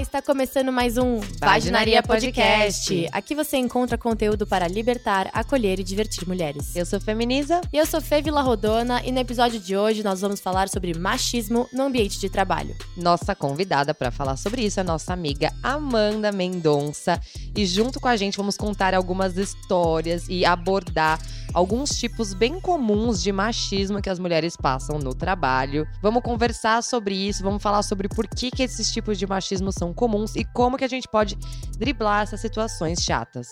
está 0.00 0.22
começando 0.22 0.70
mais 0.70 0.96
um 0.96 1.18
Vaginaria 1.40 2.00
Podcast. 2.02 3.08
Aqui 3.10 3.34
você 3.34 3.56
encontra 3.56 3.98
conteúdo 3.98 4.46
para 4.46 4.68
libertar, 4.68 5.28
acolher 5.32 5.80
e 5.80 5.82
divertir 5.82 6.26
mulheres. 6.26 6.76
Eu 6.76 6.86
sou 6.86 7.00
Feminiza. 7.00 7.60
E 7.72 7.78
eu 7.78 7.84
sou 7.84 8.00
Fê 8.00 8.22
Vila 8.22 8.40
Rodona 8.40 9.02
e 9.04 9.10
no 9.10 9.18
episódio 9.18 9.58
de 9.58 9.76
hoje 9.76 10.04
nós 10.04 10.20
vamos 10.20 10.38
falar 10.38 10.68
sobre 10.68 10.96
machismo 10.96 11.68
no 11.72 11.82
ambiente 11.82 12.20
de 12.20 12.30
trabalho. 12.30 12.76
Nossa 12.96 13.34
convidada 13.34 13.92
para 13.92 14.12
falar 14.12 14.36
sobre 14.36 14.64
isso 14.64 14.78
é 14.78 14.84
nossa 14.84 15.12
amiga 15.12 15.52
Amanda 15.64 16.30
Mendonça. 16.30 17.20
E 17.56 17.66
junto 17.66 17.98
com 17.98 18.06
a 18.06 18.16
gente 18.16 18.36
vamos 18.36 18.56
contar 18.56 18.94
algumas 18.94 19.36
histórias 19.36 20.26
e 20.28 20.44
abordar 20.44 21.18
alguns 21.52 21.90
tipos 21.90 22.34
bem 22.34 22.60
comuns 22.60 23.22
de 23.22 23.32
machismo 23.32 24.00
que 24.00 24.10
as 24.10 24.18
mulheres 24.18 24.56
passam 24.56 24.98
no 24.98 25.14
trabalho. 25.14 25.86
Vamos 26.00 26.22
conversar 26.22 26.82
sobre 26.82 27.14
isso, 27.14 27.42
vamos 27.42 27.62
falar 27.62 27.82
sobre 27.82 28.08
por 28.08 28.28
que, 28.28 28.50
que 28.50 28.62
esses 28.62 28.92
tipos 28.92 29.18
de 29.18 29.26
machismo 29.26 29.72
são 29.72 29.87
comuns 29.92 30.36
e 30.36 30.44
como 30.44 30.76
que 30.76 30.84
a 30.84 30.88
gente 30.88 31.08
pode 31.08 31.36
driblar 31.78 32.22
essas 32.22 32.40
situações 32.40 33.02
chatas. 33.02 33.48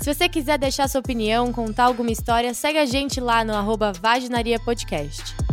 Se 0.00 0.12
você 0.12 0.28
quiser 0.28 0.58
deixar 0.58 0.88
sua 0.88 1.00
opinião, 1.00 1.52
contar 1.52 1.84
alguma 1.84 2.10
história, 2.10 2.54
segue 2.54 2.78
a 2.78 2.86
gente 2.86 3.20
lá 3.20 3.44
no 3.44 3.54
arroba 3.54 3.92
Vaginaria 3.92 4.58
Podcast. 4.58 5.47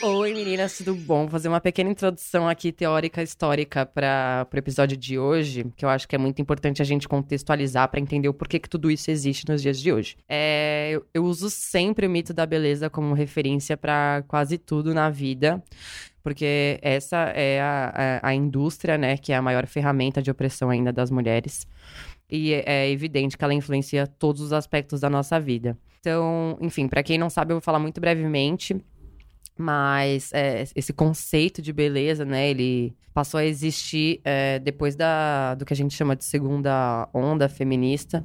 Oi 0.00 0.32
meninas, 0.32 0.78
tudo 0.78 0.94
bom? 0.94 1.22
Vou 1.22 1.30
fazer 1.30 1.48
uma 1.48 1.60
pequena 1.60 1.90
introdução 1.90 2.48
aqui 2.48 2.70
teórica 2.70 3.20
histórica 3.20 3.84
para 3.84 4.46
o 4.52 4.56
episódio 4.56 4.96
de 4.96 5.18
hoje, 5.18 5.66
que 5.76 5.84
eu 5.84 5.88
acho 5.88 6.06
que 6.06 6.14
é 6.14 6.18
muito 6.18 6.40
importante 6.40 6.80
a 6.80 6.84
gente 6.84 7.08
contextualizar 7.08 7.88
para 7.88 7.98
entender 7.98 8.28
o 8.28 8.34
porquê 8.34 8.60
que 8.60 8.68
tudo 8.68 8.92
isso 8.92 9.10
existe 9.10 9.44
nos 9.48 9.60
dias 9.60 9.80
de 9.80 9.92
hoje. 9.92 10.16
É, 10.28 10.90
eu, 10.92 11.04
eu 11.12 11.24
uso 11.24 11.50
sempre 11.50 12.06
o 12.06 12.10
mito 12.10 12.32
da 12.32 12.46
beleza 12.46 12.88
como 12.88 13.12
referência 13.12 13.76
para 13.76 14.22
quase 14.28 14.56
tudo 14.56 14.94
na 14.94 15.10
vida 15.10 15.62
porque 16.22 16.78
essa 16.82 17.16
é 17.34 17.58
a, 17.60 18.20
a, 18.22 18.28
a, 18.28 18.34
indústria, 18.34 18.98
né, 18.98 19.16
que 19.16 19.32
é 19.32 19.36
a 19.36 19.40
maior 19.40 19.66
ferramenta 19.66 20.20
de 20.20 20.30
opressão 20.30 20.68
ainda 20.68 20.92
das 20.92 21.10
mulheres. 21.10 21.66
E 22.28 22.52
é, 22.52 22.64
é 22.66 22.90
evidente 22.90 23.36
que 23.36 23.42
ela 23.42 23.54
influencia 23.54 24.06
todos 24.06 24.42
os 24.42 24.52
aspectos 24.52 25.00
da 25.00 25.08
nossa 25.08 25.40
vida. 25.40 25.78
Então, 26.00 26.58
enfim, 26.60 26.86
para 26.86 27.02
quem 27.02 27.16
não 27.16 27.30
sabe, 27.30 27.52
eu 27.52 27.56
vou 27.56 27.62
falar 27.62 27.78
muito 27.78 27.98
brevemente. 27.98 28.76
Mas 29.58 30.30
é, 30.32 30.64
esse 30.76 30.92
conceito 30.92 31.60
de 31.60 31.72
beleza, 31.72 32.24
né, 32.24 32.48
ele 32.48 32.94
passou 33.12 33.38
a 33.38 33.44
existir 33.44 34.20
é, 34.24 34.60
depois 34.60 34.94
da, 34.94 35.56
do 35.56 35.64
que 35.64 35.72
a 35.72 35.76
gente 35.76 35.92
chama 35.92 36.14
de 36.14 36.24
segunda 36.24 37.08
onda 37.12 37.48
feminista, 37.48 38.24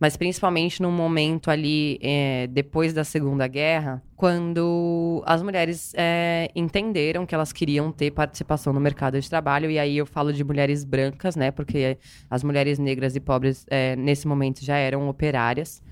mas 0.00 0.16
principalmente 0.16 0.80
num 0.80 0.90
momento 0.90 1.50
ali 1.50 1.98
é, 2.02 2.46
depois 2.46 2.94
da 2.94 3.04
Segunda 3.04 3.46
Guerra, 3.46 4.02
quando 4.16 5.22
as 5.26 5.42
mulheres 5.42 5.92
é, 5.94 6.50
entenderam 6.56 7.26
que 7.26 7.34
elas 7.34 7.52
queriam 7.52 7.92
ter 7.92 8.12
participação 8.12 8.72
no 8.72 8.80
mercado 8.80 9.20
de 9.20 9.28
trabalho, 9.28 9.70
e 9.70 9.78
aí 9.78 9.98
eu 9.98 10.06
falo 10.06 10.32
de 10.32 10.42
mulheres 10.42 10.84
brancas, 10.84 11.36
né, 11.36 11.50
porque 11.50 11.98
as 12.30 12.42
mulheres 12.42 12.78
negras 12.78 13.14
e 13.14 13.20
pobres 13.20 13.66
é, 13.68 13.94
nesse 13.94 14.26
momento 14.26 14.64
já 14.64 14.78
eram 14.78 15.06
operárias 15.06 15.82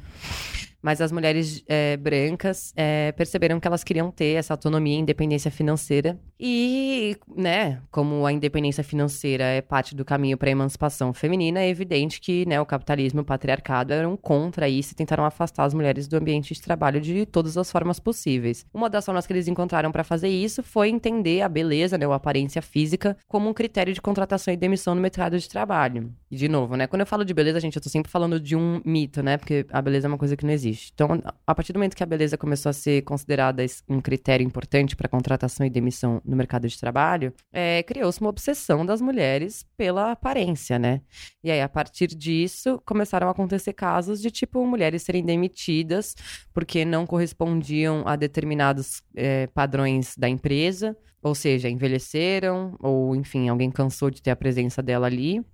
mas 0.82 1.00
as 1.00 1.10
mulheres 1.10 1.62
é, 1.66 1.96
brancas 1.96 2.72
é, 2.76 3.12
perceberam 3.12 3.58
que 3.58 3.66
elas 3.66 3.82
queriam 3.82 4.10
ter 4.10 4.34
essa 4.34 4.54
autonomia 4.54 4.96
e 4.96 5.00
independência 5.00 5.50
financeira. 5.50 6.18
E, 6.38 7.16
né, 7.36 7.82
como 7.90 8.24
a 8.24 8.32
independência 8.32 8.84
financeira 8.84 9.44
é 9.44 9.60
parte 9.60 9.94
do 9.94 10.04
caminho 10.04 10.36
para 10.36 10.48
a 10.48 10.52
emancipação 10.52 11.12
feminina, 11.12 11.60
é 11.60 11.68
evidente 11.68 12.20
que 12.20 12.46
né, 12.46 12.60
o 12.60 12.66
capitalismo 12.66 13.20
e 13.20 13.22
o 13.22 13.24
patriarcado 13.24 13.92
eram 13.92 14.16
contra 14.16 14.68
isso 14.68 14.92
e 14.92 14.94
tentaram 14.94 15.24
afastar 15.24 15.64
as 15.64 15.74
mulheres 15.74 16.06
do 16.06 16.16
ambiente 16.16 16.54
de 16.54 16.62
trabalho 16.62 17.00
de 17.00 17.26
todas 17.26 17.56
as 17.56 17.70
formas 17.70 17.98
possíveis. 17.98 18.64
Uma 18.72 18.88
das 18.88 19.04
formas 19.04 19.26
que 19.26 19.32
eles 19.32 19.48
encontraram 19.48 19.90
para 19.90 20.04
fazer 20.04 20.28
isso 20.28 20.62
foi 20.62 20.88
entender 20.88 21.42
a 21.42 21.48
beleza, 21.48 21.98
né, 21.98 22.06
a 22.06 22.14
aparência 22.14 22.62
física, 22.62 23.16
como 23.26 23.48
um 23.48 23.54
critério 23.54 23.92
de 23.92 24.00
contratação 24.00 24.54
e 24.54 24.56
demissão 24.56 24.94
no 24.94 25.00
mercado 25.00 25.36
de 25.38 25.48
trabalho. 25.48 26.12
E, 26.30 26.36
de 26.36 26.48
novo, 26.48 26.76
né, 26.76 26.86
quando 26.86 27.00
eu 27.00 27.06
falo 27.06 27.24
de 27.24 27.34
beleza, 27.34 27.58
gente, 27.58 27.76
eu 27.76 27.82
tô 27.82 27.88
sempre 27.88 28.10
falando 28.10 28.38
de 28.38 28.54
um 28.54 28.80
mito, 28.84 29.22
né, 29.22 29.36
porque 29.36 29.66
a 29.70 29.82
beleza 29.82 30.06
é 30.06 30.08
uma 30.08 30.18
coisa 30.18 30.36
que 30.36 30.46
não 30.46 30.52
existe 30.52 30.67
existe. 30.68 30.92
Então, 30.94 31.22
a 31.46 31.54
partir 31.54 31.72
do 31.72 31.78
momento 31.78 31.96
que 31.96 32.02
a 32.02 32.06
beleza 32.06 32.36
começou 32.36 32.70
a 32.70 32.72
ser 32.72 33.02
considerada 33.02 33.64
um 33.88 34.00
critério 34.00 34.44
importante 34.44 34.94
para 34.96 35.08
contratação 35.08 35.66
e 35.66 35.70
demissão 35.70 36.20
no 36.24 36.36
mercado 36.36 36.68
de 36.68 36.78
trabalho, 36.78 37.32
é, 37.52 37.82
criou-se 37.82 38.20
uma 38.20 38.30
obsessão 38.30 38.84
das 38.84 39.00
mulheres 39.00 39.66
pela 39.76 40.12
aparência, 40.12 40.78
né? 40.78 41.00
E 41.42 41.50
aí, 41.50 41.60
a 41.60 41.68
partir 41.68 42.08
disso, 42.08 42.80
começaram 42.84 43.28
a 43.28 43.30
acontecer 43.30 43.72
casos 43.72 44.20
de, 44.20 44.30
tipo, 44.30 44.64
mulheres 44.66 45.02
serem 45.02 45.24
demitidas 45.24 46.14
porque 46.52 46.84
não 46.84 47.06
correspondiam 47.06 48.02
a 48.06 48.16
determinados 48.16 49.02
é, 49.14 49.46
padrões 49.48 50.14
da 50.16 50.28
empresa, 50.28 50.96
ou 51.22 51.34
seja, 51.34 51.68
envelheceram, 51.68 52.76
ou 52.80 53.14
enfim, 53.14 53.48
alguém 53.48 53.70
cansou 53.70 54.10
de 54.10 54.22
ter 54.22 54.30
a 54.30 54.36
presença 54.36 54.82
dela 54.82 55.06
ali. 55.06 55.44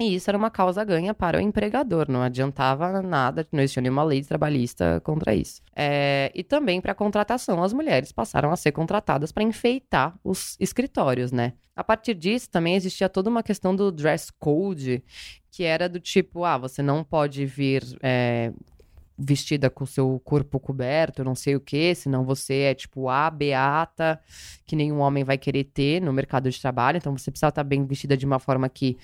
E 0.00 0.16
isso 0.16 0.28
era 0.28 0.36
uma 0.36 0.50
causa 0.50 0.82
ganha 0.82 1.14
para 1.14 1.38
o 1.38 1.40
empregador, 1.40 2.10
não 2.10 2.20
adiantava 2.20 3.00
nada, 3.00 3.46
não 3.52 3.60
existia 3.60 3.80
nenhuma 3.80 4.02
lei 4.02 4.24
trabalhista 4.24 5.00
contra 5.04 5.32
isso. 5.32 5.62
É, 5.74 6.32
e 6.34 6.42
também 6.42 6.80
para 6.80 6.90
a 6.90 6.96
contratação, 6.96 7.62
as 7.62 7.72
mulheres 7.72 8.10
passaram 8.10 8.50
a 8.50 8.56
ser 8.56 8.72
contratadas 8.72 9.30
para 9.30 9.44
enfeitar 9.44 10.18
os 10.24 10.56
escritórios, 10.58 11.30
né? 11.30 11.52
A 11.76 11.84
partir 11.84 12.14
disso, 12.14 12.50
também 12.50 12.74
existia 12.74 13.08
toda 13.08 13.30
uma 13.30 13.42
questão 13.42 13.74
do 13.74 13.92
dress 13.92 14.32
code, 14.36 15.00
que 15.48 15.62
era 15.62 15.88
do 15.88 16.00
tipo, 16.00 16.44
ah, 16.44 16.58
você 16.58 16.82
não 16.82 17.04
pode 17.04 17.46
vir 17.46 17.84
é, 18.02 18.52
vestida 19.16 19.70
com 19.70 19.84
o 19.84 19.86
seu 19.86 20.20
corpo 20.24 20.58
coberto, 20.58 21.22
não 21.22 21.36
sei 21.36 21.54
o 21.54 21.60
que, 21.60 21.94
senão 21.94 22.24
você 22.24 22.62
é 22.62 22.74
tipo 22.74 23.08
a 23.08 23.30
beata, 23.30 24.20
que 24.66 24.74
nenhum 24.74 24.98
homem 24.98 25.22
vai 25.22 25.38
querer 25.38 25.64
ter 25.64 26.02
no 26.02 26.12
mercado 26.12 26.50
de 26.50 26.60
trabalho, 26.60 26.96
então 26.96 27.16
você 27.16 27.30
precisa 27.30 27.48
estar 27.48 27.62
bem 27.62 27.86
vestida 27.86 28.16
de 28.16 28.26
uma 28.26 28.40
forma 28.40 28.68
que 28.68 28.98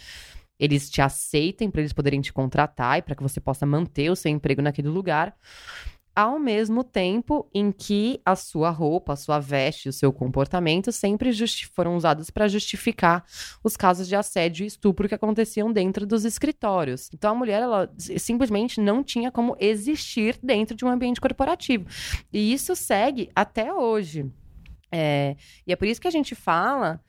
eles 0.60 0.91
te 0.91 1.00
aceitem 1.00 1.71
para 1.71 1.81
eles 1.81 1.93
poderem 1.93 2.21
te 2.21 2.32
contratar 2.32 2.98
e 2.98 3.03
para 3.03 3.16
que 3.16 3.22
você 3.22 3.41
possa 3.41 3.65
manter 3.65 4.10
o 4.10 4.16
seu 4.16 4.31
emprego 4.31 4.60
naquele 4.60 4.88
lugar, 4.88 5.34
ao 6.15 6.38
mesmo 6.38 6.84
tempo 6.84 7.48
em 7.54 7.71
que 7.72 8.21
a 8.25 8.34
sua 8.37 8.69
roupa, 8.69 9.12
a 9.12 9.16
sua 9.16 9.38
veste, 9.38 9.88
o 9.88 9.93
seu 9.93 10.12
comportamento 10.12 10.93
sempre 10.93 11.31
foram 11.72 11.97
usados 11.97 12.31
para 12.31 12.48
justificar 12.48 13.25
os 13.62 13.76
casos 13.76 14.09
de 14.09 14.16
assédio 14.16 14.65
e 14.65 14.66
estupro 14.66 15.09
que 15.09 15.15
aconteciam 15.15 15.72
dentro 15.72 16.06
dos 16.06 16.25
escritórios. 16.25 17.09
Então 17.15 17.31
a 17.31 17.34
mulher 17.34 17.62
ela 17.62 17.91
simplesmente 17.97 18.81
não 18.81 19.03
tinha 19.03 19.31
como 19.31 19.56
existir 19.59 20.38
dentro 20.42 20.77
de 20.77 20.84
um 20.84 20.88
ambiente 20.88 21.21
corporativo. 21.21 21.87
E 22.32 22.53
isso 22.53 22.77
segue 22.77 23.31
até 23.34 23.72
hoje. 23.72 24.31
É, 24.92 25.37
e 25.66 25.72
é 25.72 25.77
por 25.77 25.87
isso 25.87 26.00
que 26.00 26.09
a 26.09 26.10
gente 26.10 26.34
fala 26.34 27.00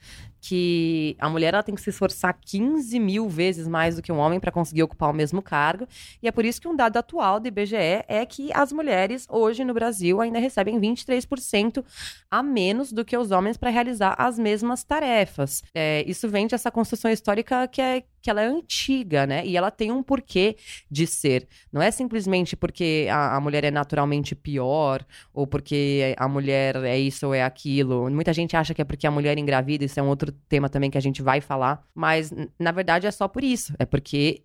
que 0.41 1.15
a 1.19 1.29
mulher 1.29 1.53
ela 1.53 1.61
tem 1.61 1.75
que 1.75 1.81
se 1.81 1.91
esforçar 1.91 2.35
15 2.41 2.99
mil 2.99 3.29
vezes 3.29 3.67
mais 3.67 3.95
do 3.95 4.01
que 4.01 4.11
um 4.11 4.17
homem 4.17 4.39
para 4.39 4.51
conseguir 4.51 4.81
ocupar 4.81 5.11
o 5.11 5.13
mesmo 5.13 5.41
cargo. 5.41 5.87
E 6.21 6.27
é 6.27 6.31
por 6.31 6.43
isso 6.43 6.59
que 6.59 6.67
um 6.67 6.75
dado 6.75 6.97
atual 6.97 7.39
do 7.39 7.47
IBGE 7.47 7.75
é 8.07 8.25
que 8.27 8.51
as 8.51 8.71
mulheres 8.71 9.27
hoje 9.29 9.63
no 9.63 9.73
Brasil 9.73 10.19
ainda 10.19 10.39
recebem 10.39 10.79
23% 10.81 11.85
a 12.29 12.41
menos 12.41 12.91
do 12.91 13.05
que 13.05 13.15
os 13.15 13.29
homens 13.29 13.55
para 13.55 13.69
realizar 13.69 14.15
as 14.17 14.39
mesmas 14.39 14.83
tarefas. 14.83 15.63
É, 15.75 16.03
isso 16.07 16.27
vem 16.27 16.47
dessa 16.47 16.71
construção 16.71 17.11
histórica 17.11 17.67
que 17.67 17.81
é 17.81 18.03
que 18.21 18.29
ela 18.29 18.41
é 18.41 18.47
antiga, 18.47 19.25
né? 19.25 19.45
E 19.45 19.57
ela 19.57 19.71
tem 19.71 19.91
um 19.91 20.03
porquê 20.03 20.55
de 20.89 21.07
ser. 21.07 21.47
Não 21.71 21.81
é 21.81 21.89
simplesmente 21.89 22.55
porque 22.55 23.07
a, 23.11 23.35
a, 23.35 23.41
mulher 23.41 23.63
é 23.63 23.71
naturalmente 23.71 24.35
pior, 24.35 25.05
ou 25.33 25.47
porque 25.47 26.15
a 26.17 26.27
mulher 26.27 26.75
é 26.77 26.97
isso 26.97 27.27
ou 27.27 27.33
é 27.33 27.43
aquilo. 27.43 28.09
Muita 28.09 28.33
gente 28.33 28.55
acha 28.55 28.73
que 28.73 28.81
é 28.81 28.85
porque 28.85 29.07
a 29.07 29.11
mulher 29.11 29.37
engravida, 29.37 29.85
isso 29.85 29.99
é 29.99 30.03
um 30.03 30.07
outro 30.07 30.31
tema 30.47 30.69
também 30.69 30.91
que 30.91 30.97
a 30.97 31.01
gente 31.01 31.21
vai 31.21 31.41
falar. 31.41 31.83
Mas, 31.93 32.31
na 32.59 32.71
verdade, 32.71 33.07
é 33.07 33.11
só 33.11 33.27
por 33.27 33.43
isso. 33.43 33.73
É 33.79 33.85
porque 33.85 34.43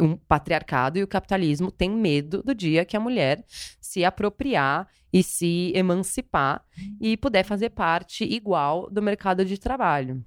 o 0.00 0.16
patriarcado 0.16 0.98
e 0.98 1.02
o 1.02 1.08
capitalismo 1.08 1.70
têm 1.70 1.90
medo 1.90 2.42
do 2.42 2.54
dia 2.54 2.84
que 2.84 2.96
a 2.96 3.00
mulher 3.00 3.44
se 3.80 4.04
apropriar 4.04 4.86
e 5.12 5.22
se 5.22 5.72
emancipar 5.74 6.62
e 7.00 7.16
puder 7.16 7.42
fazer 7.42 7.70
parte 7.70 8.24
igual 8.24 8.90
do 8.90 9.00
mercado 9.00 9.44
de 9.44 9.58
trabalho. 9.58 10.22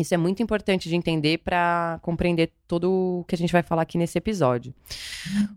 Isso 0.00 0.14
é 0.14 0.16
muito 0.16 0.42
importante 0.42 0.88
de 0.88 0.96
entender 0.96 1.38
para 1.38 1.98
compreender 2.00 2.50
tudo 2.66 3.20
o 3.20 3.24
que 3.24 3.34
a 3.34 3.38
gente 3.38 3.52
vai 3.52 3.62
falar 3.62 3.82
aqui 3.82 3.98
nesse 3.98 4.16
episódio. 4.16 4.74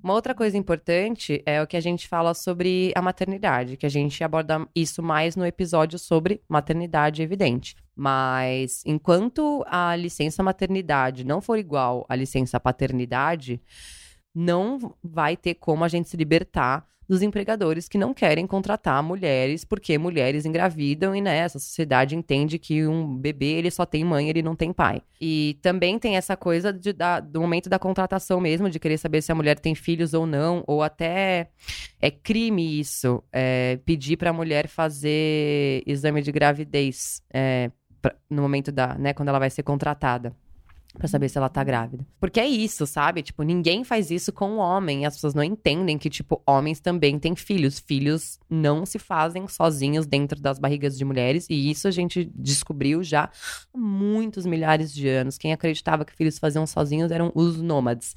Uma 0.03 0.13
outra 0.13 0.35
coisa 0.35 0.57
importante 0.57 1.41
é 1.45 1.61
o 1.61 1.67
que 1.67 1.77
a 1.77 1.81
gente 1.81 2.09
fala 2.09 2.33
sobre 2.33 2.91
a 2.93 3.01
maternidade, 3.01 3.77
que 3.77 3.85
a 3.85 3.89
gente 3.89 4.21
aborda 4.21 4.67
isso 4.75 5.01
mais 5.01 5.37
no 5.37 5.45
episódio 5.45 5.97
sobre 5.97 6.41
maternidade 6.49 7.21
evidente. 7.21 7.77
Mas 7.95 8.83
enquanto 8.85 9.63
a 9.67 9.95
licença 9.95 10.43
maternidade 10.43 11.23
não 11.23 11.39
for 11.39 11.57
igual 11.57 12.05
à 12.09 12.15
licença 12.15 12.59
paternidade, 12.59 13.61
não 14.33 14.95
vai 15.03 15.37
ter 15.37 15.55
como 15.55 15.83
a 15.83 15.87
gente 15.87 16.09
se 16.09 16.17
libertar 16.17 16.87
dos 17.07 17.21
empregadores 17.21 17.87
que 17.87 17.97
não 17.97 18.13
querem 18.13 18.47
contratar 18.47 19.01
mulheres 19.03 19.65
porque 19.65 19.97
mulheres 19.97 20.45
engravidam 20.45 21.15
e 21.15 21.21
né, 21.21 21.37
essa 21.37 21.59
sociedade 21.59 22.15
entende 22.15 22.57
que 22.57 22.85
um 22.87 23.17
bebê 23.17 23.45
ele 23.45 23.69
só 23.69 23.85
tem 23.85 24.03
mãe, 24.03 24.29
ele 24.29 24.41
não 24.41 24.55
tem 24.55 24.71
pai. 24.71 25.01
E 25.19 25.57
também 25.61 25.99
tem 25.99 26.17
essa 26.17 26.35
coisa 26.35 26.71
de, 26.71 26.93
da, 26.93 27.19
do 27.19 27.41
momento 27.41 27.69
da 27.69 27.77
contratação 27.77 28.39
mesmo, 28.39 28.69
de 28.69 28.79
querer 28.79 28.97
saber 28.97 29.21
se 29.21 29.31
a 29.31 29.35
mulher 29.35 29.59
tem 29.59 29.75
filhos 29.75 30.13
ou 30.13 30.25
não, 30.25 30.63
ou 30.65 30.81
até 30.81 31.49
é 32.01 32.11
crime 32.11 32.79
isso, 32.79 33.23
é, 33.31 33.79
pedir 33.85 34.17
para 34.17 34.29
a 34.29 34.33
mulher 34.33 34.67
fazer 34.67 35.83
exame 35.85 36.21
de 36.21 36.31
gravidez 36.31 37.21
é, 37.33 37.69
pra, 38.01 38.15
no 38.29 38.41
momento 38.41 38.71
da, 38.71 38.97
né, 38.97 39.13
quando 39.13 39.29
ela 39.29 39.39
vai 39.39 39.49
ser 39.49 39.63
contratada. 39.63 40.33
Pra 40.97 41.07
saber 41.07 41.27
se 41.27 41.37
ela 41.39 41.49
tá 41.49 41.63
grávida. 41.63 42.05
Porque 42.19 42.39
é 42.39 42.47
isso, 42.47 42.85
sabe? 42.85 43.23
Tipo, 43.23 43.41
ninguém 43.41 43.83
faz 43.83 44.11
isso 44.11 44.31
com 44.31 44.51
o 44.51 44.57
homem. 44.57 45.01
E 45.01 45.05
as 45.05 45.15
pessoas 45.15 45.33
não 45.33 45.43
entendem 45.43 45.97
que, 45.97 46.07
tipo, 46.09 46.41
homens 46.45 46.79
também 46.79 47.17
têm 47.17 47.35
filhos. 47.35 47.79
Filhos 47.79 48.39
não 48.47 48.85
se 48.85 48.99
fazem 48.99 49.47
sozinhos 49.47 50.05
dentro 50.05 50.39
das 50.39 50.59
barrigas 50.59 50.95
de 50.95 51.03
mulheres. 51.03 51.47
E 51.49 51.71
isso 51.71 51.87
a 51.87 51.91
gente 51.91 52.31
descobriu 52.35 53.03
já 53.03 53.23
há 53.23 53.77
muitos 53.77 54.45
milhares 54.45 54.93
de 54.93 55.07
anos. 55.09 55.37
Quem 55.37 55.51
acreditava 55.51 56.05
que 56.05 56.15
filhos 56.15 56.37
faziam 56.37 56.67
sozinhos 56.67 57.11
eram 57.11 57.31
os 57.33 57.59
nômades. 57.59 58.13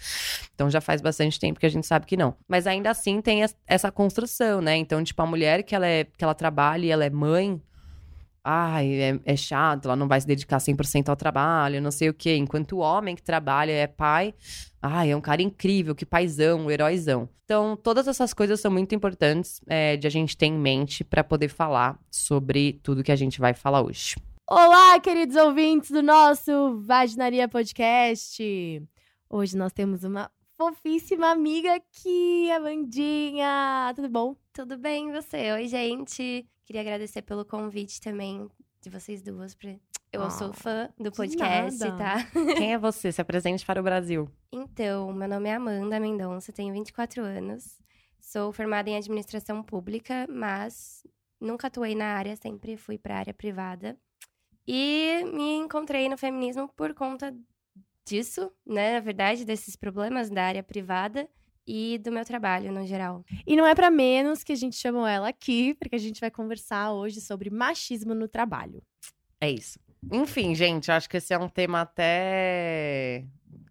Então 0.54 0.68
já 0.68 0.80
faz 0.80 1.00
bastante 1.00 1.40
tempo 1.40 1.58
que 1.58 1.66
a 1.66 1.70
gente 1.70 1.86
sabe 1.86 2.04
que 2.04 2.16
não. 2.16 2.34
Mas 2.46 2.66
ainda 2.66 2.90
assim 2.90 3.22
tem 3.22 3.42
essa 3.66 3.90
construção, 3.90 4.60
né? 4.60 4.76
Então, 4.76 5.02
tipo, 5.02 5.20
a 5.22 5.26
mulher 5.26 5.62
que 5.62 5.74
ela, 5.74 5.86
é, 5.86 6.04
que 6.04 6.22
ela 6.22 6.34
trabalha 6.34 6.84
e 6.84 6.90
ela 6.90 7.06
é 7.06 7.10
mãe 7.10 7.60
ai, 8.48 8.94
é, 8.94 9.20
é, 9.24 9.36
chato, 9.36 9.86
ela 9.86 9.96
não 9.96 10.06
vai 10.06 10.20
se 10.20 10.26
dedicar 10.26 10.58
100% 10.58 11.08
ao 11.08 11.16
trabalho, 11.16 11.82
não 11.82 11.90
sei 11.90 12.08
o 12.08 12.14
quê. 12.14 12.36
Enquanto 12.36 12.76
o 12.76 12.78
homem 12.78 13.16
que 13.16 13.22
trabalha 13.22 13.72
é 13.72 13.88
pai, 13.88 14.32
ai, 14.80 15.10
é 15.10 15.16
um 15.16 15.20
cara 15.20 15.42
incrível, 15.42 15.96
que 15.96 16.06
paizão, 16.06 16.60
um 16.60 16.70
heróizão. 16.70 17.28
Então, 17.44 17.76
todas 17.76 18.06
essas 18.06 18.32
coisas 18.32 18.60
são 18.60 18.70
muito 18.70 18.94
importantes 18.94 19.60
é, 19.66 19.96
de 19.96 20.06
a 20.06 20.10
gente 20.10 20.36
ter 20.36 20.46
em 20.46 20.56
mente 20.56 21.02
para 21.02 21.24
poder 21.24 21.48
falar 21.48 21.98
sobre 22.08 22.74
tudo 22.84 23.02
que 23.02 23.10
a 23.10 23.16
gente 23.16 23.40
vai 23.40 23.52
falar 23.52 23.82
hoje. 23.82 24.14
Olá, 24.48 25.00
queridos 25.00 25.34
ouvintes 25.34 25.90
do 25.90 26.02
nosso 26.02 26.80
Vaginaria 26.82 27.48
Podcast. 27.48 28.40
Hoje 29.28 29.56
nós 29.56 29.72
temos 29.72 30.04
uma 30.04 30.30
fofíssima 30.56 31.30
amiga 31.30 31.74
aqui, 31.74 32.48
a 32.52 32.60
Mandinha. 32.60 33.92
Tudo 33.96 34.08
bom? 34.08 34.36
Tudo 34.52 34.78
bem, 34.78 35.08
e 35.08 35.12
você? 35.12 35.52
Oi, 35.52 35.66
gente. 35.66 36.46
Queria 36.66 36.80
agradecer 36.80 37.22
pelo 37.22 37.44
convite 37.44 38.00
também 38.00 38.50
de 38.82 38.90
vocês 38.90 39.22
duas. 39.22 39.54
Pra... 39.54 39.70
Eu 40.12 40.22
oh, 40.22 40.30
sou 40.30 40.52
fã 40.52 40.90
do 40.98 41.12
podcast, 41.12 41.78
tá? 41.78 42.16
Quem 42.58 42.72
é 42.72 42.78
você? 42.78 43.12
Se 43.12 43.20
apresente 43.20 43.64
para 43.64 43.80
o 43.80 43.84
Brasil. 43.84 44.28
Então, 44.50 45.12
meu 45.12 45.28
nome 45.28 45.48
é 45.48 45.54
Amanda 45.54 46.00
Mendonça, 46.00 46.52
tenho 46.52 46.74
24 46.74 47.22
anos. 47.22 47.78
Sou 48.18 48.52
formada 48.52 48.90
em 48.90 48.96
administração 48.96 49.62
pública, 49.62 50.26
mas 50.28 51.06
nunca 51.40 51.68
atuei 51.68 51.94
na 51.94 52.16
área, 52.16 52.34
sempre 52.34 52.76
fui 52.76 52.98
para 52.98 53.14
a 53.14 53.18
área 53.18 53.34
privada. 53.34 53.96
E 54.66 55.22
me 55.32 55.58
encontrei 55.58 56.08
no 56.08 56.18
feminismo 56.18 56.68
por 56.74 56.92
conta 56.94 57.32
disso, 58.04 58.50
né? 58.66 58.94
Na 58.94 59.00
verdade, 59.00 59.44
desses 59.44 59.76
problemas 59.76 60.30
da 60.30 60.42
área 60.42 60.64
privada 60.64 61.28
e 61.66 61.98
do 61.98 62.12
meu 62.12 62.24
trabalho 62.24 62.72
no 62.72 62.86
geral. 62.86 63.24
E 63.46 63.56
não 63.56 63.66
é 63.66 63.74
para 63.74 63.90
menos 63.90 64.44
que 64.44 64.52
a 64.52 64.56
gente 64.56 64.76
chamou 64.76 65.06
ela 65.06 65.28
aqui, 65.28 65.74
porque 65.74 65.96
a 65.96 65.98
gente 65.98 66.20
vai 66.20 66.30
conversar 66.30 66.92
hoje 66.92 67.20
sobre 67.20 67.50
machismo 67.50 68.14
no 68.14 68.28
trabalho. 68.28 68.82
É 69.40 69.50
isso. 69.50 69.78
Enfim, 70.12 70.54
gente, 70.54 70.90
acho 70.90 71.08
que 71.08 71.16
esse 71.16 71.34
é 71.34 71.38
um 71.38 71.48
tema 71.48 71.80
até 71.80 73.24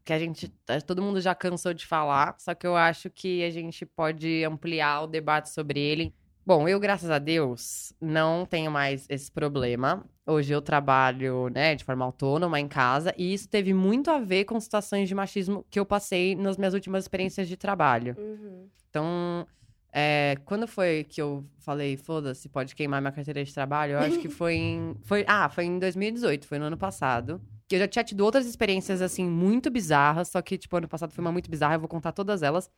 que 0.03 0.13
a 0.13 0.19
gente, 0.19 0.53
todo 0.85 1.01
mundo 1.01 1.19
já 1.19 1.33
cansou 1.33 1.73
de 1.73 1.85
falar, 1.85 2.35
só 2.37 2.53
que 2.53 2.67
eu 2.67 2.75
acho 2.75 3.09
que 3.09 3.43
a 3.43 3.49
gente 3.49 3.85
pode 3.85 4.43
ampliar 4.43 5.01
o 5.01 5.07
debate 5.07 5.49
sobre 5.49 5.79
ele 5.79 6.13
Bom, 6.45 6.67
eu, 6.69 6.79
graças 6.79 7.09
a 7.09 7.17
Deus, 7.17 7.91
não 7.99 8.45
tenho 8.45 8.69
mais 8.69 9.07
esse 9.09 9.31
problema. 9.31 10.05
Hoje 10.27 10.53
eu 10.53 10.61
trabalho, 10.61 11.49
né, 11.49 11.73
de 11.73 11.83
forma 11.83 12.05
autônoma 12.05 12.59
em 12.59 12.67
casa, 12.67 13.11
e 13.17 13.33
isso 13.33 13.49
teve 13.49 13.73
muito 13.73 14.11
a 14.11 14.19
ver 14.19 14.45
com 14.45 14.59
situações 14.59 15.09
de 15.09 15.15
machismo 15.15 15.65
que 15.71 15.79
eu 15.79 15.85
passei 15.85 16.35
nas 16.35 16.55
minhas 16.55 16.75
últimas 16.75 17.05
experiências 17.05 17.47
de 17.47 17.57
trabalho. 17.57 18.15
Uhum. 18.19 18.69
Então, 18.87 19.47
é, 19.91 20.35
quando 20.45 20.67
foi 20.67 21.03
que 21.09 21.19
eu 21.19 21.43
falei, 21.57 21.97
foda-se, 21.97 22.47
pode 22.47 22.75
queimar 22.75 23.01
minha 23.01 23.11
carteira 23.11 23.43
de 23.43 23.51
trabalho? 23.51 23.93
Eu 23.93 23.99
acho 23.99 24.19
que 24.19 24.29
foi 24.29 24.53
em. 24.53 24.95
Foi, 25.03 25.25
ah, 25.27 25.49
foi 25.49 25.65
em 25.65 25.79
2018, 25.79 26.45
foi 26.45 26.59
no 26.59 26.65
ano 26.65 26.77
passado. 26.77 27.41
Que 27.67 27.75
eu 27.75 27.79
já 27.79 27.87
tinha 27.87 28.03
tido 28.03 28.21
outras 28.21 28.45
experiências, 28.45 29.01
assim, 29.01 29.27
muito 29.27 29.71
bizarras, 29.71 30.27
só 30.27 30.39
que, 30.43 30.59
tipo, 30.59 30.77
ano 30.77 30.87
passado 30.87 31.11
foi 31.11 31.23
uma 31.23 31.31
muito 31.31 31.49
bizarra, 31.49 31.73
eu 31.73 31.79
vou 31.79 31.89
contar 31.89 32.11
todas 32.11 32.43
elas. 32.43 32.69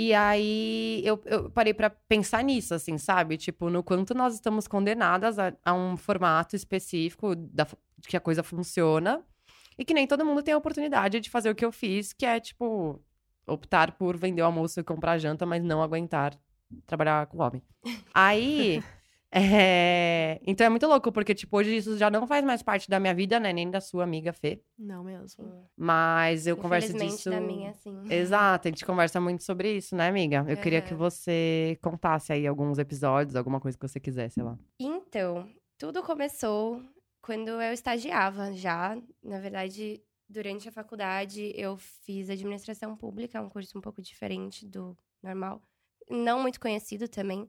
E 0.00 0.14
aí 0.14 1.02
eu, 1.04 1.20
eu 1.24 1.50
parei 1.50 1.74
para 1.74 1.90
pensar 1.90 2.44
nisso, 2.44 2.72
assim, 2.72 2.96
sabe? 2.96 3.36
Tipo, 3.36 3.68
no 3.68 3.82
quanto 3.82 4.14
nós 4.14 4.32
estamos 4.32 4.68
condenadas 4.68 5.40
a, 5.40 5.52
a 5.64 5.74
um 5.74 5.96
formato 5.96 6.54
específico 6.54 7.34
da, 7.34 7.66
de 7.98 8.06
que 8.06 8.16
a 8.16 8.20
coisa 8.20 8.44
funciona. 8.44 9.24
E 9.76 9.84
que 9.84 9.92
nem 9.92 10.06
todo 10.06 10.24
mundo 10.24 10.40
tem 10.40 10.54
a 10.54 10.56
oportunidade 10.56 11.18
de 11.18 11.28
fazer 11.28 11.50
o 11.50 11.54
que 11.54 11.64
eu 11.64 11.72
fiz, 11.72 12.12
que 12.12 12.24
é, 12.24 12.38
tipo, 12.38 13.02
optar 13.44 13.90
por 13.98 14.16
vender 14.16 14.40
o 14.40 14.44
almoço 14.44 14.78
e 14.78 14.84
comprar 14.84 15.18
janta, 15.18 15.44
mas 15.44 15.64
não 15.64 15.82
aguentar 15.82 16.38
trabalhar 16.86 17.26
com 17.26 17.38
homem. 17.38 17.60
Aí. 18.14 18.80
É... 19.30 20.40
Então 20.46 20.66
é 20.66 20.70
muito 20.70 20.86
louco, 20.86 21.12
porque, 21.12 21.34
tipo, 21.34 21.56
hoje 21.56 21.76
isso 21.76 21.98
já 21.98 22.10
não 22.10 22.26
faz 22.26 22.44
mais 22.44 22.62
parte 22.62 22.88
da 22.88 22.98
minha 22.98 23.14
vida, 23.14 23.38
né? 23.38 23.52
Nem 23.52 23.70
da 23.70 23.80
sua 23.80 24.04
amiga 24.04 24.32
Fê. 24.32 24.62
Não 24.78 25.04
mesmo. 25.04 25.68
Mas 25.76 26.46
eu 26.46 26.56
converso 26.56 26.96
disso. 26.96 27.30
da 27.30 27.40
minha, 27.40 27.74
sim. 27.74 28.02
Exato, 28.10 28.68
a 28.68 28.70
gente 28.70 28.84
conversa 28.84 29.20
muito 29.20 29.42
sobre 29.42 29.76
isso, 29.76 29.94
né, 29.94 30.08
amiga? 30.08 30.44
Eu 30.48 30.56
queria 30.56 30.80
que 30.80 30.94
você 30.94 31.78
contasse 31.82 32.32
aí 32.32 32.46
alguns 32.46 32.78
episódios, 32.78 33.36
alguma 33.36 33.60
coisa 33.60 33.76
que 33.76 33.86
você 33.86 34.00
quisesse 34.00 34.40
lá. 34.40 34.58
Então, 34.80 35.48
tudo 35.76 36.02
começou 36.02 36.82
quando 37.20 37.48
eu 37.48 37.72
estagiava 37.72 38.52
já. 38.52 38.96
Na 39.22 39.38
verdade, 39.38 40.02
durante 40.28 40.68
a 40.68 40.72
faculdade, 40.72 41.52
eu 41.54 41.76
fiz 41.76 42.30
administração 42.30 42.96
pública, 42.96 43.40
um 43.40 43.48
curso 43.48 43.76
um 43.76 43.80
pouco 43.80 44.00
diferente 44.00 44.66
do 44.66 44.96
normal. 45.22 45.62
Não 46.10 46.40
muito 46.40 46.58
conhecido 46.58 47.06
também. 47.08 47.48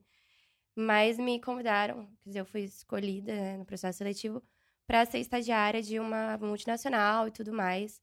Mas 0.75 1.17
me 1.17 1.41
convidaram, 1.41 2.05
quer 2.21 2.29
dizer, 2.29 2.39
eu 2.39 2.45
fui 2.45 2.61
escolhida 2.63 3.33
né, 3.35 3.57
no 3.57 3.65
processo 3.65 3.97
seletivo 3.97 4.41
para 4.87 5.05
ser 5.05 5.19
estagiária 5.19 5.81
de 5.81 5.99
uma 5.99 6.37
multinacional 6.37 7.27
e 7.27 7.31
tudo 7.31 7.53
mais. 7.53 8.01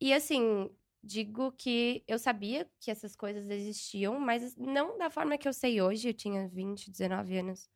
E 0.00 0.12
assim, 0.12 0.70
digo 1.02 1.52
que 1.52 2.04
eu 2.08 2.18
sabia 2.18 2.70
que 2.80 2.90
essas 2.90 3.16
coisas 3.16 3.48
existiam, 3.50 4.18
mas 4.20 4.56
não 4.56 4.98
da 4.98 5.10
forma 5.10 5.38
que 5.38 5.48
eu 5.48 5.52
sei 5.52 5.80
hoje. 5.82 6.08
Eu 6.08 6.14
tinha 6.14 6.48
20, 6.48 6.90
19 6.90 7.38
anos. 7.38 7.68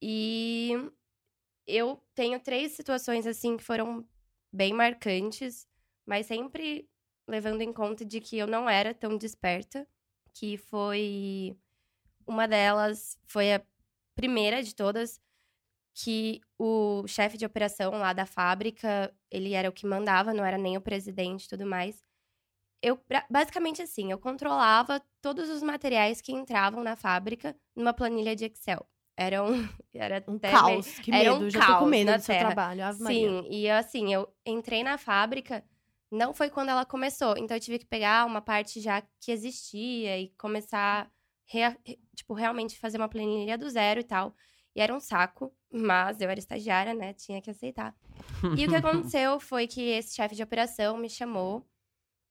E 0.00 0.72
eu 1.66 2.02
tenho 2.14 2.40
três 2.40 2.72
situações 2.72 3.26
assim 3.26 3.56
que 3.56 3.64
foram 3.64 4.06
bem 4.52 4.72
marcantes, 4.72 5.66
mas 6.06 6.26
sempre 6.26 6.88
levando 7.28 7.62
em 7.62 7.72
conta 7.72 8.04
de 8.04 8.20
que 8.20 8.36
eu 8.38 8.46
não 8.46 8.68
era 8.68 8.92
tão 8.94 9.16
desperta, 9.16 9.86
que 10.34 10.56
foi 10.56 11.56
uma 12.26 12.46
delas 12.46 13.18
foi 13.24 13.54
a 13.54 13.62
primeira 14.14 14.62
de 14.62 14.74
todas, 14.74 15.20
que 15.94 16.40
o 16.58 17.06
chefe 17.06 17.36
de 17.36 17.44
operação 17.44 17.92
lá 17.92 18.12
da 18.12 18.24
fábrica, 18.26 19.14
ele 19.30 19.52
era 19.52 19.68
o 19.68 19.72
que 19.72 19.86
mandava, 19.86 20.32
não 20.32 20.44
era 20.44 20.56
nem 20.56 20.76
o 20.76 20.80
presidente 20.80 21.44
e 21.44 21.48
tudo 21.48 21.66
mais. 21.66 22.02
Eu, 22.80 22.98
basicamente 23.30 23.80
assim, 23.82 24.10
eu 24.10 24.18
controlava 24.18 25.00
todos 25.20 25.48
os 25.48 25.62
materiais 25.62 26.20
que 26.20 26.32
entravam 26.32 26.82
na 26.82 26.96
fábrica 26.96 27.54
numa 27.76 27.92
planilha 27.92 28.34
de 28.34 28.46
Excel. 28.46 28.84
Era 29.16 29.42
um, 29.42 29.52
era 29.94 30.24
um 30.26 30.38
caos, 30.38 30.98
que 30.98 31.10
medo, 31.10 31.22
era 31.22 31.34
um 31.34 31.50
já 31.50 31.60
caos 31.60 31.72
tô 31.74 31.78
com 31.80 31.86
medo 31.86 32.12
do 32.12 32.20
seu 32.20 32.38
trabalho, 32.38 32.84
Ave 32.84 33.04
Sim, 33.04 33.46
e 33.50 33.70
assim, 33.70 34.12
eu 34.12 34.28
entrei 34.44 34.82
na 34.82 34.96
fábrica, 34.96 35.62
não 36.10 36.32
foi 36.34 36.50
quando 36.50 36.70
ela 36.70 36.84
começou, 36.84 37.36
então 37.36 37.56
eu 37.56 37.60
tive 37.60 37.78
que 37.78 37.86
pegar 37.86 38.26
uma 38.26 38.40
parte 38.40 38.80
já 38.80 39.02
que 39.20 39.30
existia 39.30 40.18
e 40.18 40.28
começar 40.30 41.10
rea, 41.52 41.76
tipo, 42.16 42.32
realmente 42.32 42.78
fazer 42.78 42.96
uma 42.96 43.08
planilha 43.08 43.58
do 43.58 43.68
zero 43.68 44.00
e 44.00 44.04
tal. 44.04 44.34
E 44.74 44.80
era 44.80 44.94
um 44.94 45.00
saco, 45.00 45.54
mas 45.70 46.20
eu 46.20 46.30
era 46.30 46.38
estagiária, 46.38 46.94
né? 46.94 47.12
Tinha 47.12 47.42
que 47.42 47.50
aceitar. 47.50 47.94
E 48.56 48.64
o 48.64 48.68
que 48.68 48.74
aconteceu 48.76 49.38
foi 49.38 49.66
que 49.66 49.82
esse 49.82 50.14
chefe 50.14 50.34
de 50.34 50.42
operação 50.42 50.96
me 50.96 51.10
chamou. 51.10 51.66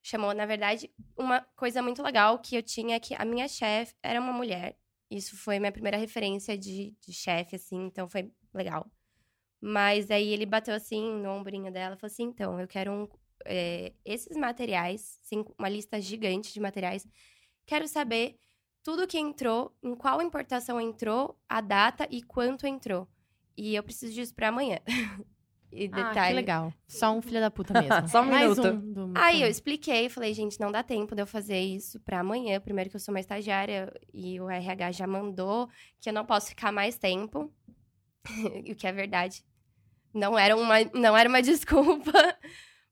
Chamou, 0.01 0.33
na 0.33 0.47
verdade, 0.47 0.91
uma 1.15 1.41
coisa 1.55 1.81
muito 1.83 2.01
legal 2.01 2.39
que 2.39 2.55
eu 2.55 2.63
tinha 2.63 2.99
que 2.99 3.13
a 3.13 3.23
minha 3.23 3.47
chefe 3.47 3.93
era 4.01 4.19
uma 4.19 4.33
mulher. 4.33 4.75
Isso 5.11 5.37
foi 5.37 5.59
minha 5.59 5.71
primeira 5.71 5.97
referência 5.97 6.57
de, 6.57 6.95
de 7.05 7.13
chefe, 7.13 7.55
assim, 7.57 7.85
então 7.85 8.09
foi 8.09 8.31
legal. 8.51 8.89
Mas 9.61 10.09
aí 10.09 10.29
ele 10.29 10.45
bateu 10.45 10.73
assim 10.73 11.13
no 11.21 11.29
ombrinho 11.29 11.71
dela 11.71 11.93
e 11.93 11.99
falou 11.99 12.11
assim: 12.11 12.23
então, 12.23 12.59
eu 12.59 12.67
quero 12.67 12.91
um, 12.91 13.07
é, 13.45 13.93
esses 14.03 14.35
materiais, 14.35 15.19
uma 15.59 15.69
lista 15.69 16.01
gigante 16.01 16.51
de 16.51 16.59
materiais. 16.59 17.07
Quero 17.67 17.87
saber 17.87 18.39
tudo 18.83 19.07
que 19.07 19.17
entrou, 19.19 19.75
em 19.83 19.95
qual 19.95 20.21
importação 20.21 20.79
entrou, 20.81 21.37
a 21.47 21.61
data 21.61 22.07
e 22.09 22.21
quanto 22.21 22.65
entrou. 22.67 23.07
E 23.57 23.75
eu 23.75 23.83
preciso 23.83 24.13
disso 24.13 24.33
para 24.33 24.47
amanhã. 24.49 24.79
E 25.73 25.85
Ah, 25.93 26.09
detalhe. 26.09 26.27
que 26.27 26.33
legal. 26.33 26.73
Só 26.85 27.13
um 27.13 27.21
filho 27.21 27.39
da 27.39 27.49
puta 27.49 27.71
mesmo. 27.73 28.05
Só 28.09 28.21
um 28.21 28.25
Mais 28.25 28.57
minuto. 28.57 28.67
um 28.75 28.91
do- 28.91 29.13
Aí 29.17 29.41
eu 29.41 29.47
expliquei, 29.47 30.09
falei, 30.09 30.33
gente, 30.33 30.59
não 30.59 30.69
dá 30.69 30.83
tempo 30.83 31.15
de 31.15 31.21
eu 31.21 31.25
fazer 31.25 31.61
isso 31.61 31.97
pra 32.01 32.19
amanhã. 32.19 32.59
Primeiro 32.59 32.89
que 32.89 32.97
eu 32.97 32.99
sou 32.99 33.13
uma 33.13 33.21
estagiária 33.21 33.89
e 34.13 34.37
o 34.41 34.49
RH 34.49 34.91
já 34.91 35.07
mandou 35.07 35.69
que 36.01 36.09
eu 36.09 36.13
não 36.13 36.25
posso 36.25 36.49
ficar 36.49 36.73
mais 36.73 36.97
tempo. 36.97 37.49
o 38.69 38.75
que 38.75 38.85
é 38.85 38.91
verdade. 38.91 39.45
Não 40.13 40.37
era 40.37 40.57
uma, 40.57 40.75
não 40.93 41.15
era 41.15 41.29
uma 41.29 41.41
desculpa. 41.41 42.11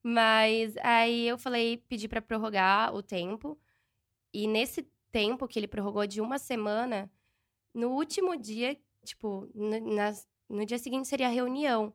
Mas 0.01 0.74
aí 0.77 1.27
eu 1.27 1.38
falei, 1.38 1.84
pedi 1.89 2.08
pra 2.08 2.22
prorrogar 2.22 2.96
o 2.96 3.03
tempo. 3.03 3.60
E 4.34 4.48
nesse 4.48 4.88
tempo 5.12 5.48
que 5.48 5.60
ele 5.60 5.68
prorrogou 5.68 6.06
de 6.08 6.22
uma 6.22 6.38
semana, 6.39 7.12
no 7.74 7.89
último 7.92 8.38
dia, 8.38 8.78
tipo, 9.06 9.50
no, 9.56 9.96
nas- 9.96 10.28
no 10.50 10.66
dia 10.66 10.78
seguinte 10.80 11.08
seria 11.08 11.28
a 11.28 11.32
reunião. 11.32 11.94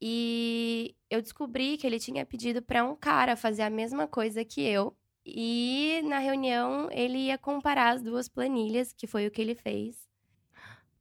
E 0.00 0.96
eu 1.10 1.22
descobri 1.22 1.76
que 1.78 1.86
ele 1.86 1.98
tinha 2.00 2.26
pedido 2.26 2.60
pra 2.62 2.84
um 2.84 2.96
cara 2.96 3.36
fazer 3.36 3.62
a 3.62 3.70
mesma 3.70 4.06
coisa 4.08 4.44
que 4.44 4.60
eu. 4.62 4.96
E 5.24 6.02
na 6.04 6.18
reunião 6.18 6.88
ele 6.90 7.18
ia 7.26 7.38
comparar 7.38 7.90
as 7.94 8.02
duas 8.02 8.28
planilhas, 8.28 8.92
que 8.92 9.06
foi 9.06 9.26
o 9.26 9.30
que 9.30 9.40
ele 9.40 9.54
fez. 9.54 10.08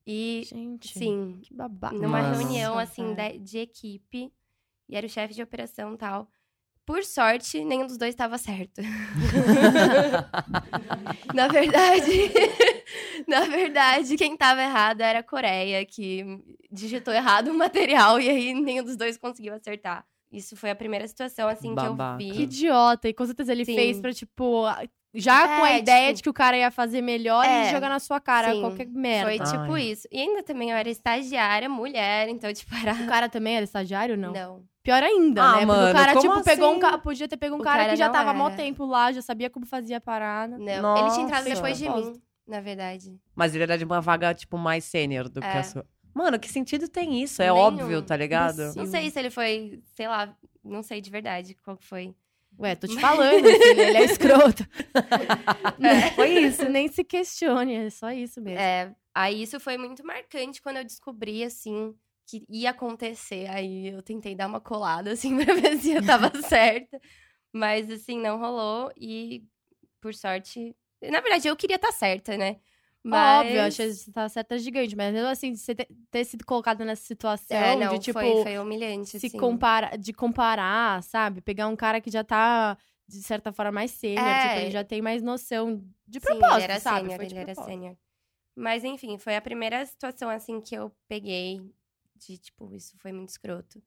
E 0.06 0.44
Gente, 0.44 0.98
sim, 0.98 1.40
que 1.42 1.54
babado. 1.54 1.96
numa 1.96 2.20
Nossa, 2.20 2.42
reunião 2.42 2.78
assim 2.78 3.14
de, 3.16 3.40
de 3.40 3.58
equipe, 3.60 4.32
e 4.90 4.96
era 4.96 5.06
o 5.06 5.10
chefe 5.10 5.34
de 5.34 5.42
operação 5.44 5.94
e 5.94 5.98
tal. 5.98 6.32
Por 6.92 7.06
sorte, 7.06 7.64
nenhum 7.64 7.88
dos 7.88 7.98
dois 7.98 8.14
estava 8.14 8.38
certo. 8.38 8.82
na 11.34 11.48
verdade, 11.48 12.12
na 13.26 13.46
verdade, 13.46 14.18
quem 14.18 14.36
tava 14.36 14.62
errado 14.62 15.00
era 15.00 15.20
a 15.20 15.24
Coreia, 15.24 15.86
que 15.86 16.26
digitou 16.70 17.14
errado 17.14 17.48
o 17.48 17.54
material 17.54 18.20
e 18.20 18.30
aí 18.30 18.54
nenhum 18.54 18.84
dos 18.84 18.98
dois 18.98 19.18
conseguiu 19.18 19.54
acertar. 19.54 20.06
Isso 20.30 20.58
foi 20.58 20.70
a 20.70 20.76
primeira 20.76 21.08
situação, 21.08 21.48
assim, 21.48 21.74
Babaca. 21.74 22.18
que 22.18 22.26
eu 22.26 22.32
Que 22.34 22.38
vi. 22.40 22.44
idiota. 22.44 23.08
E 23.08 23.14
com 23.14 23.26
certeza 23.26 23.54
ele 23.54 23.64
Sim. 23.64 23.76
fez 23.76 24.02
pra, 24.02 24.12
tipo, 24.14 24.66
já 25.14 25.58
com 25.58 25.64
a 25.66 25.72
É, 25.72 25.80
ideia 25.80 26.08
tipo- 26.08 26.18
de 26.18 26.24
que 26.24 26.30
o 26.30 26.34
cara 26.34 26.58
ia 26.58 26.72
fazer 26.72 27.02
melhor 27.02 27.46
É, 27.46 27.68
e 27.68 27.72
jogar 27.72 27.90
na 27.90 28.00
sua 28.00 28.20
cara 28.20 28.54
sim. 28.54 28.62
qualquer 28.62 28.88
merda. 28.88 29.30
Foi 29.30 29.40
tipo 29.40 29.74
Ai. 29.74 29.82
isso. 29.84 30.08
E 30.12 30.20
ainda 30.20 30.44
também 30.44 30.72
eu 30.72 30.78
era 30.78 30.90
estagiária, 30.90 31.68
mulher, 31.70 32.30
então, 32.30 32.52
tipo, 32.54 32.74
era. 32.76 32.94
O 32.94 33.08
cara 33.08 33.28
também 33.30 33.56
era 33.56 33.64
estagiário, 33.64 34.18
não? 34.18 34.32
Não. 34.34 34.64
Pior 34.84 35.04
ainda, 35.04 35.42
Ah, 35.44 35.46
né? 35.46 35.52
Porque 35.54 35.66
mano, 35.68 35.90
o 35.92 35.94
cara, 35.94 36.14
como 36.16 36.34
tipo, 36.34 36.44
pegou 36.44 36.68
um 36.70 36.72
assim? 36.72 36.80
cara. 36.80 36.98
Podia 36.98 37.28
ter 37.28 37.38
pego 37.38 37.56
um 37.56 37.60
cara, 37.60 37.80
cara 37.82 37.92
que 37.92 37.98
já 38.00 38.10
tava 38.10 38.32
há 38.32 38.34
mó 38.34 38.50
tempo 38.50 38.84
lá, 38.86 39.12
já 39.12 39.22
sabia 39.22 39.48
como 39.50 39.66
fazia 39.66 39.98
a 39.98 40.02
parada. 40.02 40.58
Não. 40.58 40.98
ele 40.98 41.10
tinha 41.12 41.26
entrado 41.26 41.44
Nossa. 41.44 41.56
depois 41.56 41.78
de 41.78 41.88
mim, 41.88 42.14
na 42.48 42.60
verdade. 42.62 43.16
Mas 43.36 43.54
ele 43.54 43.64
era 43.64 43.78
de 43.78 43.86
uma 43.86 44.02
vaga, 44.02 44.34
tipo, 44.34 44.58
mais 44.58 44.84
sênior 44.86 45.30
do 45.30 45.40
que 45.40 45.46
É. 45.46 45.60
a 45.60 45.64
sua. 45.64 45.86
Mano, 46.16 46.40
que 46.40 46.50
sentido 46.50 46.90
tem 46.90 47.22
isso? 47.22 47.42
É 47.44 47.46
Nenhum. 47.46 47.58
óbvio, 47.60 48.02
tá 48.02 48.18
ligado? 48.18 48.74
Não 48.76 48.86
sei 48.88 49.10
se 49.12 49.20
ele 49.20 49.30
foi, 49.30 49.80
sei 49.96 50.08
lá, 50.08 50.36
não 50.64 50.82
sei 50.82 51.00
de 51.00 51.10
verdade 51.12 51.56
qual 51.64 51.78
que 51.78 51.86
foi. 51.86 52.14
Ué, 52.60 52.76
tô 52.76 52.88
te 52.88 52.96
falando, 53.02 53.44
filho, 53.44 53.82
ele 53.82 53.98
é 53.98 54.04
escroto. 54.06 54.64
É. 55.84 56.12
Foi 56.12 56.30
isso, 56.30 56.70
nem 56.70 56.88
se 56.88 57.04
questione, 57.04 57.74
é 57.74 57.90
só 57.90 58.12
isso 58.12 58.40
mesmo. 58.40 58.60
É, 58.60 58.94
aí 59.16 59.42
isso 59.42 59.60
foi 59.60 59.78
muito 59.78 60.06
marcante 60.06 60.62
quando 60.62 60.78
eu 60.78 60.84
descobri, 60.84 61.44
assim, 61.44 61.96
que 62.28 62.44
ia 62.48 62.70
acontecer. 62.70 63.50
Aí 63.50 63.88
eu 63.88 64.02
tentei 64.04 64.36
dar 64.36 64.48
uma 64.48 64.62
colada, 64.62 65.12
assim, 65.12 65.36
pra 65.44 65.56
ver 65.56 65.78
se 65.80 65.92
eu 65.92 66.06
tava 66.06 66.32
certa. 66.44 67.00
Mas, 67.52 67.90
assim, 67.90 68.20
não 68.20 68.38
rolou. 68.38 68.92
E, 68.96 69.44
por 70.00 70.14
sorte... 70.14 70.76
Na 71.02 71.20
verdade, 71.20 71.48
eu 71.48 71.56
queria 71.56 71.78
estar 71.78 71.92
certa, 71.92 72.38
né? 72.38 72.58
Mas... 73.04 73.46
Óbvio, 73.46 73.62
achei 73.64 73.88
que 73.88 73.94
você 73.96 74.12
tava 74.12 74.30
certa 74.30 74.58
gigante, 74.60 74.96
mas 74.96 75.14
mesmo 75.14 75.28
assim, 75.28 75.56
você 75.56 75.74
ter, 75.76 76.24
sido 76.26 76.46
colocado 76.46 76.86
nessa 76.86 77.04
situação 77.04 77.58
É, 77.58 77.76
não, 77.76 77.98
de, 77.98 78.06
tipo, 78.06 78.20
foi, 78.20 78.44
foi 78.44 78.58
humilhante, 78.60 79.20
se 79.20 79.28
assim. 79.28 79.38
compara, 79.40 79.98
de 79.98 80.14
comparar, 80.14 81.02
sabe? 81.04 81.42
Pegar 81.42 81.68
um 81.68 81.76
cara 81.76 82.00
que 82.00 82.12
já 82.12 82.24
tá, 82.24 82.78
de 83.08 83.22
certa 83.24 83.52
forma, 83.52 83.72
mais 83.72 83.92
sênior, 83.92 84.26
É. 84.28 84.48
tipo, 84.48 84.60
ele 84.60 84.72
já 84.72 84.84
tem 84.84 85.02
mais 85.02 85.22
noção 85.24 85.84
de 86.08 86.20
Sim, 86.20 86.28
propósito, 86.28 86.56
ele 86.58 86.64
era 86.64 86.80
sabe? 86.80 87.10
sênior, 87.10 87.22
ele 87.26 87.38
era 87.40 87.56
sênior. 87.56 87.98
Mas, 88.56 88.84
enfim, 88.84 89.18
foi 89.18 89.36
a 89.36 89.42
primeira 89.42 89.84
situação, 89.86 90.30
assim, 90.30 90.62
que 90.62 90.76
eu 90.76 90.92
peguei 91.08 91.62
de, 92.16 92.38
tipo, 92.38 92.76
isso 92.76 92.96
foi 93.00 93.12
muito 93.12 93.30
escroto. 93.30 93.82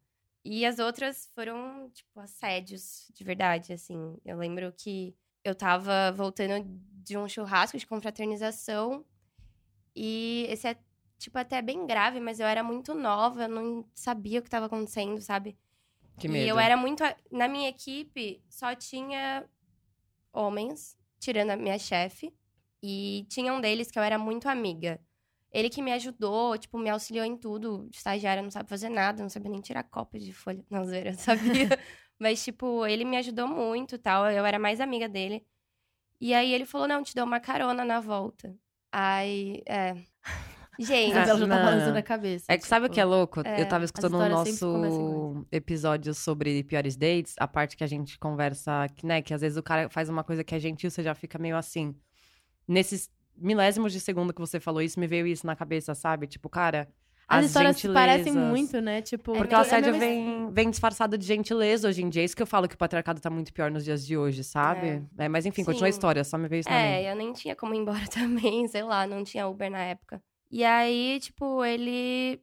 E 0.44 0.66
as 0.66 0.78
outras 0.78 1.30
foram, 1.34 1.88
tipo, 1.90 2.18
assédios, 2.20 3.08
de 3.14 3.22
verdade, 3.24 3.72
assim. 3.72 4.18
Eu 4.24 4.36
lembro 4.36 4.72
que 4.76 5.14
eu 5.44 5.54
tava 5.54 6.10
voltando 6.12 6.64
de 7.04 7.16
um 7.18 7.28
churrasco 7.28 7.76
de 7.78 7.86
confraternização 7.86 9.04
e 9.94 10.46
esse 10.48 10.66
é, 10.66 10.76
tipo, 11.18 11.38
até 11.38 11.60
bem 11.62 11.86
grave, 11.86 12.18
mas 12.18 12.40
eu 12.40 12.46
era 12.46 12.62
muito 12.64 12.94
nova, 12.94 13.44
eu 13.44 13.48
não 13.48 13.84
sabia 13.94 14.40
o 14.40 14.42
que 14.42 14.50
tava 14.50 14.66
acontecendo, 14.66 15.20
sabe? 15.20 15.56
Que 16.18 16.26
E 16.26 16.30
medo. 16.30 16.48
eu 16.48 16.58
era 16.58 16.76
muito. 16.76 17.02
Na 17.30 17.46
minha 17.48 17.68
equipe, 17.68 18.42
só 18.48 18.74
tinha 18.74 19.44
homens, 20.32 20.96
tirando 21.18 21.50
a 21.50 21.56
minha 21.56 21.78
chefe. 21.78 22.32
E 22.82 23.26
tinha 23.30 23.52
um 23.52 23.60
deles 23.60 23.90
que 23.90 23.98
eu 23.98 24.02
era 24.02 24.18
muito 24.18 24.48
amiga. 24.48 25.00
Ele 25.50 25.70
que 25.70 25.80
me 25.80 25.92
ajudou, 25.92 26.58
tipo, 26.58 26.78
me 26.78 26.90
auxiliou 26.90 27.24
em 27.24 27.36
tudo. 27.36 27.88
Estagiária 27.92 28.42
não 28.42 28.50
sabe 28.50 28.68
fazer 28.68 28.88
nada, 28.90 29.22
não 29.22 29.30
sabia 29.30 29.50
nem 29.50 29.60
tirar 29.60 29.84
cópia 29.84 30.20
de 30.20 30.32
folha. 30.32 30.64
Não, 30.70 30.84
zoeira, 30.84 31.14
sabia. 31.14 31.68
Mas, 32.18 32.42
tipo, 32.42 32.86
ele 32.86 33.04
me 33.04 33.16
ajudou 33.16 33.48
muito 33.48 33.98
tal. 33.98 34.30
Eu 34.30 34.44
era 34.44 34.58
mais 34.58 34.80
amiga 34.80 35.08
dele. 35.08 35.44
E 36.20 36.32
aí 36.32 36.52
ele 36.52 36.64
falou: 36.64 36.88
não, 36.88 37.02
te 37.02 37.14
dou 37.14 37.24
uma 37.24 37.40
carona 37.40 37.84
na 37.84 38.00
volta. 38.00 38.54
Aí, 38.92 39.62
é. 39.66 39.94
Gente, 40.78 41.14
Mas 41.14 41.28
ela 41.28 41.38
já 41.38 41.46
tá 41.46 41.56
balançando 41.56 41.98
a 41.98 42.02
cabeça. 42.02 42.46
É 42.48 42.58
que 42.58 42.66
sabe 42.66 42.86
o 42.86 42.90
que 42.90 43.00
é 43.00 43.04
louco? 43.04 43.40
É, 43.46 43.60
eu 43.60 43.68
tava 43.68 43.84
escutando 43.84 44.14
o 44.14 44.28
nosso 44.28 45.46
episódio 45.52 46.12
sobre 46.12 46.64
piores 46.64 46.96
dates, 46.96 47.34
a 47.38 47.46
parte 47.46 47.76
que 47.76 47.84
a 47.84 47.86
gente 47.86 48.18
conversa, 48.18 48.88
que, 48.96 49.06
né, 49.06 49.22
que 49.22 49.32
às 49.32 49.40
vezes 49.40 49.56
o 49.56 49.62
cara 49.62 49.88
faz 49.88 50.08
uma 50.08 50.24
coisa 50.24 50.42
que 50.42 50.52
é 50.52 50.58
gentil, 50.58 50.90
você 50.90 51.00
já 51.00 51.14
fica 51.14 51.38
meio 51.38 51.56
assim. 51.56 51.94
Nesses 52.66 53.08
milésimos 53.36 53.92
de 53.92 54.00
segundo 54.00 54.32
que 54.32 54.40
você 54.40 54.58
falou 54.58 54.82
isso, 54.82 54.98
me 54.98 55.06
veio 55.06 55.26
isso 55.26 55.46
na 55.46 55.54
cabeça, 55.54 55.94
sabe? 55.94 56.26
Tipo, 56.26 56.48
cara, 56.48 56.88
As, 57.26 57.38
as, 57.40 57.46
histórias 57.46 57.76
se 57.76 57.82
gentilezas... 57.82 58.06
parecem 58.06 58.32
muito, 58.34 58.80
né? 58.80 59.00
Tipo, 59.02 59.32
Porque 59.32 59.54
É 59.54 59.56
o 59.56 59.60
muito- 59.60 59.66
assédio 59.66 59.90
a 59.90 59.92
mesma- 59.98 60.06
vem, 60.06 60.50
vem 60.52 60.70
disfarçado 60.70 61.16
de 61.16 61.24
gentileza 61.26 61.88
hoje 61.88 62.02
em 62.02 62.08
dia. 62.08 62.22
É 62.22 62.24
isso 62.24 62.36
que 62.36 62.42
eu 62.42 62.46
falo 62.46 62.68
que 62.68 62.74
o 62.74 62.78
patriarcado 62.78 63.20
tá 63.20 63.30
muito 63.30 63.52
pior 63.52 63.70
nos 63.70 63.84
dias 63.84 64.06
de 64.06 64.16
hoje, 64.16 64.44
sabe? 64.44 65.02
É, 65.16 65.28
mas 65.28 65.46
enfim, 65.46 65.64
continua 65.64 65.88
a 65.88 65.92
Sim. 65.92 65.96
história, 65.96 66.22
só 66.24 66.36
me 66.36 66.48
veio 66.48 66.60
isso. 66.60 66.68
É, 66.68 67.10
eu 67.10 67.16
nem 67.16 67.32
tinha 67.32 67.56
como 67.56 67.74
ir 67.74 67.78
embora 67.78 68.04
também, 68.12 68.68
sei 68.68 68.82
lá, 68.82 69.06
não 69.06 69.24
tinha 69.24 69.46
Uber 69.48 69.70
na 69.70 69.78
época. 69.82 70.22
E 70.50 70.62
aí, 70.64 71.18
tipo, 71.20 71.64
ele 71.64 72.40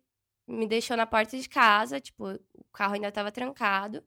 me 0.48 0.68
deixou 0.68 0.98
na 0.98 1.06
porta 1.06 1.38
de 1.38 1.48
casa, 1.48 2.00
tipo, 2.00 2.26
o 2.54 2.64
carro 2.74 2.96
ainda 2.96 3.12
tava 3.12 3.32
trancado. 3.32 4.04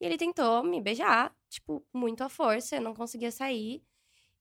E 0.00 0.04
ele 0.04 0.18
tentou 0.18 0.62
me 0.62 0.80
beijar, 0.80 1.32
tipo, 1.48 1.82
muito 1.94 2.22
à 2.22 2.28
força, 2.28 2.76
eu 2.76 2.82
não 2.82 2.92
conseguia 2.92 3.30
sair. 3.30 3.82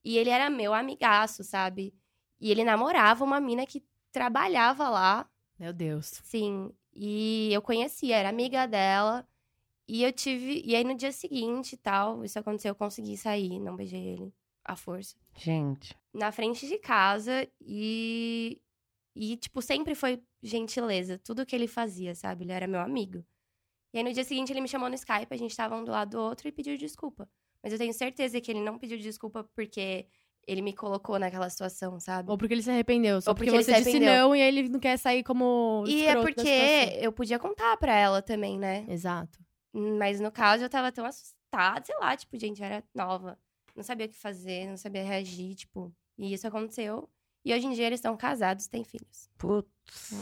E 0.04 0.18
ele 0.18 0.30
era 0.30 0.50
meu 0.50 0.74
amigaço, 0.74 1.44
sabe? 1.44 1.94
E 2.42 2.52
ele 2.52 2.64
namorava 2.66 3.24
uma 3.24 3.40
mina 3.40 3.66
que 3.66 3.82
trabalhava 4.12 4.90
lá, 4.90 5.30
Meu 5.60 5.74
Deus. 5.74 6.22
sim. 6.24 6.72
E 6.98 7.50
eu 7.54 7.62
conhecia, 7.62 8.16
era 8.16 8.30
amiga 8.30 8.66
dela. 8.66 9.28
E 9.88 10.04
eu 10.04 10.12
tive. 10.14 10.62
E 10.66 10.76
aí 10.76 10.84
no 10.84 10.96
dia 10.96 11.12
seguinte 11.12 11.74
e 11.74 11.78
tal, 11.78 12.24
isso 12.24 12.40
aconteceu, 12.40 12.70
eu 12.72 12.76
consegui 12.76 13.18
sair, 13.18 13.60
não 13.60 13.76
beijei 13.76 14.02
ele 14.02 14.34
à 14.64 14.76
força 14.76 15.16
Gente. 15.38 15.96
na 16.14 16.32
frente 16.32 16.68
de 16.68 16.78
casa 16.80 17.48
e. 17.62 18.62
E, 19.18 19.38
tipo, 19.38 19.62
sempre 19.62 19.96
foi 19.96 20.22
gentileza. 20.44 21.18
Tudo 21.20 21.46
que 21.46 21.56
ele 21.56 21.68
fazia, 21.68 22.14
sabe? 22.14 22.44
Ele 22.44 22.52
era 22.52 22.68
meu 22.68 22.82
amigo. 22.82 23.24
E 23.94 23.98
aí, 23.98 24.04
no 24.04 24.12
dia 24.12 24.26
seguinte, 24.26 24.52
ele 24.52 24.60
me 24.60 24.68
chamou 24.68 24.90
no 24.90 24.96
Skype, 24.96 25.34
a 25.34 25.38
gente 25.38 25.56
tava 25.56 25.74
um 25.78 25.86
do 25.86 25.92
lado 25.92 26.12
do 26.12 26.20
outro 26.20 26.50
e 26.50 26.52
pediu 26.52 26.78
desculpa. 26.78 27.30
Mas 27.64 27.72
eu 27.72 27.80
tenho 27.80 27.94
certeza 27.94 28.42
que 28.42 28.52
ele 28.52 28.60
não 28.60 28.78
pediu 28.78 28.98
desculpa 28.98 29.44
porque 29.56 30.06
ele 30.48 30.62
me 30.62 30.74
colocou 30.74 31.18
naquela 31.18 31.50
situação, 31.50 32.00
sabe? 32.00 32.30
Ou 32.30 32.38
porque 32.38 32.54
ele 32.54 32.62
se 32.62 32.70
arrependeu. 32.70 33.22
Só 33.22 33.32
Ou 33.32 33.36
porque, 33.36 33.52
porque 33.52 33.64
você 33.64 33.76
se 33.76 33.84
disse 33.84 34.00
não 34.00 34.36
e 34.36 34.42
aí 34.42 34.48
ele 34.48 34.70
não 34.70 34.80
quer 34.80 34.98
sair 34.98 35.24
como. 35.24 35.84
E 35.88 36.06
é 36.06 36.16
porque 36.16 37.00
eu 37.02 37.12
podia 37.12 37.40
contar 37.40 37.78
pra 37.78 37.96
ela 37.96 38.22
também, 38.22 38.58
né? 38.58 38.86
Exato. 38.88 39.40
Mas 39.74 40.20
no 40.20 40.32
caso, 40.32 40.64
eu 40.64 40.70
tava 40.70 40.92
tão 40.92 41.06
assustada, 41.06 41.86
sei 41.86 41.96
lá, 42.00 42.16
tipo, 42.16 42.38
gente, 42.38 42.62
eu 42.62 42.66
era 42.66 42.84
nova. 42.94 43.38
Não 43.76 43.84
sabia 43.84 44.06
o 44.06 44.10
que 44.10 44.18
fazer, 44.18 44.68
não 44.68 44.78
sabia 44.78 45.04
reagir, 45.04 45.56
tipo. 45.56 45.94
E 46.18 46.34
isso 46.34 46.48
aconteceu. 46.48 47.10
E 47.44 47.54
hoje 47.54 47.68
em 47.68 47.74
dia 47.74 47.86
eles 47.86 48.00
estão 48.00 48.16
casados, 48.16 48.68
têm 48.68 48.84
filhos. 48.84 49.30
Putz. 49.38 50.14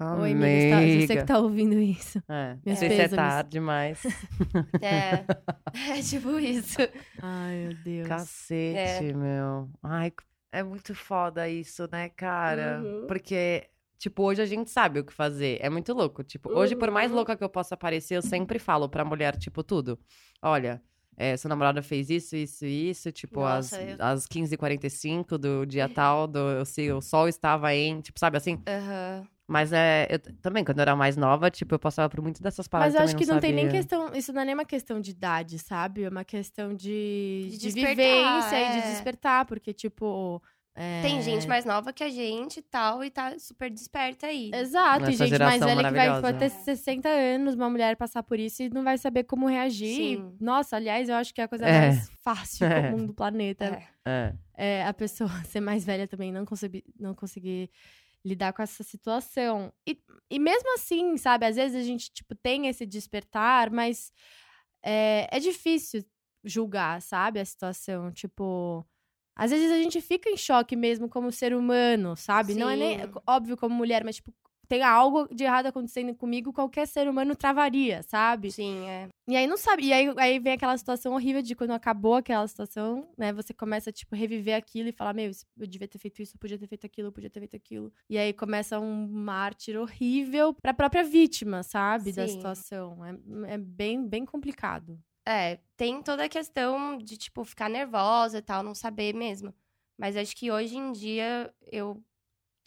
Oi, 0.00 0.32
amiga. 0.32 0.76
Você, 0.80 1.06
você 1.06 1.16
que 1.16 1.24
tá 1.24 1.38
ouvindo 1.38 1.74
isso. 1.80 2.22
É, 2.28 2.54
não 2.54 2.60
Meus 2.64 2.78
sei 2.78 2.88
se 2.88 2.94
é 2.94 2.98
pêsames. 3.08 3.16
tarde 3.16 3.50
demais. 3.50 4.02
É, 4.80 5.24
é 5.98 6.02
tipo 6.02 6.38
isso. 6.38 6.78
Ai, 7.20 7.56
meu 7.64 7.74
Deus. 7.74 8.08
Cacete, 8.08 9.12
meu. 9.14 9.68
Ai, 9.82 10.12
é 10.52 10.62
muito 10.62 10.94
foda 10.94 11.48
isso, 11.48 11.88
né, 11.90 12.08
cara? 12.10 12.80
Uhum. 12.82 13.06
Porque, 13.08 13.68
tipo, 13.98 14.22
hoje 14.22 14.40
a 14.40 14.46
gente 14.46 14.70
sabe 14.70 15.00
o 15.00 15.04
que 15.04 15.12
fazer. 15.12 15.58
É 15.60 15.68
muito 15.68 15.92
louco. 15.92 16.22
Tipo, 16.22 16.50
hoje, 16.56 16.76
por 16.76 16.90
mais 16.92 17.10
Uhum. 17.10 17.16
louca 17.16 17.36
que 17.36 17.42
eu 17.42 17.48
possa 17.48 17.76
parecer, 17.76 18.16
eu 18.16 18.22
sempre 18.22 18.58
falo 18.60 18.88
pra 18.88 19.04
mulher, 19.04 19.36
tipo, 19.36 19.64
tudo. 19.64 19.98
Olha, 20.40 20.80
é, 21.16 21.36
sua 21.36 21.48
namorada 21.48 21.82
fez 21.82 22.08
isso, 22.08 22.36
isso 22.36 22.64
e 22.64 22.90
isso, 22.90 23.10
tipo, 23.10 23.40
às, 23.42 23.72
Nossa, 23.72 23.82
eu- 23.82 23.96
às 23.98 24.26
15h45 24.26 25.36
do 25.36 25.66
dia 25.66 25.88
tal, 25.88 26.28
do, 26.28 26.64
se 26.64 26.90
o 26.92 27.00
sol 27.02 27.26
estava 27.28 27.74
em, 27.74 28.00
tipo, 28.00 28.18
sabe 28.20 28.36
assim? 28.36 28.62
Aham. 28.66 29.26
Mas 29.48 29.72
é, 29.72 30.06
eu 30.10 30.18
também, 30.42 30.62
quando 30.62 30.78
eu 30.78 30.82
era 30.82 30.94
mais 30.94 31.16
nova, 31.16 31.50
tipo, 31.50 31.74
eu 31.74 31.78
passava 31.78 32.06
por 32.10 32.20
muito 32.20 32.42
dessas 32.42 32.68
paradas. 32.68 32.92
Mas 32.92 33.00
eu 33.00 33.04
acho 33.06 33.16
que 33.16 33.24
não 33.24 33.40
tem 33.40 33.52
nem 33.54 33.66
questão. 33.70 34.12
Isso 34.14 34.30
não 34.30 34.42
é 34.42 34.44
nem 34.44 34.54
uma 34.54 34.66
questão 34.66 35.00
de 35.00 35.10
idade, 35.12 35.58
sabe? 35.58 36.04
É 36.04 36.08
uma 36.10 36.22
questão 36.24 36.74
de, 36.74 37.48
De 37.50 37.56
de 37.56 37.70
vivência 37.70 38.56
e 38.58 38.62
é. 38.62 38.80
de 38.82 38.90
despertar, 38.90 39.46
porque, 39.46 39.72
tipo. 39.72 40.42
é, 40.74 41.00
Tem 41.00 41.22
gente 41.22 41.48
mais 41.48 41.64
nova 41.64 41.94
que 41.94 42.04
a 42.04 42.10
gente 42.10 42.58
e 42.58 42.62
tal, 42.62 43.02
e 43.02 43.10
tá 43.10 43.38
super 43.38 43.70
desperta 43.70 44.26
aí. 44.26 44.50
Exato, 44.54 45.06
e 45.10 45.14
Essa 45.14 45.26
gente 45.26 45.38
mais 45.38 45.60
velha 45.64 45.76
que 45.76 45.82
vai, 45.82 46.20
vai 46.20 46.20
ter 46.34 46.40
maravilhosa. 46.50 46.64
60 46.76 47.08
anos, 47.08 47.54
uma 47.54 47.70
mulher 47.70 47.96
passar 47.96 48.22
por 48.22 48.38
isso 48.38 48.62
e 48.62 48.68
não 48.68 48.84
vai 48.84 48.98
saber 48.98 49.24
como 49.24 49.46
reagir. 49.48 49.96
Sim. 50.18 50.36
Nossa, 50.38 50.76
aliás, 50.76 51.08
eu 51.08 51.14
acho 51.16 51.32
que 51.32 51.40
é 51.40 51.44
a 51.44 51.48
coisa 51.48 51.66
É. 51.66 51.88
mais 51.88 52.10
fácil 52.22 52.66
É. 52.68 52.90
comum 52.90 53.06
do 53.06 53.14
planeta. 53.14 53.64
É. 53.64 54.34
É. 54.56 54.80
é 54.80 54.86
a 54.86 54.92
pessoa 54.92 55.30
ser 55.48 55.60
mais 55.60 55.84
velha 55.86 56.06
também 56.06 56.30
não 56.30 56.44
conseguir, 56.44 56.84
não 57.00 57.14
conseguir 57.14 57.70
lidar 58.24 58.52
com 58.52 58.62
essa 58.62 58.82
situação. 58.82 59.72
E, 59.86 59.98
e 60.30 60.38
mesmo 60.38 60.74
assim, 60.74 61.16
sabe, 61.16 61.46
às 61.46 61.56
vezes 61.56 61.76
a 61.76 61.82
gente, 61.82 62.10
tipo, 62.12 62.34
tem 62.34 62.66
esse 62.66 62.84
despertar, 62.84 63.70
mas 63.70 64.12
é, 64.84 65.28
é 65.30 65.40
difícil 65.40 66.04
julgar, 66.44 67.00
sabe, 67.02 67.40
a 67.40 67.44
situação. 67.44 68.12
Tipo, 68.12 68.86
às 69.36 69.50
vezes 69.50 69.70
a 69.70 69.76
gente 69.76 70.00
fica 70.00 70.28
em 70.30 70.36
choque 70.36 70.76
mesmo 70.76 71.08
como 71.08 71.30
ser 71.32 71.54
humano, 71.54 72.16
sabe? 72.16 72.54
Não 72.54 72.68
é 72.68 72.76
nem 72.76 73.00
Sim. 73.00 73.12
óbvio 73.26 73.56
como 73.56 73.74
mulher, 73.74 74.04
mas, 74.04 74.16
tipo, 74.16 74.32
tem 74.68 74.82
algo 74.82 75.26
de 75.34 75.44
errado 75.44 75.66
acontecendo 75.66 76.14
comigo, 76.14 76.52
qualquer 76.52 76.86
ser 76.86 77.08
humano 77.08 77.34
travaria, 77.34 78.02
sabe? 78.02 78.52
Sim, 78.52 78.86
é. 78.86 79.08
E 79.26 79.36
aí 79.36 79.46
não 79.46 79.56
sabe. 79.56 79.86
E 79.86 79.92
aí, 79.92 80.12
aí 80.18 80.38
vem 80.38 80.52
aquela 80.52 80.76
situação 80.76 81.14
horrível 81.14 81.42
de 81.42 81.54
quando 81.54 81.70
acabou 81.70 82.14
aquela 82.14 82.46
situação, 82.46 83.10
né? 83.16 83.32
Você 83.32 83.54
começa, 83.54 83.90
tipo, 83.90 84.14
reviver 84.14 84.56
aquilo 84.56 84.88
e 84.88 84.92
falar, 84.92 85.14
meu, 85.14 85.30
eu 85.58 85.66
devia 85.66 85.88
ter 85.88 85.98
feito 85.98 86.22
isso, 86.22 86.36
eu 86.36 86.38
podia 86.38 86.58
ter 86.58 86.66
feito 86.66 86.86
aquilo, 86.86 87.08
eu 87.08 87.12
podia 87.12 87.30
ter 87.30 87.40
feito 87.40 87.56
aquilo. 87.56 87.92
E 88.08 88.18
aí 88.18 88.32
começa 88.32 88.78
um 88.78 89.08
mártir 89.08 89.78
horrível 89.78 90.54
pra 90.54 90.74
própria 90.74 91.02
vítima, 91.02 91.62
sabe? 91.62 92.12
Da 92.12 92.26
Sim. 92.26 92.34
situação. 92.34 93.04
É, 93.04 93.54
é 93.54 93.58
bem, 93.58 94.06
bem 94.06 94.24
complicado. 94.24 94.98
É, 95.26 95.58
tem 95.76 96.02
toda 96.02 96.24
a 96.24 96.28
questão 96.28 96.96
de, 96.96 97.16
tipo, 97.16 97.44
ficar 97.44 97.68
nervosa 97.68 98.38
e 98.38 98.42
tal, 98.42 98.62
não 98.62 98.74
saber 98.74 99.14
mesmo. 99.14 99.54
Mas 99.98 100.16
acho 100.16 100.34
que 100.36 100.50
hoje 100.50 100.76
em 100.76 100.92
dia 100.92 101.52
eu 101.70 102.02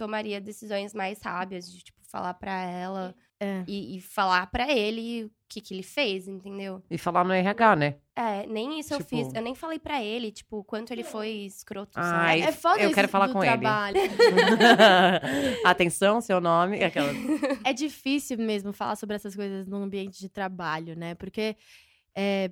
tomaria 0.05 0.41
decisões 0.41 0.93
mais 0.96 1.20
sábias, 1.20 1.72
de, 1.72 1.84
tipo, 1.84 2.00
falar 2.10 2.34
pra 2.34 2.63
ela 2.65 3.13
É. 3.39 3.63
e, 3.67 3.98
e 3.98 4.01
falar 4.01 4.48
pra 4.48 4.72
ele 4.72 5.25
o 5.25 5.31
que, 5.48 5.62
que 5.62 5.74
ele 5.75 5.84
fez, 5.84 6.27
entendeu? 6.27 6.81
E 6.89 6.98
falar 6.98 7.24
no 7.24 7.31
RH, 7.34 7.75
né? 7.75 7.96
É, 8.15 8.48
nem 8.48 8.79
isso 8.79 8.93
eu 8.93 8.98
Tipo- 8.98 9.10
fiz. 9.10 9.34
Eu 9.34 9.41
nem 9.41 9.53
falei 9.53 9.77
pra 9.77 10.01
ele, 10.03 10.31
tipo, 10.31 10.58
o 10.58 10.63
quanto 10.63 10.91
ele 10.91 11.03
foi 11.03 11.29
escroto? 11.46 11.91
Aí, 12.00 12.41
é 12.41 12.51
foda 12.51 12.79
eu 12.81 12.88
isso 12.88 12.96
quero 12.96 13.08
falar 13.10 13.27
do 13.27 13.34
com 13.34 13.43
ele. 13.43 13.51
trabalho. 13.51 13.98
Atenção, 15.65 16.20
seu 16.22 16.39
nome. 16.41 16.84
Aquela... 16.84 17.10
é 17.63 17.74
difícil 17.74 18.38
mesmo 18.38 18.74
falar 18.74 18.96
sobre 18.96 19.15
essas 19.15 19.36
coisas 19.36 19.67
no 19.67 19.77
ambiente 19.77 20.20
de 20.20 20.29
trabalho, 20.29 20.96
né? 20.96 21.15
Porque 21.15 21.55
é, 22.15 22.51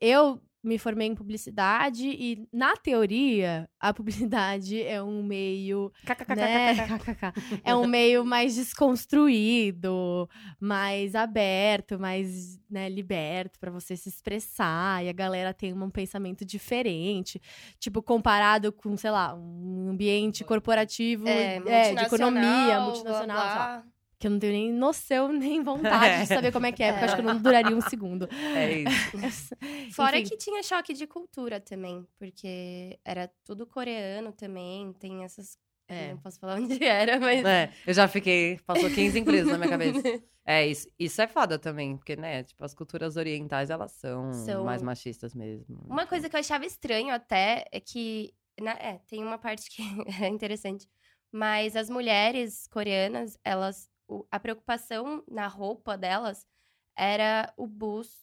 eu 0.00 0.40
me 0.62 0.78
formei 0.78 1.08
em 1.08 1.14
publicidade 1.14 2.06
e, 2.08 2.46
na 2.52 2.76
teoria, 2.76 3.68
a 3.80 3.92
publicidade 3.92 4.80
é 4.80 5.02
um 5.02 5.22
meio. 5.22 5.92
né? 6.36 6.76
É 7.64 7.74
um 7.74 7.86
meio 7.88 8.24
mais 8.24 8.54
desconstruído, 8.54 10.28
mais 10.60 11.14
aberto, 11.14 11.98
mais 11.98 12.60
né, 12.70 12.88
liberto 12.88 13.58
pra 13.58 13.70
você 13.70 13.96
se 13.96 14.08
expressar. 14.08 15.04
E 15.04 15.08
a 15.08 15.12
galera 15.12 15.52
tem 15.52 15.72
um 15.72 15.90
pensamento 15.90 16.44
diferente. 16.44 17.40
Tipo, 17.78 18.02
comparado 18.02 18.72
com, 18.72 18.96
sei 18.96 19.10
lá, 19.10 19.34
um 19.34 19.88
ambiente 19.90 20.44
corporativo 20.44 21.26
É, 21.26 21.56
é, 21.56 21.94
de 21.94 22.04
economia, 22.04 22.80
multinacional, 22.80 23.36
blá, 23.36 23.54
blá. 23.54 23.84
Que 24.22 24.28
eu 24.28 24.30
não 24.30 24.38
tenho 24.38 24.52
nem 24.52 24.72
noção, 24.72 25.32
nem 25.34 25.62
vontade 25.62 26.22
de 26.22 26.26
saber 26.28 26.52
como 26.52 26.64
é 26.66 26.70
que 26.72 26.80
é, 26.82 26.92
porque 26.92 27.04
eu 27.04 27.06
acho 27.06 27.14
que 27.16 27.20
eu 27.22 27.26
não 27.34 27.42
duraria 27.42 27.76
um 27.76 27.80
segundo. 27.80 28.28
É 28.54 28.78
isso. 28.78 29.56
Fora 29.94 30.18
Enfim. 30.18 30.30
que 30.30 30.36
tinha 30.36 30.62
choque 30.62 30.94
de 30.94 31.06
cultura 31.08 31.60
também, 31.60 32.06
porque 32.18 32.98
era 33.04 33.28
tudo 33.44 33.66
coreano 33.66 34.32
também, 34.32 34.92
tem 34.94 35.24
essas. 35.24 35.58
É. 35.88 36.12
Não 36.12 36.18
posso 36.18 36.38
falar 36.38 36.54
onde 36.60 36.82
era, 36.84 37.18
mas. 37.18 37.44
É, 37.44 37.72
eu 37.86 37.92
já 37.92 38.06
fiquei. 38.06 38.58
Passou 38.64 38.88
15 38.88 39.18
empresas 39.18 39.50
na 39.50 39.58
minha 39.58 39.68
cabeça. 39.70 40.00
É, 40.46 40.66
isso, 40.66 40.88
isso 40.98 41.20
é 41.20 41.26
foda 41.28 41.58
também, 41.58 41.96
porque, 41.96 42.16
né, 42.16 42.42
tipo, 42.44 42.64
as 42.64 42.74
culturas 42.74 43.16
orientais, 43.16 43.70
elas 43.70 43.92
são, 43.92 44.32
São- 44.32 44.64
mais 44.64 44.82
machistas 44.82 45.34
mesmo. 45.34 45.84
Uma 45.88 46.06
coisa 46.06 46.28
que 46.28 46.34
eu 46.36 46.40
achava 46.40 46.64
estranho 46.64 47.12
até 47.12 47.64
é 47.72 47.78
que. 47.80 48.32
na- 48.60 48.72
é, 48.72 49.00
tem 49.08 49.22
uma 49.22 49.38
parte 49.38 49.68
que 49.70 49.82
é 50.22 50.28
interessante. 50.28 50.88
Mas 51.34 51.74
as 51.76 51.88
mulheres 51.90 52.66
coreanas, 52.68 53.38
elas. 53.44 53.90
O- 54.20 54.26
a 54.30 54.38
preocupação 54.40 55.22
na 55.28 55.46
roupa 55.46 55.96
delas 55.96 56.46
era 56.96 57.52
o 57.56 57.66
busto. 57.66 58.20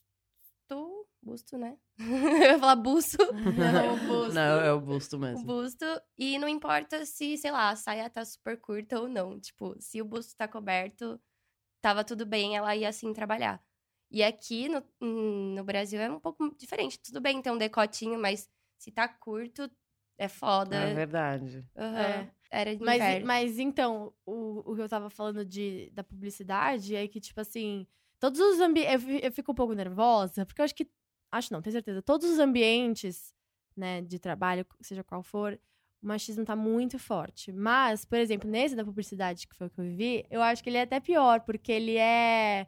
Busto, 1.21 1.57
né? 1.57 1.77
eu 2.47 2.51
ia 2.53 2.59
falar 2.59 2.75
busto. 2.75 3.17
Não, 3.57 3.93
o 3.93 3.97
busto. 3.97 4.33
Não, 4.33 4.61
é 4.61 4.71
o 4.71 4.79
busto 4.79 5.17
o 5.17 5.19
mesmo. 5.19 5.43
busto. 5.43 5.85
E 6.17 6.37
não 6.39 6.47
importa 6.47 7.05
se, 7.05 7.37
sei 7.37 7.51
lá, 7.51 7.69
a 7.69 7.75
saia 7.75 8.09
tá 8.09 8.23
super 8.23 8.57
curta 8.59 8.99
ou 9.01 9.07
não. 9.07 9.39
Tipo, 9.39 9.75
se 9.81 10.01
o 10.01 10.05
busto 10.05 10.35
tá 10.37 10.47
coberto, 10.47 11.19
tava 11.81 12.03
tudo 12.03 12.25
bem, 12.25 12.55
ela 12.55 12.75
ia 12.75 12.87
assim 12.89 13.11
trabalhar. 13.13 13.61
E 14.11 14.23
aqui 14.23 14.69
no, 14.69 14.83
hum, 15.01 15.55
no 15.55 15.63
Brasil 15.63 15.99
é 16.01 16.09
um 16.09 16.19
pouco 16.19 16.55
diferente. 16.57 16.99
Tudo 16.99 17.19
bem 17.21 17.41
ter 17.41 17.51
um 17.51 17.57
decotinho, 17.57 18.19
mas 18.19 18.49
se 18.77 18.91
tá 18.91 19.07
curto, 19.07 19.69
é 20.17 20.27
foda. 20.29 20.75
É 20.77 20.93
verdade. 20.95 21.65
Aham. 21.75 21.99
É. 21.99 22.31
Era 22.51 22.75
de 22.75 22.83
Mas, 22.83 22.95
inverno. 22.95 23.27
mas 23.27 23.59
então, 23.59 24.13
o, 24.25 24.71
o 24.71 24.75
que 24.75 24.81
eu 24.81 24.89
tava 24.89 25.09
falando 25.09 25.45
de, 25.45 25.91
da 25.93 26.03
publicidade 26.03 26.95
é 26.95 27.07
que, 27.07 27.19
tipo 27.19 27.39
assim, 27.39 27.85
todos 28.19 28.39
os 28.39 28.59
ambientes. 28.59 29.07
Eu, 29.07 29.19
eu 29.19 29.31
fico 29.31 29.51
um 29.51 29.55
pouco 29.55 29.73
nervosa, 29.73 30.45
porque 30.45 30.61
eu 30.61 30.65
acho 30.65 30.75
que. 30.75 30.87
Acho 31.31 31.53
não, 31.53 31.61
tenho 31.61 31.73
certeza. 31.73 32.01
Todos 32.01 32.27
os 32.27 32.39
ambientes, 32.39 33.33
né, 33.77 34.01
de 34.01 34.17
trabalho, 34.17 34.65
seja 34.81 35.03
qual 35.03 35.21
for, 35.21 35.59
o 36.01 36.07
machismo 36.07 36.43
tá 36.43 36.55
muito 36.55 36.97
forte. 36.97 37.51
Mas, 37.51 38.03
por 38.03 38.17
exemplo, 38.17 38.49
nesse 38.49 38.75
da 38.75 38.83
publicidade, 38.83 39.47
que 39.47 39.55
foi 39.55 39.67
o 39.67 39.69
que 39.69 39.79
eu 39.79 39.85
vivi, 39.85 40.25
eu 40.31 40.41
acho 40.41 40.63
que 40.63 40.69
ele 40.71 40.77
é 40.77 40.81
até 40.81 40.99
pior, 40.99 41.41
porque 41.41 41.71
ele 41.71 41.97
é 41.97 42.65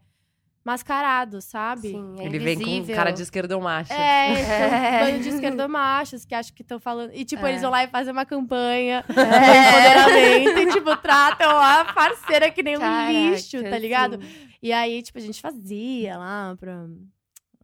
mascarado, 0.64 1.42
sabe? 1.42 1.90
Sim, 1.90 2.16
é 2.20 2.26
Ele 2.26 2.40
vem 2.40 2.56
com 2.56 2.64
invisível. 2.64 2.96
cara 2.96 3.12
de 3.12 3.22
esquerdomacho. 3.24 3.92
É, 3.92 4.32
É. 5.02 5.06
bando 5.12 5.24
de 5.24 5.30
esquerdomachos 5.30 6.24
que 6.26 6.36
acham 6.36 6.54
que 6.56 6.62
estão 6.62 6.80
falando. 6.80 7.12
E, 7.14 7.26
tipo, 7.26 7.46
É. 7.46 7.50
eles 7.50 7.62
vão 7.62 7.72
lá 7.72 7.84
e 7.84 7.88
fazem 7.88 8.12
uma 8.14 8.26
campanha 8.26 9.04
de 9.08 9.14
empoderamento 9.14 10.60
e, 10.60 10.72
tipo, 10.74 10.96
tratam 10.98 11.50
a 11.60 11.86
parceira 11.94 12.50
que 12.52 12.62
nem 12.64 12.78
um 12.78 12.80
Caraca, 12.80 13.12
lixo, 13.12 13.62
tá 13.64 13.78
ligado? 13.78 14.22
sim. 14.22 14.48
E 14.64 14.72
aí, 14.72 15.02
tipo, 15.02 15.18
a 15.18 15.22
gente 15.22 15.42
fazia 15.42 16.18
lá 16.18 16.56
pra 16.60 16.86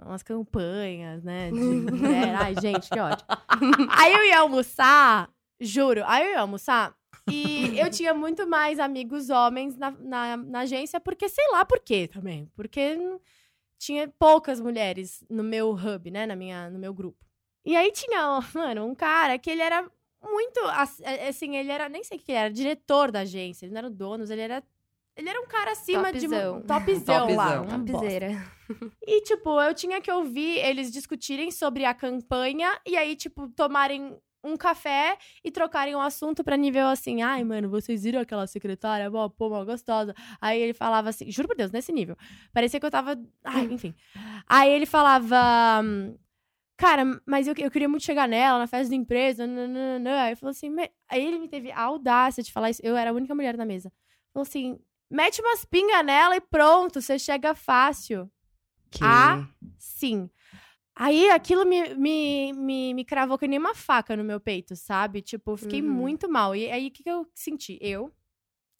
umas 0.05 0.23
campanhas, 0.23 1.23
né? 1.23 1.51
De. 1.51 1.57
Ai, 2.39 2.55
gente, 2.59 2.89
que 2.89 2.99
ódio. 2.99 3.25
Aí 3.91 4.13
eu 4.13 4.23
ia 4.25 4.39
almoçar, 4.39 5.29
juro, 5.61 6.03
aí 6.07 6.25
eu 6.25 6.31
ia 6.31 6.39
almoçar. 6.41 6.93
E 7.31 7.77
eu 7.79 7.89
tinha 7.89 8.13
muito 8.13 8.47
mais 8.47 8.79
amigos 8.79 9.29
homens 9.29 9.77
na, 9.77 9.91
na, 9.91 10.37
na 10.37 10.59
agência, 10.61 10.99
porque 10.99 11.27
sei 11.29 11.45
lá 11.51 11.65
por 11.65 11.79
quê 11.79 12.07
também. 12.07 12.49
Porque 12.55 12.97
tinha 13.79 14.07
poucas 14.19 14.59
mulheres 14.59 15.23
no 15.29 15.43
meu 15.43 15.71
hub, 15.71 16.09
né? 16.11 16.25
Na 16.25 16.35
minha, 16.35 16.69
no 16.69 16.79
meu 16.79 16.93
grupo. 16.93 17.25
E 17.65 17.75
aí 17.75 17.91
tinha, 17.91 18.39
mano, 18.53 18.85
um 18.85 18.95
cara 18.95 19.37
que 19.37 19.49
ele 19.49 19.61
era 19.61 19.89
muito. 20.23 20.59
ass- 20.67 21.01
é, 21.01 21.27
Assim, 21.27 21.55
ele 21.57 21.71
era. 21.71 21.89
Nem 21.89 22.03
sei 22.03 22.17
o 22.17 22.21
que 22.21 22.31
ele 22.31 22.39
era, 22.39 22.49
diretor 22.51 23.11
da 23.11 23.19
agência. 23.21 23.65
Ele 23.65 23.73
não 23.73 23.79
era 23.79 23.87
o 23.87 23.91
dono, 23.91 24.23
ele 24.31 24.41
era. 24.41 24.63
Ele 25.15 25.29
era 25.29 25.41
um 25.41 25.47
cara 25.47 25.71
acima 25.71 26.13
de. 26.13 26.27
Topzão. 26.27 26.57
um 26.57 26.61
Topzão 26.61 27.35
lá. 27.35 27.57
Topzão. 27.57 27.77
um 27.77 27.83
bosta. 27.83 27.99
Topzera. 27.99 28.51
E, 29.05 29.21
tipo, 29.21 29.61
eu 29.61 29.73
tinha 29.73 29.99
que 30.01 30.11
ouvir 30.11 30.59
eles 30.59 30.91
discutirem 30.91 31.49
sobre 31.51 31.85
a 31.85 31.93
campanha 31.93 32.79
e 32.85 32.95
aí, 32.97 33.15
tipo, 33.15 33.47
tomarem 33.49 34.17
um 34.43 34.55
café 34.55 35.17
e 35.43 35.51
trocarem 35.51 35.95
um 35.95 36.01
assunto 36.01 36.43
pra 36.43 36.55
nível 36.55 36.87
assim, 36.87 37.21
ai, 37.21 37.43
mano, 37.43 37.69
vocês 37.69 38.03
viram 38.03 38.19
aquela 38.21 38.47
secretária, 38.47 39.09
mó, 39.09 39.29
pô, 39.29 39.49
mó 39.49 39.63
gostosa. 39.65 40.13
Aí 40.39 40.59
ele 40.61 40.73
falava 40.73 41.09
assim, 41.09 41.31
juro 41.31 41.47
por 41.47 41.57
Deus, 41.57 41.71
nesse 41.71 41.91
nível. 41.91 42.15
Parecia 42.53 42.79
que 42.79 42.85
eu 42.85 42.91
tava. 42.91 43.19
Ai, 43.43 43.65
enfim. 43.71 43.93
Aí 44.47 44.71
ele 44.71 44.85
falava. 44.85 45.35
Cara, 46.77 47.03
mas 47.25 47.47
eu, 47.47 47.55
eu 47.57 47.71
queria 47.71 47.89
muito 47.89 48.03
chegar 48.03 48.27
nela 48.27 48.59
na 48.59 48.67
festa 48.67 48.89
da 48.89 48.95
empresa. 48.95 49.47
nananana." 49.47 50.23
Aí 50.23 50.35
falou 50.35 50.51
assim. 50.51 50.69
"Me-" 50.69 50.91
Aí 51.09 51.25
ele 51.25 51.39
me 51.39 51.47
teve 51.47 51.71
a 51.71 51.81
audácia 51.81 52.43
de 52.43 52.51
falar 52.51 52.69
isso. 52.69 52.81
Eu 52.83 52.95
era 52.95 53.09
a 53.09 53.13
única 53.13 53.33
mulher 53.33 53.57
na 53.57 53.65
mesa. 53.65 53.91
Falou 54.33 54.43
assim: 54.43 54.79
mete 55.09 55.41
umas 55.41 55.65
pingas 55.65 56.05
nela 56.05 56.35
e 56.35 56.41
pronto, 56.41 57.01
você 57.01 57.17
chega 57.17 57.55
fácil. 57.55 58.29
Que... 58.91 59.03
Ah. 59.03 59.47
Sim. 59.77 60.29
Aí 60.99 61.29
aquilo 61.29 61.63
me, 61.65 61.93
me, 61.93 62.53
me, 62.53 62.93
me 62.93 63.05
cravou 63.05 63.37
que 63.37 63.47
nem 63.47 63.59
uma 63.59 63.75
faca 63.75 64.15
no 64.17 64.23
meu 64.23 64.39
peito, 64.39 64.75
sabe? 64.75 65.21
Tipo, 65.21 65.51
eu 65.51 65.57
fiquei 65.57 65.81
Uhum. 65.81 65.89
muito 65.89 66.27
mal. 66.27 66.55
E 66.55 66.71
aí, 66.71 66.87
o 66.87 66.91
que, 66.91 67.03
que 67.03 67.09
eu 67.09 67.27
senti? 67.35 67.77
Eu, 67.79 68.11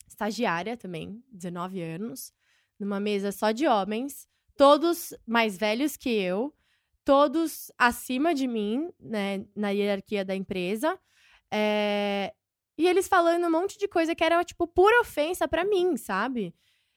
estagiária 0.07 0.75
também, 0.75 1.23
19 1.31 1.81
anos, 1.81 2.33
numa 2.79 2.99
mesa 2.99 3.31
só 3.31 3.51
de 3.51 3.67
homens, 3.67 4.27
todos 4.55 5.13
mais 5.27 5.57
velhos 5.57 5.95
que 5.95 6.09
eu, 6.09 6.53
todos 7.05 7.71
acima 7.77 8.33
de 8.33 8.47
mim, 8.47 8.89
né, 8.99 9.45
na 9.55 9.69
hierarquia 9.69 10.25
da 10.25 10.35
empresa. 10.35 10.99
É, 11.53 12.33
E 12.79 12.87
eles 12.87 13.07
falando 13.07 13.45
um 13.45 13.51
monte 13.51 13.77
de 13.79 13.87
coisa 13.87 14.15
que 14.15 14.23
era, 14.23 14.43
tipo, 14.43 14.67
pura 14.67 15.01
ofensa 15.01 15.47
pra 15.47 15.63
mim, 15.65 15.97
sabe? 15.97 16.53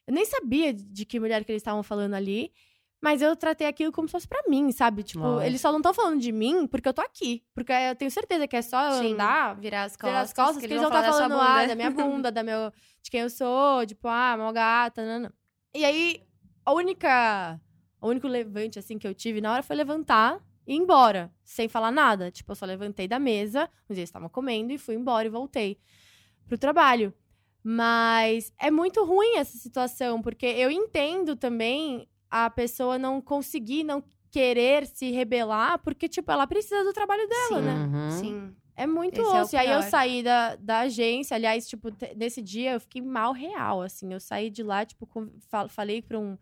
Eu 0.06 0.14
nem 0.14 0.24
sabia 0.26 0.72
de 0.74 1.04
que 1.06 1.20
mulher 1.20 1.44
que 1.44 1.52
eles 1.52 1.61
estavam 1.61 1.83
falando 1.83 2.14
ali. 2.14 2.52
Mas 3.00 3.22
eu 3.22 3.34
tratei 3.34 3.66
aquilo 3.66 3.90
como 3.90 4.06
se 4.06 4.12
fosse 4.12 4.28
pra 4.28 4.42
mim, 4.46 4.70
sabe? 4.72 5.02
Tipo, 5.02 5.20
Nossa. 5.20 5.46
eles 5.46 5.60
só 5.60 5.72
não 5.72 5.78
estão 5.78 5.94
falando 5.94 6.20
de 6.20 6.30
mim 6.30 6.66
porque 6.66 6.86
eu 6.86 6.92
tô 6.92 7.00
aqui. 7.00 7.42
Porque 7.54 7.72
eu 7.72 7.96
tenho 7.96 8.10
certeza 8.10 8.46
que 8.46 8.56
é 8.56 8.62
só 8.62 8.90
eu 8.90 9.02
Sim, 9.02 9.14
andar, 9.14 9.58
virar 9.58 9.84
as 9.84 9.92
costas. 9.92 10.10
virar 10.10 10.20
as 10.20 10.32
costas, 10.34 10.58
que 10.58 10.66
eles 10.66 10.78
vão 10.78 10.88
estar 10.88 11.04
sua 11.04 11.28
falando 11.28 11.40
ah, 11.40 11.66
da 11.66 11.74
minha 11.74 11.90
bunda, 11.90 12.30
da 12.30 12.42
meu, 12.42 12.70
de 13.02 13.10
quem 13.10 13.20
eu 13.20 13.30
sou, 13.30 13.86
tipo, 13.86 14.06
ah, 14.06 14.36
mal 14.36 14.52
gata, 14.52 15.04
nanã. 15.04 15.32
E 15.74 15.82
aí, 15.82 16.22
a 16.64 16.74
única, 16.74 17.58
o 18.02 18.08
único 18.08 18.28
levante, 18.28 18.78
assim, 18.78 18.98
que 18.98 19.06
eu 19.06 19.14
tive 19.14 19.40
na 19.40 19.52
hora 19.52 19.62
foi 19.62 19.76
levantar 19.76 20.38
e 20.66 20.74
ir 20.74 20.76
embora, 20.76 21.32
sem 21.42 21.68
falar 21.68 21.90
nada. 21.90 22.30
Tipo, 22.30 22.52
eu 22.52 22.56
só 22.56 22.66
levantei 22.66 23.08
da 23.08 23.18
mesa, 23.18 23.62
onde 23.88 24.00
eles 24.00 24.10
estavam 24.10 24.28
comendo, 24.28 24.72
e 24.72 24.78
fui 24.78 24.94
embora 24.94 25.26
e 25.26 25.30
voltei 25.30 25.80
pro 26.46 26.58
trabalho. 26.58 27.14
Mas 27.62 28.52
é 28.58 28.70
muito 28.70 29.04
ruim 29.04 29.36
essa 29.36 29.56
situação, 29.56 30.20
porque 30.20 30.46
eu 30.46 30.70
entendo 30.70 31.34
também 31.34 32.06
a 32.30 32.48
pessoa 32.48 32.98
não 32.98 33.20
conseguir, 33.20 33.82
não 33.84 34.02
querer 34.30 34.86
se 34.86 35.10
rebelar, 35.10 35.78
porque, 35.80 36.08
tipo, 36.08 36.30
ela 36.30 36.46
precisa 36.46 36.84
do 36.84 36.92
trabalho 36.92 37.26
dela, 37.28 37.58
Sim. 37.60 37.64
né? 37.66 37.74
Uhum. 37.74 38.10
Sim. 38.10 38.56
É 38.76 38.86
muito 38.86 39.20
Esse 39.20 39.36
é 39.36 39.40
osso. 39.42 39.56
e 39.56 39.58
aí 39.58 39.70
eu 39.70 39.82
saí 39.82 40.22
da, 40.22 40.54
da 40.56 40.80
agência, 40.80 41.34
aliás, 41.34 41.68
tipo, 41.68 41.88
nesse 42.16 42.40
dia 42.40 42.72
eu 42.74 42.80
fiquei 42.80 43.02
mal 43.02 43.32
real, 43.32 43.82
assim. 43.82 44.12
Eu 44.12 44.20
saí 44.20 44.48
de 44.48 44.62
lá, 44.62 44.86
tipo, 44.86 45.06
com- 45.06 45.28
fal- 45.50 45.68
falei 45.68 46.00
pra 46.00 46.18
um, 46.18 46.38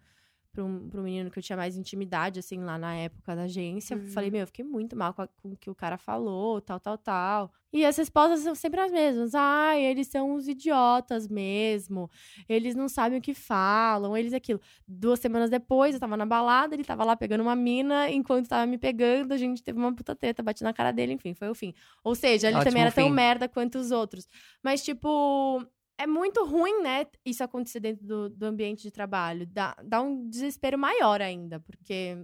pra, 0.53 0.65
um, 0.65 0.89
pra 0.89 1.01
um 1.01 1.05
menino 1.05 1.31
que 1.31 1.39
eu 1.39 1.43
tinha 1.43 1.57
mais 1.57 1.77
intimidade, 1.77 2.39
assim, 2.41 2.59
lá 2.63 2.77
na 2.79 2.95
época 2.95 3.37
da 3.37 3.43
agência. 3.43 3.97
Uhum. 3.97 4.09
Falei, 4.09 4.31
meu, 4.31 4.41
eu 4.41 4.47
fiquei 4.47 4.65
muito 4.65 4.97
mal 4.97 5.13
com, 5.15 5.23
a- 5.23 5.29
com 5.29 5.53
o 5.53 5.57
que 5.57 5.71
o 5.71 5.75
cara 5.75 5.97
falou, 5.99 6.61
tal, 6.61 6.81
tal, 6.81 6.99
tal. 6.99 7.53
E 7.73 7.85
as 7.85 7.97
respostas 7.99 8.41
são 8.41 8.55
sempre 8.55 8.81
as 8.81 8.91
mesmas. 8.91 9.35
Ai, 9.35 9.83
eles 9.85 10.07
são 10.09 10.35
uns 10.35 10.49
idiotas 10.49 11.29
mesmo. 11.29 12.11
Eles 12.49 12.75
não 12.75 12.89
sabem 12.89 13.19
o 13.19 13.23
que 13.23 13.35
falam, 13.35 14.17
eles 14.17 14.33
aquilo. 14.33 14.59
Duas 14.87 15.21
semanas 15.21 15.51
depois, 15.51 15.95
eu 15.95 16.01
tava 16.01 16.17
na 16.17 16.25
balada, 16.25 16.75
ele 16.75 16.85
tava 16.85 17.05
lá 17.05 17.15
pegando 17.15 17.43
uma 17.43 17.55
mina, 17.55 18.11
enquanto 18.11 18.49
tava 18.49 18.65
me 18.67 18.79
pegando, 18.79 19.33
a 19.33 19.37
gente 19.37 19.63
teve 19.63 19.79
uma 19.79 19.95
puta 19.95 20.17
treta, 20.17 20.43
bati 20.43 20.63
na 20.65 20.73
cara 20.73 20.93
dele, 20.93 21.13
enfim, 21.13 21.35
foi 21.35 21.51
o 21.51 21.55
fim. 21.55 21.75
Ou 22.03 22.15
seja, 22.15 22.49
ele 22.49 22.57
Ótimo 22.57 22.71
também 22.71 22.83
era 22.83 22.93
tão 22.93 23.05
fim. 23.07 23.13
merda 23.13 23.49
quanto 23.49 23.79
os 23.79 23.91
outros. 23.91 24.27
Mas, 24.63 24.83
tipo, 24.83 25.63
é 25.99 26.07
muito 26.07 26.45
ruim, 26.47 26.83
né, 26.83 27.07
isso 27.25 27.43
acontecer 27.45 27.81
dentro 27.81 28.07
do, 28.07 28.29
do 28.31 28.47
ambiente 28.47 28.83
de 28.83 28.91
trabalho. 28.91 29.47
Dá, 29.47 29.77
dá 29.85 30.01
um 30.01 30.29
desespero 30.29 30.79
maior 30.79 31.21
ainda, 31.21 31.61
porque. 31.61 32.17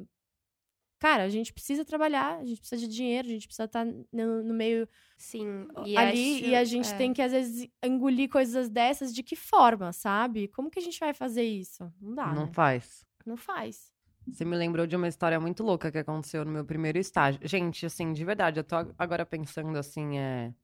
Cara, 1.01 1.25
a 1.25 1.29
gente 1.29 1.53
precisa 1.53 1.85
trabalhar, 1.85 2.39
a 2.39 2.45
gente 2.47 2.61
precisa 2.61 2.81
de 2.81 2.89
dinheiro, 2.89 3.29
a 3.29 3.31
gente 3.31 3.47
precisa 3.47 3.65
estar 3.65 3.85
no, 3.85 4.43
no 4.43 4.55
meio 4.55 4.89
Sim. 5.19 5.67
E 5.85 5.97
ali 5.99 6.37
acho- 6.37 6.45
e 6.45 6.55
a 6.55 6.65
gente 6.65 6.91
é. 6.91 6.97
tem 6.97 7.13
que, 7.13 7.21
às 7.21 7.31
vezes, 7.33 7.69
engolir 7.85 8.31
coisas 8.31 8.71
dessas 8.71 9.15
de 9.15 9.23
que 9.23 9.37
forma, 9.37 9.93
sabe? 9.93 10.49
Como 10.49 10.71
que 10.71 10.79
a 10.79 10.83
gente 10.83 10.99
vai 10.99 11.13
fazer 11.13 11.43
isso? 11.43 11.93
Não 12.01 12.15
dá, 12.15 12.33
Não 12.33 12.47
né? 12.47 12.53
faz. 12.55 13.05
Não 13.27 13.37
faz. 13.37 13.93
Você 14.27 14.45
me 14.47 14.57
lembrou 14.57 14.87
de 14.87 14.97
uma 14.97 15.09
história 15.09 15.39
muito 15.39 15.63
louca 15.63 15.93
que 15.93 15.99
aconteceu 15.99 16.43
no 16.43 16.51
meu 16.51 16.65
primeiro 16.65 16.97
estágio. 16.99 17.39
Gente, 17.47 17.85
assim, 17.85 18.11
de 18.15 18.25
verdade, 18.25 18.59
eu 18.61 18.65
tô 18.65 18.77
ag- 18.77 18.95
agora 18.99 19.27
pensando, 19.27 19.77
assim, 19.77 20.17
é... 20.19 20.55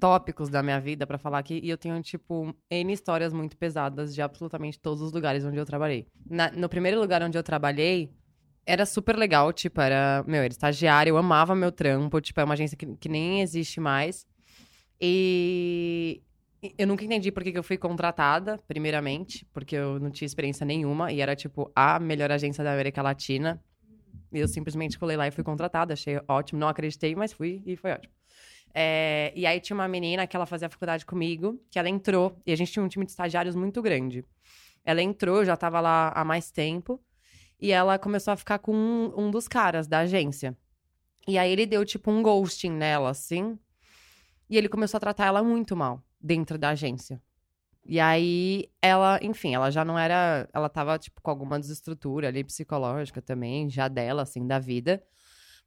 Tópicos 0.00 0.48
da 0.50 0.62
minha 0.62 0.80
vida 0.80 1.06
pra 1.06 1.18
falar 1.18 1.38
aqui. 1.38 1.60
E 1.62 1.70
eu 1.70 1.78
tenho, 1.78 2.00
tipo, 2.02 2.54
N 2.70 2.92
histórias 2.92 3.32
muito 3.32 3.56
pesadas 3.56 4.14
de 4.14 4.20
absolutamente 4.20 4.78
todos 4.78 5.00
os 5.00 5.12
lugares 5.12 5.44
onde 5.44 5.56
eu 5.56 5.64
trabalhei. 5.64 6.06
Na- 6.28 6.50
no 6.50 6.68
primeiro 6.68 7.00
lugar 7.00 7.22
onde 7.22 7.38
eu 7.38 7.42
trabalhei, 7.42 8.10
era 8.66 8.84
super 8.86 9.16
legal, 9.16 9.52
tipo, 9.52 9.80
era... 9.80 10.24
Meu, 10.26 10.42
era 10.42 10.52
estagiário, 10.52 11.10
eu 11.10 11.16
amava 11.16 11.54
meu 11.54 11.70
trampo. 11.72 12.20
Tipo, 12.20 12.40
é 12.40 12.44
uma 12.44 12.54
agência 12.54 12.76
que, 12.76 12.86
que 12.96 13.08
nem 13.08 13.40
existe 13.40 13.80
mais. 13.80 14.26
E... 15.00 16.22
Eu 16.78 16.86
nunca 16.86 17.04
entendi 17.04 17.30
por 17.30 17.42
que 17.44 17.52
que 17.52 17.58
eu 17.58 17.62
fui 17.62 17.76
contratada, 17.76 18.58
primeiramente, 18.66 19.46
porque 19.52 19.76
eu 19.76 20.00
não 20.00 20.10
tinha 20.10 20.24
experiência 20.24 20.64
nenhuma 20.64 21.12
e 21.12 21.20
era, 21.20 21.36
tipo, 21.36 21.70
a 21.76 22.00
melhor 22.00 22.32
agência 22.32 22.64
da 22.64 22.72
América 22.72 23.02
Latina. 23.02 23.62
E 24.32 24.38
eu 24.38 24.48
simplesmente 24.48 24.98
colei 24.98 25.16
lá 25.16 25.26
e 25.28 25.30
fui 25.30 25.44
contratada, 25.44 25.92
achei 25.92 26.18
ótimo, 26.26 26.58
não 26.58 26.68
acreditei, 26.68 27.14
mas 27.14 27.32
fui 27.34 27.62
e 27.66 27.76
foi 27.76 27.92
ótimo. 27.92 28.12
É, 28.74 29.32
e 29.36 29.46
aí 29.46 29.60
tinha 29.60 29.76
uma 29.76 29.86
menina 29.86 30.26
que 30.26 30.34
ela 30.34 30.46
fazia 30.46 30.68
faculdade 30.68 31.06
comigo, 31.06 31.62
que 31.70 31.78
ela 31.78 31.88
entrou, 31.88 32.36
e 32.44 32.52
a 32.52 32.56
gente 32.56 32.72
tinha 32.72 32.84
um 32.84 32.88
time 32.88 33.04
de 33.04 33.12
estagiários 33.12 33.54
muito 33.54 33.80
grande. 33.80 34.24
Ela 34.84 35.00
entrou, 35.00 35.44
já 35.44 35.56
tava 35.56 35.80
lá 35.80 36.12
há 36.14 36.24
mais 36.24 36.50
tempo, 36.50 37.00
e 37.60 37.70
ela 37.70 37.98
começou 37.98 38.32
a 38.32 38.36
ficar 38.36 38.58
com 38.58 38.74
um, 38.74 39.12
um 39.16 39.30
dos 39.30 39.46
caras 39.46 39.86
da 39.86 40.00
agência. 40.00 40.56
E 41.26 41.38
aí 41.38 41.52
ele 41.52 41.66
deu, 41.66 41.84
tipo, 41.84 42.10
um 42.10 42.20
ghosting 42.22 42.70
nela, 42.72 43.10
assim, 43.10 43.58
e 44.50 44.58
ele 44.58 44.68
começou 44.68 44.98
a 44.98 45.00
tratar 45.00 45.26
ela 45.26 45.42
muito 45.42 45.76
mal 45.76 46.02
dentro 46.20 46.58
da 46.58 46.70
agência. 46.70 47.22
E 47.86 48.00
aí, 48.00 48.70
ela, 48.80 49.18
enfim, 49.22 49.54
ela 49.54 49.70
já 49.70 49.84
não 49.84 49.98
era. 49.98 50.48
Ela 50.54 50.68
tava, 50.70 50.98
tipo, 50.98 51.20
com 51.20 51.30
alguma 51.30 51.60
desestrutura 51.60 52.28
ali 52.28 52.42
psicológica 52.42 53.20
também, 53.20 53.68
já 53.68 53.88
dela, 53.88 54.22
assim, 54.22 54.46
da 54.46 54.58
vida. 54.58 55.02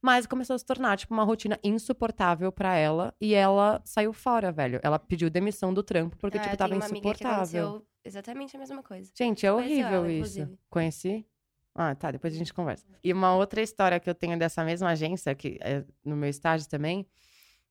Mas 0.01 0.27
começou 0.27 0.55
a 0.55 0.59
se 0.59 0.65
tornar, 0.65 0.97
tipo, 0.97 1.13
uma 1.13 1.23
rotina 1.23 1.59
insuportável 1.63 2.51
pra 2.51 2.75
ela. 2.75 3.13
E 3.19 3.33
ela 3.33 3.81
saiu 3.83 4.13
fora, 4.13 4.51
velho. 4.51 4.79
Ela 4.83 4.99
pediu 4.99 5.29
demissão 5.29 5.73
do 5.73 5.81
trampo 5.83 6.15
porque, 6.17 6.37
Ah, 6.37 6.41
tipo, 6.41 6.57
tava 6.57 6.75
insuportável. 6.75 7.83
exatamente 8.05 8.55
a 8.55 8.59
mesma 8.59 8.83
coisa. 8.83 9.11
Gente, 9.17 9.45
é 9.45 9.51
Conheci 9.51 9.71
horrível 9.73 9.93
ela, 9.97 10.07
isso. 10.11 10.17
inclusive. 10.39 10.59
Conheci? 10.69 11.25
Ah, 11.73 11.95
tá. 11.95 12.11
Depois 12.11 12.33
a 12.33 12.37
gente 12.37 12.53
conversa. 12.53 12.85
E 13.03 13.11
uma 13.11 13.35
outra 13.35 13.61
história 13.61 13.99
que 13.99 14.09
eu 14.09 14.15
tenho 14.15 14.37
dessa 14.37 14.63
mesma 14.63 14.89
agência, 14.89 15.33
que 15.35 15.57
é 15.61 15.83
no 16.05 16.15
meu 16.15 16.29
estágio 16.29 16.69
também, 16.69 17.05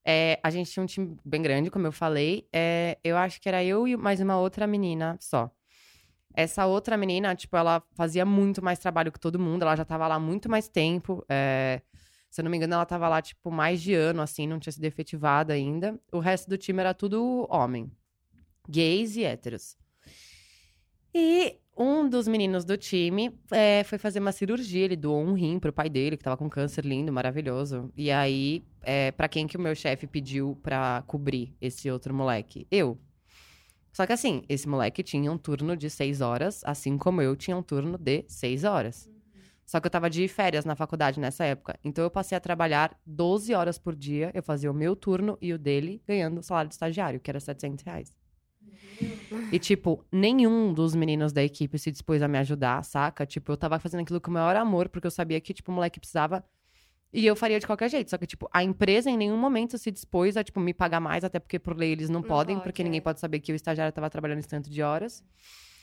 é, 0.05 0.39
a 0.43 0.51
gente 0.51 0.71
tinha 0.71 0.83
um 0.83 0.87
time 0.87 1.17
bem 1.25 1.43
grande, 1.43 1.71
como 1.71 1.87
eu 1.87 1.93
falei. 1.93 2.49
É, 2.53 2.99
eu 3.05 3.17
acho 3.17 3.41
que 3.41 3.49
era 3.49 3.63
eu 3.65 3.87
e 3.87 3.97
mais 3.97 4.21
uma 4.21 4.39
outra 4.39 4.67
menina 4.67 5.17
só. 5.21 5.51
Essa 6.35 6.67
outra 6.67 6.97
menina, 6.97 7.35
tipo, 7.35 7.57
ela 7.57 7.83
fazia 7.95 8.25
muito 8.27 8.63
mais 8.63 8.79
trabalho 8.79 9.11
que 9.11 9.19
todo 9.19 9.39
mundo. 9.39 9.63
Ela 9.63 9.75
já 9.75 9.85
tava 9.85 10.07
lá 10.07 10.19
muito 10.19 10.51
mais 10.51 10.69
tempo. 10.69 11.25
é, 11.29 11.81
se 12.31 12.41
eu 12.41 12.45
não 12.45 12.51
me 12.51 12.57
engano, 12.57 12.75
ela 12.75 12.87
tava 12.87 13.09
lá, 13.09 13.23
tipo, 13.23 13.51
mais 13.51 13.81
de 13.81 13.95
ano, 13.95 14.21
assim, 14.21 14.47
não 14.47 14.59
tinha 14.59 14.73
sido 14.73 14.85
efetivada 14.85 15.53
ainda. 15.53 15.99
O 16.13 16.19
resto 16.19 16.49
do 16.49 16.59
time 16.59 16.81
era 16.81 16.93
tudo 16.93 17.47
homem. 17.51 17.91
Gays 18.69 19.17
e 19.17 19.25
héteros. 19.25 19.77
E 21.15 21.59
um 21.77 22.09
dos 22.09 22.29
meninos 22.29 22.65
do 22.65 22.77
time 22.77 23.39
é, 23.51 23.83
foi 23.85 23.97
fazer 23.97 24.19
uma 24.19 24.33
cirurgia. 24.33 24.85
Ele 24.85 24.97
doou 24.97 25.23
um 25.23 25.35
rim 25.35 25.59
pro 25.59 25.73
pai 25.73 25.89
dele, 25.89 26.17
que 26.17 26.25
tava 26.25 26.37
com 26.37 26.49
câncer 26.49 26.85
lindo, 26.85 27.13
maravilhoso. 27.13 27.91
E 27.97 28.11
aí, 28.11 28.65
é, 28.83 29.13
para 29.13 29.29
quem 29.29 29.47
que 29.47 29.57
o 29.57 29.61
meu 29.61 29.75
chefe 29.75 30.07
pediu 30.07 30.59
pra 30.63 31.03
cobrir 31.07 31.55
esse 31.61 31.91
outro 31.91 32.13
moleque? 32.13 32.67
Eu. 32.71 32.99
Só 33.93 34.07
que 34.07 34.13
assim, 34.13 34.43
esse 34.47 34.69
moleque 34.69 35.03
tinha 35.03 35.33
um 35.33 35.39
turno 35.39 35.75
de 35.75 35.89
seis 35.89 36.21
horas, 36.21 36.63
assim 36.65 36.99
como 36.99 37.23
eu 37.23 37.35
tinha 37.35 37.57
um 37.57 37.63
turno 37.63 37.97
de 37.97 38.25
seis 38.29 38.63
horas. 38.63 39.09
Só 39.67 39.81
que 39.81 39.87
eu 39.87 39.91
tava 39.91 40.09
de 40.09 40.29
férias 40.29 40.65
na 40.65 40.77
faculdade 40.77 41.19
nessa 41.19 41.45
época. 41.45 41.77
Então 41.83 42.05
eu 42.05 42.11
passei 42.11 42.39
a 42.39 42.41
trabalhar 42.41 42.97
12 43.05 43.53
horas 43.53 43.77
por 43.77 43.97
dia. 43.97 44.31
Eu 44.33 44.43
fazia 44.43 44.71
o 44.71 44.75
meu 44.75 44.95
turno 44.95 45.37
e 45.43 45.53
o 45.53 45.59
dele 45.59 46.01
ganhando 46.07 46.39
o 46.39 46.43
salário 46.43 46.69
de 46.69 46.75
estagiário, 46.75 47.19
que 47.19 47.29
era 47.29 47.41
700 47.41 47.85
reais. 47.85 48.17
E, 49.53 49.59
tipo, 49.59 50.05
nenhum 50.11 50.73
dos 50.73 50.95
meninos 50.95 51.33
da 51.33 51.43
equipe 51.43 51.79
se 51.79 51.91
dispôs 51.91 52.23
a 52.23 52.29
me 52.29 52.39
ajudar, 52.39 52.83
saca? 52.85 53.27
Tipo, 53.27 53.53
eu 53.53 53.57
tava 53.57 53.79
fazendo 53.79 54.01
aquilo 54.01 54.21
com 54.21 54.31
o 54.31 54.35
maior 54.35 54.57
amor, 54.57 54.89
porque 54.89 55.07
eu 55.07 55.11
sabia 55.11 55.41
que, 55.41 55.53
tipo, 55.53 55.71
o 55.71 55.75
moleque 55.75 56.01
precisava. 56.01 56.45
E 57.13 57.27
eu 57.27 57.37
faria 57.37 57.59
de 57.59 57.67
qualquer 57.67 57.91
jeito. 57.91 58.09
Só 58.11 58.19
que, 58.19 58.27
tipo, 58.27 58.49
a 58.53 58.63
empresa 58.63 59.11
em 59.11 59.17
nenhum 59.17 59.37
momento 59.37 59.77
se 59.79 59.91
dispôs 59.91 60.37
a, 60.37 60.45
tipo, 60.45 60.61
me 60.61 60.73
pagar 60.73 61.01
mais, 61.01 61.25
até 61.25 61.39
porque 61.39 61.59
por 61.59 61.77
lei 61.77 61.93
eles 61.93 62.09
não, 62.09 62.21
Não 62.21 62.29
podem, 62.29 62.57
pode, 62.57 62.65
porque 62.65 62.83
é. 62.83 62.85
ninguém 62.85 63.01
pode 63.01 63.21
saber 63.21 63.41
que 63.41 63.53
o 63.53 63.55
estagiário 63.55 63.93
tava 63.93 64.09
trabalhando 64.09 64.39
esse 64.39 64.49
tanto 64.49 64.71
de 64.71 64.83
horas. 64.83 65.25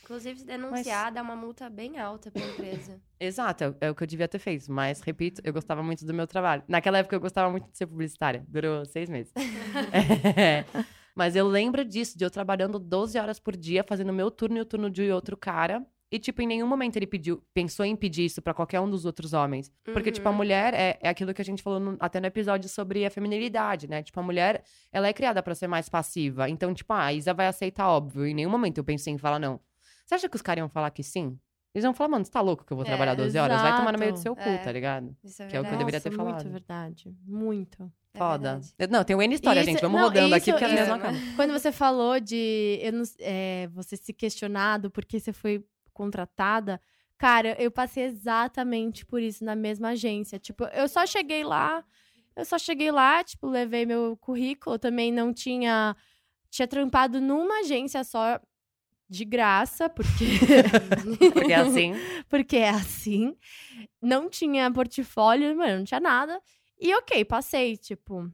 Inclusive, 0.04 0.38
se 0.40 0.46
denunciar, 0.46 1.10
dá 1.12 1.22
uma 1.22 1.34
multa 1.34 1.68
bem 1.70 1.98
alta 1.98 2.30
pra 2.30 2.42
empresa. 2.46 3.00
Exato, 3.18 3.64
é, 3.64 3.86
é 3.86 3.90
o 3.90 3.94
que 3.94 4.02
eu 4.02 4.06
devia 4.06 4.28
ter 4.28 4.38
feito. 4.38 4.70
Mas, 4.70 5.00
repito, 5.00 5.40
eu 5.44 5.52
gostava 5.52 5.82
muito 5.82 6.04
do 6.04 6.12
meu 6.14 6.26
trabalho. 6.26 6.62
Naquela 6.68 6.98
época 6.98 7.16
eu 7.16 7.20
gostava 7.20 7.50
muito 7.50 7.70
de 7.70 7.76
ser 7.76 7.86
publicitária. 7.86 8.44
Durou 8.48 8.84
seis 8.84 9.08
meses. 9.08 9.32
É. 9.92 10.64
Mas 11.16 11.36
eu 11.36 11.46
lembro 11.46 11.84
disso, 11.84 12.18
de 12.18 12.24
eu 12.24 12.30
trabalhando 12.30 12.78
12 12.78 13.18
horas 13.18 13.38
por 13.38 13.56
dia, 13.56 13.84
fazendo 13.84 14.12
meu 14.12 14.30
turno 14.30 14.56
e 14.58 14.60
o 14.60 14.64
turno 14.64 14.90
de 14.90 15.10
outro 15.12 15.36
cara. 15.36 15.84
E, 16.10 16.18
tipo, 16.18 16.42
em 16.42 16.46
nenhum 16.46 16.66
momento 16.66 16.96
ele 16.96 17.06
pediu, 17.06 17.42
pensou 17.52 17.84
em 17.84 17.96
pedir 17.96 18.26
isso 18.26 18.40
pra 18.42 18.52
qualquer 18.54 18.78
um 18.80 18.88
dos 18.90 19.04
outros 19.04 19.32
homens. 19.32 19.72
Porque, 19.84 20.12
tipo, 20.12 20.26
a 20.28 20.30
Uhum. 20.30 20.36
mulher 20.36 20.72
é, 20.74 20.98
é 21.00 21.08
aquilo 21.08 21.32
que 21.34 21.40
a 21.42 21.44
gente 21.44 21.62
falou 21.62 21.80
no- 21.80 21.96
até 21.98 22.20
no 22.20 22.26
episódio 22.26 22.68
sobre 22.68 23.04
a 23.04 23.10
feminilidade, 23.10 23.88
né? 23.88 24.02
Tipo, 24.02 24.20
a 24.20 24.22
mulher, 24.22 24.62
ela 24.92 25.08
é 25.08 25.12
criada 25.12 25.42
pra 25.42 25.54
ser 25.56 25.66
mais 25.66 25.88
passiva. 25.88 26.48
Então, 26.48 26.72
tipo, 26.74 26.92
ah, 26.92 27.04
a 27.06 27.12
Isa 27.12 27.32
vai 27.34 27.46
aceitar, 27.48 27.88
óbvio. 27.88 28.26
Em 28.26 28.34
nenhum 28.34 28.50
momento 28.50 28.78
eu 28.78 28.84
pensei 28.84 29.12
em 29.12 29.18
falar 29.18 29.38
não. 29.40 29.58
Você 30.04 30.14
acha 30.14 30.28
que 30.28 30.36
os 30.36 30.42
caras 30.42 30.60
iam 30.60 30.68
falar 30.68 30.90
que 30.90 31.02
sim? 31.02 31.38
Eles 31.74 31.84
vão 31.84 31.92
falar, 31.94 32.08
mano, 32.08 32.24
você 32.24 32.30
tá 32.30 32.40
louco 32.40 32.64
que 32.64 32.72
eu 32.72 32.76
vou 32.76 32.84
É, 32.84 32.88
trabalhar 32.88 33.14
12 33.14 33.36
horas? 33.36 33.60
Vai 33.60 33.76
tomar 33.76 33.92
no 33.92 33.98
meio 33.98 34.12
do 34.12 34.18
seu 34.18 34.36
cu, 34.36 34.42
É. 34.42 34.58
tá 34.58 34.70
ligado? 34.70 35.16
Isso 35.24 35.42
é 35.42 35.46
Que 35.48 35.56
é 35.56 35.60
o 35.60 35.62
que 35.62 35.66
eu 35.66 35.70
verdade. 35.70 35.78
deveria 35.78 36.00
ter 36.00 36.10
falado. 36.12 36.34
Muito 36.34 36.50
verdade. 36.50 37.16
Muito. 37.26 37.92
É 38.12 38.18
Foda. 38.18 38.50
verdade. 38.52 38.74
Eu- 38.78 38.88
Não, 38.88 39.02
tem 39.04 39.16
o 39.16 39.20
N 39.22 39.34
história, 39.34 39.58
Isso- 39.60 39.70
gente. 39.70 39.80
Vamos 39.80 39.98
não, 40.00 40.06
rodando 40.06 40.34
aqui, 40.36 40.50
isso- 40.50 40.52
porque 40.52 40.64
é 40.64 40.68
a 40.68 40.80
mesma 40.80 40.96
isso- 40.98 41.04
coisa. 41.04 41.36
Quando 41.36 41.52
você 41.52 41.72
falou 41.72 42.20
de 42.20 42.80
não- 42.92 43.02
é, 43.18 43.68
você 43.72 43.96
se 43.96 44.12
questionado 44.12 44.88
porque 44.90 45.18
você 45.18 45.32
foi 45.32 45.64
contratada, 45.92 46.80
cara, 47.18 47.56
eu 47.60 47.70
passei 47.72 48.04
exatamente 48.04 49.04
por 49.04 49.20
isso 49.20 49.44
na 49.44 49.56
mesma 49.56 49.88
agência. 49.90 50.38
Tipo, 50.38 50.64
eu 50.66 50.86
só 50.88 51.04
cheguei 51.06 51.42
lá, 51.42 51.84
eu 52.36 52.44
só 52.44 52.56
cheguei 52.58 52.92
lá, 52.92 53.24
tipo, 53.24 53.48
levei 53.48 53.84
meu 53.84 54.16
currículo, 54.20 54.78
também 54.78 55.10
não 55.10 55.32
tinha 55.32 55.96
tinha 56.50 56.68
trampado 56.68 57.20
numa 57.20 57.60
agência 57.62 58.04
só 58.04 58.40
de 59.14 59.24
graça, 59.24 59.88
porque 59.88 60.24
Porque 61.32 61.52
é 61.52 61.56
assim. 61.56 61.92
porque 62.28 62.56
é 62.56 62.68
assim. 62.70 63.36
Não 64.02 64.28
tinha 64.28 64.70
portfólio, 64.70 65.56
mano, 65.56 65.78
não 65.78 65.84
tinha 65.84 66.00
nada. 66.00 66.40
E 66.80 66.94
ok, 66.94 67.24
passei, 67.24 67.76
tipo, 67.76 68.30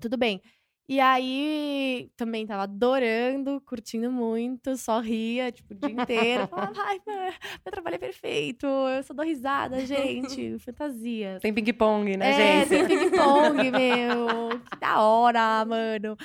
tudo 0.00 0.16
bem. 0.16 0.40
E 0.88 0.98
aí, 0.98 2.10
também 2.16 2.44
tava 2.44 2.64
adorando, 2.64 3.60
curtindo 3.62 4.10
muito, 4.10 4.76
só 4.76 4.98
ria, 5.00 5.50
tipo, 5.52 5.72
o 5.72 5.76
dia 5.76 5.90
inteiro. 5.90 6.46
Falava, 6.48 6.72
ai, 6.82 7.00
mano, 7.06 7.32
meu 7.64 7.72
trabalho 7.72 7.94
é 7.94 7.98
perfeito, 7.98 8.66
eu 8.66 9.02
só 9.04 9.14
dou 9.14 9.24
risada, 9.24 9.86
gente, 9.86 10.58
fantasia. 10.58 11.38
Tem 11.40 11.54
ping-pong 11.54 12.16
na 12.16 12.24
É, 12.26 12.62
agência. 12.62 12.86
tem 12.86 12.98
ping-pong, 12.98 13.70
meu. 13.70 14.60
Que 14.70 14.76
da 14.80 15.00
hora, 15.00 15.64
mano. 15.64 16.16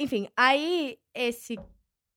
Enfim, 0.00 0.26
aí 0.36 0.96
esse 1.14 1.56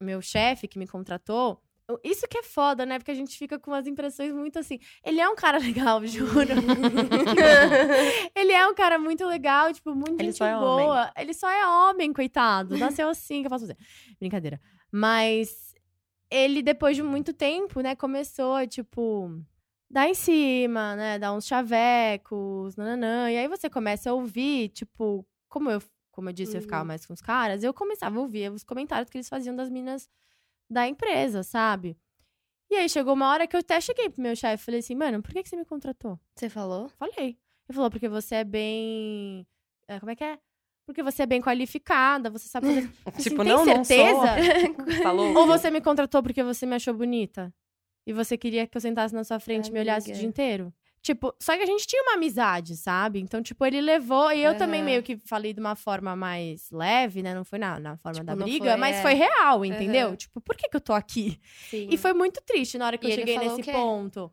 meu 0.02 0.22
chefe 0.22 0.68
que 0.68 0.80
me 0.80 0.88
contratou, 0.88 1.62
isso 2.04 2.28
que 2.28 2.38
é 2.38 2.44
foda, 2.44 2.86
né? 2.86 3.00
Porque 3.00 3.12
a 3.12 3.16
gente 3.16 3.38
fica 3.38 3.60
com 3.60 3.74
as 3.74 3.88
impressões 3.88 4.34
muito 4.34 4.60
assim. 4.60 4.80
Ele 5.04 5.20
é 5.20 5.28
um 5.28 5.36
cara 5.36 5.58
legal, 5.60 6.06
juro. 6.06 6.32
ele 8.36 8.52
é 8.52 8.68
um 8.68 8.74
cara 8.74 9.00
muito 9.00 9.26
legal, 9.26 9.74
tipo, 9.74 9.94
muito 9.94 10.20
Ele 10.20 10.26
gente 10.26 10.38
só 10.38 10.46
é 10.46 10.58
boa. 10.58 11.12
Ele 11.18 11.34
só 11.34 11.50
é 11.50 11.68
homem, 11.68 12.14
coitado. 12.14 12.78
Nasceu 12.78 13.10
assim, 13.10 13.42
que 13.42 13.48
eu 13.48 13.50
posso 13.50 13.66
fazer. 13.66 13.78
Brincadeira. 14.20 14.60
Mas 14.92 15.74
ele, 16.30 16.62
depois 16.62 16.96
de 16.96 17.04
muito 17.04 17.34
tempo, 17.34 17.82
né, 17.82 17.96
começou 17.96 18.56
a, 18.56 18.68
tipo, 18.68 19.30
dar 19.90 20.08
em 20.08 20.14
cima, 20.14 20.96
né? 20.96 21.20
Dar 21.20 21.34
uns 21.34 21.46
chavecos, 21.46 22.76
nananã. 22.76 23.32
E 23.32 23.38
aí 23.38 23.48
você 23.48 23.70
começa 23.70 24.10
a 24.10 24.14
ouvir, 24.14 24.70
tipo, 24.70 25.26
como 25.50 25.70
eu, 25.70 25.82
como 26.22 26.30
eu 26.30 26.34
disse, 26.34 26.56
eu 26.56 26.62
ficava 26.62 26.84
Uhum. 26.84 26.88
mais 26.88 27.06
com 27.06 27.14
os 27.14 27.22
caras, 27.22 27.64
eu 27.64 27.74
começava 27.74 28.18
a 28.18 28.22
ouvir 28.22 28.52
os 28.52 28.64
comentários 28.64 29.10
que 29.10 29.18
eles 29.18 29.28
faziam 29.28 29.56
das 29.56 29.70
meninas 29.70 30.08
da 30.70 30.88
empresa, 30.88 31.42
sabe? 31.44 31.98
E 32.70 32.76
aí 32.76 32.88
chegou 32.88 33.14
uma 33.16 33.28
hora 33.30 33.48
que 33.48 33.56
eu 33.56 33.60
até 33.60 33.82
cheguei 33.82 34.10
pro 34.10 34.22
meu 34.22 34.36
chefe 34.36 34.62
e 34.62 34.66
falei 34.66 34.80
assim, 34.80 34.96
mano, 34.96 35.22
por 35.22 35.34
que, 35.34 35.42
que 35.44 35.50
você 35.50 35.58
me 35.58 35.66
contratou? 35.66 36.18
Você 36.36 36.48
falou? 36.48 36.88
Falei. 36.90 37.38
Ele 37.68 37.76
falou, 37.76 37.90
porque 37.90 38.08
você 38.08 38.36
é 38.36 38.44
bem. 38.44 39.46
é, 39.88 40.00
como 40.00 40.12
é 40.12 40.16
que 40.16 40.24
é? 40.24 40.40
Porque 40.86 41.04
você 41.04 41.24
é 41.24 41.26
bem 41.26 41.42
qualificada, 41.42 42.30
você 42.30 42.48
sabe 42.48 42.68
fazer. 42.68 42.88
Falei 43.04 43.20
Tipo, 43.24 43.42
assim, 43.42 43.50
não, 43.50 43.66
tem 43.66 43.76
não 43.78 43.84
certeza? 43.84 45.02
Falou. 45.04 45.36
Ou 45.38 45.48
você 45.48 45.70
me 45.70 45.82
contratou 45.82 46.22
porque 46.24 46.44
você 46.44 46.66
me 46.66 46.76
achou 46.76 46.94
bonita? 46.94 47.54
E 48.06 48.14
você 48.14 48.38
queria 48.38 48.66
que 48.68 48.76
eu 48.78 48.82
sentasse 48.82 49.14
na 49.14 49.24
sua 49.24 49.40
frente 49.40 49.68
e 49.68 49.72
me 49.72 49.80
olhasse 49.80 50.12
o 50.12 50.14
dia 50.14 50.26
inteiro? 50.28 50.74
Tipo, 51.02 51.36
só 51.42 51.58
que 51.58 51.64
a 51.64 51.66
gente 51.66 51.88
tinha 51.88 52.02
uma 52.04 52.14
amizade, 52.14 52.78
sabe? 52.78 53.20
Então, 53.20 53.42
tipo, 53.42 53.66
ele 53.66 53.82
levou. 53.82 54.32
E 54.32 54.44
eu 54.44 54.56
também 54.56 54.82
Aham. 54.82 54.86
meio 54.86 55.04
que 55.04 55.18
falei 55.18 55.52
de 55.52 55.60
uma 55.60 55.76
forma 55.76 56.16
mais 56.16 56.70
leve, 56.72 57.24
né? 57.24 57.34
Não 57.34 57.44
foi 57.44 57.58
na, 57.58 57.80
na 57.80 57.98
forma 57.98 58.20
Tipo, 58.20 58.26
da 58.28 58.36
briga, 58.36 58.66
foi, 58.66 58.76
mas 58.78 58.98
é. 58.98 59.02
foi 59.02 59.14
real, 59.16 59.66
entendeu? 59.66 60.08
Aham. 60.10 60.16
Tipo, 60.16 60.42
por 60.42 60.56
que, 60.56 60.70
que 60.70 60.76
eu 60.78 60.82
tô 60.82 60.94
aqui? 60.94 61.40
Sim. 61.70 61.88
E 61.90 61.98
foi 61.98 62.14
muito 62.14 62.40
triste 62.46 62.78
na 62.78 62.86
hora 62.86 62.98
que 63.00 63.08
E 63.08 63.10
eu 63.10 63.16
cheguei 63.16 63.38
nesse 63.38 63.64
ponto. 63.64 64.32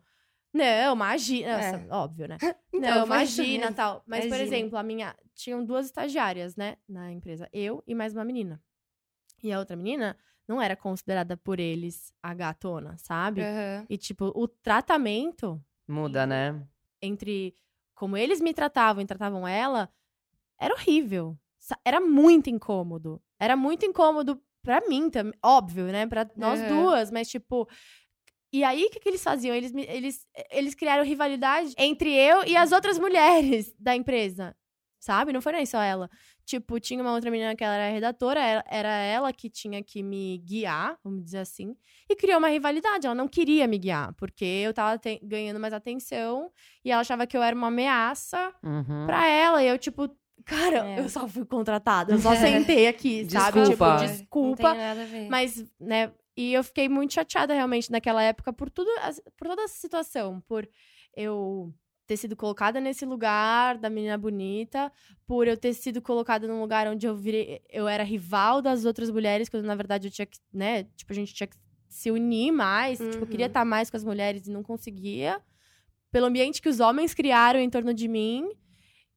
Não, 0.53 0.95
imagina. 0.95 1.49
É. 1.49 1.73
Nossa, 1.73 1.95
óbvio, 1.95 2.29
né? 2.29 2.37
Então, 2.71 2.97
não, 2.99 3.07
imagina 3.07 3.73
tal. 3.73 4.05
Mas, 4.07 4.21
por 4.27 4.27
Imagina. 4.27 4.43
exemplo, 4.45 4.79
a 4.79 4.83
minha. 4.83 5.17
Tinham 5.35 5.65
duas 5.65 5.87
estagiárias, 5.87 6.55
né? 6.55 6.77
Na 6.87 7.11
empresa. 7.11 7.49
Eu 7.51 7.83
e 7.87 7.95
mais 7.95 8.13
uma 8.13 8.25
menina. 8.25 8.61
E 9.43 9.51
a 9.51 9.59
outra 9.59 9.75
menina 9.75 10.19
não 10.47 10.61
era 10.61 10.77
considerada 10.77 11.37
por 11.37 11.59
eles 11.61 12.13
a 12.23 12.35
gatona, 12.35 12.97
sabe? 12.99 13.41
Aham. 13.41 13.87
E, 13.89 13.97
tipo, 13.97 14.33
o 14.35 14.47
tratamento 14.47 15.63
Muda, 15.89 16.27
né? 16.27 16.63
entre 17.01 17.55
como 17.95 18.17
eles 18.17 18.41
me 18.41 18.55
tratavam 18.55 19.03
e 19.03 19.07
tratavam 19.07 19.47
ela 19.47 19.91
era 20.59 20.75
horrível. 20.75 21.37
Era 21.85 22.01
muito 22.01 22.51
incômodo. 22.51 23.21
Era 23.39 23.57
muito 23.57 23.87
incômodo 23.87 24.41
pra 24.63 24.81
mim 24.89 25.11
também, 25.11 25.35
óbvio, 25.43 25.87
né? 25.87 26.07
Pra 26.07 26.29
nós 26.37 26.61
Aham. 26.61 26.69
duas, 26.69 27.11
mas 27.11 27.29
tipo. 27.29 27.69
E 28.53 28.65
aí, 28.65 28.85
o 28.87 28.91
que, 28.91 28.99
que 28.99 29.09
eles 29.09 29.23
faziam? 29.23 29.55
Eles, 29.55 29.73
eles, 29.75 30.27
eles 30.51 30.75
criaram 30.75 31.05
rivalidade 31.05 31.75
entre 31.77 32.13
eu 32.13 32.45
e 32.45 32.57
as 32.57 32.73
outras 32.73 32.99
mulheres 32.99 33.75
da 33.79 33.95
empresa. 33.95 34.57
Sabe? 35.01 35.33
Não 35.33 35.41
foi 35.41 35.53
nem 35.53 35.65
só 35.67 35.81
ela. 35.81 36.11
Tipo, 36.45 36.81
tinha 36.81 37.01
uma 37.01 37.13
outra 37.13 37.31
menina 37.31 37.55
que 37.55 37.63
ela 37.63 37.75
era 37.75 37.93
redatora, 37.93 38.41
era- 38.67 38.97
ela 38.97 39.33
que 39.33 39.49
tinha 39.49 39.83
que 39.83 40.03
me 40.03 40.39
guiar, 40.39 40.99
vamos 41.05 41.23
dizer 41.23 41.39
assim. 41.39 41.77
E 42.11 42.17
criou 42.17 42.39
uma 42.39 42.49
rivalidade. 42.49 43.07
Ela 43.07 43.15
não 43.15 43.29
queria 43.29 43.67
me 43.69 43.79
guiar, 43.79 44.13
porque 44.15 44.45
eu 44.45 44.75
tava 44.75 45.01
ganhando 45.23 45.61
mais 45.61 45.73
atenção 45.73 46.51
e 46.85 46.91
ela 46.91 47.03
achava 47.03 47.27
que 47.27 47.37
eu 47.37 47.43
era 47.43 47.55
uma 47.55 47.69
ameaça 47.69 48.53
Uhum. 48.63 49.07
pra 49.07 49.27
ela. 49.29 49.63
E 49.63 49.69
eu, 49.69 49.79
tipo, 49.79 50.09
cara, 50.45 50.79
É. 50.89 51.01
eu 51.01 51.09
só 51.09 51.29
fui 51.29 51.45
contratada, 51.45 52.13
eu 52.15 52.19
só 52.19 52.31
sentei 52.77 52.89
aqui, 52.89 53.29
sabe? 53.31 53.61
Desculpa. 53.61 53.71
Tipo, 53.71 53.85
Não 53.85 53.97
desculpa. 54.17 54.71
tem 54.73 54.79
nada 54.81 55.03
a 55.03 55.07
ver. 55.07 55.29
Mas, 55.29 55.65
né, 55.79 56.13
e 56.37 56.53
eu 56.55 56.65
fiquei 56.65 56.89
muito 56.89 57.15
chateada 57.15 57.55
realmente 57.55 57.91
naquela 57.93 58.23
época 58.23 58.53
por 58.53 58.69
tudo, 58.71 58.91
por 59.37 59.47
toda 59.49 59.63
essa 59.63 59.75
situação, 59.75 60.41
por 60.49 60.69
eu 61.17 61.73
ter 62.09 62.17
sido 62.17 62.35
colocada 62.35 62.81
nesse 62.81 63.05
lugar 63.05 63.77
da 63.79 63.89
menina 63.91 64.17
bonita, 64.19 64.91
por 65.27 65.47
eu 65.47 65.57
ter 65.57 65.75
sido 65.75 66.01
colocada 66.03 66.49
num 66.49 66.61
lugar 66.61 66.89
onde 66.89 67.07
eu 67.07 67.15
virei, 67.15 67.61
eu 67.69 67.87
era 67.87 68.03
rival 68.03 68.63
das 68.63 68.85
outras 68.87 69.11
mulheres, 69.11 69.49
quando 69.51 69.67
na 69.67 69.75
verdade 69.77 70.09
eu 70.09 70.11
tinha 70.11 70.25
que, 70.27 70.39
né, 70.53 70.85
tipo, 70.97 71.13
a 71.13 71.15
gente 71.15 71.35
tinha 71.35 71.47
que 71.47 71.57
se 71.87 72.11
unir 72.11 72.51
mais, 72.51 72.99
tipo, 72.99 73.25
eu 73.25 73.27
queria 73.27 73.45
Uhum. 73.47 73.51
estar 73.51 73.65
mais 73.65 73.91
com 73.91 73.97
as 73.99 74.05
mulheres 74.05 74.47
e 74.47 74.51
não 74.51 74.63
conseguia, 74.63 75.41
pelo 76.11 76.27
ambiente 76.27 76.63
que 76.63 76.69
os 76.69 76.81
homens 76.81 77.13
criaram 77.15 77.61
em 77.61 77.69
torno 77.71 77.93
de 77.93 78.09
mim. 78.09 78.49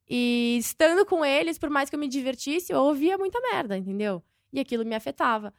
E 0.08 0.58
estando 0.58 1.06
com 1.06 1.24
eles, 1.24 1.58
por 1.58 1.70
mais 1.70 1.88
que 1.88 1.96
eu 1.96 2.00
me 2.00 2.08
divertisse, 2.08 2.72
eu 2.72 2.80
ouvia 2.82 3.16
muita 3.16 3.40
merda, 3.40 3.76
entendeu? 3.78 4.22
E 4.52 4.60
aquilo 4.60 4.84
me 4.84 4.94
afetava. 4.94 5.54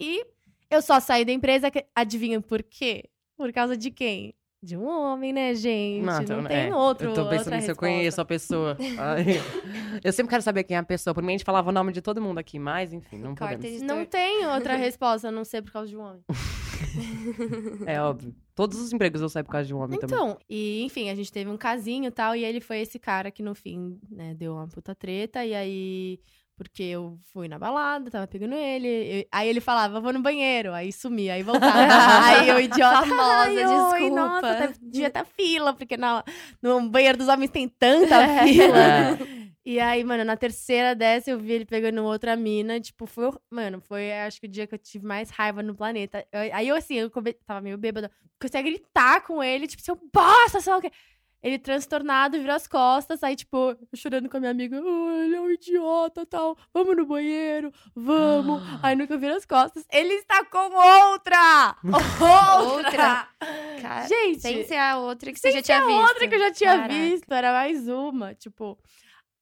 E 0.00 0.24
eu 0.70 0.80
só 0.80 0.98
saí 1.00 1.24
da 1.24 1.32
empresa, 1.32 1.70
adivinha 1.94 2.40
por 2.40 2.62
quê? 2.62 3.10
Por 3.36 3.52
causa 3.52 3.76
de 3.76 3.90
quem? 3.90 4.34
De 4.60 4.76
um 4.76 4.88
homem, 4.88 5.32
né, 5.32 5.54
gente? 5.54 6.04
Não, 6.04 6.20
então, 6.20 6.44
tem 6.44 6.68
é, 6.68 6.74
outro. 6.74 7.10
Eu 7.10 7.14
tô 7.14 7.28
pensando 7.28 7.60
se 7.60 7.70
eu 7.70 7.76
conheço 7.76 8.20
a 8.20 8.24
pessoa. 8.24 8.76
Ai. 8.98 9.40
eu 10.02 10.12
sempre 10.12 10.30
quero 10.30 10.42
saber 10.42 10.64
quem 10.64 10.76
é 10.76 10.80
a 10.80 10.82
pessoa. 10.82 11.14
Por 11.14 11.22
mim, 11.22 11.28
a 11.28 11.36
gente 11.38 11.44
falava 11.44 11.68
o 11.68 11.72
nome 11.72 11.92
de 11.92 12.02
todo 12.02 12.20
mundo 12.20 12.38
aqui, 12.38 12.58
mas 12.58 12.92
enfim, 12.92 13.18
não 13.18 13.36
Corta 13.36 13.56
podemos. 13.56 13.82
Não 13.82 14.04
tem 14.04 14.46
outra 14.48 14.74
resposta, 14.76 15.28
a 15.28 15.30
não 15.30 15.44
ser 15.44 15.62
por 15.62 15.72
causa 15.72 15.88
de 15.88 15.96
um 15.96 16.00
homem. 16.00 16.22
É 17.86 18.00
óbvio. 18.00 18.34
Todos 18.54 18.80
os 18.80 18.92
empregos 18.92 19.20
eu 19.20 19.28
saio 19.28 19.44
por 19.44 19.52
causa 19.52 19.66
de 19.66 19.74
um 19.74 19.78
homem 19.78 19.98
também. 19.98 20.16
Então, 20.16 20.36
e 20.48 20.82
enfim, 20.82 21.10
a 21.10 21.14
gente 21.14 21.30
teve 21.30 21.48
um 21.48 21.56
casinho 21.56 22.08
e 22.08 22.10
tal, 22.10 22.34
e 22.34 22.44
ele 22.44 22.60
foi 22.60 22.80
esse 22.80 22.98
cara 22.98 23.30
que 23.30 23.42
no 23.42 23.54
fim, 23.54 24.00
né, 24.10 24.34
deu 24.34 24.54
uma 24.54 24.66
puta 24.66 24.94
treta, 24.94 25.44
e 25.44 25.54
aí. 25.54 26.20
Porque 26.58 26.82
eu 26.82 27.16
fui 27.32 27.46
na 27.46 27.56
balada, 27.56 28.10
tava 28.10 28.26
pegando 28.26 28.54
ele. 28.54 28.88
eu- 29.20 29.26
aí 29.32 29.48
ele 29.48 29.60
falava, 29.60 30.00
vou 30.00 30.12
no 30.12 30.20
banheiro. 30.20 30.74
Aí 30.74 30.92
sumia, 30.92 31.34
aí 31.34 31.42
voltava. 31.44 31.72
aí 32.26 32.48
eu, 32.48 32.58
idiota. 32.60 33.06
Famosa, 33.06 33.22
ai, 33.22 33.56
oi, 33.56 34.00
desculpa. 34.00 34.10
nossa, 34.10 34.40
tá- 34.56 34.72
devia 34.82 35.08
ter 35.10 35.24
fila, 35.24 35.72
porque 35.72 35.96
na, 35.96 36.24
no 36.60 36.90
banheiro 36.90 37.16
dos 37.16 37.28
homens 37.28 37.50
tem 37.52 37.68
tanta 37.68 38.16
É. 38.22 38.42
fila. 38.46 38.76
É. 38.76 39.18
E 39.64 39.78
aí, 39.78 40.02
mano, 40.02 40.24
na 40.24 40.36
terceira 40.36 40.94
dessa 40.94 41.30
eu 41.30 41.38
vi 41.38 41.52
ele 41.52 41.64
pegando 41.64 42.02
outra 42.02 42.34
mina. 42.34 42.80
Tipo, 42.80 43.06
foi. 43.06 43.30
Mano, 43.50 43.80
foi 43.80 44.12
acho 44.12 44.40
que 44.40 44.46
o 44.46 44.50
dia 44.50 44.66
que 44.66 44.74
eu 44.74 44.78
tive 44.78 45.06
mais 45.06 45.30
raiva 45.30 45.62
no 45.62 45.74
planeta. 45.76 46.26
Eu- 46.32 46.54
aí 46.54 46.66
eu, 46.68 46.74
assim, 46.74 46.94
eu 46.94 47.10
come- 47.10 47.34
tava 47.46 47.60
meio 47.60 47.78
bêbada. 47.78 48.10
Comecei 48.40 48.60
a 48.60 48.62
gritar 48.64 49.20
com 49.26 49.42
ele, 49.44 49.66
tipo, 49.68 49.82
seu 49.82 49.96
bosta, 50.12 50.60
sei 50.60 50.72
lá 50.72 50.78
o 50.78 50.80
quê. 50.82 50.90
Ele 51.42 51.56
transtornado, 51.58 52.36
virou 52.38 52.56
as 52.56 52.66
costas, 52.66 53.22
aí, 53.22 53.36
tipo, 53.36 53.76
chorando 53.94 54.28
com 54.28 54.36
a 54.36 54.40
minha 54.40 54.50
amiga, 54.50 54.76
"Ah, 54.80 55.24
ele 55.24 55.36
é 55.36 55.40
um 55.40 55.50
idiota 55.50 56.26
tal. 56.26 56.56
Vamos 56.74 56.96
no 56.96 57.06
banheiro, 57.06 57.72
vamos. 57.94 58.60
Aí 58.82 58.96
nunca 58.96 59.16
virou 59.16 59.36
as 59.36 59.44
costas. 59.46 59.84
Ele 59.92 60.14
está 60.14 60.44
com 60.46 60.58
outra! 60.58 61.76
Outra! 62.20 62.60
Outra? 62.60 63.28
Cara, 63.80 64.06
Gente, 64.08 64.40
Sem 64.40 64.64
ser 64.64 64.76
a 64.76 64.98
outra 64.98 65.32
que 65.32 65.38
você 65.38 65.52
já 65.52 65.62
tinha 65.62 65.78
ser 65.78 65.84
a 65.84 65.86
visto. 65.86 66.00
outra 66.08 66.28
que 66.28 66.34
eu 66.34 66.38
já 66.40 66.50
tinha 66.52 66.72
Caraca. 66.72 66.92
visto, 66.94 67.32
era 67.32 67.52
mais 67.52 67.88
uma, 67.88 68.34
tipo. 68.34 68.76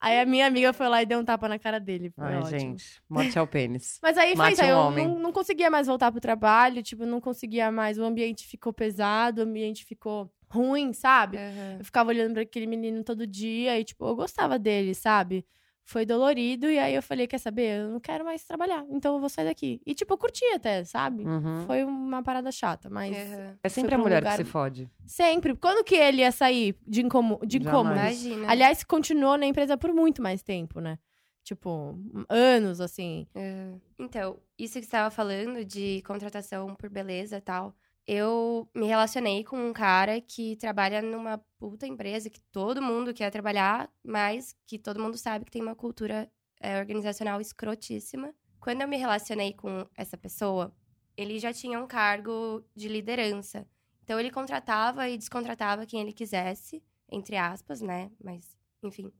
Aí 0.01 0.21
a 0.21 0.27
minha 0.27 0.47
amiga 0.47 0.73
foi 0.73 0.89
lá 0.89 1.03
e 1.03 1.07
deu 1.07 1.19
um 1.19 1.25
tapa 1.25 1.49
na 1.49 1.59
cara 1.59 1.81
dele. 1.81 2.11
Foi 2.11 2.25
Ai, 2.25 2.37
ótimo. 2.37 2.59
gente. 2.59 3.03
Morte 3.09 3.39
ao 3.39 3.47
pênis. 3.47 3.99
Mas 4.03 4.19
aí 4.19 4.35
Mate 4.37 4.61
aí 4.61 4.73
um 4.73 4.77
eu 4.77 4.91
não, 4.93 5.19
não 5.19 5.33
conseguia 5.33 5.71
mais 5.71 5.87
voltar 5.87 6.13
pro 6.13 6.21
trabalho, 6.21 6.83
tipo, 6.83 7.07
não 7.07 7.21
conseguia 7.21 7.73
mais, 7.73 7.99
o 7.99 8.05
ambiente 8.05 8.47
ficou 8.47 8.73
pesado, 8.73 9.41
o 9.41 9.45
ambiente 9.45 9.85
ficou 9.85 10.31
ruim, 10.49 10.93
sabe? 10.93 11.39
Aham. 11.39 11.77
Eu 11.79 11.85
ficava 11.85 12.11
olhando 12.11 12.35
pra 12.35 12.43
aquele 12.43 12.67
menino 12.67 13.03
todo 13.03 13.27
dia 13.27 13.79
e, 13.79 13.85
tipo, 13.85 14.07
eu 14.07 14.15
gostava 14.15 14.59
dele, 14.59 14.95
sabe? 14.95 15.47
Foi 15.89 16.05
dolorido 16.05 16.69
e 16.69 16.81
aí 16.81 16.97
eu 16.97 17.03
falei, 17.03 17.29
quer 17.29 17.39
saber? 17.39 17.79
Eu 17.79 17.91
não 17.93 18.01
quero 18.01 18.25
mais 18.25 18.43
trabalhar, 18.45 18.85
então 18.91 19.15
eu 19.15 19.21
vou 19.21 19.29
sair 19.29 19.45
daqui. 19.45 19.81
E, 19.87 19.95
tipo, 19.95 20.13
eu 20.15 20.19
curti 20.19 20.45
até, 20.53 20.83
sabe? 20.83 21.23
Uhum. 21.25 21.65
Foi 21.65 21.85
uma 21.85 22.25
parada 22.25 22.51
chata, 22.51 22.91
mas 22.91 23.17
Aham. 23.17 23.57
É 23.63 23.69
sempre 23.69 23.95
a 23.95 23.99
um 23.99 24.01
mulher 24.03 24.17
lugar- 24.19 24.37
que 24.37 24.45
se 24.45 24.51
fode. 24.51 24.91
sempre. 25.07 25.55
Quando 25.55 25.85
que 25.85 25.95
ele 25.95 26.23
ia 26.23 26.33
sair 26.33 26.77
de, 26.85 27.03
incomo 27.03 27.39
de 27.47 27.59
Jamais. 27.63 27.69
incômodos? 27.69 28.25
Imagina. 28.25 28.51
Aliás, 28.51 28.83
continuou 28.83 29.37
na 29.39 29.47
empresa 29.47 29.77
por 29.79 29.93
muito 29.95 30.21
mais 30.21 30.43
tempo, 30.43 30.81
né? 30.81 30.99
Tipo, 31.45 31.97
anos, 32.29 32.81
assim. 32.81 33.25
É. 33.33 33.71
Então, 33.97 34.41
isso 34.59 34.75
que 34.75 34.81
você 34.81 34.87
estava 34.89 35.09
falando 35.13 35.65
de 35.65 36.03
contratação 36.05 36.75
por 36.75 36.91
beleza 36.91 37.37
e 37.37 37.41
tal. 37.41 37.73
Eu 38.07 38.69
me 38.75 38.87
relacionei 38.87 39.43
com 39.43 39.57
um 39.57 39.73
cara 39.73 40.21
que 40.21 40.57
trabalha 40.57 41.03
numa 41.03 41.39
puta 41.59 41.87
empresa 41.87 42.31
que 42.31 42.41
todo 42.53 42.81
mundo 42.81 43.13
quer 43.13 43.31
trabalhar, 43.31 43.91
mas 44.05 44.55
que 44.65 44.79
todo 44.79 45.01
mundo 45.01 45.19
sabe 45.19 45.45
que 45.45 45.51
tem 45.51 45.63
uma 45.63 45.75
cultura 45.75 46.31
é, 46.61 46.79
organizacional 46.79 47.41
escrotíssima. 47.41 48.35
quando 48.61 48.83
eu 48.83 48.89
me 48.89 48.97
relacionei 48.97 49.53
com 49.53 49.87
essa 49.97 50.17
pessoa, 50.17 50.75
ele 51.17 51.39
já 51.39 51.53
tinha 51.53 51.81
um 51.81 51.87
cargo 51.87 52.65
de 52.75 52.89
liderança. 52.89 53.67
Então 54.03 54.19
ele 54.21 54.31
contratava 54.31 55.09
e 55.09 55.19
descontratava 55.19 55.87
quem 55.87 56.01
ele 56.01 56.13
quisesse, 56.13 56.83
entre 57.11 57.37
aspas, 57.37 57.81
né? 57.81 58.11
Mas, 58.23 58.57
enfim. 58.83 59.13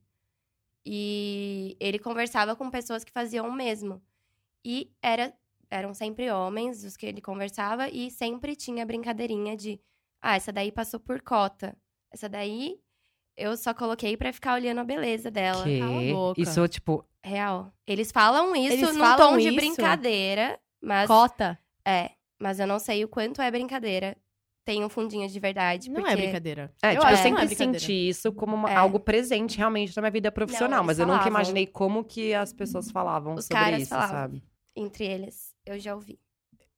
E 0.85 1.75
ele 1.79 1.99
conversava 1.99 2.55
com 2.55 2.69
pessoas 2.71 3.03
que 3.03 3.11
faziam 3.11 3.47
o 3.47 3.53
mesmo. 3.53 4.01
E 4.63 4.91
era, 5.01 5.33
eram 5.69 5.93
sempre 5.93 6.29
homens 6.31 6.83
os 6.83 6.95
que 6.97 7.05
ele 7.05 7.21
conversava 7.21 7.89
e 7.89 8.09
sempre 8.11 8.55
tinha 8.55 8.85
brincadeirinha 8.85 9.55
de: 9.55 9.79
ah, 10.21 10.35
essa 10.35 10.51
daí 10.51 10.71
passou 10.71 10.99
por 10.99 11.21
cota. 11.21 11.75
Essa 12.11 12.27
daí 12.29 12.79
eu 13.35 13.55
só 13.57 13.73
coloquei 13.73 14.15
pra 14.17 14.31
ficar 14.33 14.53
olhando 14.55 14.79
a 14.79 14.83
beleza 14.83 15.29
dela. 15.29 15.63
Que? 15.63 15.79
Cala 15.79 15.99
a 16.01 16.13
boca. 16.13 16.41
Isso, 16.41 16.67
tipo, 16.67 17.05
Real. 17.23 17.71
Eles 17.85 18.11
falam 18.11 18.55
isso 18.55 18.73
Eles 18.73 18.93
num 18.95 18.99
falam 19.01 19.31
tom 19.31 19.37
de 19.37 19.47
isso? 19.47 19.55
brincadeira, 19.55 20.57
mas 20.81 21.07
Cota? 21.07 21.59
é, 21.85 22.11
mas 22.39 22.59
eu 22.59 22.65
não 22.67 22.79
sei 22.79 23.03
o 23.03 23.07
quanto 23.07 23.41
é 23.41 23.51
brincadeira. 23.51 24.15
Tem 24.63 24.83
um 24.83 24.89
fundinho 24.89 25.27
de 25.29 25.39
verdade, 25.39 25.89
Não 25.89 25.95
porque 26.01 26.11
é 26.13 26.15
brincadeira. 26.17 26.73
É, 26.81 26.89
eu 26.89 26.91
tipo, 26.99 27.03
eu 27.03 27.05
não 27.05 27.09
é 27.09 27.15
sempre 27.17 27.45
brincadeira. 27.47 27.79
senti 27.79 28.09
isso 28.09 28.31
como 28.33 28.53
uma- 28.55 28.69
É. 28.71 28.75
algo 28.75 28.99
presente 28.99 29.57
realmente 29.57 29.95
na 29.95 30.01
minha 30.01 30.11
vida 30.11 30.29
profissional, 30.31 30.79
eles 30.79 30.87
mas 30.87 30.99
eu 30.99 31.05
nunca 31.05 31.19
falavam. 31.19 31.39
imaginei 31.39 31.65
como 31.67 32.03
que 32.03 32.33
as 32.33 32.51
pessoas 32.51 32.91
falavam 32.91 33.35
Os 33.35 33.45
sobre 33.45 33.57
caras 33.63 33.81
isso, 33.81 33.89
falavam. 33.89 34.11
sabe? 34.15 34.43
entre 34.75 35.05
eles 35.05 35.46
eu 35.67 35.79
já 35.79 35.95
ouvi. 35.95 36.19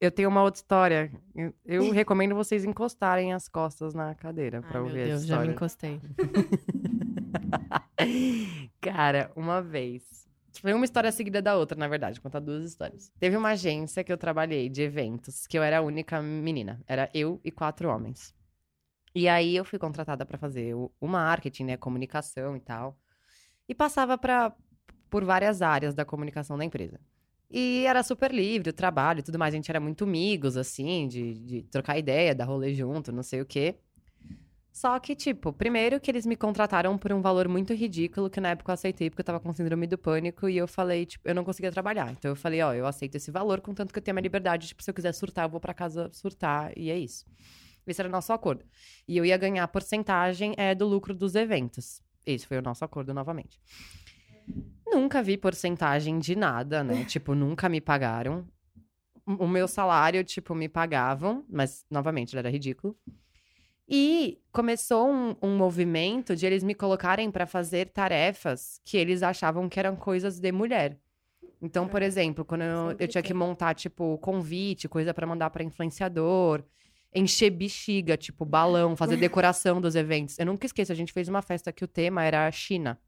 Eu 0.00 0.10
tenho 0.10 0.28
uma 0.28 0.42
outra 0.42 0.58
história. 0.58 1.12
Eu, 1.34 1.54
eu 1.64 1.90
recomendo 1.92 2.34
vocês 2.34 2.64
encostarem 2.64 3.32
as 3.32 3.48
costas 3.48 3.94
na 3.94 4.14
cadeira 4.14 4.62
pra 4.62 4.78
Ai, 4.78 4.80
ouvir 4.80 4.94
meu 4.94 5.06
Deus, 5.06 5.18
essa 5.20 5.26
já 5.26 5.40
me 5.40 5.52
história. 5.52 5.54
encostei. 5.54 6.00
Cara, 8.80 9.30
uma 9.36 9.60
vez. 9.60 10.28
Foi 10.60 10.72
uma 10.72 10.84
história 10.84 11.12
seguida 11.12 11.40
da 11.40 11.56
outra, 11.56 11.78
na 11.78 11.86
verdade, 11.86 12.20
contar 12.20 12.40
duas 12.40 12.64
histórias. 12.64 13.12
Teve 13.18 13.36
uma 13.36 13.50
agência 13.50 14.02
que 14.02 14.12
eu 14.12 14.18
trabalhei 14.18 14.68
de 14.68 14.82
eventos, 14.82 15.46
que 15.46 15.56
eu 15.56 15.62
era 15.62 15.78
a 15.78 15.82
única 15.82 16.20
menina. 16.20 16.80
Era 16.86 17.08
eu 17.14 17.40
e 17.44 17.50
quatro 17.50 17.88
homens. 17.88 18.34
E 19.14 19.28
aí 19.28 19.56
eu 19.56 19.64
fui 19.64 19.78
contratada 19.78 20.26
pra 20.26 20.38
fazer 20.38 20.74
o, 20.74 20.90
o 21.00 21.06
marketing, 21.06 21.64
né, 21.64 21.76
comunicação 21.76 22.56
e 22.56 22.60
tal. 22.60 22.98
E 23.68 23.74
passava 23.74 24.18
pra, 24.18 24.52
por 25.08 25.24
várias 25.24 25.62
áreas 25.62 25.94
da 25.94 26.04
comunicação 26.04 26.58
da 26.58 26.64
empresa. 26.64 27.00
E 27.50 27.84
era 27.84 28.02
super 28.02 28.32
livre 28.32 28.70
o 28.70 28.72
trabalho 28.72 29.20
e 29.20 29.22
tudo 29.22 29.38
mais. 29.38 29.52
A 29.52 29.56
gente 29.56 29.70
era 29.70 29.80
muito 29.80 30.04
amigos, 30.04 30.56
assim, 30.56 31.08
de, 31.08 31.34
de 31.34 31.62
trocar 31.62 31.98
ideia, 31.98 32.34
dar 32.34 32.44
rolê 32.44 32.72
junto, 32.74 33.10
não 33.10 33.22
sei 33.22 33.40
o 33.40 33.46
quê. 33.46 33.76
Só 34.72 34.98
que, 35.00 35.16
tipo, 35.16 35.52
primeiro 35.52 36.00
que 36.00 36.10
eles 36.10 36.24
me 36.24 36.36
contrataram 36.36 36.96
por 36.96 37.12
um 37.12 37.20
valor 37.20 37.48
muito 37.48 37.74
ridículo, 37.74 38.30
que 38.30 38.40
na 38.40 38.50
época 38.50 38.70
eu 38.70 38.74
aceitei, 38.74 39.10
porque 39.10 39.20
eu 39.20 39.24
tava 39.24 39.40
com 39.40 39.52
síndrome 39.52 39.86
do 39.86 39.98
pânico, 39.98 40.48
e 40.48 40.56
eu 40.56 40.68
falei, 40.68 41.04
tipo, 41.06 41.28
eu 41.28 41.34
não 41.34 41.42
conseguia 41.42 41.72
trabalhar. 41.72 42.12
Então 42.12 42.30
eu 42.30 42.36
falei, 42.36 42.62
ó, 42.62 42.72
eu 42.72 42.86
aceito 42.86 43.16
esse 43.16 43.32
valor, 43.32 43.60
contanto 43.60 43.92
que 43.92 43.98
eu 43.98 44.02
tenho 44.02 44.14
a 44.14 44.16
minha 44.16 44.22
liberdade, 44.22 44.68
tipo, 44.68 44.82
se 44.82 44.88
eu 44.88 44.94
quiser 44.94 45.12
surtar, 45.12 45.46
eu 45.46 45.50
vou 45.50 45.60
pra 45.60 45.74
casa 45.74 46.08
surtar, 46.12 46.72
e 46.76 46.88
é 46.88 46.96
isso. 46.96 47.26
Esse 47.84 48.00
era 48.00 48.08
o 48.08 48.12
nosso 48.12 48.32
acordo. 48.32 48.64
E 49.08 49.16
eu 49.16 49.24
ia 49.24 49.36
ganhar 49.36 49.66
porcentagem 49.66 50.54
é, 50.56 50.72
do 50.74 50.86
lucro 50.86 51.12
dos 51.12 51.34
eventos. 51.34 52.00
Esse 52.24 52.46
foi 52.46 52.58
o 52.58 52.62
nosso 52.62 52.84
acordo 52.84 53.12
novamente. 53.12 53.60
Nunca 54.90 55.22
vi 55.22 55.36
porcentagem 55.36 56.18
de 56.18 56.36
nada, 56.36 56.82
né? 56.82 57.04
tipo, 57.06 57.34
nunca 57.34 57.68
me 57.68 57.80
pagaram. 57.80 58.46
O 59.26 59.46
meu 59.46 59.68
salário, 59.68 60.24
tipo, 60.24 60.54
me 60.54 60.68
pagavam, 60.68 61.44
mas, 61.48 61.84
novamente, 61.90 62.32
ele 62.32 62.40
era 62.40 62.50
ridículo. 62.50 62.96
E 63.88 64.38
começou 64.52 65.08
um, 65.10 65.36
um 65.42 65.56
movimento 65.56 66.36
de 66.36 66.46
eles 66.46 66.62
me 66.62 66.74
colocarem 66.74 67.30
pra 67.30 67.46
fazer 67.46 67.88
tarefas 67.88 68.80
que 68.84 68.96
eles 68.96 69.22
achavam 69.22 69.68
que 69.68 69.80
eram 69.80 69.96
coisas 69.96 70.38
de 70.38 70.52
mulher. 70.52 70.96
Então, 71.60 71.86
por 71.86 72.00
exemplo, 72.00 72.44
quando 72.44 72.62
eu, 72.62 72.88
sempre 72.88 73.04
eu 73.04 73.08
tinha 73.08 73.22
que 73.22 73.34
montar, 73.34 73.74
tipo, 73.74 74.16
convite, 74.18 74.88
coisa 74.88 75.12
pra 75.12 75.26
mandar 75.26 75.50
pra 75.50 75.62
influenciador, 75.62 76.62
encher 77.14 77.50
bexiga, 77.50 78.16
tipo, 78.16 78.44
balão, 78.44 78.96
fazer 78.96 79.16
decoração 79.18 79.80
dos 79.80 79.94
eventos. 79.94 80.38
Eu 80.38 80.46
nunca 80.46 80.66
esqueço, 80.66 80.92
a 80.92 80.94
gente 80.94 81.12
fez 81.12 81.28
uma 81.28 81.42
festa 81.42 81.72
que 81.72 81.84
o 81.84 81.88
tema 81.88 82.24
era 82.24 82.50
China. 82.50 82.98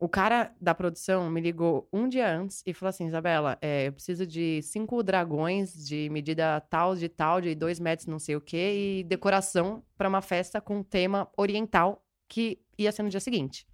O 0.00 0.08
cara 0.08 0.52
da 0.60 0.74
produção 0.74 1.28
me 1.28 1.40
ligou 1.40 1.88
um 1.92 2.08
dia 2.08 2.30
antes 2.30 2.62
e 2.64 2.72
falou 2.72 2.90
assim: 2.90 3.06
Isabela, 3.06 3.58
é, 3.60 3.88
eu 3.88 3.92
preciso 3.92 4.24
de 4.24 4.62
cinco 4.62 5.02
dragões 5.02 5.74
de 5.86 6.08
medida 6.10 6.60
tal, 6.60 6.94
de 6.94 7.08
tal, 7.08 7.40
de 7.40 7.54
dois 7.54 7.80
metros, 7.80 8.06
não 8.06 8.18
sei 8.18 8.36
o 8.36 8.40
quê, 8.40 9.00
e 9.00 9.04
decoração 9.04 9.82
pra 9.96 10.08
uma 10.08 10.22
festa 10.22 10.60
com 10.60 10.84
tema 10.84 11.28
oriental 11.36 12.04
que 12.28 12.60
ia 12.78 12.92
ser 12.92 13.02
no 13.02 13.08
dia 13.08 13.18
seguinte. 13.18 13.66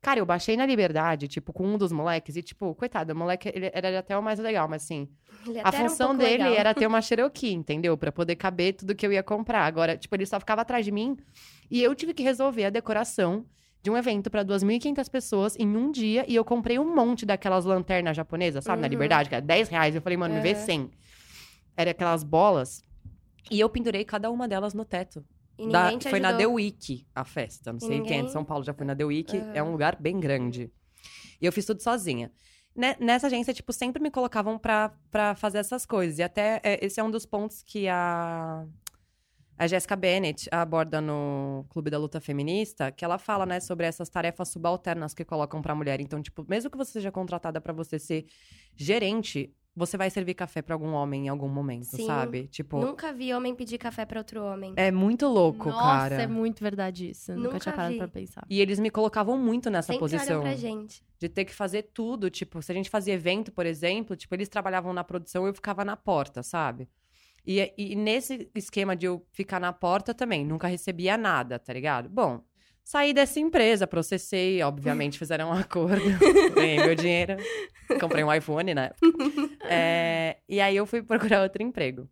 Cara, 0.00 0.20
eu 0.20 0.26
baixei 0.26 0.56
na 0.56 0.64
liberdade, 0.64 1.26
tipo, 1.26 1.52
com 1.52 1.66
um 1.66 1.76
dos 1.76 1.90
moleques, 1.90 2.36
e, 2.36 2.42
tipo, 2.42 2.72
coitado, 2.74 3.12
o 3.12 3.16
moleque 3.16 3.50
ele 3.52 3.68
era 3.72 3.98
até 3.98 4.16
o 4.16 4.22
mais 4.22 4.38
legal, 4.38 4.68
mas 4.68 4.84
assim, 4.84 5.08
a 5.64 5.70
um 5.70 5.72
função 5.72 6.08
pouco 6.08 6.22
dele 6.22 6.44
legal. 6.44 6.54
era 6.54 6.74
ter 6.74 6.86
uma 6.86 7.00
Cherokee, 7.02 7.52
entendeu? 7.52 7.96
Pra 7.96 8.12
poder 8.12 8.36
caber 8.36 8.74
tudo 8.74 8.94
que 8.94 9.04
eu 9.04 9.12
ia 9.12 9.24
comprar. 9.24 9.64
Agora, 9.64 9.96
tipo, 9.96 10.14
ele 10.14 10.26
só 10.26 10.38
ficava 10.38 10.62
atrás 10.62 10.84
de 10.84 10.92
mim 10.92 11.16
e 11.68 11.82
eu 11.82 11.94
tive 11.96 12.14
que 12.14 12.22
resolver 12.22 12.66
a 12.66 12.70
decoração 12.70 13.44
de 13.82 13.90
um 13.90 13.96
evento 13.96 14.30
pra 14.30 14.44
2.500 14.44 15.08
pessoas 15.10 15.56
em 15.56 15.66
um 15.76 15.90
dia 15.90 16.24
e 16.28 16.34
eu 16.34 16.44
comprei 16.44 16.78
um 16.78 16.94
monte 16.94 17.24
daquelas 17.24 17.64
lanternas 17.64 18.16
japonesas, 18.16 18.64
sabe? 18.64 18.80
Na 18.80 18.86
Uhum. 18.86 18.90
Liberdade, 18.90 19.28
que 19.28 19.34
era 19.34 19.44
10 19.44 19.68
reais. 19.68 19.94
Eu 19.94 20.02
falei, 20.02 20.16
mano, 20.18 20.34
me 20.34 20.40
vê 20.40 20.52
Uhum. 20.54 20.64
100. 20.64 20.90
Era 21.76 21.90
aquelas 21.92 22.22
bolas. 22.24 22.82
E 23.50 23.58
eu 23.60 23.68
pendurei 23.68 24.04
cada 24.04 24.30
uma 24.30 24.48
delas 24.48 24.74
no 24.74 24.84
teto. 24.84 25.24
E 25.56 25.68
Da- 25.68 25.84
ninguém 25.84 25.98
te 25.98 26.08
foi 26.10 26.20
na 26.20 26.32
The. 26.36 26.46
Week 26.46 27.06
a 27.14 27.24
festa. 27.24 27.72
Não 27.72 27.80
sei 27.80 27.88
quem 27.88 27.98
é 27.98 28.02
de 28.02 28.12
ninguém- 28.16 28.28
São 28.32 28.44
Paulo 28.44 28.62
já 28.64 28.74
foi 28.74 28.84
na 28.86 28.94
The 28.94 29.04
Week. 29.04 29.36
É 29.54 29.62
um 29.62 29.72
lugar 29.72 29.96
bem 29.96 30.18
grande. 30.20 30.70
E 31.40 31.46
eu 31.46 31.52
fiz 31.52 31.64
tudo 31.64 31.80
sozinha. 31.82 32.30
Ne- 32.76 32.96
Nessa 33.00 33.26
agência, 33.28 33.52
tipo, 33.54 33.72
sempre 33.72 34.00
me 34.02 34.10
colocavam 34.10 34.58
pra, 34.58 34.92
pra 35.10 35.34
fazer 35.34 35.58
essas 35.58 35.86
coisas. 35.86 36.18
E 36.18 36.22
até 36.22 36.60
é, 36.62 36.84
esse 36.84 37.00
é 37.00 37.02
um 37.02 37.10
dos 37.10 37.24
pontos 37.26 37.62
que 37.62 37.88
a, 37.88 38.64
a 39.58 39.66
Jessica 39.66 39.96
Bennett 39.96 40.48
aborda 40.50 41.00
no 41.00 41.64
Clube 41.68 41.90
da 41.90 41.98
Luta 41.98 42.20
Feminista, 42.20 42.90
que 42.92 43.04
ela 43.04 43.18
fala, 43.18 43.44
né, 43.44 43.60
sobre 43.60 43.86
essas 43.86 44.08
tarefas 44.08 44.48
subalternas 44.48 45.12
que 45.14 45.24
colocam 45.24 45.60
pra 45.60 45.74
mulher. 45.74 46.00
Então, 46.00 46.22
tipo, 46.22 46.44
mesmo 46.48 46.70
que 46.70 46.76
você 46.78 46.92
seja 46.92 47.10
contratada 47.10 47.60
pra 47.60 47.72
você 47.72 47.98
ser 47.98 48.26
gerente, 48.76 49.52
você 49.74 49.96
vai 49.96 50.10
servir 50.10 50.34
café 50.34 50.60
pra 50.60 50.74
algum 50.74 50.92
homem 50.92 51.26
em 51.26 51.28
algum 51.28 51.48
momento, 51.48 51.84
Sim. 51.96 52.06
sabe? 52.06 52.48
Tipo, 52.48 52.80
Nunca 52.80 53.12
vi 53.12 53.32
homem 53.32 53.54
pedir 53.54 53.78
café 53.78 54.04
pra 54.04 54.18
outro 54.20 54.42
homem. 54.42 54.72
é 54.76 54.90
muito 54.90 55.26
louco, 55.28 55.68
Nossa, 55.68 55.80
cara. 56.10 56.22
é 56.22 56.26
muito 56.26 56.62
verdade 56.62 57.10
isso. 57.10 57.32
Nunca, 57.32 57.42
Nunca 57.48 57.58
tinha 57.60 57.74
parado 57.74 57.92
vi. 57.92 57.98
pra 57.98 58.08
pensar. 58.08 58.44
E 58.50 58.60
eles 58.60 58.78
me 58.80 58.90
colocavam 58.90 59.38
muito 59.38 59.70
nessa 59.70 59.92
Sempre 59.92 60.00
posição. 60.00 60.40
pra 60.40 60.54
gente. 60.56 61.02
De 61.20 61.28
ter 61.28 61.44
que 61.44 61.54
fazer 61.54 61.90
tudo. 61.94 62.28
Tipo, 62.30 62.60
se 62.62 62.70
a 62.72 62.74
gente 62.74 62.90
fazia 62.90 63.14
evento, 63.14 63.52
por 63.52 63.66
exemplo, 63.66 64.16
tipo, 64.16 64.34
eles 64.34 64.48
trabalhavam 64.48 64.92
na 64.92 65.04
produção 65.04 65.46
e 65.46 65.50
eu 65.50 65.54
ficava 65.54 65.84
na 65.84 65.96
porta, 65.96 66.42
sabe? 66.42 66.88
E, 67.50 67.72
e 67.78 67.96
nesse 67.96 68.50
esquema 68.54 68.94
de 68.94 69.06
eu 69.06 69.26
ficar 69.32 69.58
na 69.58 69.72
porta 69.72 70.12
também, 70.12 70.44
nunca 70.44 70.68
recebia 70.68 71.16
nada, 71.16 71.58
tá 71.58 71.72
ligado? 71.72 72.06
Bom, 72.06 72.42
saí 72.84 73.14
dessa 73.14 73.40
empresa, 73.40 73.86
processei, 73.86 74.62
obviamente 74.62 75.16
fizeram 75.18 75.48
um 75.48 75.52
acordo, 75.54 76.04
ganhei 76.54 76.76
meu 76.76 76.94
dinheiro, 76.94 77.38
comprei 77.98 78.22
um 78.22 78.32
iPhone, 78.32 78.74
né? 78.74 78.90
É, 79.70 80.38
e 80.48 80.62
aí 80.62 80.74
eu 80.74 80.86
fui 80.86 81.02
procurar 81.02 81.42
outro 81.42 81.62
emprego. 81.62 82.08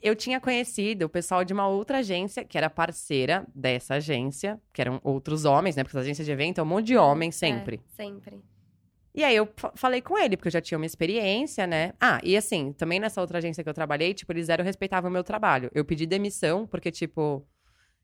Eu 0.00 0.14
tinha 0.14 0.40
conhecido 0.40 1.06
o 1.06 1.08
pessoal 1.08 1.44
de 1.44 1.52
uma 1.52 1.66
outra 1.66 1.98
agência, 1.98 2.44
que 2.44 2.56
era 2.56 2.70
parceira 2.70 3.44
dessa 3.52 3.94
agência, 3.94 4.60
que 4.72 4.80
eram 4.80 5.00
outros 5.02 5.44
homens, 5.44 5.74
né? 5.74 5.82
Porque 5.82 5.96
essa 5.96 6.04
agência 6.04 6.24
de 6.24 6.30
evento 6.30 6.60
é 6.60 6.62
um 6.62 6.66
monte 6.66 6.86
de 6.86 6.96
homem 6.96 7.32
sempre. 7.32 7.80
É, 7.84 7.96
sempre. 7.96 8.40
E 9.14 9.22
aí 9.22 9.36
eu 9.36 9.48
fa- 9.56 9.72
falei 9.76 10.00
com 10.00 10.18
ele, 10.18 10.36
porque 10.36 10.48
eu 10.48 10.52
já 10.52 10.60
tinha 10.60 10.76
uma 10.76 10.86
experiência, 10.86 11.66
né? 11.66 11.92
Ah, 12.00 12.20
e 12.24 12.36
assim, 12.36 12.72
também 12.72 12.98
nessa 12.98 13.20
outra 13.20 13.38
agência 13.38 13.62
que 13.62 13.68
eu 13.70 13.74
trabalhei, 13.74 14.12
tipo, 14.12 14.32
eles 14.32 14.48
eram 14.48 14.64
respeitavam 14.64 15.08
o 15.08 15.12
meu 15.12 15.22
trabalho. 15.22 15.70
Eu 15.72 15.84
pedi 15.84 16.04
demissão, 16.04 16.66
porque, 16.66 16.90
tipo, 16.90 17.46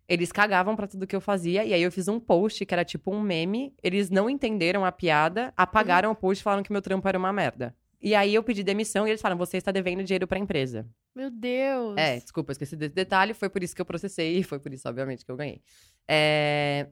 eles 0.08 0.30
cagavam 0.30 0.76
pra 0.76 0.86
tudo 0.86 1.06
que 1.06 1.16
eu 1.16 1.20
fazia. 1.20 1.64
E 1.64 1.74
aí 1.74 1.82
eu 1.82 1.90
fiz 1.90 2.06
um 2.06 2.20
post 2.20 2.64
que 2.64 2.72
era 2.72 2.84
tipo 2.84 3.12
um 3.12 3.20
meme. 3.20 3.74
Eles 3.82 4.08
não 4.08 4.30
entenderam 4.30 4.84
a 4.84 4.92
piada, 4.92 5.52
apagaram 5.56 6.10
o 6.12 6.14
post 6.14 6.40
e 6.40 6.44
falaram 6.44 6.62
que 6.62 6.72
meu 6.72 6.82
trampo 6.82 7.06
era 7.08 7.18
uma 7.18 7.32
merda. 7.32 7.74
E 8.02 8.14
aí 8.14 8.34
eu 8.34 8.42
pedi 8.42 8.62
demissão 8.62 9.06
e 9.06 9.10
eles 9.10 9.20
falaram: 9.20 9.38
você 9.38 9.56
está 9.56 9.70
devendo 9.72 10.02
dinheiro 10.04 10.26
pra 10.28 10.38
empresa. 10.38 10.86
Meu 11.14 11.28
Deus. 11.30 11.96
É, 11.98 12.18
desculpa, 12.18 12.52
esqueci 12.52 12.74
desse 12.76 12.94
detalhe. 12.94 13.34
Foi 13.34 13.48
por 13.50 13.62
isso 13.62 13.74
que 13.74 13.80
eu 13.82 13.84
processei 13.86 14.38
e 14.38 14.42
foi 14.44 14.58
por 14.60 14.72
isso, 14.72 14.88
obviamente, 14.88 15.24
que 15.24 15.30
eu 15.30 15.36
ganhei. 15.36 15.60
É, 16.08 16.86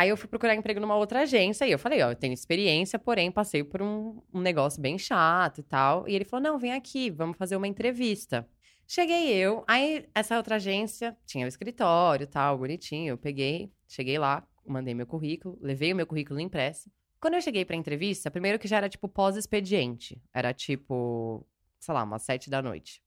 Aí 0.00 0.08
eu 0.08 0.16
fui 0.16 0.26
procurar 0.26 0.54
emprego 0.54 0.80
numa 0.80 0.96
outra 0.96 1.20
agência 1.20 1.66
e 1.66 1.72
eu 1.72 1.78
falei, 1.78 2.00
ó, 2.00 2.12
eu 2.12 2.16
tenho 2.16 2.32
experiência, 2.32 2.98
porém 2.98 3.30
passei 3.30 3.62
por 3.62 3.82
um, 3.82 4.22
um 4.32 4.40
negócio 4.40 4.80
bem 4.80 4.96
chato 4.96 5.58
e 5.58 5.62
tal. 5.62 6.08
E 6.08 6.14
ele 6.14 6.24
falou, 6.24 6.42
não, 6.42 6.58
vem 6.58 6.72
aqui, 6.72 7.10
vamos 7.10 7.36
fazer 7.36 7.54
uma 7.54 7.68
entrevista. 7.68 8.48
Cheguei 8.86 9.28
eu, 9.28 9.62
aí 9.68 10.08
essa 10.14 10.38
outra 10.38 10.56
agência 10.56 11.14
tinha 11.26 11.44
o 11.44 11.48
escritório 11.50 12.26
tal, 12.26 12.56
bonitinho. 12.56 13.10
Eu 13.10 13.18
peguei, 13.18 13.70
cheguei 13.86 14.18
lá, 14.18 14.42
mandei 14.66 14.94
meu 14.94 15.06
currículo, 15.06 15.58
levei 15.60 15.92
o 15.92 15.96
meu 15.96 16.06
currículo 16.06 16.40
impresso. 16.40 16.90
Quando 17.20 17.34
eu 17.34 17.42
cheguei 17.42 17.66
pra 17.66 17.76
entrevista, 17.76 18.30
primeiro 18.30 18.58
que 18.58 18.66
já 18.66 18.78
era 18.78 18.88
tipo 18.88 19.06
pós-expediente. 19.06 20.18
Era 20.32 20.54
tipo, 20.54 21.46
sei 21.78 21.92
lá, 21.92 22.04
umas 22.04 22.22
sete 22.22 22.48
da 22.48 22.62
noite. 22.62 23.02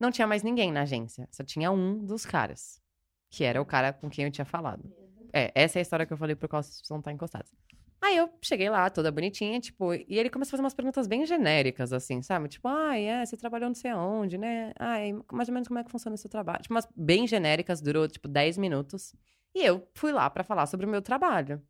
Não 0.00 0.10
tinha 0.10 0.26
mais 0.26 0.42
ninguém 0.42 0.72
na 0.72 0.82
agência, 0.82 1.28
só 1.30 1.44
tinha 1.44 1.70
um 1.70 2.04
dos 2.04 2.26
caras, 2.26 2.82
que 3.30 3.44
era 3.44 3.62
o 3.62 3.64
cara 3.64 3.92
com 3.92 4.10
quem 4.10 4.24
eu 4.24 4.32
tinha 4.32 4.44
falado. 4.44 5.03
É, 5.34 5.50
essa 5.54 5.78
é 5.78 5.80
a 5.80 5.82
história 5.82 6.06
que 6.06 6.12
eu 6.12 6.16
falei 6.16 6.36
pro 6.36 6.48
qual 6.48 6.62
vocês 6.62 6.76
precisam 6.76 6.98
estar 6.98 7.10
encostados. 7.12 7.50
Aí 8.00 8.16
eu 8.18 8.28
cheguei 8.42 8.68
lá, 8.68 8.88
toda 8.90 9.10
bonitinha, 9.10 9.58
tipo, 9.58 9.94
e 9.94 10.06
ele 10.18 10.28
começou 10.30 10.50
a 10.50 10.52
fazer 10.52 10.62
umas 10.62 10.74
perguntas 10.74 11.06
bem 11.06 11.24
genéricas, 11.26 11.92
assim, 11.92 12.20
sabe? 12.22 12.48
Tipo, 12.48 12.68
ai, 12.68 13.04
é, 13.06 13.24
você 13.24 13.36
trabalhou 13.36 13.68
não 13.68 13.74
sei 13.74 13.90
aonde, 13.90 14.36
né? 14.38 14.72
Ai, 14.78 15.12
mais 15.32 15.48
ou 15.48 15.54
menos 15.54 15.66
como 15.66 15.80
é 15.80 15.84
que 15.84 15.90
funciona 15.90 16.14
o 16.14 16.18
seu 16.18 16.28
trabalho? 16.30 16.62
Tipo, 16.62 16.74
umas 16.74 16.86
bem 16.94 17.26
genéricas, 17.26 17.80
durou, 17.80 18.06
tipo, 18.06 18.28
10 18.28 18.58
minutos. 18.58 19.14
E 19.54 19.64
eu 19.64 19.88
fui 19.94 20.12
lá 20.12 20.28
pra 20.28 20.44
falar 20.44 20.66
sobre 20.66 20.84
o 20.86 20.88
meu 20.88 21.00
trabalho. 21.00 21.62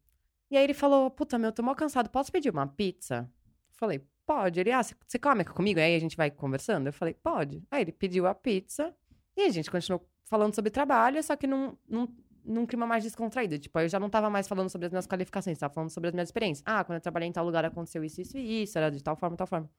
E 0.50 0.56
aí 0.56 0.64
ele 0.64 0.74
falou, 0.74 1.10
puta, 1.10 1.38
meu, 1.38 1.52
tô 1.52 1.62
mal 1.62 1.74
cansado, 1.76 2.10
posso 2.10 2.32
pedir 2.32 2.50
uma 2.50 2.66
pizza? 2.66 3.30
Falei, 3.72 4.04
pode. 4.26 4.60
Ele, 4.60 4.72
ah, 4.72 4.82
você- 4.82 5.18
come 5.18 5.44
comigo? 5.44 5.78
Aí 5.80 5.94
a 5.94 5.98
gente 5.98 6.16
vai 6.16 6.30
conversando? 6.30 6.88
Eu 6.88 6.92
falei, 6.92 7.14
pode. 7.14 7.62
Aí 7.70 7.82
ele 7.82 7.92
pediu 7.92 8.26
a 8.26 8.34
pizza 8.34 8.94
e 9.36 9.42
a 9.42 9.50
gente 9.50 9.70
continuou 9.70 10.06
falando 10.24 10.54
sobre 10.54 10.70
trabalho, 10.70 11.22
só 11.22 11.36
que 11.36 11.46
num, 11.46 11.76
num, 11.88 12.08
num 12.44 12.66
clima 12.66 12.86
mais 12.86 13.02
descontraído. 13.04 13.58
Tipo, 13.58 13.78
eu 13.80 13.88
já 13.88 13.98
não 13.98 14.10
tava 14.10 14.28
mais 14.28 14.46
falando 14.46 14.68
sobre 14.68 14.86
as 14.86 14.92
minhas 14.92 15.06
qualificações, 15.06 15.58
tava 15.58 15.72
falando 15.72 15.90
sobre 15.90 16.08
as 16.08 16.14
minhas 16.14 16.28
experiências. 16.28 16.62
Ah, 16.66 16.84
quando 16.84 16.96
eu 16.96 17.00
trabalhei 17.02 17.28
em 17.28 17.32
tal 17.32 17.44
lugar 17.44 17.64
aconteceu 17.64 18.04
isso, 18.04 18.20
isso 18.20 18.36
e 18.36 18.62
isso, 18.62 18.76
era 18.78 18.90
de 18.90 19.02
tal 19.02 19.16
forma, 19.16 19.36
tal 19.36 19.46
forma. 19.46 19.70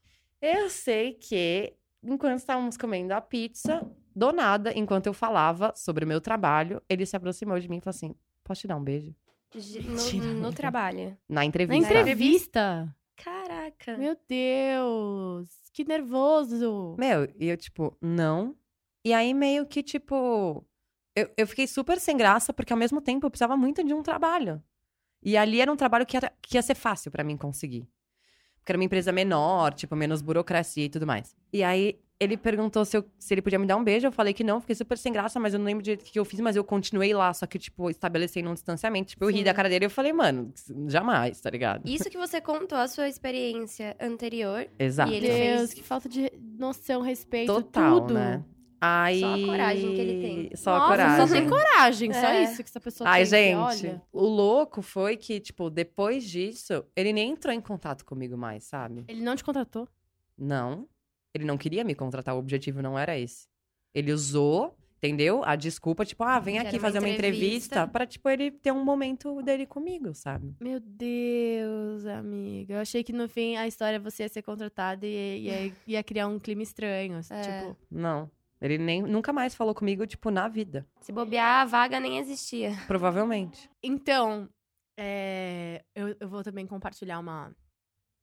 Eu 0.42 0.70
sei 0.70 1.14
que, 1.14 1.74
enquanto 2.04 2.40
estávamos 2.40 2.78
comendo 2.78 3.14
a 3.14 3.22
pizza, 3.22 3.86
do 4.16 4.32
nada, 4.32 4.72
enquanto 4.78 5.08
eu 5.08 5.14
falava 5.14 5.74
sobre 5.76 6.06
o 6.06 6.08
meu 6.08 6.20
trabalho, 6.22 6.82
ele 6.90 7.06
se 7.06 7.16
aproximou 7.16 7.60
de 7.60 7.70
mim 7.70 7.78
e 7.78 7.82
falou 7.82 7.96
assim: 7.96 8.16
Posso 8.44 8.62
te 8.62 8.68
dar 8.68 8.78
um 8.78 8.84
beijo? 8.84 9.14
No, 9.54 10.34
no 10.42 10.54
trabalho. 10.54 11.18
Na 11.30 11.36
Na 11.36 11.46
entrevista. 11.46 11.94
entrevista. 12.00 12.96
Caraca. 13.16 13.98
Meu 13.98 14.18
Deus, 14.28 15.48
que 15.72 15.86
nervoso. 15.86 16.96
Meu, 17.00 17.26
e 17.40 17.48
eu, 17.48 17.56
tipo, 17.58 17.98
não. 18.02 18.56
E 19.04 19.14
aí, 19.14 19.34
meio 19.34 19.66
que, 19.66 19.82
tipo. 19.82 20.66
Eu, 21.16 21.30
eu 21.38 21.48
fiquei 21.48 21.66
super 21.68 22.00
sem 22.00 22.18
graça, 22.18 22.52
porque 22.54 22.74
ao 22.74 22.80
mesmo 22.80 23.00
tempo 23.02 23.26
eu 23.26 23.32
precisava 23.32 23.56
muito 23.56 23.84
de 23.84 23.94
um 23.94 24.04
trabalho. 24.04 24.62
E 25.24 25.38
ali 25.38 25.62
era 25.62 25.72
um 25.72 25.76
trabalho 25.76 26.06
que, 26.06 26.18
era, 26.18 26.32
que 26.42 26.58
ia 26.58 26.62
ser 26.62 26.76
fácil 26.76 27.10
pra 27.12 27.24
mim 27.24 27.38
conseguir. 27.38 27.88
Porque 28.60 28.72
era 28.72 28.78
uma 28.78 28.84
empresa 28.84 29.12
menor, 29.12 29.74
tipo, 29.74 29.96
menos 29.96 30.22
burocracia 30.22 30.86
e 30.86 30.90
tudo 30.90 31.06
mais. 31.08 31.36
E 31.54 31.64
aí, 31.64 32.00
ele 32.20 32.36
perguntou 32.36 32.84
se, 32.84 32.98
eu- 32.98 33.06
se 33.20 33.34
ele 33.34 33.42
podia 33.42 33.60
me 33.60 33.66
dar 33.66 33.76
um 33.78 33.84
beijo. 33.84 34.08
Eu 34.08 34.12
falei 34.12 34.34
que 34.34 34.44
não, 34.44 34.60
fiquei 34.60 34.76
super 34.76 34.98
sem 34.98 35.12
graça, 35.14 35.40
mas 35.40 35.54
eu 35.54 35.60
não 35.60 35.66
lembro 35.66 35.84
direito 35.84 36.02
o 36.02 36.06
que 36.12 36.18
eu 36.20 36.26
fiz, 36.26 36.40
mas 36.40 36.56
eu 36.56 36.64
continuei 36.64 37.14
lá, 37.14 37.34
só 37.34 37.46
que, 37.46 37.58
tipo, 37.60 37.90
estabelecendo 37.90 38.50
um 38.50 38.54
distanciamento. 38.54 39.10
Tipo, 39.10 39.26
eu 39.26 39.30
ri 39.30 39.38
Sim. 39.40 39.44
da 39.44 39.54
cara 39.54 39.70
dele 39.70 39.86
e 39.86 39.88
eu 39.88 39.90
falei, 39.90 40.14
mano, 40.14 40.52
jamais, 40.88 41.40
tá 41.42 41.50
ligado? 41.50 41.88
Isso 41.88 42.10
que 42.10 42.18
você 42.18 42.42
contou, 42.42 42.78
a 42.78 42.88
sua 42.88 43.08
experiência 43.08 43.96
anterior. 44.00 44.68
Exato. 44.80 45.12
E 45.12 45.16
ele 45.16 45.28
Deus, 45.28 45.38
fez- 45.60 45.74
que 45.76 45.84
falta 45.84 46.10
de 46.10 46.32
noção, 46.58 47.02
respeito, 47.02 47.54
Total, 47.54 48.02
tudo. 48.02 48.14
né? 48.14 48.44
Aí... 48.82 49.20
Só 49.22 49.34
a 49.34 49.46
coragem 49.46 49.96
que 49.96 50.02
ele 50.02 50.22
tem. 50.22 50.56
Só 50.56 50.70
a 50.72 50.78
Nossa, 50.80 50.90
coragem. 50.92 51.28
só 51.28 51.34
tem 51.34 51.50
coragem, 51.50 52.14
só 52.14 52.20
É. 52.28 52.44
isso 52.44 52.56
que 52.64 52.70
essa 52.70 52.80
pessoa 52.80 53.10
Ai, 53.10 53.22
tem. 53.26 53.30
que, 53.30 53.36
gente, 53.76 53.88
olha. 53.88 54.02
o 54.12 54.24
louco 54.26 54.82
foi 54.82 55.18
que, 55.18 55.40
tipo, 55.40 55.70
depois 55.70 56.24
disso, 56.30 56.84
ele 56.96 57.12
nem 57.14 57.32
entrou 57.32 57.54
em 57.54 57.62
contato 57.62 58.06
comigo 58.06 58.38
mais, 58.38 58.64
sabe? 58.66 59.06
Ele 59.08 59.22
não 59.22 59.36
te 59.36 59.44
contratou? 59.44 59.88
Não. 60.38 60.88
Ele 61.34 61.46
não 61.46 61.58
queria 61.58 61.84
me 61.84 61.96
contratar, 61.96 62.36
o 62.36 62.40
objetivo 62.40 62.82
não 62.82 62.98
era 62.98 63.18
esse. 63.18 63.48
Ele 63.94 64.12
usou, 64.12 64.76
entendeu? 64.98 65.42
A 65.46 65.56
desculpa, 65.56 66.06
tipo, 66.06 66.24
ah, 66.24 66.40
vem 66.40 66.60
aqui 66.60 66.76
uma 66.76 66.82
fazer 66.82 67.00
uma 67.00 67.10
entrevista 67.10 67.76
entrevista. 67.76 67.88
pra, 67.88 68.06
tipo, 68.06 68.30
ele 68.30 68.52
ter 68.52 68.72
um 68.72 68.84
momento 68.84 69.42
dele 69.42 69.66
comigo, 69.66 70.14
sabe? 70.14 70.54
Meu 70.62 70.80
Deus, 70.80 72.06
amiga. 72.06 72.76
Eu 72.76 72.80
achei 72.80 73.04
que 73.04 73.14
no 73.14 73.28
fim 73.28 73.56
a 73.56 73.68
história 73.68 74.00
você 74.00 74.24
ia 74.24 74.30
ser 74.30 74.42
contratada 74.42 75.06
e 75.06 75.44
ia, 75.46 75.74
ia 75.88 76.04
criar 76.04 76.28
um 76.28 76.40
clima 76.40 76.64
estranho. 76.64 77.18
assim, 77.18 77.34
É. 77.34 77.42
Tipo, 77.62 77.78
Não. 77.92 78.30
Ele 78.62 78.78
nem 78.78 79.02
nunca 79.02 79.34
mais 79.34 79.54
falou 79.54 79.76
comigo, 79.76 80.08
tipo, 80.08 80.32
na 80.32 80.48
vida. 80.48 80.88
Se 81.02 81.12
bobear, 81.12 81.62
a 81.62 81.66
vaga 81.66 82.00
nem 82.00 82.18
existia. 82.18 82.72
Provavelmente. 82.88 83.70
Então, 83.84 84.50
é, 84.98 85.84
eu, 85.94 86.16
eu 86.20 86.28
vou 86.28 86.44
também 86.44 86.66
compartilhar 86.66 87.20
uma, 87.20 87.48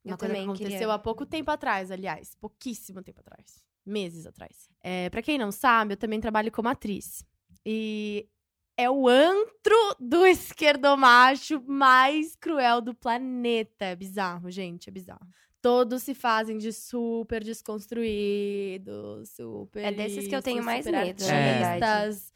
uma 0.04 0.14
Eu 0.14 0.16
coisa 0.16 0.16
que 0.16 0.26
também 0.26 0.44
aconteceu 0.44 0.70
queria. 0.70 0.94
há 0.94 0.98
pouco 0.98 1.26
tempo 1.26 1.50
atrás, 1.50 1.90
aliás. 1.90 2.34
Pouquíssimo 2.40 3.02
tempo 3.02 3.20
atrás. 3.20 3.62
Meses 3.84 4.26
atrás. 4.26 4.68
É, 4.82 5.10
para 5.10 5.22
quem 5.22 5.36
não 5.36 5.52
sabe, 5.52 5.94
eu 5.94 5.96
também 5.96 6.20
trabalho 6.20 6.50
como 6.50 6.68
atriz. 6.68 7.24
E 7.64 8.28
é 8.76 8.90
o 8.90 9.06
antro 9.08 9.76
do 10.00 10.24
esquerdomacho 10.26 11.62
mais 11.66 12.34
cruel 12.36 12.80
do 12.80 12.94
planeta. 12.94 13.84
É 13.86 13.96
bizarro, 13.96 14.50
gente, 14.50 14.88
é 14.88 14.92
bizarro. 14.92 15.26
Todos 15.62 16.02
se 16.02 16.12
fazem 16.12 16.58
de 16.58 16.72
super 16.72 17.42
desconstruídos, 17.42 19.30
super. 19.30 19.84
É 19.84 19.92
desses 19.92 20.26
que 20.28 20.34
eu 20.34 20.42
tenho 20.42 20.62
mais 20.62 20.84
medo, 20.84 20.96
artistas. 21.24 22.32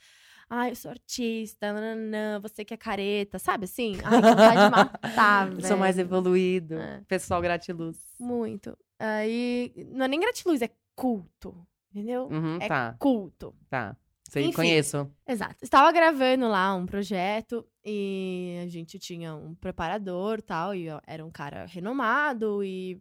Ai, 0.49 0.70
eu 0.70 0.77
sou 0.77 0.93
artista, 0.93 1.72
nananã, 1.72 2.39
você 2.41 2.64
que 2.64 2.72
é 2.72 2.77
careta, 2.77 3.37
sabe 3.37 3.64
assim? 3.64 3.97
Ai, 4.05 4.22
que 4.22 4.29
vontade 4.29 4.64
de 4.64 4.70
matar, 4.70 5.51
velho. 5.51 5.66
Sou 5.66 5.77
mais 5.77 5.99
evoluído. 5.99 6.77
É. 6.77 7.03
Pessoal 7.09 7.43
gratiluz. 7.43 7.99
Muito. 8.20 8.79
Aí, 8.99 9.72
não 9.89 10.05
é 10.05 10.09
nem 10.09 10.20
gratiluz, 10.20 10.62
é 10.62 10.70
culto, 10.95 11.66
entendeu? 11.91 12.29
Uhum, 12.31 12.59
É 12.61 12.68
tá, 12.68 12.95
Culto. 12.99 13.55
tá. 13.68 13.97
Sei, 14.29 14.45
Enfim. 14.45 14.55
conheço. 14.57 15.09
Exato. 15.27 15.57
Estava 15.62 15.91
gravando 15.93 16.49
lá 16.49 16.74
um 16.74 16.85
projeto 16.85 17.64
e 17.85 18.59
a 18.62 18.66
gente 18.68 18.99
tinha 18.99 19.35
um 19.37 19.55
preparador 19.55 20.43
tal, 20.43 20.74
e 20.74 20.87
era 21.07 21.24
um 21.24 21.31
cara 21.31 21.64
renomado 21.66 22.62
e 22.64 23.01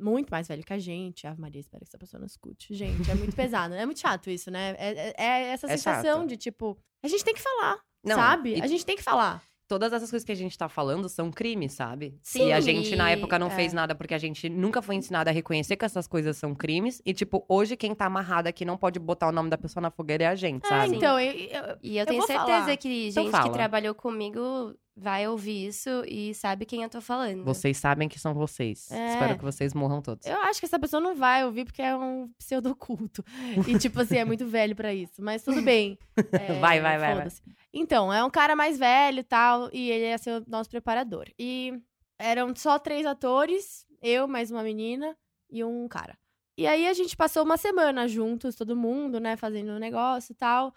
muito 0.00 0.30
mais 0.30 0.48
velho 0.48 0.64
que 0.64 0.72
a 0.72 0.78
gente. 0.78 1.26
Ave 1.26 1.40
Maria, 1.40 1.60
espero 1.60 1.80
que 1.84 1.88
essa 1.90 1.98
pessoa 1.98 2.18
não 2.20 2.26
escute. 2.26 2.74
Gente, 2.74 3.10
é 3.10 3.14
muito 3.14 3.34
pesado. 3.34 3.74
É 3.74 3.84
muito 3.84 4.00
chato 4.00 4.30
isso, 4.30 4.50
né? 4.50 4.74
É, 4.78 4.92
é- 5.10 5.14
é 5.16 5.42
essa 5.52 5.66
É 5.66 5.76
sensação 5.76 6.20
chato. 6.20 6.28
de 6.28 6.36
tipo, 6.36 6.76
a 7.02 7.08
gente 7.08 7.24
tem 7.24 7.34
que 7.34 7.40
falar, 7.40 7.78
Não, 8.04 8.16
sabe? 8.16 8.56
e- 8.56 8.62
A 8.62 8.66
gente 8.66 8.84
tem 8.86 8.96
que 8.96 9.02
falar. 9.02 9.42
todas 9.68 9.92
essas 9.92 10.08
coisas 10.08 10.24
que 10.24 10.32
a 10.32 10.34
gente 10.34 10.56
tá 10.56 10.66
falando 10.66 11.10
são 11.10 11.30
crimes, 11.30 11.74
sabe? 11.74 12.18
Sim, 12.22 12.46
e 12.48 12.52
a 12.54 12.60
gente, 12.60 12.96
na 12.96 13.10
época, 13.10 13.38
não 13.38 13.48
é. 13.48 13.50
fez 13.50 13.72
nada 13.74 13.94
porque 13.94 14.14
a 14.14 14.18
gente 14.18 14.48
nunca 14.48 14.80
foi 14.80 14.94
ensinado 14.94 15.28
a 15.28 15.32
reconhecer 15.32 15.76
que 15.76 15.84
essas 15.84 16.06
coisas 16.08 16.38
são 16.38 16.54
crimes. 16.54 17.02
E, 17.04 17.12
tipo, 17.12 17.44
hoje 17.46 17.76
quem 17.76 17.94
tá 17.94 18.06
amarrado 18.06 18.46
aqui 18.48 18.64
não 18.64 18.78
pode 18.78 18.98
botar 18.98 19.28
o 19.28 19.32
nome 19.32 19.50
da 19.50 19.58
pessoa 19.58 19.82
na 19.82 19.90
fogueira 19.90 20.24
é 20.24 20.26
a 20.28 20.34
gente, 20.34 20.64
Ah, 20.64 20.68
sabe? 20.68 20.96
então, 20.96 21.20
eu, 21.20 21.32
eu- 21.32 21.78
E 21.82 21.98
eu 21.98 22.06
tenho 22.06 22.18
vou 22.20 22.26
certeza 22.26 22.60
falar. 22.62 22.76
que 22.78 23.08
Então 23.08 23.22
gente 23.24 23.30
fala. 23.30 23.44
que 23.44 23.52
trabalhou 23.52 23.94
comigo 23.94 24.74
vai 24.98 25.28
ouvir 25.28 25.66
isso 25.68 25.88
e 26.06 26.34
sabe 26.34 26.66
quem 26.66 26.82
eu 26.82 26.90
tô 26.90 27.00
falando. 27.00 27.44
Vocês 27.44 27.76
sabem 27.76 28.08
que 28.08 28.18
são 28.18 28.34
vocês. 28.34 28.90
É. 28.90 29.12
Espero 29.12 29.38
que 29.38 29.44
vocês 29.44 29.72
morram 29.72 30.02
todos. 30.02 30.26
Eu 30.26 30.36
acho 30.42 30.58
que 30.58 30.66
essa 30.66 30.78
pessoa 30.78 31.00
não 31.00 31.14
vai 31.14 31.44
ouvir 31.44 31.64
porque 31.64 31.80
é 31.80 31.96
um 31.96 32.28
pseudoculto. 32.36 33.24
E, 33.66 33.78
tipo 33.78 34.00
assim, 34.00 34.16
é 34.16 34.24
muito 34.24 34.46
velho 34.46 34.74
pra 34.74 34.92
isso. 34.92 35.22
Mas 35.22 35.42
tudo 35.42 35.62
bem. 35.62 35.98
É, 36.32 36.58
Vai, 36.58 36.80
vai, 36.80 36.98
vai, 36.98 37.14
foda-se. 37.14 37.40
Então, 37.72 38.12
é 38.12 38.24
um 38.24 38.30
cara 38.30 38.56
mais 38.56 38.76
velho 38.76 39.20
e 39.20 39.24
tal. 39.24 39.70
E 39.72 39.90
ele 39.90 40.08
ia 40.08 40.18
ser 40.18 40.42
o 40.42 40.44
nosso 40.48 40.68
preparador. 40.68 41.26
E 41.38 41.72
eram 42.18 42.54
só 42.56 42.78
três 42.78 43.06
atores: 43.06 43.86
eu, 44.02 44.26
mais 44.26 44.50
uma 44.50 44.62
menina 44.62 45.16
e 45.48 45.62
um 45.62 45.86
cara. 45.86 46.18
E 46.56 46.66
aí 46.66 46.88
a 46.88 46.92
gente 46.92 47.16
passou 47.16 47.44
uma 47.44 47.56
semana 47.56 48.08
juntos, 48.08 48.56
todo 48.56 48.76
mundo, 48.76 49.20
né, 49.20 49.36
fazendo 49.36 49.70
um 49.70 49.78
negócio 49.78 50.32
e 50.32 50.34
tal. 50.34 50.74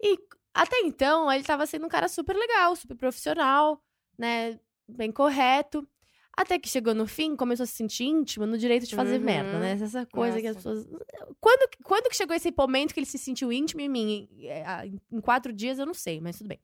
E 0.00 0.16
até 0.54 0.78
então, 0.80 1.30
ele 1.32 1.44
tava 1.44 1.66
sendo 1.66 1.86
um 1.86 1.88
cara 1.88 2.08
super 2.08 2.36
legal, 2.36 2.74
super 2.76 2.96
profissional, 2.96 3.82
né, 4.18 4.58
bem 4.88 5.10
correto. 5.12 5.86
Até 6.34 6.58
que 6.58 6.66
chegou 6.68 6.94
no 6.94 7.06
fim, 7.06 7.36
começou 7.36 7.64
a 7.64 7.66
se 7.66 7.74
sentir 7.74 8.04
íntimo 8.04 8.46
no 8.46 8.56
direito 8.56 8.86
de 8.86 8.96
fazer 8.96 9.18
Uhum. 9.18 9.24
merda, 9.24 9.58
né? 9.60 9.72
Essa 9.72 10.06
coisa 10.06 10.40
que 10.40 10.46
as 10.46 10.56
Nossa. 10.56 10.80
pessoas. 10.86 11.02
Quando, 11.38 11.68
quando 11.84 12.08
que 12.08 12.16
chegou 12.16 12.34
esse 12.34 12.50
momento 12.56 12.94
que 12.94 13.00
ele 13.00 13.06
se 13.06 13.18
sentiu 13.18 13.52
íntimo 13.52 13.82
em 13.82 13.88
mim? 13.88 14.28
É, 14.40 14.86
Em, 15.10 15.20
quatro 15.20 15.52
dias, 15.52 15.78
eu 15.78 15.84
não 15.84 15.92
sei, 15.92 16.22
mas 16.22 16.38
tudo 16.38 16.48
bem. 16.48 16.58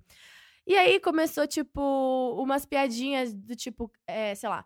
E 0.66 0.74
aí 0.74 0.99
começou, 0.99 1.47
tipo, 1.47 1.82
umas 2.43 2.64
piadinhas 2.64 3.34
do 3.34 3.55
tipo, 3.55 3.93
é, 4.07 4.34
sei 4.34 4.49
lá. 4.49 4.64